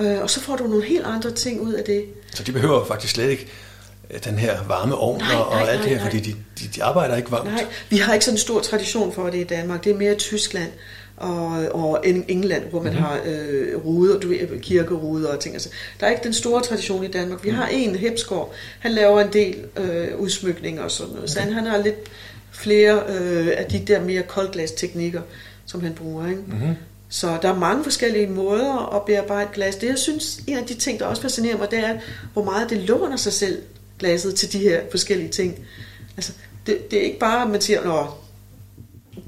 Øh, 0.00 0.22
og 0.22 0.30
så 0.30 0.40
får 0.40 0.56
du 0.56 0.64
nogle 0.64 0.84
helt 0.84 1.04
andre 1.04 1.30
ting 1.30 1.60
ud 1.60 1.72
af 1.72 1.84
det. 1.84 2.04
Så 2.34 2.42
de 2.42 2.52
behøver 2.52 2.84
faktisk 2.86 3.14
slet 3.14 3.30
ikke 3.30 3.48
den 4.24 4.38
her 4.38 4.56
varme 4.68 4.94
ovn 4.94 5.18
Nej, 5.18 5.34
og, 5.36 5.48
og 5.48 5.56
nej, 5.56 5.68
alt 5.68 5.82
det 5.82 5.90
her, 5.90 5.96
nej, 5.96 6.04
fordi 6.04 6.20
de, 6.20 6.36
de, 6.58 6.68
de 6.74 6.84
arbejder 6.84 7.16
ikke 7.16 7.30
varmt. 7.30 7.50
Nej, 7.50 7.66
vi 7.90 7.96
har 7.96 8.12
ikke 8.14 8.24
sådan 8.24 8.34
en 8.34 8.38
stor 8.38 8.60
tradition 8.60 9.12
for 9.12 9.30
det 9.30 9.38
i 9.38 9.44
Danmark. 9.44 9.84
Det 9.84 9.92
er 9.92 9.96
mere 9.96 10.14
Tyskland 10.14 10.70
og, 11.16 11.50
og 11.72 12.06
Eng- 12.06 12.24
England, 12.28 12.64
hvor 12.64 12.82
man 12.82 12.92
mm-hmm. 12.92 13.06
har 13.06 13.20
øh, 13.26 13.84
ruder, 13.84 14.20
du 14.20 14.28
ved, 14.28 14.60
kirkeruder 14.60 15.32
og 15.32 15.40
ting. 15.40 15.54
Altså, 15.54 15.68
der 16.00 16.06
er 16.06 16.10
ikke 16.10 16.24
den 16.24 16.32
store 16.32 16.62
tradition 16.62 17.04
i 17.04 17.08
Danmark. 17.08 17.44
Vi 17.44 17.50
har 17.50 17.66
en 17.66 17.96
Hepsgaard, 17.96 18.52
han 18.78 18.92
laver 18.92 19.20
en 19.20 19.32
del 19.32 19.64
øh, 19.76 20.18
udsmykninger 20.18 20.82
og 20.82 20.90
sådan 20.90 21.14
noget. 21.14 21.30
Så 21.30 21.40
han, 21.40 21.52
han 21.52 21.66
har 21.66 21.78
lidt 21.78 21.96
flere 22.52 23.02
øh, 23.08 23.48
af 23.56 23.64
de 23.64 23.78
der 23.78 24.00
mere 24.00 24.22
koldglasteknikker, 24.22 25.20
som 25.66 25.80
han 25.82 25.94
bruger. 25.94 26.28
Ikke? 26.28 26.40
Mm-hmm. 26.46 26.74
Så 27.08 27.38
der 27.42 27.48
er 27.48 27.58
mange 27.58 27.84
forskellige 27.84 28.26
måder 28.26 28.96
at 28.96 29.02
bearbejde 29.04 29.48
glas. 29.54 29.76
Det 29.76 29.88
jeg 29.88 29.98
synes, 29.98 30.40
en 30.46 30.58
af 30.58 30.64
de 30.64 30.74
ting, 30.74 31.00
der 31.00 31.06
også 31.06 31.22
fascinerer 31.22 31.58
mig, 31.58 31.70
det 31.70 31.78
er, 31.78 31.96
hvor 32.32 32.44
meget 32.44 32.70
det 32.70 32.78
låner 32.78 33.16
sig 33.16 33.32
selv, 33.32 33.62
glasset, 33.98 34.34
til 34.34 34.52
de 34.52 34.58
her 34.58 34.80
forskellige 34.90 35.28
ting. 35.28 35.58
Altså, 36.16 36.32
det, 36.66 36.90
det 36.90 36.98
er 36.98 37.02
ikke 37.02 37.18
bare, 37.18 37.42
at 37.44 37.50
man 37.50 37.60
siger, 37.60 37.84
Nå, 37.84 38.06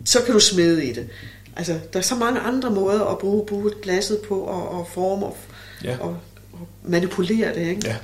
så 0.04 0.22
kan 0.24 0.34
du 0.34 0.40
smede 0.40 0.84
i 0.86 0.92
det. 0.92 1.08
Altså, 1.56 1.78
der 1.92 1.98
er 1.98 2.02
så 2.02 2.14
mange 2.14 2.40
andre 2.40 2.70
måder 2.70 3.04
at 3.04 3.18
bruge, 3.18 3.46
bruge 3.46 3.70
glasset 3.82 4.18
på 4.28 4.40
og, 4.40 4.68
og 4.68 4.88
forme 4.94 5.26
og, 5.26 5.36
Ja. 5.84 5.96
og, 6.00 6.16
og 6.52 6.68
manipulere 6.84 7.54
det. 7.54 7.66
Ikke? 7.68 7.80
Ja. 7.88 7.96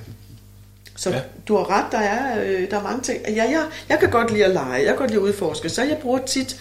Så 0.97 1.11
Ja. 1.11 1.21
du 1.49 1.57
har 1.57 1.71
ret, 1.71 1.93
der 1.93 1.99
er, 1.99 2.45
øh, 2.45 2.71
der 2.71 2.79
er 2.79 2.83
mange 2.83 3.03
ting. 3.03 3.19
Ja, 3.29 3.35
jeg, 3.45 3.65
jeg 3.89 3.99
kan 4.01 4.11
godt 4.11 4.33
lide 4.33 4.45
at 4.45 4.51
lege, 4.51 4.73
jeg 4.73 4.87
kan 4.87 4.97
godt 4.97 5.11
lide 5.11 5.21
at 5.21 5.25
udforske, 5.25 5.69
så 5.69 5.83
jeg 5.83 5.99
bruger 6.03 6.19
tit 6.27 6.57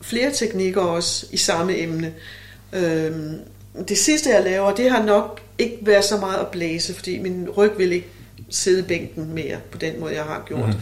flere 0.00 0.32
teknikker 0.32 0.80
også 0.80 1.26
i 1.30 1.36
samme 1.36 1.78
emne. 1.78 2.14
Øhm, 2.72 3.38
det 3.88 3.98
sidste, 3.98 4.30
jeg 4.30 4.44
laver, 4.44 4.74
det 4.74 4.90
har 4.90 5.04
nok 5.04 5.40
ikke 5.58 5.78
været 5.82 6.04
så 6.04 6.16
meget 6.16 6.38
at 6.38 6.48
blæse, 6.48 6.94
fordi 6.94 7.18
min 7.18 7.50
ryg 7.50 7.70
vil 7.78 7.92
ikke 7.92 8.08
sidde 8.50 8.78
i 8.80 8.82
bænken 8.82 9.34
mere 9.34 9.60
på 9.70 9.78
den 9.78 10.00
måde, 10.00 10.14
jeg 10.14 10.24
har 10.24 10.44
gjort. 10.46 10.76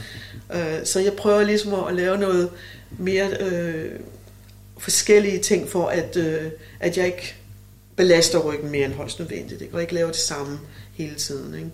Mm. 0.51 0.57
Øh, 0.57 0.87
så 0.87 1.01
jeg 1.01 1.13
prøver 1.13 1.43
ligesom 1.43 1.75
at 1.75 1.95
lave 1.95 2.19
noget 2.19 2.51
mere 2.99 3.29
øh, 3.41 3.91
forskellige 4.79 5.39
ting, 5.39 5.69
for 5.69 5.87
at, 5.87 6.17
øh, 6.17 6.51
at 6.81 6.97
jeg 6.97 7.07
ikke 7.07 7.35
belaster 7.97 8.39
ryggen 8.39 8.71
mere 8.71 8.85
end 8.85 8.93
højst 8.93 9.19
nødvendigt, 9.19 9.63
ikke? 9.63 9.75
og 9.75 9.81
ikke 9.81 9.95
laver 9.95 10.11
det 10.11 10.17
samme 10.17 10.59
hele 10.95 11.15
tiden. 11.15 11.55
Ikke? 11.55 11.71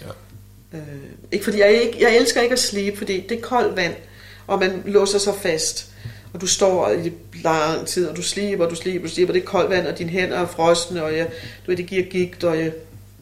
Ja. 0.00 0.78
Øh, 0.78 1.02
ikke 1.32 1.44
fordi 1.44 1.58
jeg, 1.58 1.82
ikke, 1.82 2.02
jeg 2.02 2.16
elsker 2.16 2.40
ikke 2.40 2.52
at 2.52 2.58
slibe, 2.58 2.96
fordi 2.96 3.20
det 3.28 3.38
er 3.38 3.42
koldt 3.42 3.76
vand, 3.76 3.94
og 4.46 4.58
man 4.58 4.82
låser 4.86 5.18
sig 5.18 5.34
fast. 5.42 5.88
Og 6.32 6.40
du 6.40 6.46
står 6.46 6.90
i 6.90 7.12
lang 7.42 7.86
tid, 7.86 8.08
og 8.08 8.16
du 8.16 8.22
sliber, 8.22 8.68
du 8.68 8.74
sliber, 8.74 9.06
du 9.06 9.12
sliber. 9.12 9.32
Det 9.32 9.42
er 9.42 9.46
koldt 9.46 9.70
vand, 9.70 9.86
og 9.86 9.98
dine 9.98 10.10
hænder 10.10 10.38
er 10.38 10.46
frosne, 10.46 11.04
og 11.04 11.16
jeg, 11.16 11.26
du 11.66 11.70
ved, 11.70 11.76
det 11.76 11.86
giver 11.86 12.02
gigt, 12.02 12.44
og 12.44 12.58
jeg 12.58 12.72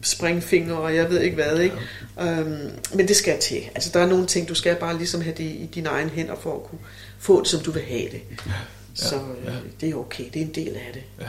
springfinger, 0.03 0.75
og 0.75 0.95
jeg 0.95 1.09
ved 1.09 1.19
ikke 1.21 1.35
hvad. 1.35 1.59
Ikke? 1.59 1.75
Øhm, 2.21 2.69
men 2.93 3.07
det 3.07 3.15
skal 3.15 3.39
til. 3.39 3.61
Altså, 3.75 3.89
der 3.93 3.99
er 3.99 4.07
nogle 4.07 4.25
ting, 4.25 4.49
du 4.49 4.55
skal 4.55 4.75
bare 4.75 4.97
ligesom 4.97 5.21
have 5.21 5.35
det 5.37 5.43
i 5.43 5.69
dine 5.75 5.89
egne 5.89 6.09
hænder, 6.09 6.35
for 6.35 6.55
at 6.55 6.63
kunne 6.63 6.79
få 7.19 7.39
det, 7.39 7.47
som 7.47 7.59
du 7.59 7.71
vil 7.71 7.83
have 7.83 8.09
det. 8.11 8.21
Så 8.93 9.15
øh, 9.15 9.45
ja. 9.45 9.51
det 9.81 9.89
er 9.89 9.95
okay, 9.95 10.23
det 10.33 10.41
er 10.41 10.45
en 10.45 10.55
del 10.55 10.75
af 10.75 10.89
det. 10.93 11.03
Ja. 11.21 11.27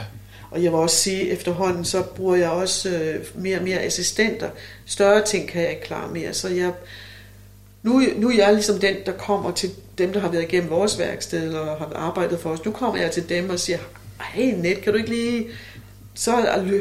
Og 0.51 0.63
jeg 0.63 0.71
vil 0.71 0.79
også 0.79 0.95
sige, 0.95 1.21
at 1.21 1.37
efterhånden 1.37 1.85
så 1.85 2.01
bruger 2.01 2.35
jeg 2.35 2.49
også 2.49 2.89
øh, 2.89 3.25
mere 3.35 3.57
og 3.57 3.63
mere 3.63 3.79
assistenter. 3.79 4.49
Større 4.85 5.25
ting 5.25 5.47
kan 5.47 5.61
jeg 5.61 5.69
ikke 5.69 5.83
klare 5.83 6.11
mere. 6.11 6.33
Så 6.33 6.49
jeg, 6.49 6.71
nu, 7.83 8.03
nu 8.15 8.29
er 8.29 8.35
jeg 8.35 8.53
ligesom 8.53 8.79
den, 8.79 8.95
der 9.05 9.11
kommer 9.11 9.51
til 9.51 9.71
dem, 9.97 10.13
der 10.13 10.19
har 10.19 10.29
været 10.29 10.43
igennem 10.43 10.69
vores 10.69 10.99
værksted 10.99 11.53
og 11.53 11.77
har 11.77 11.91
arbejdet 11.95 12.39
for 12.39 12.49
os. 12.49 12.65
Nu 12.65 12.71
kommer 12.71 13.01
jeg 13.01 13.11
til 13.11 13.29
dem 13.29 13.49
og 13.49 13.59
siger, 13.59 13.77
hey 14.21 14.53
net, 14.53 14.81
kan 14.81 14.93
du 14.93 14.97
ikke 14.97 15.09
lige... 15.09 15.47
Så 16.15 16.31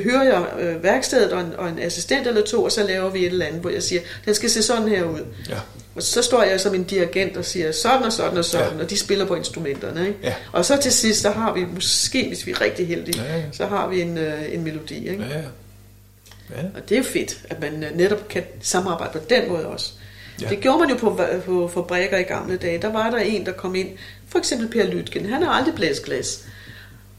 hører 0.04 0.22
jeg 0.22 0.44
øh, 0.60 0.82
værkstedet 0.82 1.32
og 1.32 1.40
en, 1.40 1.52
og 1.58 1.68
en 1.68 1.78
assistent 1.78 2.26
eller 2.26 2.42
to, 2.44 2.64
og 2.64 2.72
så 2.72 2.86
laver 2.86 3.10
vi 3.10 3.18
et 3.26 3.26
eller 3.32 3.46
andet, 3.46 3.60
hvor 3.60 3.70
jeg 3.70 3.82
siger, 3.82 4.00
den 4.24 4.34
skal 4.34 4.50
se 4.50 4.62
sådan 4.62 4.88
her 4.88 5.04
ud. 5.04 5.20
Ja. 5.48 5.56
Og 5.94 6.02
så 6.02 6.22
står 6.22 6.42
jeg 6.42 6.60
som 6.60 6.74
en 6.74 6.84
dirigent 6.84 7.36
og 7.36 7.44
siger 7.44 7.72
sådan 7.72 8.02
og 8.02 8.12
sådan 8.12 8.38
og 8.38 8.44
sådan, 8.44 8.76
Ja. 8.76 8.82
og 8.84 8.90
de 8.90 8.98
spiller 8.98 9.24
på 9.24 9.34
instrumenterne. 9.34 10.06
Ikke? 10.08 10.18
Ja. 10.22 10.34
Og 10.52 10.64
så 10.64 10.76
til 10.82 10.92
sidst, 10.92 11.20
så 11.22 11.30
har 11.30 11.52
vi 11.54 11.64
måske, 11.74 12.28
hvis 12.28 12.46
vi 12.46 12.50
er 12.50 12.60
rigtig 12.60 12.86
heldige, 12.88 13.22
Ja, 13.22 13.36
ja. 13.36 13.42
så 13.52 13.66
har 13.66 13.88
vi 13.88 14.00
en, 14.00 14.18
øh, 14.18 14.54
en 14.54 14.64
melodi. 14.64 15.08
Ikke? 15.08 15.22
Ja, 15.30 15.38
ja. 15.38 15.42
ja. 16.62 16.62
Og 16.74 16.88
det 16.88 16.98
er 16.98 17.02
fedt, 17.02 17.38
at 17.50 17.60
man 17.60 17.84
øh, 17.84 17.96
netop 17.96 18.28
kan 18.28 18.42
samarbejde 18.60 19.12
på 19.18 19.24
den 19.30 19.48
måde 19.48 19.66
også. 19.66 19.92
Ja. 20.42 20.48
Det 20.48 20.60
gjorde 20.60 20.78
man 20.78 20.88
jo 20.90 20.96
på, 20.96 21.20
på 21.46 21.70
fabrikker 21.74 22.18
i 22.18 22.22
gamle 22.22 22.56
dage. 22.56 22.82
Der 22.82 22.92
var 22.92 23.10
der 23.10 23.18
en, 23.18 23.46
der 23.46 23.52
kom 23.52 23.74
ind, 23.74 23.88
for 24.28 24.38
eksempel 24.38 24.68
Per 24.68 24.84
Lytgen. 24.84 25.26
Han 25.26 25.42
har 25.42 25.50
aldrig 25.50 25.74
blæst 25.74 26.02
glas. 26.04 26.44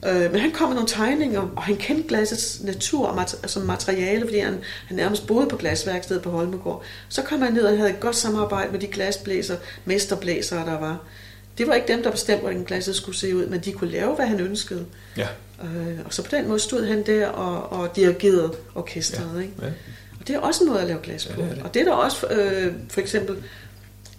Øh, 0.08 0.32
men 0.32 0.40
han 0.42 0.52
kom 0.52 0.68
med 0.70 0.76
nogle 0.76 0.90
tegninger, 0.90 1.40
og 1.56 1.64
han 1.64 1.76
kendte 1.76 2.08
glassets 2.08 2.64
natur 2.64 3.08
og 3.08 3.16
mat- 3.16 3.50
som 3.52 3.62
materiale, 3.64 4.22
fordi 4.26 4.40
han, 4.40 4.58
han 4.88 4.98
nærmest 4.98 5.28
boede 5.28 5.48
på 5.48 5.58
glasværkstedet 5.58 6.22
på 6.22 6.30
Holmegård. 6.30 6.84
Så 7.10 7.22
kom 7.22 7.42
han 7.42 7.54
ned 7.54 7.64
og 7.64 7.78
havde 7.78 7.90
et 7.90 8.00
godt 8.00 8.16
samarbejde 8.16 8.72
med 8.72 8.80
de 8.80 8.88
glasblæser, 8.88 9.56
mesterblæsere, 9.86 10.66
der 10.66 10.80
var. 10.80 10.98
Det 11.58 11.68
var 11.68 11.74
ikke 11.74 11.88
dem, 11.88 12.04
der 12.04 12.12
bestemte, 12.12 12.42
hvordan 12.42 12.64
glasset 12.64 12.96
skulle 12.96 13.18
se 13.18 13.36
ud, 13.36 13.46
men 13.46 13.60
de 13.60 13.72
kunne 13.72 13.92
lave, 13.92 14.16
hvad 14.16 14.26
han 14.26 14.40
ønskede. 14.40 14.86
Ja. 15.18 15.28
Øh, 15.64 16.00
og 16.06 16.14
så 16.14 16.24
på 16.24 16.30
den 16.36 16.48
måde 16.48 16.60
stod 16.60 16.86
han 16.86 17.06
der 17.06 17.28
og, 17.28 17.80
og 17.80 17.96
dirigerede 17.96 18.54
orkestret. 18.76 19.30
Ja. 19.36 19.42
Ikke? 19.42 19.54
Ja. 19.62 19.68
Og 20.20 20.28
det 20.28 20.36
er 20.36 20.40
også 20.40 20.64
en 20.64 20.70
måde 20.70 20.82
at 20.82 20.88
lave 20.88 21.00
glas 21.04 21.26
Ja, 21.30 21.36
på. 21.36 21.42
det 21.42 21.50
er 21.50 21.54
det. 21.54 21.64
Og 21.64 21.74
det 21.74 21.80
er 21.82 21.86
der 21.86 21.92
også, 21.92 22.28
øh, 22.28 22.74
for 22.90 23.02
eksempel, 23.02 23.36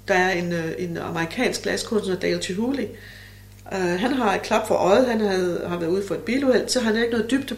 der 0.09 0.15
er 0.15 0.31
en, 0.31 0.53
øh, 0.53 0.73
en 0.79 0.97
amerikansk 0.99 1.63
glaskunstner, 1.63 2.15
Dale 2.17 2.43
Chihuly. 2.43 2.85
Uh, 3.75 4.01
han 4.01 4.13
har 4.13 4.35
et 4.35 4.43
klap 4.43 4.69
for 4.69 4.75
øjet, 4.75 5.07
han 5.07 5.21
havde, 5.21 5.65
har 5.69 5.79
været 5.79 5.91
ude 5.91 6.03
for 6.09 6.15
et 6.15 6.21
biluheld, 6.21 6.69
så 6.69 6.81
han 6.81 6.95
har 6.95 7.03
ikke 7.03 7.13
noget 7.13 7.31
dybde 7.31 7.57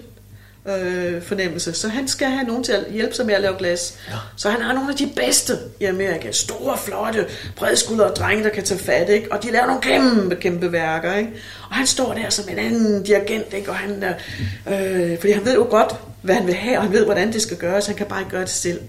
øh, 0.69 1.23
fornemmelse. 1.23 1.73
Så 1.73 1.89
han 1.89 2.09
skal 2.09 2.29
have 2.29 2.47
nogen 2.47 2.65
til 2.65 2.73
at 2.73 2.85
hjælpe 2.91 3.15
sig 3.15 3.27
med 3.27 3.35
at 3.35 3.41
lave 3.41 3.57
glas. 3.59 3.99
Ja. 4.09 4.15
Så 4.37 4.51
han 4.51 4.63
har 4.63 4.73
nogle 4.73 4.91
af 4.91 4.97
de 4.97 5.11
bedste 5.17 5.59
i 5.81 5.85
Amerika. 5.85 6.33
Store, 6.33 6.79
flotte, 6.79 7.27
bredskuldrede 7.57 8.15
drenge, 8.15 8.45
der 8.45 8.51
kan 8.51 8.65
tage 8.65 8.81
fat. 8.81 9.09
Ikke? 9.09 9.33
Og 9.33 9.43
de 9.43 9.51
laver 9.53 9.67
nogle 9.67 9.83
kæmpe, 9.83 10.37
kæmpe 10.37 10.73
værker. 10.73 11.15
Ikke? 11.15 11.31
Og 11.71 11.77
han 11.77 11.87
står 11.87 12.15
der 12.15 12.31
som 12.31 12.49
en 12.49 12.59
anden 12.59 13.03
dirigent. 13.03 13.53
Ikke? 13.55 13.71
Og 13.71 13.77
han, 13.77 14.05
øh, 14.05 15.13
øh, 15.13 15.19
fordi 15.19 15.33
han 15.33 15.45
ved 15.45 15.55
jo 15.55 15.67
godt, 15.71 15.95
hvad 16.23 16.35
han 16.35 16.47
vil 16.47 16.55
have, 16.55 16.77
og 16.77 16.83
han 16.83 16.93
ved, 16.93 17.05
hvordan 17.05 17.33
det 17.33 17.43
skal 17.43 17.57
gøres. 17.57 17.87
Han 17.87 17.97
kan 17.97 18.07
bare 18.07 18.21
ikke 18.21 18.31
gøre 18.31 18.41
det 18.41 18.51
selv. 18.51 18.81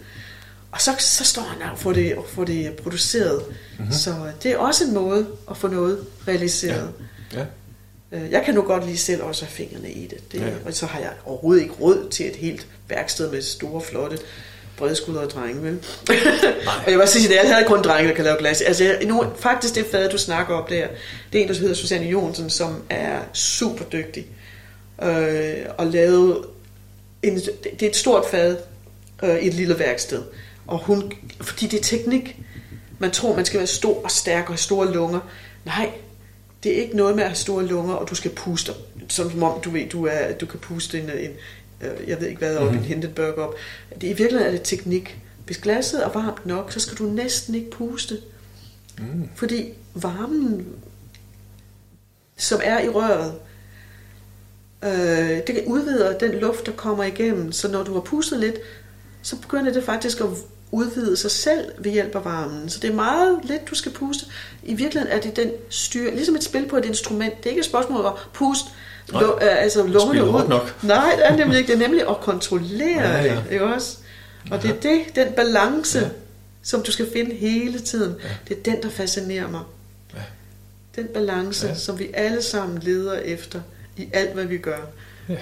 Og 0.71 0.82
så, 0.82 0.91
så 0.99 1.23
står 1.23 1.41
han 1.41 1.71
og 1.71 1.80
får 1.80 1.93
det, 1.93 2.15
og 2.15 2.25
får 2.30 2.43
det 2.43 2.71
produceret. 2.84 3.43
Mm-hmm. 3.78 3.91
Så 3.91 4.13
det 4.43 4.51
er 4.51 4.57
også 4.57 4.84
en 4.84 4.93
måde 4.93 5.28
at 5.51 5.57
få 5.57 5.67
noget 5.67 5.99
realiseret. 6.28 6.91
Ja. 6.99 7.03
Øh, 8.11 8.32
Jeg 8.32 8.43
kan 8.45 8.53
nu 8.53 8.61
godt 8.61 8.86
lige 8.86 8.97
selv 8.97 9.23
også 9.23 9.45
have 9.45 9.51
fingrene 9.51 9.91
i 9.91 10.07
det. 10.07 10.32
det 10.32 10.39
Ja. 10.39 10.45
ja. 10.45 10.53
Og 10.65 10.73
så 10.73 10.86
har 10.86 10.99
jeg 10.99 11.11
overhovedet 11.25 11.61
ikke 11.61 11.73
råd 11.73 12.09
til 12.09 12.28
et 12.28 12.36
helt 12.36 12.67
værksted 12.89 13.32
med 13.32 13.41
store, 13.41 13.82
flotte, 13.82 14.17
bredskuldrede 14.78 15.28
drenge, 15.28 15.63
vel? 15.63 15.80
og 16.86 16.91
jeg 16.91 16.99
vil 16.99 17.07
sige, 17.07 17.39
at 17.39 17.45
jeg 17.45 17.55
havde 17.55 17.67
kun 17.67 17.82
drenge, 17.82 18.09
der 18.09 18.15
kan 18.15 18.23
lave 18.23 18.38
glas. 18.39 18.61
Altså, 18.61 18.84
jeg, 18.84 18.99
nu, 19.05 19.25
faktisk 19.39 19.75
det 19.75 19.86
fad, 19.91 20.09
du 20.09 20.17
snakker 20.17 20.55
om 20.55 20.65
der, 20.69 20.88
det 21.34 21.39
er 21.39 21.43
en, 21.43 21.49
der 21.49 21.59
hedder 21.59 21.75
Susanne 21.75 22.07
Jonsen, 22.07 22.49
som 22.49 22.84
er 22.89 23.19
super 23.34 23.84
dygtig. 23.86 24.28
Øh, 25.03 25.55
og 25.78 25.88
lavede 25.88 26.43
en, 27.23 27.36
det 27.63 27.84
er 27.84 27.89
et 27.89 27.95
stort 27.95 28.25
fad 28.32 28.57
øh, 29.23 29.39
i 29.39 29.47
et 29.47 29.53
lille 29.53 29.80
værksted. 29.80 30.23
Og 30.67 30.78
hun, 30.78 31.11
fordi 31.41 31.67
det 31.67 31.80
er 31.80 31.84
teknik. 31.84 32.38
Man 32.99 33.11
tror, 33.11 33.36
man 33.36 33.45
skal 33.45 33.57
være 33.57 33.67
stor 33.67 34.03
og 34.03 34.11
stærk 34.11 34.43
og 34.43 34.49
have 34.49 34.57
store 34.57 34.93
lunger. 34.93 35.19
Nej, 35.65 35.91
det 36.64 36.78
er 36.78 36.82
ikke 36.82 36.97
noget 36.97 37.16
med 37.16 37.24
at 37.24 37.30
have 37.30 37.36
store 37.36 37.66
lunger, 37.66 37.93
og 37.93 38.10
du 38.10 38.16
skal 38.16 38.32
puste, 38.32 38.74
som 39.10 39.43
om 39.43 39.62
du 39.62 39.70
ved, 39.70 39.89
du, 39.89 40.05
er, 40.05 40.34
du 40.34 40.45
kan 40.45 40.60
puste 40.60 40.99
en, 40.99 41.10
en 41.10 41.32
øh, 41.82 42.10
jeg 42.10 42.22
ved 42.22 42.28
ikke 42.28 42.39
hvad, 42.39 42.58
op, 42.58 42.64
mm-hmm. 42.64 42.78
en 42.78 42.86
Hindenburg 42.86 43.38
op. 43.38 43.55
Det, 44.01 44.03
I 44.03 44.14
virkeligheden 44.14 44.47
er 44.47 44.51
det 44.51 44.62
teknik. 44.64 45.18
Hvis 45.45 45.58
glasset 45.58 46.03
er 46.03 46.10
varmt 46.10 46.45
nok, 46.45 46.72
så 46.72 46.80
skal 46.80 46.97
du 46.97 47.03
næsten 47.03 47.55
ikke 47.55 47.72
puste. 47.72 48.18
Mm. 48.97 49.30
Fordi 49.36 49.74
varmen, 49.93 50.68
som 52.38 52.60
er 52.64 52.80
i 52.80 52.89
røret, 52.89 53.36
øh, 54.84 55.47
det 55.47 55.64
udvider 55.68 56.18
den 56.18 56.32
luft, 56.32 56.66
der 56.66 56.72
kommer 56.72 57.03
igennem. 57.03 57.51
Så 57.51 57.72
når 57.72 57.84
du 57.84 57.93
har 57.93 58.01
pustet 58.01 58.39
lidt, 58.39 58.55
så 59.22 59.36
begynder 59.36 59.74
det 59.74 59.84
faktisk 59.84 60.22
at 60.22 60.28
udvide 60.72 61.18
sig 61.18 61.32
selv 61.32 61.72
ved 61.78 61.91
hjælp 61.91 62.15
af 62.15 62.26
varmen. 62.26 62.70
Så 62.70 62.80
det 62.80 62.89
er 62.89 62.93
meget 62.95 63.39
lidt, 63.43 63.70
du 63.70 63.76
skal 63.76 63.91
puste. 63.91 64.26
I 64.63 64.74
virkeligheden 64.74 65.18
er 65.18 65.22
det 65.22 65.36
den 65.36 65.51
styre, 65.70 66.15
ligesom 66.15 66.36
et 66.36 66.43
spil 66.43 66.68
på 66.68 66.78
et 66.78 66.86
instrument. 66.86 67.38
Det 67.38 67.45
er 67.45 67.49
ikke 67.49 67.59
et 67.59 67.65
spørgsmål 67.65 67.99
om 67.99 68.13
at 68.13 68.20
puste 68.34 68.70
Nej. 69.11 69.22
lu- 69.24 69.43
øh, 69.43 69.61
altså 69.63 69.88
lungerne 69.88 70.24
ud. 70.26 70.47
nok. 70.49 70.76
Nej, 70.84 71.13
det 71.18 71.26
er 71.28 71.36
nemlig 71.36 71.57
ikke. 71.59 71.68
Det 71.68 71.76
er 71.84 71.88
nemlig 71.88 72.09
at 72.09 72.18
kontrollere 72.22 73.01
Ja, 73.09 73.24
ja. 73.24 73.36
det. 73.36 73.43
Ikke 73.51 73.65
også? 73.65 73.97
Og 74.51 74.61
det 74.63 74.70
er 74.72 74.80
det, 74.80 75.01
den 75.15 75.34
balance, 75.34 75.99
Ja. 75.99 76.03
ja. 76.05 76.09
som 76.63 76.84
du 76.84 76.91
skal 76.91 77.11
finde 77.13 77.36
hele 77.36 77.80
tiden. 77.80 78.15
Ja. 78.24 78.30
Det 78.47 78.57
er 78.57 78.61
den, 78.72 78.84
der 78.84 78.89
fascinerer 78.89 79.47
mig. 79.47 79.61
Ja. 80.15 80.20
Den 80.95 81.07
balance, 81.13 81.65
Ja. 81.68 81.74
ja. 81.74 81.80
som 81.80 81.99
vi 81.99 82.09
alle 82.13 82.41
sammen 82.43 82.80
leder 82.82 83.13
efter, 83.20 83.61
i 83.97 84.07
alt, 84.13 84.34
hvad 84.34 84.45
vi 84.45 84.57
gør. 84.57 84.80
Ja. 85.30 85.38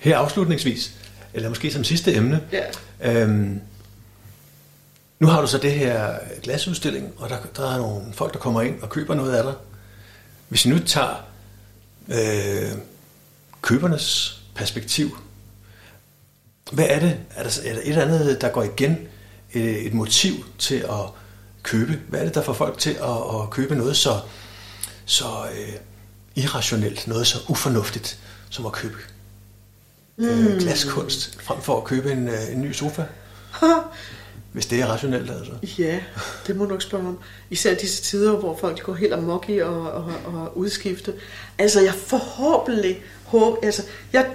Her 0.00 0.18
afslutningsvis, 0.18 0.90
eller 1.34 1.48
måske 1.48 1.72
som 1.72 1.84
sidste 1.84 2.14
emne, 2.14 2.40
Ja. 2.52 2.64
øhm, 3.22 3.60
nu 5.20 5.26
har 5.26 5.40
du 5.40 5.46
så 5.46 5.58
det 5.58 5.72
her 5.72 6.18
glasudstilling, 6.42 7.12
og 7.16 7.28
der, 7.28 7.36
der 7.56 7.74
er 7.74 7.78
nogle 7.78 8.12
folk, 8.12 8.32
der 8.32 8.38
kommer 8.38 8.62
ind 8.62 8.82
og 8.82 8.90
køber 8.90 9.14
noget 9.14 9.32
af 9.34 9.42
dig. 9.42 9.54
Hvis 10.48 10.64
vi 10.64 10.70
nu 10.70 10.78
tager 10.78 11.24
øh, 12.08 12.72
købernes 13.62 14.40
perspektiv, 14.54 15.18
hvad 16.72 16.86
er 16.88 17.00
det? 17.00 17.20
Er 17.30 17.42
der, 17.42 17.60
er 17.64 17.72
der 17.74 17.80
et 17.80 17.88
eller 17.88 18.02
andet, 18.02 18.40
der 18.40 18.48
går 18.48 18.62
igen? 18.62 18.98
Et, 19.52 19.86
et 19.86 19.94
motiv 19.94 20.32
til 20.58 20.74
at 20.78 21.06
købe? 21.62 22.00
Hvad 22.08 22.20
er 22.20 22.24
det, 22.24 22.34
der 22.34 22.42
får 22.42 22.52
folk 22.52 22.78
til 22.78 22.90
at, 22.90 23.40
at 23.42 23.50
købe 23.50 23.74
noget 23.74 23.96
så, 23.96 24.20
så 25.06 25.24
øh, 25.58 25.72
irrationelt, 26.34 27.06
noget 27.06 27.26
så 27.26 27.38
ufornuftigt, 27.48 28.18
som 28.50 28.66
at 28.66 28.72
købe 28.72 28.96
øh, 30.20 30.58
glaskunst, 30.58 31.42
frem 31.42 31.60
for 31.60 31.76
at 31.76 31.84
købe 31.84 32.12
en, 32.12 32.28
øh, 32.28 32.52
en 32.52 32.62
ny 32.62 32.72
sofa? 32.72 33.02
Hvis 34.52 34.66
det 34.66 34.80
er 34.80 34.86
rationelt, 34.86 35.30
altså. 35.30 35.82
Ja, 35.82 36.00
det 36.46 36.56
må 36.56 36.64
du 36.64 36.70
nok 36.70 36.82
spørge 36.82 37.08
om. 37.08 37.18
Især 37.50 37.74
disse 37.74 38.02
tider, 38.02 38.36
hvor 38.36 38.56
folk 38.56 38.82
går 38.82 38.94
helt 38.94 39.12
amok 39.12 39.48
i 39.48 39.58
og, 39.58 39.82
og, 39.82 40.12
og 40.24 40.58
udskifte. 40.58 41.14
Altså, 41.58 41.80
jeg 41.80 41.94
forhåbentlig 41.94 43.02
håber, 43.24 43.56
altså, 43.62 43.82
jeg, 44.12 44.26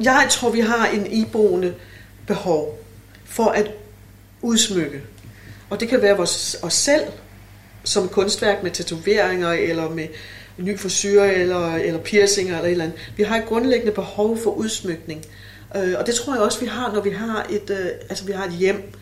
jeg 0.00 0.26
tror, 0.30 0.50
vi 0.50 0.60
har 0.60 0.86
en 0.86 1.06
iboende 1.12 1.74
behov 2.26 2.78
for 3.24 3.44
at 3.44 3.70
udsmykke. 4.42 5.02
Og 5.70 5.80
det 5.80 5.88
kan 5.88 6.02
være 6.02 6.16
vores, 6.16 6.56
os 6.62 6.74
selv, 6.74 7.04
som 7.84 8.08
kunstværk 8.08 8.62
med 8.62 8.70
tatoveringer, 8.70 9.52
eller 9.52 9.90
med 9.90 10.06
ny 10.58 10.78
forsyre, 10.78 11.34
eller, 11.34 11.74
eller 11.74 12.00
piercinger, 12.00 12.54
eller 12.54 12.66
et 12.66 12.72
eller 12.72 12.84
andet. 12.84 12.98
Vi 13.16 13.22
har 13.22 13.36
et 13.36 13.46
grundlæggende 13.46 13.92
behov 13.92 14.38
for 14.38 14.50
udsmykning. 14.50 15.24
Øh, 15.76 15.94
og 15.98 16.06
det 16.06 16.14
tror 16.14 16.34
jeg 16.34 16.42
også, 16.42 16.60
vi 16.60 16.66
har, 16.66 16.92
når 16.92 17.00
vi 17.00 17.10
har 17.10 17.46
et, 17.50 17.70
øh, 17.70 17.86
altså, 18.08 18.24
vi 18.24 18.32
har 18.32 18.44
et 18.44 18.52
hjem. 18.52 18.92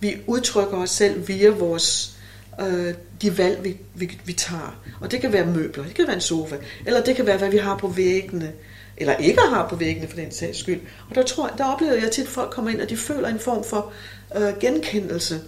Vi 0.00 0.16
udtrykker 0.26 0.76
os 0.76 0.90
selv 0.90 1.28
via 1.28 1.50
vores 1.50 2.16
øh, 2.60 2.94
de 3.22 3.38
valg, 3.38 3.64
vi, 3.64 3.76
vi, 3.94 4.18
vi 4.24 4.32
tager. 4.32 4.80
Og 5.00 5.10
det 5.10 5.20
kan 5.20 5.32
være 5.32 5.46
møbler, 5.46 5.84
det 5.84 5.94
kan 5.94 6.06
være 6.06 6.14
en 6.14 6.20
sofa, 6.20 6.56
eller 6.86 7.02
det 7.02 7.16
kan 7.16 7.26
være, 7.26 7.38
hvad 7.38 7.50
vi 7.50 7.56
har 7.56 7.78
på 7.78 7.88
væggene, 7.88 8.52
eller 8.96 9.16
ikke 9.16 9.40
har 9.40 9.68
på 9.68 9.76
væggene 9.76 10.08
for 10.08 10.16
den 10.16 10.32
sags 10.32 10.58
skyld. 10.58 10.80
Og 11.10 11.14
der, 11.14 11.22
tror, 11.22 11.48
der 11.58 11.64
oplever 11.64 11.94
jeg 11.94 12.10
tit, 12.10 12.24
at 12.24 12.30
folk 12.30 12.50
kommer 12.50 12.70
ind, 12.70 12.80
og 12.80 12.90
de 12.90 12.96
føler 12.96 13.28
en 13.28 13.38
form 13.38 13.64
for 13.64 13.92
øh, 14.36 14.58
genkendelse. 14.60 15.40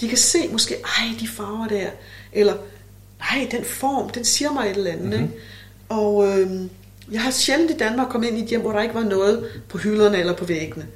De 0.00 0.08
kan 0.08 0.18
se 0.18 0.48
måske, 0.52 0.74
ej, 0.74 1.06
de 1.20 1.28
farver 1.28 1.68
der, 1.68 1.86
eller 2.32 2.54
ej, 3.20 3.48
den 3.50 3.64
form, 3.64 4.10
den 4.10 4.24
siger 4.24 4.52
mig 4.52 4.70
et 4.70 4.76
eller 4.76 4.92
andet. 4.92 5.04
Mm-hmm. 5.04 5.22
Ikke? 5.22 5.34
Og 5.88 6.26
øh, 6.28 6.50
jeg 7.12 7.20
har 7.20 7.30
sjældent 7.30 7.70
i 7.70 7.76
Danmark 7.76 8.08
kommet 8.08 8.28
ind 8.28 8.38
i 8.38 8.42
et 8.42 8.48
hjem, 8.48 8.60
hvor 8.60 8.72
der 8.72 8.82
ikke 8.82 8.94
var 8.94 9.04
noget 9.04 9.44
på 9.68 9.78
hylderne 9.78 10.18
eller 10.18 10.32
på 10.32 10.44
væggene. 10.44 10.86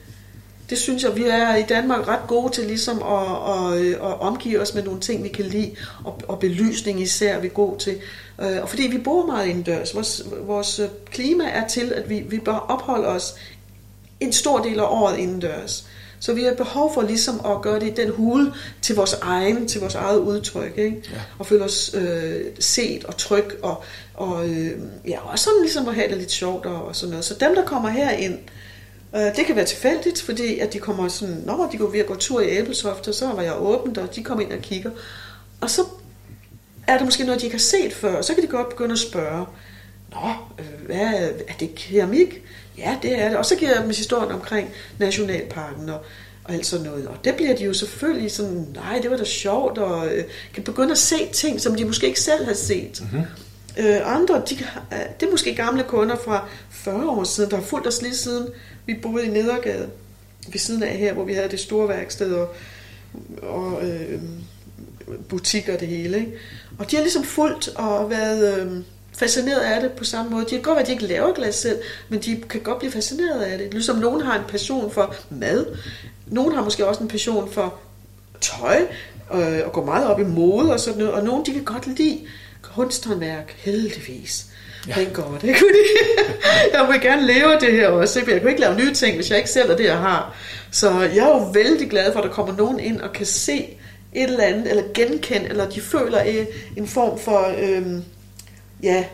Det 0.70 0.78
synes 0.78 1.02
jeg, 1.02 1.16
vi 1.16 1.24
er 1.24 1.56
i 1.56 1.62
Danmark 1.62 2.08
ret 2.08 2.26
gode 2.28 2.52
til 2.52 2.66
ligesom 2.66 3.02
at, 3.02 3.76
at, 3.76 3.86
at 3.94 4.20
omgive 4.20 4.60
os 4.60 4.74
med 4.74 4.82
nogle 4.82 5.00
ting, 5.00 5.24
vi 5.24 5.28
kan 5.28 5.44
lide, 5.44 5.74
og, 6.04 6.20
og 6.28 6.38
belysning 6.38 7.00
især 7.00 7.36
er 7.36 7.40
vi 7.40 7.48
gode 7.48 7.78
til. 7.78 7.96
Øh, 8.40 8.62
Og 8.62 8.68
fordi 8.68 8.82
vi 8.82 8.98
bor 8.98 9.26
meget 9.26 9.46
indendørs, 9.46 9.94
vores, 9.94 10.22
vores 10.40 10.78
øh, 10.78 10.88
klima 11.10 11.44
er 11.44 11.68
til, 11.68 11.92
at 11.92 12.10
vi, 12.10 12.20
vi 12.20 12.38
bør 12.38 12.54
opholde 12.54 13.06
os 13.06 13.34
en 14.20 14.32
stor 14.32 14.58
del 14.58 14.78
af 14.78 14.84
året 14.84 15.18
indendørs. 15.18 15.86
Så 16.20 16.32
vi 16.32 16.42
har 16.42 16.54
behov 16.54 16.94
for 16.94 17.02
ligesom 17.02 17.40
at 17.46 17.62
gøre 17.62 17.80
det 17.80 17.86
i 17.86 18.02
den 18.02 18.10
hule 18.10 18.52
til 18.82 18.96
vores 18.96 19.12
egen, 19.12 19.68
til 19.68 19.80
vores 19.80 19.94
eget 19.94 20.18
udtryk, 20.18 20.78
ikke? 20.78 21.02
Ja. 21.12 21.20
og 21.38 21.46
føle 21.46 21.64
os 21.64 21.94
øh, 21.94 22.44
set 22.58 23.04
og 23.04 23.16
tryg, 23.16 23.44
og, 23.62 23.82
og 24.14 24.48
øh, 24.48 24.70
ja, 25.08 25.18
også 25.32 25.44
sådan 25.44 25.62
ligesom 25.62 25.88
at 25.88 25.94
have 25.94 26.08
det 26.08 26.16
lidt 26.16 26.32
sjovt 26.32 26.66
og, 26.66 26.84
og 26.84 26.96
sådan 26.96 27.10
noget. 27.10 27.24
Så 27.24 27.34
dem, 27.34 27.54
der 27.54 27.64
kommer 27.64 27.88
herind, 27.88 28.38
øh, 29.16 29.36
det 29.36 29.46
kan 29.46 29.56
være 29.56 29.64
tilfældigt, 29.64 30.22
fordi 30.22 30.58
at 30.58 30.72
de 30.72 30.78
kommer 30.78 31.08
sådan, 31.08 31.42
når 31.46 31.68
de 31.72 31.78
går 31.78 31.90
ved 31.90 32.00
at 32.00 32.06
gå 32.06 32.14
tur 32.14 32.40
i 32.40 32.48
Æbeltoft, 32.58 33.08
og 33.08 33.14
så 33.14 33.26
var 33.26 33.42
jeg 33.42 33.62
åbent, 33.62 33.98
og 33.98 34.14
de 34.14 34.24
kommer 34.24 34.44
ind 34.44 34.52
og 34.52 34.58
kigger. 34.62 34.90
Og 35.60 35.70
så 35.70 35.82
er 36.86 36.98
der 36.98 37.04
måske 37.04 37.24
noget, 37.24 37.40
de 37.40 37.46
ikke 37.46 37.56
har 37.56 37.60
set 37.60 37.92
før, 37.92 38.16
og 38.16 38.24
så 38.24 38.34
kan 38.34 38.42
de 38.42 38.48
godt 38.48 38.68
begynde 38.68 38.92
at 38.92 38.98
spørge, 38.98 39.46
Nå, 40.10 40.28
øh, 40.58 40.86
hvad, 40.86 41.30
er 41.48 41.52
det 41.60 41.74
keramik? 41.74 42.42
Ja, 42.78 42.98
det 43.02 43.18
er 43.18 43.28
det. 43.28 43.38
Og 43.38 43.46
så 43.46 43.56
giver 43.56 43.70
jeg 43.70 43.82
dem 43.82 43.90
historien 43.90 44.32
omkring 44.32 44.68
Nationalparken 44.98 45.88
og, 45.88 46.04
og 46.44 46.54
alt 46.54 46.66
sådan 46.66 46.86
noget. 46.86 47.06
Og 47.06 47.16
det 47.24 47.34
bliver 47.34 47.56
de 47.56 47.64
jo 47.64 47.72
selvfølgelig 47.72 48.30
sådan, 48.30 48.66
nej, 48.74 48.98
det 49.02 49.10
var 49.10 49.16
da 49.16 49.24
sjovt, 49.24 49.78
og 49.78 50.06
øh, 50.06 50.24
kan 50.54 50.62
begynde 50.62 50.90
at 50.90 50.98
se 50.98 51.28
ting, 51.32 51.60
som 51.60 51.74
de 51.74 51.84
måske 51.84 52.06
ikke 52.06 52.20
selv 52.20 52.44
har 52.44 52.54
set. 52.54 53.00
Mm-hmm. 53.00 53.24
Øh, 53.78 54.14
andre, 54.14 54.42
de, 54.50 54.54
øh, 54.92 54.98
det 55.20 55.26
er 55.26 55.30
måske 55.30 55.54
gamle 55.54 55.82
kunder 55.82 56.16
fra 56.16 56.48
40 56.70 57.10
år 57.10 57.24
siden, 57.24 57.50
der 57.50 57.56
har 57.56 57.64
fulgt 57.64 57.86
os 57.86 58.02
lige 58.02 58.16
siden 58.16 58.48
vi 58.88 58.94
boede 58.94 59.26
i 59.26 59.28
Nedergade, 59.28 59.90
ved 60.52 60.58
siden 60.58 60.82
af 60.82 60.96
her, 60.96 61.12
hvor 61.12 61.24
vi 61.24 61.32
havde 61.32 61.48
det 61.48 61.60
store 61.60 61.88
værksted 61.88 62.32
og, 62.32 62.54
og 63.42 63.86
øh, 63.86 64.20
butikker 65.28 65.74
og 65.74 65.80
det 65.80 65.88
hele. 65.88 66.18
Ikke? 66.18 66.32
Og 66.78 66.90
de 66.90 66.96
har 66.96 67.02
ligesom 67.02 67.24
fulgt 67.24 67.68
og 67.68 68.10
været 68.10 68.60
øh, 68.60 68.72
fascineret 69.18 69.60
af 69.60 69.80
det 69.80 69.92
på 69.92 70.04
samme 70.04 70.30
måde. 70.30 70.44
De 70.44 70.50
kan 70.50 70.62
godt 70.62 70.74
være, 70.74 70.82
at 70.82 70.86
de 70.86 70.92
ikke 70.92 71.06
laver 71.06 71.32
glas 71.32 71.54
selv, 71.54 71.78
men 72.08 72.20
de 72.20 72.42
kan 72.48 72.60
godt 72.60 72.78
blive 72.78 72.92
fascineret 72.92 73.40
af 73.40 73.58
det. 73.58 73.72
Ligesom 73.72 73.96
nogen 73.96 74.20
har 74.20 74.38
en 74.38 74.44
passion 74.48 74.90
for 74.90 75.14
mad. 75.30 75.66
Nogen 76.26 76.54
har 76.54 76.64
måske 76.64 76.86
også 76.86 77.02
en 77.02 77.08
passion 77.08 77.52
for 77.52 77.74
tøj, 78.40 78.80
øh, 79.34 79.60
og 79.66 79.72
går 79.72 79.84
meget 79.84 80.06
op 80.06 80.20
i 80.20 80.24
mode 80.24 80.72
og 80.72 80.80
sådan 80.80 80.98
noget. 80.98 81.14
Og 81.14 81.24
nogen, 81.24 81.46
de 81.46 81.52
kan 81.52 81.64
godt 81.64 81.98
lide 81.98 82.18
kunsthåndværk, 82.62 83.54
heldigvis. 83.58 84.46
Ja. 84.88 84.92
Thank 84.92 85.12
God, 85.12 85.44
ikke? 85.44 85.64
Jeg 86.72 86.88
vil 86.92 87.00
gerne 87.00 87.26
leve 87.26 87.60
det 87.60 87.72
her 87.72 87.88
også, 87.88 88.18
ikke? 88.18 88.32
Jeg 88.32 88.40
kan 88.40 88.50
ikke 88.50 88.60
lave 88.60 88.76
nye 88.76 88.94
ting, 88.94 89.16
hvis 89.16 89.30
jeg 89.30 89.38
ikke 89.38 89.50
selv 89.50 89.70
er 89.70 89.76
det, 89.76 89.84
jeg 89.84 89.98
har. 89.98 90.34
Så 90.70 90.90
jeg 91.00 91.24
er 91.24 91.28
jo 91.28 91.50
vældig 91.54 91.90
glad 91.90 92.12
for, 92.12 92.20
at 92.20 92.24
der 92.24 92.32
kommer 92.32 92.56
nogen 92.56 92.80
ind 92.80 93.00
og 93.00 93.12
kan 93.12 93.26
se 93.26 93.78
et 94.14 94.22
eller 94.22 94.44
andet, 94.44 94.70
eller 94.70 94.82
genkende, 94.94 95.48
eller 95.48 95.68
de 95.68 95.80
føler 95.80 96.20
øh, 96.26 96.46
en 96.76 96.86
form 96.86 97.18
for, 97.18 97.54
øhm, 97.62 98.04
ja, 98.82 99.04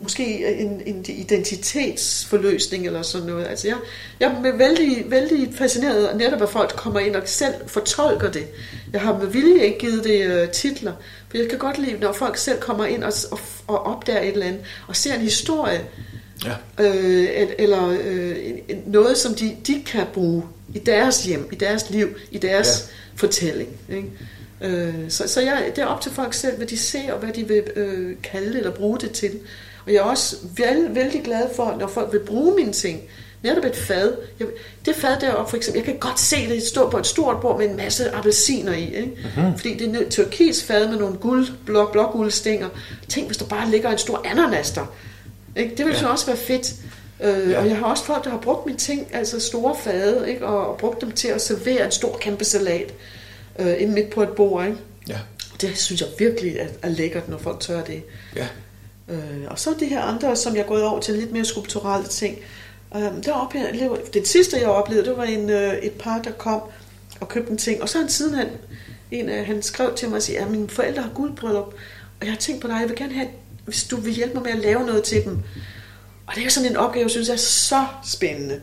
måske 0.00 0.56
en, 0.58 0.82
en 0.86 1.04
identitetsforløsning 1.08 2.86
eller 2.86 3.02
sådan 3.02 3.26
noget. 3.26 3.46
Altså 3.46 3.68
jeg, 3.68 3.76
jeg 4.20 4.32
er 4.44 4.56
vældig, 4.56 5.04
vældig 5.08 5.54
fascineret 5.54 6.06
af 6.06 6.16
netop, 6.16 6.42
at 6.42 6.48
folk 6.48 6.72
kommer 6.76 7.00
ind 7.00 7.16
og 7.16 7.22
selv 7.28 7.54
fortolker 7.66 8.30
det. 8.30 8.46
Jeg 8.92 9.00
har 9.00 9.18
med 9.18 9.26
vilje 9.26 9.64
ikke 9.64 9.78
givet 9.78 10.04
det 10.04 10.42
uh, 10.42 10.50
titler, 10.50 10.92
for 11.28 11.38
jeg 11.38 11.48
kan 11.48 11.58
godt 11.58 11.78
lide, 11.78 11.98
når 12.00 12.12
folk 12.12 12.36
selv 12.36 12.60
kommer 12.60 12.84
ind 12.84 13.04
og, 13.04 13.12
og, 13.30 13.40
og 13.66 13.86
opdager 13.86 14.20
et 14.20 14.32
eller 14.32 14.46
andet, 14.46 14.60
og 14.88 14.96
ser 14.96 15.14
en 15.14 15.20
historie, 15.20 15.80
Ja. 16.44 16.84
øh, 16.84 17.42
el- 17.42 17.54
eller 17.58 17.98
øh, 18.02 18.36
noget, 18.86 19.16
som 19.18 19.34
de, 19.34 19.56
de 19.66 19.82
kan 19.86 20.06
bruge 20.14 20.42
i 20.74 20.78
deres 20.78 21.22
hjem, 21.24 21.48
i 21.52 21.54
deres 21.54 21.90
liv, 21.90 22.08
i 22.30 22.38
deres 22.38 22.88
ja. 22.88 22.94
fortælling. 23.16 23.68
Ikke? 23.88 24.08
Øh, 24.60 24.94
så 25.08 25.28
så 25.28 25.40
jeg, 25.40 25.72
det 25.76 25.82
er 25.82 25.86
op 25.86 26.00
til 26.00 26.12
folk 26.12 26.34
selv, 26.34 26.56
hvad 26.56 26.66
de 26.66 26.76
ser, 26.78 27.12
og 27.12 27.18
hvad 27.18 27.32
de 27.32 27.48
vil 27.48 27.62
øh, 27.76 28.16
kalde 28.22 28.48
det, 28.48 28.56
eller 28.56 28.70
bruge 28.70 28.98
det 28.98 29.10
til. 29.10 29.30
Og 29.86 29.92
jeg 29.92 29.98
er 29.98 30.02
også 30.02 30.36
vældig, 30.56 30.94
vældig 30.94 31.22
glad 31.24 31.42
for, 31.56 31.76
når 31.80 31.86
folk 31.86 32.12
vil 32.12 32.18
bruge 32.20 32.54
mine 32.54 32.72
ting. 32.72 33.00
Netop 33.42 33.64
et 33.64 33.76
fad. 33.76 34.12
Jeg, 34.40 34.46
det 34.86 34.94
fad 34.96 35.20
deroppe 35.20 35.50
for 35.50 35.56
eksempel, 35.56 35.78
jeg 35.78 35.84
kan 35.86 35.96
godt 35.98 36.20
se 36.20 36.48
det 36.48 36.62
stå 36.62 36.90
på 36.90 36.98
et 36.98 37.06
stort 37.06 37.40
bord 37.40 37.58
med 37.58 37.68
en 37.70 37.76
masse 37.76 38.10
appelsiner 38.10 38.72
i. 38.72 38.84
Ikke? 38.96 39.12
Mm-hmm. 39.36 39.58
Fordi 39.58 39.74
det 39.74 39.96
er 39.96 40.00
et 40.00 40.08
turkis 40.08 40.64
fad 40.64 40.88
med 40.88 40.98
nogle 40.98 41.16
guld, 41.16 41.46
blå, 41.66 41.88
blåguldstænger. 41.92 42.68
Tænk, 43.08 43.26
hvis 43.26 43.36
der 43.36 43.44
bare 43.46 43.70
ligger 43.70 43.90
en 43.90 43.98
stor 43.98 44.22
ananas 44.24 44.70
der. 44.70 44.94
Ikke? 45.56 45.70
Det 45.76 45.86
ville 45.86 45.98
Ja. 46.00 46.06
ja. 46.06 46.12
også 46.12 46.26
være 46.26 46.36
fedt. 46.36 46.72
Øh, 47.22 47.50
Ja. 47.50 47.60
Og 47.60 47.68
jeg 47.68 47.76
har 47.76 47.86
også 47.86 48.04
folk, 48.04 48.24
der 48.24 48.30
har 48.30 48.38
brugt 48.38 48.66
mine 48.66 48.78
ting, 48.78 49.06
altså 49.12 49.40
store 49.40 49.76
fade, 49.84 50.24
ikke? 50.30 50.46
Og, 50.46 50.66
og 50.70 50.76
brugt 50.78 51.00
dem 51.00 51.10
til 51.10 51.28
at 51.28 51.42
servere 51.42 51.84
en 51.84 51.90
stor 51.90 52.18
kæmpe 52.20 52.44
salat 52.44 52.94
øh, 53.60 53.82
inde 53.82 53.92
midt 53.92 54.10
på 54.10 54.22
et 54.22 54.28
bord. 54.28 54.66
Ikke? 54.66 54.78
Ja. 55.08 55.18
Det 55.60 55.78
synes 55.78 56.00
jeg 56.00 56.08
virkelig 56.18 56.56
er, 56.56 56.66
er 56.82 56.88
lækkert, 56.88 57.28
når 57.28 57.38
folk 57.38 57.60
tør 57.60 57.84
det. 57.84 58.02
Ja. 58.36 58.46
Øh, 59.08 59.44
og 59.46 59.58
så 59.58 59.74
det 59.80 59.88
her 59.88 60.02
andre, 60.02 60.36
som 60.36 60.54
jeg 60.54 60.62
er 60.62 60.66
gået 60.66 60.82
over 60.82 61.00
til 61.00 61.14
lidt 61.14 61.32
mere 61.32 61.44
skulpturelle 61.44 62.08
ting. 62.08 62.38
Øh, 62.96 63.02
der 63.24 63.32
oplevede, 63.32 64.00
det 64.14 64.28
sidste, 64.28 64.56
jeg 64.60 64.68
oplevede, 64.68 65.06
det 65.06 65.16
var 65.16 65.24
en, 65.24 65.50
øh, 65.50 65.74
et 65.74 65.92
par, 65.92 66.22
der 66.22 66.30
kom 66.30 66.62
og 67.20 67.28
købte 67.28 67.50
en 67.50 67.58
ting. 67.58 67.82
Og 67.82 67.88
så 67.88 67.98
han 67.98 68.08
siden 68.08 68.34
han, 68.34 68.48
en 69.10 69.28
af, 69.28 69.44
han 69.44 69.62
skrev 69.62 69.94
til 69.96 70.08
mig 70.08 70.16
og 70.16 70.22
siger, 70.22 70.44
at 70.44 70.50
mine 70.50 70.68
forældre 70.68 71.02
har 71.02 71.10
guldbryllup, 71.14 71.74
og 72.20 72.26
jeg 72.26 72.30
har 72.30 72.38
tænkt 72.38 72.62
på 72.62 72.68
dig, 72.68 72.80
jeg 72.80 72.88
vil 72.88 72.96
gerne 72.96 73.14
have, 73.14 73.28
hvis 73.64 73.84
du 73.84 73.96
vil 73.96 74.12
hjælpe 74.12 74.34
mig 74.34 74.42
med 74.42 74.52
at 74.52 74.58
lave 74.58 74.86
noget 74.86 75.04
til 75.04 75.24
dem. 75.24 75.38
Og 76.26 76.34
det 76.34 76.44
er 76.44 76.48
sådan 76.48 76.70
en 76.70 76.76
opgave, 76.76 77.02
jeg 77.02 77.10
synes 77.10 77.28
er 77.28 77.36
så 77.36 77.86
spændende. 78.06 78.60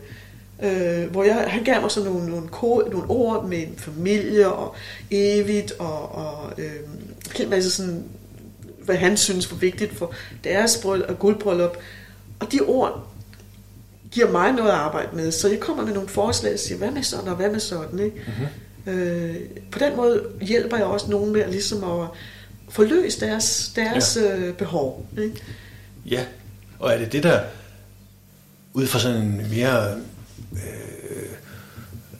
Øh, 0.62 1.10
hvor 1.10 1.24
jeg, 1.24 1.44
han 1.48 1.64
gav 1.64 1.80
mig 1.80 1.90
sådan 1.90 2.10
nogle, 2.10 2.30
nogle, 2.30 2.48
kode, 2.48 2.90
nogle 2.90 3.10
ord 3.10 3.48
med 3.48 3.66
familie 3.76 4.52
og 4.52 4.74
evigt 5.10 5.72
og, 5.78 6.14
og 6.14 6.52
øh, 6.58 6.64
en 6.64 7.16
hel 7.36 7.48
masse 7.48 7.70
sådan, 7.70 8.04
hvad 8.84 8.96
han 8.96 9.16
synes 9.16 9.50
var 9.50 9.56
vigtigt 9.56 9.96
for 9.96 10.12
deres 10.44 10.78
bryllup, 10.82 11.18
guldbryllup. 11.18 11.76
Og 12.38 12.52
de 12.52 12.60
ord 12.60 13.08
giver 14.10 14.30
mig 14.30 14.52
noget 14.52 14.68
at 14.68 14.74
arbejde 14.74 15.16
med, 15.16 15.32
så 15.32 15.48
jeg 15.48 15.60
kommer 15.60 15.84
med 15.84 15.94
nogle 15.94 16.08
forslag 16.08 16.52
og 16.52 16.58
siger, 16.58 16.78
hvad 16.78 16.90
med 16.90 17.02
sådan 17.02 17.28
og 17.28 17.36
hvad 17.36 17.50
med 17.50 17.60
sådan. 17.60 17.98
Ikke? 17.98 18.16
Mm-hmm. 18.26 18.92
Øh, 18.92 19.36
på 19.70 19.78
den 19.78 19.96
måde 19.96 20.24
hjælper 20.40 20.76
jeg 20.76 20.86
også 20.86 21.10
nogen 21.10 21.32
med 21.32 21.40
at, 21.40 21.50
ligesom 21.50 21.84
at 21.84 22.08
få 22.68 22.84
løst 22.84 23.20
deres, 23.20 23.72
deres 23.76 24.18
ja. 24.20 24.36
øh, 24.36 24.54
behov. 24.54 25.06
Ikke? 25.18 25.42
Ja, 26.06 26.24
Og 26.78 26.92
er 26.92 26.98
det 26.98 27.12
det, 27.12 27.22
der 27.22 27.40
ud 28.72 28.86
fra 28.86 28.98
sådan 28.98 29.22
en 29.22 29.46
mere 29.50 29.96
øh, 30.52 31.32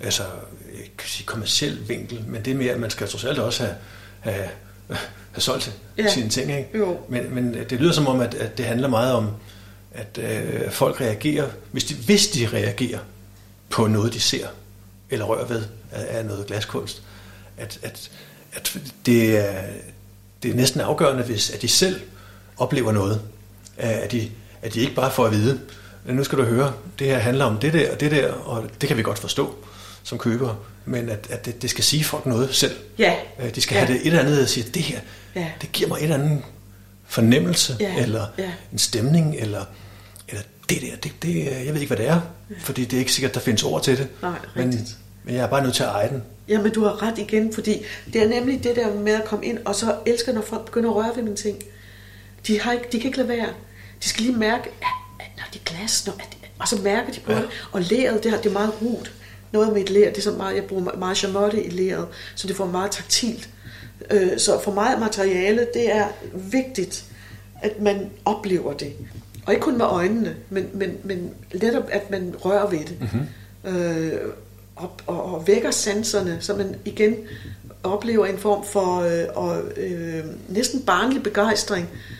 altså, 0.01 0.23
jeg 0.75 0.91
kan 0.99 1.09
sige 1.09 1.27
kommersiel 1.27 1.89
vinkel, 1.89 2.25
men 2.27 2.45
det 2.45 2.51
er 2.51 2.55
mere, 2.57 2.73
at 2.73 2.81
man 2.81 2.91
skal 2.91 3.09
trods 3.09 3.25
alt 3.25 3.39
også 3.39 3.63
have, 3.63 3.77
have, 4.21 4.49
have 5.33 5.41
solgt 5.41 5.73
ja. 5.99 6.13
sine 6.13 6.29
ting. 6.29 6.51
Ikke? 6.59 6.79
Jo. 6.79 7.01
Men, 7.09 7.35
men 7.35 7.55
det 7.55 7.73
lyder 7.73 7.93
som 7.93 8.07
om, 8.07 8.21
at, 8.21 8.35
at 8.35 8.59
det 8.59 8.67
handler 8.67 8.89
meget 8.89 9.13
om, 9.13 9.31
at 9.93 10.19
øh, 10.19 10.71
folk 10.71 11.01
reagerer, 11.01 11.51
hvis 11.73 11.85
de, 11.85 11.95
hvis 11.95 12.29
de 12.29 12.49
reagerer 12.53 12.99
på 13.71 13.87
noget, 13.87 14.13
de 14.13 14.21
ser 14.21 14.47
eller 15.11 15.25
rører 15.25 15.47
ved 15.47 15.65
af, 15.93 16.19
af 16.19 16.25
noget 16.25 16.47
glaskunst, 16.47 17.03
at, 17.57 17.79
at, 17.83 18.11
at 18.53 18.79
det, 19.07 19.39
er, 19.39 19.63
det 20.43 20.51
er 20.51 20.55
næsten 20.55 20.81
afgørende, 20.81 21.23
hvis 21.23 21.51
at 21.51 21.63
de 21.63 21.69
selv 21.69 22.01
oplever 22.57 22.93
noget, 22.93 23.21
at 23.77 24.13
de, 24.13 24.31
at 24.63 24.75
de 24.75 24.81
ikke 24.81 24.95
bare 24.95 25.11
får 25.11 25.27
at 25.27 25.33
vide, 25.33 25.61
nu 26.17 26.25
skal 26.25 26.39
du 26.39 26.45
høre, 26.45 26.73
det 26.99 27.07
her 27.07 27.19
handler 27.19 27.45
om 27.45 27.59
det 27.59 27.73
der 27.73 27.93
og 27.93 28.01
det 28.01 28.11
der, 28.11 28.33
og 28.33 28.65
det 28.81 28.89
kan 28.89 28.97
vi 28.97 29.03
godt 29.03 29.19
forstå 29.19 29.55
som 30.03 30.19
køber, 30.19 30.55
men 30.85 31.09
at, 31.09 31.27
at 31.31 31.47
det, 31.47 31.63
det 31.63 31.71
skal 31.71 31.85
sige 31.85 32.05
folk 32.05 32.27
noget 32.27 32.55
selv. 32.55 32.77
Ja. 32.99 33.15
Øh, 33.43 33.55
de 33.55 33.61
skal 33.61 33.75
ja. 33.75 33.81
have 33.81 33.95
det 33.95 34.01
et 34.01 34.07
eller 34.07 34.21
andet 34.21 34.39
at 34.39 34.49
sige, 34.49 34.71
det 34.75 34.83
her, 34.83 35.01
ja. 35.35 35.47
det 35.61 35.73
giver 35.73 35.89
mig 35.89 35.97
et 35.97 36.03
eller 36.03 36.17
andet 36.17 36.43
fornemmelse, 37.07 37.77
ja. 37.81 38.03
eller 38.03 38.27
ja. 38.39 38.51
en 38.73 38.79
stemning, 38.79 39.37
eller, 39.39 39.65
eller 40.29 40.43
det 40.69 40.83
der, 40.83 40.97
det, 40.97 41.13
det, 41.23 41.45
jeg 41.45 41.75
ved 41.75 41.81
ikke, 41.81 41.87
hvad 41.87 41.97
det 41.97 42.09
er, 42.09 42.21
ja. 42.51 42.55
fordi 42.61 42.85
det 42.85 42.97
er 42.97 42.99
ikke 42.99 43.13
sikkert, 43.13 43.35
der 43.35 43.41
findes 43.41 43.63
ord 43.63 43.83
til 43.83 43.99
det. 43.99 44.09
Nej, 44.23 44.39
men, 44.57 44.89
men 45.25 45.35
jeg 45.35 45.43
er 45.43 45.47
bare 45.49 45.63
nødt 45.63 45.75
til 45.75 45.83
at 45.83 45.89
eje 45.89 46.09
den. 46.09 46.23
Jamen, 46.49 46.73
du 46.73 46.85
har 46.85 47.03
ret 47.03 47.19
igen, 47.19 47.53
fordi 47.53 47.83
det 48.13 48.23
er 48.23 48.29
nemlig 48.29 48.65
det 48.65 48.77
der 48.77 48.95
med 48.95 49.13
at 49.13 49.25
komme 49.25 49.47
ind, 49.47 49.59
og 49.65 49.75
så 49.75 49.97
elsker, 50.07 50.33
når 50.33 50.43
folk 50.43 50.65
begynder 50.65 50.91
at 50.91 50.97
røre 50.97 51.11
ved 51.17 51.23
mine 51.23 51.37
ting. 51.37 51.63
De, 52.47 52.61
har 52.61 52.73
ikke, 52.73 52.85
de 52.93 53.01
kan 53.01 53.09
ikke 53.09 53.19
lade 53.19 53.29
være. 53.29 53.49
De 54.05 54.09
skal 54.09 54.23
lige 54.23 54.37
mærke, 54.37 54.71
at 55.49 55.55
når 55.55 55.73
de 55.73 55.77
glas, 55.77 56.07
når, 56.07 56.13
at, 56.13 56.37
og 56.59 56.69
så 56.69 56.77
mærker 56.83 57.13
de 57.13 57.21
på 57.21 57.33
ja. 57.33 57.39
det. 57.39 57.49
Og 57.73 57.81
læret, 57.81 58.23
det, 58.25 58.31
har, 58.31 58.39
det 58.39 58.47
er 58.47 58.53
meget 58.53 58.73
rut. 58.83 59.13
Noget 59.53 59.73
med 59.73 59.83
et 59.83 59.91
lær, 59.91 60.09
det 60.09 60.19
er 60.19 60.23
så 60.23 60.31
meget, 60.31 60.57
jeg 60.57 60.65
bruger 60.65 60.97
meget 60.97 61.17
chamotte 61.17 61.65
i 61.65 61.71
læret, 61.71 62.07
så 62.35 62.47
det 62.47 62.57
får 62.57 62.67
meget 62.67 62.91
taktilt. 62.91 63.49
Øh, 64.11 64.39
så 64.39 64.61
for 64.61 64.73
mig 64.73 65.01
materiale, 65.01 65.67
det 65.75 65.95
er 65.95 66.09
vigtigt, 66.35 67.05
at 67.63 67.81
man 67.81 68.11
oplever 68.25 68.73
det. 68.73 68.93
Og 69.47 69.53
ikke 69.53 69.65
kun 69.65 69.79
med 69.79 69.87
øjnene, 69.87 70.37
men, 70.51 70.69
men, 70.75 70.97
men 71.05 71.31
netop, 71.55 71.85
at 71.91 72.11
man 72.11 72.35
rører 72.41 72.71
ved 72.71 72.79
det. 72.79 72.97
Mm-hmm. 73.01 73.77
Øh, 73.79 74.21
og, 74.77 74.91
og, 75.07 75.35
og 75.35 75.47
vækker 75.47 75.71
sanserne, 75.71 76.37
så 76.41 76.55
man 76.55 76.77
igen 76.85 77.15
oplever 77.83 78.27
en 78.27 78.39
form 78.39 78.65
for 78.65 79.01
øh, 79.01 79.25
og, 79.35 79.63
øh, 79.77 80.25
næsten 80.49 80.83
barnlig 80.83 81.23
begejstring. 81.23 81.89
Øh, 81.93 82.18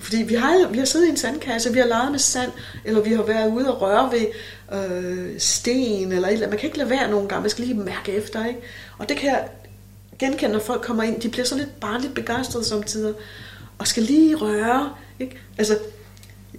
fordi 0.00 0.22
vi 0.22 0.34
har, 0.34 0.68
vi 0.68 0.78
har 0.78 0.84
siddet 0.84 1.06
i 1.06 1.10
en 1.10 1.16
sandkasse, 1.16 1.72
vi 1.72 1.78
har 1.78 1.86
leget 1.86 2.10
med 2.10 2.18
sand, 2.18 2.50
eller 2.84 3.00
vi 3.00 3.12
har 3.12 3.22
været 3.22 3.52
ude 3.52 3.74
og 3.74 3.82
røre 3.82 4.12
ved 4.12 4.26
øh, 4.72 5.40
sten, 5.40 6.12
eller 6.12 6.28
eller 6.28 6.48
Man 6.48 6.58
kan 6.58 6.66
ikke 6.66 6.78
lade 6.78 6.90
være 6.90 7.10
nogen 7.10 7.28
gange, 7.28 7.40
man 7.40 7.50
skal 7.50 7.64
lige 7.64 7.78
mærke 7.78 8.12
efter. 8.12 8.46
Ikke? 8.46 8.60
Og 8.98 9.08
det 9.08 9.16
kan 9.16 9.28
jeg 9.28 9.48
genkende, 10.18 10.52
når 10.52 10.60
folk 10.60 10.82
kommer 10.82 11.02
ind. 11.02 11.20
De 11.20 11.28
bliver 11.28 11.44
så 11.44 11.56
lidt 11.56 11.80
barnligt 11.80 12.14
begejstrede 12.14 12.64
samtidig, 12.64 13.14
og 13.78 13.86
skal 13.86 14.02
lige 14.02 14.36
røre. 14.36 14.92
Ikke? 15.20 15.38
Altså, 15.58 15.78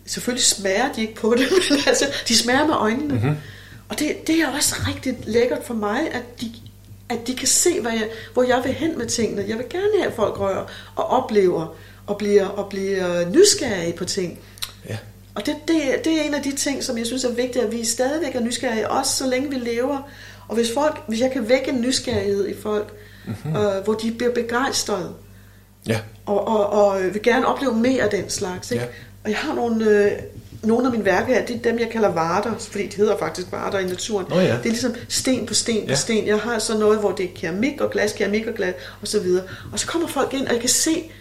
selvfølgelig 0.06 0.45
smager 0.45 0.94
de 0.94 1.02
ikke 1.02 1.16
på 1.16 1.36
det, 1.38 1.48
men 1.70 1.80
altså, 1.88 2.06
de 2.28 2.38
smager 2.38 2.68
med 2.68 2.76
øjnene. 2.76 3.14
Mm-hmm. 3.14 3.36
Og 3.90 3.99
det, 3.99 4.28
det 4.28 4.41
er 4.41 4.48
også 4.48 4.76
rigtig 4.88 5.18
lækkert 5.26 5.64
for 5.64 5.74
mig, 5.74 6.12
at 6.12 6.41
de, 6.41 6.52
at 7.10 7.28
de 7.28 7.36
kan 7.36 7.48
se, 7.48 7.82
hvad 7.82 7.91
jeg, 7.91 8.10
hvor 8.34 8.44
jeg 8.44 8.62
vil 8.64 8.74
hen 8.74 8.98
med 8.98 9.06
tingene. 9.06 9.45
Jeg 9.48 9.58
vil 9.58 9.66
gerne 9.70 9.91
have, 9.98 10.08
at 10.08 10.16
folk 10.16 10.40
rører 10.40 10.66
og 10.95 11.06
oplever 11.06 11.76
og 12.08 12.18
bliver, 12.18 12.46
og 12.46 12.70
bliver 12.70 13.30
nysgerrige 13.30 13.94
på 13.94 14.06
ting. 14.06 14.40
Ja. 14.90 14.98
Og 15.36 15.46
det, 15.46 15.56
det, 15.68 15.76
det 16.06 16.20
er 16.20 16.24
en 16.24 16.34
af 16.34 16.44
de 16.44 16.56
ting, 16.56 16.84
som 16.84 16.98
jeg 16.98 17.06
synes 17.06 17.24
er 17.24 17.32
vigtigt, 17.32 17.66
at 17.66 17.72
vi 17.72 17.86
stadigvæk 17.86 18.36
er 18.36 18.40
nysgerrige, 18.40 18.92
også 18.92 19.16
så 19.16 19.28
længe 19.28 19.50
vi 19.50 19.56
lever. 19.56 20.10
Og 20.48 20.56
hvis, 20.56 20.74
folk, 20.74 21.00
hvis 21.08 21.20
jeg 21.22 21.32
kan 21.32 21.50
vække 21.50 21.70
en 21.70 21.82
nysgerrighed 21.82 22.48
i 22.48 22.54
folk, 22.62 22.94
mm-hmm. 23.28 23.56
øh, 23.56 23.84
hvor 23.84 23.94
de 23.94 24.12
bliver 24.12 24.34
begejstrede, 24.34 25.14
ja. 25.88 26.00
og, 26.26 26.48
og, 26.48 26.70
og 26.70 27.04
vil 27.14 27.22
gerne 27.22 27.46
opleve 27.48 27.76
mere 27.76 28.04
af 28.04 28.10
den 28.10 28.30
slags. 28.30 28.72
Ikke? 28.72 28.84
Ja. 28.84 28.90
Og 29.24 29.30
jeg 29.30 29.38
har 29.38 29.54
nogle, 29.56 29.86
øh, 29.86 30.12
nogle 30.64 30.86
af 30.86 30.92
mine 30.92 31.06
værker 31.06 31.34
her, 31.34 31.46
det 31.46 31.56
er 31.56 31.60
dem, 31.60 31.80
jeg 31.80 31.90
kalder 31.90 32.10
varter, 32.10 32.54
fordi 32.58 32.88
de 32.88 32.96
hedder 32.98 33.18
faktisk 33.18 33.48
varter 33.52 33.80
i 33.80 33.86
naturen. 33.86 34.26
Oh, 34.32 34.38
ja. 34.38 34.44
Det 34.44 34.66
er 34.66 34.70
ligesom 34.70 34.96
sten 35.10 35.46
på 35.46 35.54
sten 35.54 35.84
på 35.84 35.90
Ja. 35.90 35.96
sten. 35.96 36.28
Jeg 36.28 36.40
har 36.40 36.60
så 36.60 36.78
noget, 36.78 37.00
hvor 37.00 37.12
det 37.12 37.26
er 37.26 37.30
keramik 37.36 37.82
og 37.82 37.92
glas, 37.92 38.14
keramik 38.14 38.48
og 38.48 38.54
glas, 38.54 38.74
og 39.02 39.08
så 39.08 39.20
videre. 39.20 39.44
Og 39.72 39.80
så 39.80 39.88
kommer 39.88 40.08
folk 40.08 40.34
ind, 40.34 40.48
og 40.48 40.54
jeg 40.54 40.60
kan 40.60 40.70
se 40.70 41.12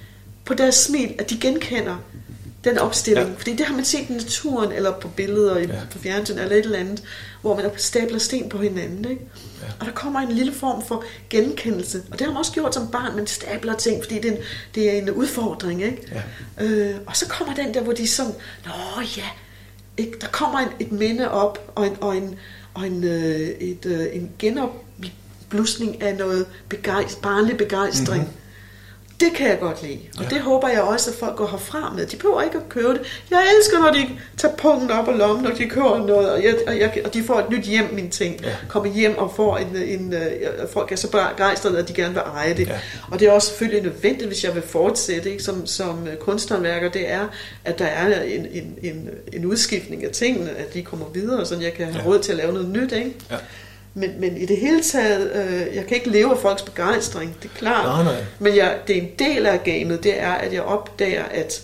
på 0.47 0.55
deres 0.55 0.75
smil, 0.75 1.15
at 1.19 1.31
de 1.31 1.39
genkender 1.41 1.97
den 2.67 2.79
opstilling. 2.79 3.29
Ja. 3.29 3.35
Fordi 3.39 3.57
det 3.57 3.67
har 3.67 3.75
man 3.75 3.85
set 3.85 4.11
i 4.11 4.13
naturen, 4.13 4.73
eller 4.73 4.93
på 4.93 5.09
billeder, 5.09 5.59
ja. 5.59 5.67
På 5.91 5.99
fjernsyn, 5.99 6.39
eller 6.39 6.57
et 6.57 6.65
eller 6.65 6.79
andet, 6.79 7.03
hvor 7.41 7.57
man 7.57 7.71
stabler 7.77 8.19
sten 8.19 8.49
på 8.49 8.59
hinanden. 8.59 9.11
Ikke? 9.11 9.23
Ja. 9.63 9.67
Og 9.81 9.87
der 9.87 9.93
kommer 9.93 10.21
en 10.21 10.33
lille 10.33 10.53
form 10.53 10.87
for 10.87 11.05
genkendelse. 11.31 12.03
Og 12.11 12.19
det 12.19 12.27
har 12.27 12.33
man 12.33 12.39
også 12.39 12.53
gjort 12.53 12.75
som 12.75 12.89
barn, 12.89 13.17
man 13.17 13.27
stabler 13.27 13.75
ting, 13.75 14.05
fordi 14.05 14.15
det 14.15 14.27
er 14.27 14.33
en, 14.33 14.39
det 14.75 14.91
er 14.91 14.99
en 14.99 15.11
udfordring. 15.11 15.83
Ikke? 15.83 16.23
Ja. 16.59 16.65
Øh, 16.65 16.97
og 17.07 17.17
så 17.17 17.29
kommer 17.29 17.55
den 17.55 17.75
der, 17.75 17.83
hvor 17.83 17.93
de 17.93 18.03
er 18.03 18.07
sådan, 18.07 18.33
Nå 18.65 19.03
ja, 19.17 19.27
ikke? 19.97 20.19
der 20.21 20.27
kommer 20.27 20.59
en, 20.59 20.69
et 20.81 20.93
minde 20.93 21.31
op, 21.31 21.73
og 21.75 21.87
en, 21.87 21.97
og 22.01 22.17
en, 22.17 22.35
og 22.75 22.87
en, 22.87 23.05
øh, 23.05 23.41
et, 23.41 23.87
øh, 23.87 24.07
en 24.13 24.31
genopblusning 24.39 26.03
af 26.03 26.17
noget 26.17 26.47
begejst, 26.69 27.23
barnlig 27.23 27.57
begejstring. 27.57 28.23
Mm-hmm. 28.23 28.46
Det 29.21 29.29
kan 29.35 29.49
jeg 29.49 29.59
godt 29.61 29.83
lide, 29.83 29.99
og 30.19 30.23
Ja. 30.25 30.29
det 30.29 30.41
håber 30.41 30.69
jeg 30.69 30.83
også, 30.83 31.11
at 31.11 31.17
folk 31.17 31.37
går 31.37 31.47
herfra 31.47 31.93
med. 31.97 32.07
De 32.07 32.17
behøver 32.17 32.43
ikke 32.43 32.57
at 32.57 32.69
købe 32.69 32.89
det. 32.89 33.01
Jeg 33.31 33.43
elsker, 33.59 33.79
når 33.79 33.91
de 33.93 34.09
tager 34.37 34.55
punkten 34.57 34.91
op 34.91 35.09
og 35.09 35.15
lommen, 35.15 35.45
når 35.45 35.51
de 35.51 35.67
køber 35.69 36.07
noget, 36.07 36.31
og, 36.31 36.45
jeg, 36.45 36.55
og, 36.67 36.79
jeg, 36.79 37.03
og 37.05 37.15
de 37.15 37.23
får 37.23 37.39
et 37.39 37.51
nyt 37.51 37.65
hjem, 37.65 37.85
mine 37.95 38.09
ting. 38.11 38.41
Ja. 38.43 38.51
Kommer 38.69 38.93
hjem 38.93 39.19
og 39.19 39.33
får 39.37 39.57
en, 39.57 39.77
en, 39.77 40.13
øh, 40.15 40.21
folk 40.73 40.93
er 40.93 40.97
så 40.97 41.11
begejstrede, 41.11 41.79
at 41.79 41.89
de 41.89 41.93
gerne 41.95 42.15
vil 42.15 42.23
eje 42.35 42.55
det. 42.55 42.67
Ja. 42.69 42.79
Og 43.11 43.21
det 43.21 43.29
er 43.29 43.33
også 43.33 43.49
selvfølgelig 43.49 43.83
nødvendigt, 43.83 44.27
hvis 44.29 44.45
jeg 44.45 44.55
vil 44.55 44.63
fortsætte 44.63 45.31
ikke, 45.31 45.43
som, 45.43 45.67
som 45.67 46.09
øh, 46.09 46.17
kunsthåndværker, 46.17 46.91
det 46.91 47.11
er, 47.11 47.29
at 47.65 47.79
der 47.79 47.87
er 47.87 48.23
en, 48.23 48.47
en, 48.53 48.75
en, 48.83 49.09
en 49.33 49.45
udskiftning 49.47 50.05
af 50.05 50.11
tingene, 50.11 50.51
at 50.51 50.75
de 50.75 50.83
kommer 50.83 51.07
videre, 51.15 51.47
så 51.47 51.57
jeg 51.61 51.73
kan 51.73 51.87
have 51.87 51.99
ja. 51.99 52.07
råd 52.07 52.19
til 52.19 52.33
at 52.33 52.39
lave 52.39 52.53
noget 52.53 52.69
nyt. 52.69 52.93
Ikke? 52.93 53.15
Ja. 53.31 53.37
Men, 53.99 54.21
men 54.21 54.37
i 54.37 54.47
det 54.47 54.57
hele 54.57 54.83
taget, 54.83 55.33
øh, 55.35 55.75
jeg 55.77 55.87
kan 55.87 55.97
ikke 55.97 56.11
leve 56.11 56.31
af 56.31 56.39
folks 56.39 56.63
begejstring, 56.63 57.37
det 57.43 57.51
er 57.55 57.59
klart. 57.59 58.05
Nej, 58.07 58.15
nej. 58.15 58.25
Men 58.39 58.57
jeg, 58.57 58.79
det 58.87 58.99
er 58.99 59.03
en 59.03 59.09
del 59.19 59.47
af 59.47 59.65
gamet, 59.65 60.03
det 60.03 60.21
er, 60.21 60.33
at 60.33 60.53
jeg 60.53 60.63
opdager, 60.63 61.25
at, 61.25 61.63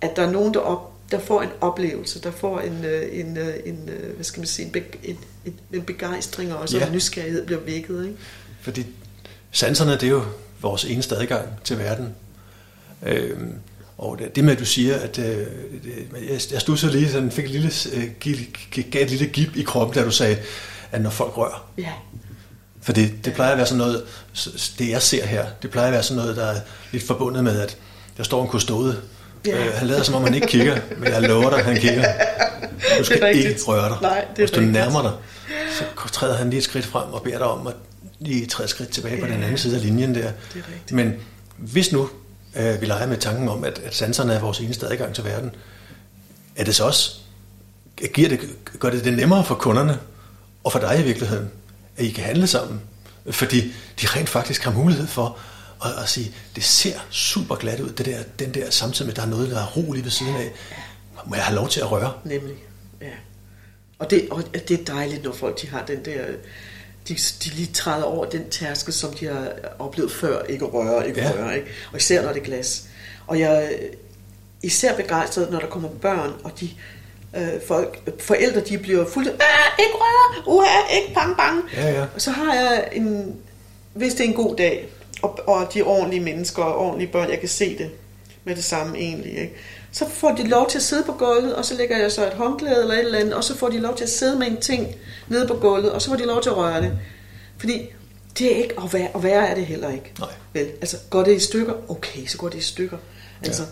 at 0.00 0.16
der 0.16 0.22
er 0.22 0.30
nogen, 0.30 0.54
der, 0.54 0.60
op, 0.60 0.92
der 1.10 1.18
får 1.18 1.42
en 1.42 1.48
oplevelse, 1.60 2.22
der 2.22 2.30
får 2.30 2.60
en, 2.60 2.84
øh, 2.84 3.20
en, 3.20 3.36
øh, 3.36 3.54
en 3.64 3.88
øh, 3.88 4.14
hvad 4.14 4.24
skal 4.24 4.40
man 4.40 4.46
sige, 4.46 4.66
en, 4.66 4.72
be, 4.72 4.82
en, 5.04 5.18
en, 5.44 5.54
en 5.72 5.82
begejstring 5.82 6.54
også, 6.54 6.76
Ja. 6.76 6.82
og 6.82 6.88
en 6.88 6.94
nysgerrighed 6.94 7.46
bliver 7.46 7.60
vækket. 7.60 8.04
Ikke? 8.04 8.16
Fordi 8.60 8.86
sanserne, 9.50 9.92
det 9.92 10.02
er 10.02 10.08
jo 10.08 10.22
vores 10.60 10.84
eneste 10.84 11.16
adgang 11.16 11.48
til 11.64 11.78
verden. 11.78 12.14
Øhm, 13.06 13.52
og 13.98 14.18
det, 14.34 14.44
med, 14.44 14.52
at 14.52 14.58
du 14.58 14.64
siger, 14.64 14.94
at 14.94 15.18
øh, 15.18 15.46
jeg, 16.28 16.40
jeg 16.52 16.60
stussede 16.60 16.92
lige, 16.92 17.08
sådan, 17.10 17.30
fik 17.30 17.44
et 17.44 17.50
lille, 17.50 17.70
øh, 17.94 18.04
gav 18.90 19.02
et 19.02 19.10
lille 19.10 19.26
gip 19.26 19.56
i 19.56 19.62
kroppen, 19.62 19.94
da 19.94 20.04
du 20.04 20.10
sagde, 20.10 20.36
at 20.92 21.00
når 21.00 21.10
folk 21.10 21.36
rører. 21.36 21.68
Ja, 21.78 21.92
For 22.82 22.92
det, 22.92 23.12
det 23.24 23.34
plejer 23.34 23.50
at 23.50 23.56
være 23.58 23.66
sådan 23.66 23.78
noget, 23.78 24.02
det 24.78 24.88
jeg 24.90 25.02
ser 25.02 25.26
her, 25.26 25.46
det 25.62 25.70
plejer 25.70 25.86
at 25.88 25.92
være 25.92 26.02
sådan 26.02 26.22
noget, 26.22 26.36
der 26.36 26.44
er 26.46 26.60
lidt 26.92 27.06
forbundet 27.06 27.44
med, 27.44 27.60
at 27.60 27.76
der 28.16 28.22
står 28.22 28.42
en 28.42 28.48
kustode. 28.48 28.96
Ja. 29.46 29.66
Øh, 29.66 29.72
han 29.74 29.86
lader 29.88 30.02
som 30.02 30.14
om, 30.14 30.22
han 30.24 30.34
ikke 30.34 30.46
kigger, 30.46 30.80
men 30.98 31.12
jeg 31.12 31.22
lover 31.22 31.50
dig, 31.50 31.64
han 31.64 31.76
kigger. 31.80 32.04
Du 32.98 33.04
skal 33.04 33.36
ikke 33.36 33.60
røre 33.66 33.88
dig. 33.88 33.98
Nej, 34.02 34.20
det 34.20 34.28
er 34.30 34.46
Hvis 34.46 34.50
du 34.50 34.60
nærmer 34.60 35.02
dig, 35.02 35.12
så 35.78 36.08
træder 36.12 36.36
han 36.36 36.50
lige 36.50 36.58
et 36.58 36.64
skridt 36.64 36.86
frem 36.86 37.12
og 37.12 37.22
beder 37.22 37.38
dig 37.38 37.46
om 37.46 37.66
at 37.66 37.74
lige 38.18 38.46
træde 38.46 38.68
skridt 38.68 38.90
tilbage 38.90 39.20
på 39.20 39.26
Ja. 39.26 39.32
den 39.34 39.42
anden 39.42 39.58
side 39.58 39.76
af 39.76 39.82
linjen 39.82 40.14
der. 40.14 40.20
Det 40.20 40.30
er 40.54 40.56
rigtigt. 40.56 40.92
Men 40.92 41.14
hvis 41.56 41.92
nu 41.92 42.08
øh, 42.56 42.80
vi 42.80 42.86
leger 42.86 43.06
med 43.06 43.16
tanken 43.16 43.48
om, 43.48 43.64
at, 43.64 43.78
at 43.84 43.94
sanserne 43.94 44.34
er 44.34 44.40
vores 44.40 44.60
eneste 44.60 44.86
adgang 44.86 45.14
til 45.14 45.24
verden, 45.24 45.50
er 46.56 46.64
det 46.64 46.74
så 46.74 46.84
også, 46.84 47.10
giver 48.14 48.28
det, 48.28 48.40
gør 48.78 48.90
det 48.90 49.04
det 49.04 49.12
nemmere 49.12 49.44
for 49.44 49.54
kunderne, 49.54 49.98
og 50.66 50.72
for 50.72 50.78
dig 50.78 51.00
i 51.00 51.02
virkeligheden, 51.02 51.50
at 51.96 52.04
I 52.04 52.10
kan 52.10 52.24
handle 52.24 52.46
sammen? 52.46 52.80
Fordi 53.30 53.60
de 54.00 54.06
rent 54.06 54.28
faktisk 54.28 54.64
har 54.64 54.70
mulighed 54.70 55.06
for 55.06 55.38
at, 55.84 55.90
at 56.02 56.08
sige, 56.08 56.34
det 56.56 56.64
ser 56.64 56.98
super 57.10 57.54
glat 57.56 57.80
ud, 57.80 57.90
det 57.90 58.06
der, 58.06 58.18
den 58.38 58.54
der, 58.54 58.70
samtidig 58.70 59.06
med, 59.06 59.12
at 59.12 59.16
der 59.16 59.22
er 59.22 59.26
noget, 59.30 59.50
der 59.50 59.60
er 59.60 59.66
ro 59.66 59.92
lige 59.92 60.04
ved 60.04 60.10
siden 60.10 60.36
af. 60.36 60.52
Må 61.26 61.34
jeg 61.34 61.44
have 61.44 61.56
lov 61.56 61.68
til 61.68 61.80
at 61.80 61.90
røre? 61.90 62.12
nemlig. 62.24 62.54
Ja. 63.00 63.06
Og, 63.98 64.10
det, 64.10 64.28
og 64.30 64.44
det 64.68 64.70
er 64.80 64.84
dejligt, 64.84 65.24
når 65.24 65.32
folk 65.32 65.62
de 65.62 65.68
har 65.68 65.84
den 65.86 66.04
der... 66.04 66.24
De, 67.08 67.14
de 67.44 67.48
lige 67.48 67.72
træder 67.72 68.04
over 68.04 68.24
den 68.30 68.50
tærske, 68.50 68.92
som 68.92 69.14
de 69.14 69.26
har 69.26 69.52
oplevet 69.78 70.12
før. 70.12 70.42
Ikke 70.42 70.64
at 70.64 70.74
røre, 70.74 71.08
ikke 71.08 71.20
Ja. 71.20 71.32
røre. 71.32 71.56
Ikke? 71.56 71.68
Og 71.92 71.96
især 71.98 72.22
når 72.22 72.32
det 72.32 72.40
er 72.40 72.44
glas. 72.44 72.84
Og 73.26 73.38
jeg 73.40 73.78
især 74.62 74.96
begejstret, 74.96 75.50
når 75.50 75.58
der 75.60 75.66
kommer 75.66 75.88
børn, 75.88 76.32
og 76.44 76.52
de 76.60 76.70
øh, 77.36 77.60
folk, 77.66 78.20
forældre, 78.20 78.60
de 78.60 78.78
bliver 78.78 79.06
fuldt 79.06 79.28
ikke 79.78 79.94
røre, 79.94 80.42
uha, 80.46 81.00
ikke 81.00 81.14
bang, 81.14 81.36
bang. 81.36 81.64
Ja, 81.76 81.90
ja. 81.90 82.04
Og 82.14 82.20
så 82.20 82.30
har 82.30 82.54
jeg 82.54 82.88
en, 82.92 83.36
hvis 83.94 84.14
det 84.14 84.24
er 84.24 84.28
en 84.28 84.34
god 84.34 84.56
dag, 84.56 84.88
og, 85.22 85.38
og 85.46 85.74
de 85.74 85.78
er 85.80 85.84
ordentlige 85.84 86.20
mennesker, 86.22 86.62
og 86.62 86.78
ordentlige 86.78 87.12
børn, 87.12 87.30
jeg 87.30 87.40
kan 87.40 87.48
se 87.48 87.78
det 87.78 87.90
med 88.44 88.56
det 88.56 88.64
samme 88.64 88.98
egentlig, 88.98 89.38
ikke? 89.38 89.54
så 89.92 90.08
får 90.08 90.32
de 90.32 90.48
lov 90.48 90.68
til 90.68 90.78
at 90.78 90.82
sidde 90.82 91.02
på 91.02 91.12
gulvet, 91.12 91.54
og 91.54 91.64
så 91.64 91.74
lægger 91.74 91.98
jeg 91.98 92.12
så 92.12 92.26
et 92.26 92.32
håndklæde 92.32 92.80
eller 92.80 92.94
et 92.94 93.00
eller 93.00 93.18
andet, 93.18 93.34
og 93.34 93.44
så 93.44 93.56
får 93.56 93.68
de 93.68 93.78
lov 93.78 93.96
til 93.96 94.04
at 94.04 94.10
sidde 94.10 94.38
med 94.38 94.46
en 94.46 94.60
ting 94.60 94.94
nede 95.28 95.46
på 95.46 95.54
gulvet, 95.54 95.92
og 95.92 96.02
så 96.02 96.08
får 96.08 96.16
de 96.16 96.26
lov 96.26 96.42
til 96.42 96.50
at 96.50 96.56
røre 96.56 96.82
det. 96.82 96.98
Fordi 97.58 97.88
det 98.38 98.52
er 98.52 98.56
ikke, 98.56 98.78
og 98.78 98.92
værre, 98.92 99.08
og 99.14 99.22
værre 99.22 99.48
er 99.48 99.54
det 99.54 99.66
heller 99.66 99.90
ikke. 99.90 100.12
Nej. 100.18 100.28
Vel, 100.52 100.66
altså 100.80 100.96
går 101.10 101.22
det 101.22 101.36
i 101.36 101.38
stykker, 101.38 101.90
okay, 101.90 102.26
så 102.26 102.38
går 102.38 102.48
det 102.48 102.58
i 102.58 102.62
stykker. 102.62 102.98
Altså, 103.44 103.62
ja. 103.62 103.68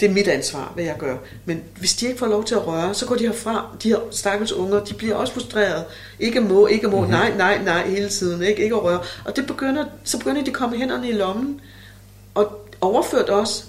Det 0.00 0.08
er 0.08 0.12
mit 0.12 0.28
ansvar, 0.28 0.72
hvad 0.74 0.84
jeg 0.84 0.96
gør. 0.98 1.16
Men 1.44 1.62
hvis 1.78 1.94
de 1.94 2.06
ikke 2.06 2.18
får 2.18 2.26
lov 2.26 2.44
til 2.44 2.54
at 2.54 2.66
røre, 2.66 2.94
så 2.94 3.06
går 3.06 3.14
de 3.14 3.26
herfra, 3.26 3.76
de 3.82 3.88
her 3.88 3.98
stakkels 4.10 4.52
unger, 4.52 4.84
de 4.84 4.94
bliver 4.94 5.14
også 5.14 5.32
frustreret. 5.32 5.84
Ikke 6.20 6.40
må, 6.40 6.66
ikke 6.66 6.88
må, 6.88 6.96
mm-hmm. 6.96 7.10
nej, 7.10 7.36
nej, 7.36 7.62
nej, 7.64 7.88
hele 7.88 8.08
tiden, 8.08 8.42
ikke, 8.42 8.62
ikke 8.62 8.74
at 8.74 8.82
røre. 8.82 9.00
Og 9.24 9.36
det 9.36 9.46
begynder, 9.46 9.84
så 10.04 10.18
begynder 10.18 10.44
de 10.44 10.50
at 10.50 10.56
komme 10.56 10.76
hænderne 10.76 11.08
i 11.08 11.12
lommen, 11.12 11.60
og 12.34 12.66
overført 12.80 13.28
også. 13.28 13.64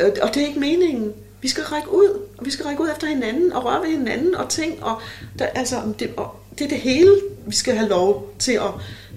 Øh, 0.00 0.10
Og 0.22 0.34
det 0.34 0.42
er 0.42 0.46
ikke 0.46 0.60
meningen. 0.60 1.12
Vi 1.42 1.48
skal 1.48 1.64
række 1.64 1.92
ud, 1.92 2.20
og 2.38 2.46
vi 2.46 2.50
skal 2.50 2.64
række 2.64 2.82
ud 2.82 2.88
efter 2.94 3.06
hinanden, 3.06 3.52
og 3.52 3.64
røre 3.64 3.82
ved 3.82 3.88
hinanden, 3.88 4.34
og 4.34 4.48
ting, 4.48 4.84
og 4.84 5.00
der, 5.38 5.46
altså, 5.46 5.76
det, 5.98 6.10
og 6.16 6.40
det 6.58 6.64
er 6.64 6.68
det 6.68 6.78
hele, 6.78 7.10
vi 7.46 7.54
skal 7.54 7.76
have 7.76 7.88
lov 7.88 8.34
til 8.38 8.52
at... 8.52 8.70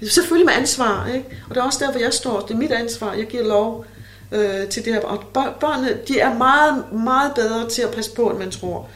Selvfølgelig 0.09 0.45
med 0.45 0.53
ansvar, 0.53 1.07
ikke? 1.07 1.25
Og 1.49 1.55
det 1.55 1.61
er 1.61 1.65
også 1.65 1.79
der, 1.85 1.91
hvor 1.91 1.99
jeg 1.99 2.13
står. 2.13 2.39
Det 2.39 2.53
er 2.53 2.57
mit 2.57 2.71
ansvar. 2.71 3.13
Jeg 3.13 3.25
giver 3.25 3.43
lov 3.43 3.85
øh, 4.33 4.67
til 4.67 4.85
det 4.85 4.93
her. 4.93 5.01
Og 5.01 5.23
børnene, 5.59 5.97
de 6.07 6.19
er 6.19 6.37
meget, 6.37 6.91
meget 6.91 7.31
bedre 7.35 7.69
til 7.69 7.81
at 7.81 7.91
passe 7.91 8.11
på, 8.15 8.29
end 8.29 8.39
man 8.39 8.51
tror. 8.51 8.89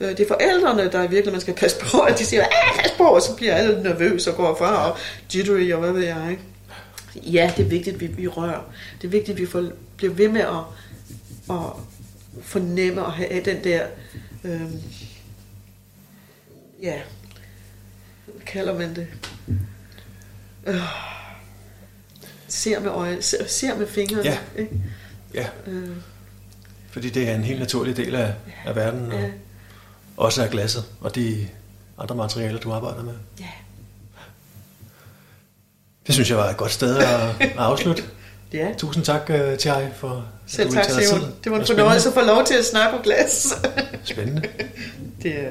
Øh, 0.00 0.08
det 0.08 0.20
er 0.20 0.28
forældrene, 0.28 0.90
der 0.92 1.08
virkelig 1.08 1.32
man 1.32 1.40
skal 1.40 1.54
passe 1.54 1.80
på, 1.80 2.00
at 2.00 2.18
de 2.18 2.24
siger, 2.24 2.42
ah, 2.42 2.82
pas 2.82 2.92
på, 2.96 3.04
og 3.04 3.22
så 3.22 3.36
bliver 3.36 3.54
alle 3.54 3.82
nervøse 3.82 4.30
og 4.30 4.36
går 4.36 4.56
fra, 4.58 4.90
og 4.90 4.98
jittery, 5.34 5.72
og 5.72 5.80
hvad 5.80 5.92
ved 5.92 6.02
jeg, 6.02 6.26
ikke? 6.30 6.42
Ja, 7.16 7.52
det 7.56 7.64
er 7.64 7.68
vigtigt, 7.68 7.94
at 7.94 8.00
vi, 8.00 8.06
vi 8.06 8.28
rører. 8.28 8.72
Det 9.02 9.06
er 9.06 9.10
vigtigt, 9.10 9.36
at 9.36 9.40
vi 9.40 9.46
får, 9.46 9.64
bliver 9.96 10.12
ved 10.12 10.28
med 10.28 10.40
at, 10.40 10.60
at 11.50 11.66
fornemme 12.42 13.04
og 13.04 13.12
have 13.12 13.44
den 13.44 13.64
der, 13.64 13.82
øh, 14.44 14.60
ja, 16.82 16.94
hvad 18.26 18.42
kalder 18.46 18.78
man 18.78 18.96
det? 18.96 19.06
Øh, 20.66 21.19
ser 22.50 22.80
med 22.80 22.90
øje, 22.90 23.22
ser, 23.22 23.46
ser 23.46 23.76
med 23.78 23.86
fingrene. 23.86 24.22
Ja. 24.24 24.38
Ikke? 24.58 24.72
Ja, 25.34 25.46
Øh, 25.66 25.88
fordi 26.90 27.10
det 27.10 27.28
er 27.28 27.34
en 27.34 27.44
helt 27.44 27.60
naturlig 27.60 27.96
del 27.96 28.14
af, 28.14 28.34
af 28.66 28.76
verden, 28.76 29.12
og 29.12 29.20
ja, 29.20 29.28
også 30.16 30.42
af 30.42 30.50
glasset 30.50 30.84
og 31.00 31.14
de 31.14 31.48
andre 31.98 32.14
materialer, 32.14 32.58
du 32.60 32.72
arbejder 32.72 33.02
med. 33.02 33.14
ja. 33.40 33.46
Det 36.06 36.14
synes 36.14 36.30
jeg 36.30 36.38
var 36.38 36.50
et 36.50 36.56
godt 36.56 36.72
sted 36.72 36.98
at, 36.98 37.20
at 37.40 37.56
afslutte. 37.56 38.02
ja. 38.52 38.68
Tusind 38.78 39.04
tak 39.04 39.30
uh, 39.30 39.58
til 39.58 39.68
jer 39.68 39.92
for 39.94 40.08
at 40.08 40.22
Selv 40.46 40.68
du 40.68 40.74
tak, 40.74 40.84
Simon. 40.84 41.34
Det 41.44 41.52
var 41.52 41.60
en 41.60 41.66
fornøjelse 41.66 42.08
at 42.08 42.14
få 42.14 42.20
lov 42.20 42.44
til 42.44 42.54
at 42.54 42.64
snakke 42.64 42.96
om 42.96 43.02
glas. 43.02 43.54
Spændende. 44.04 44.42
det 45.22 45.40
er 45.40 45.50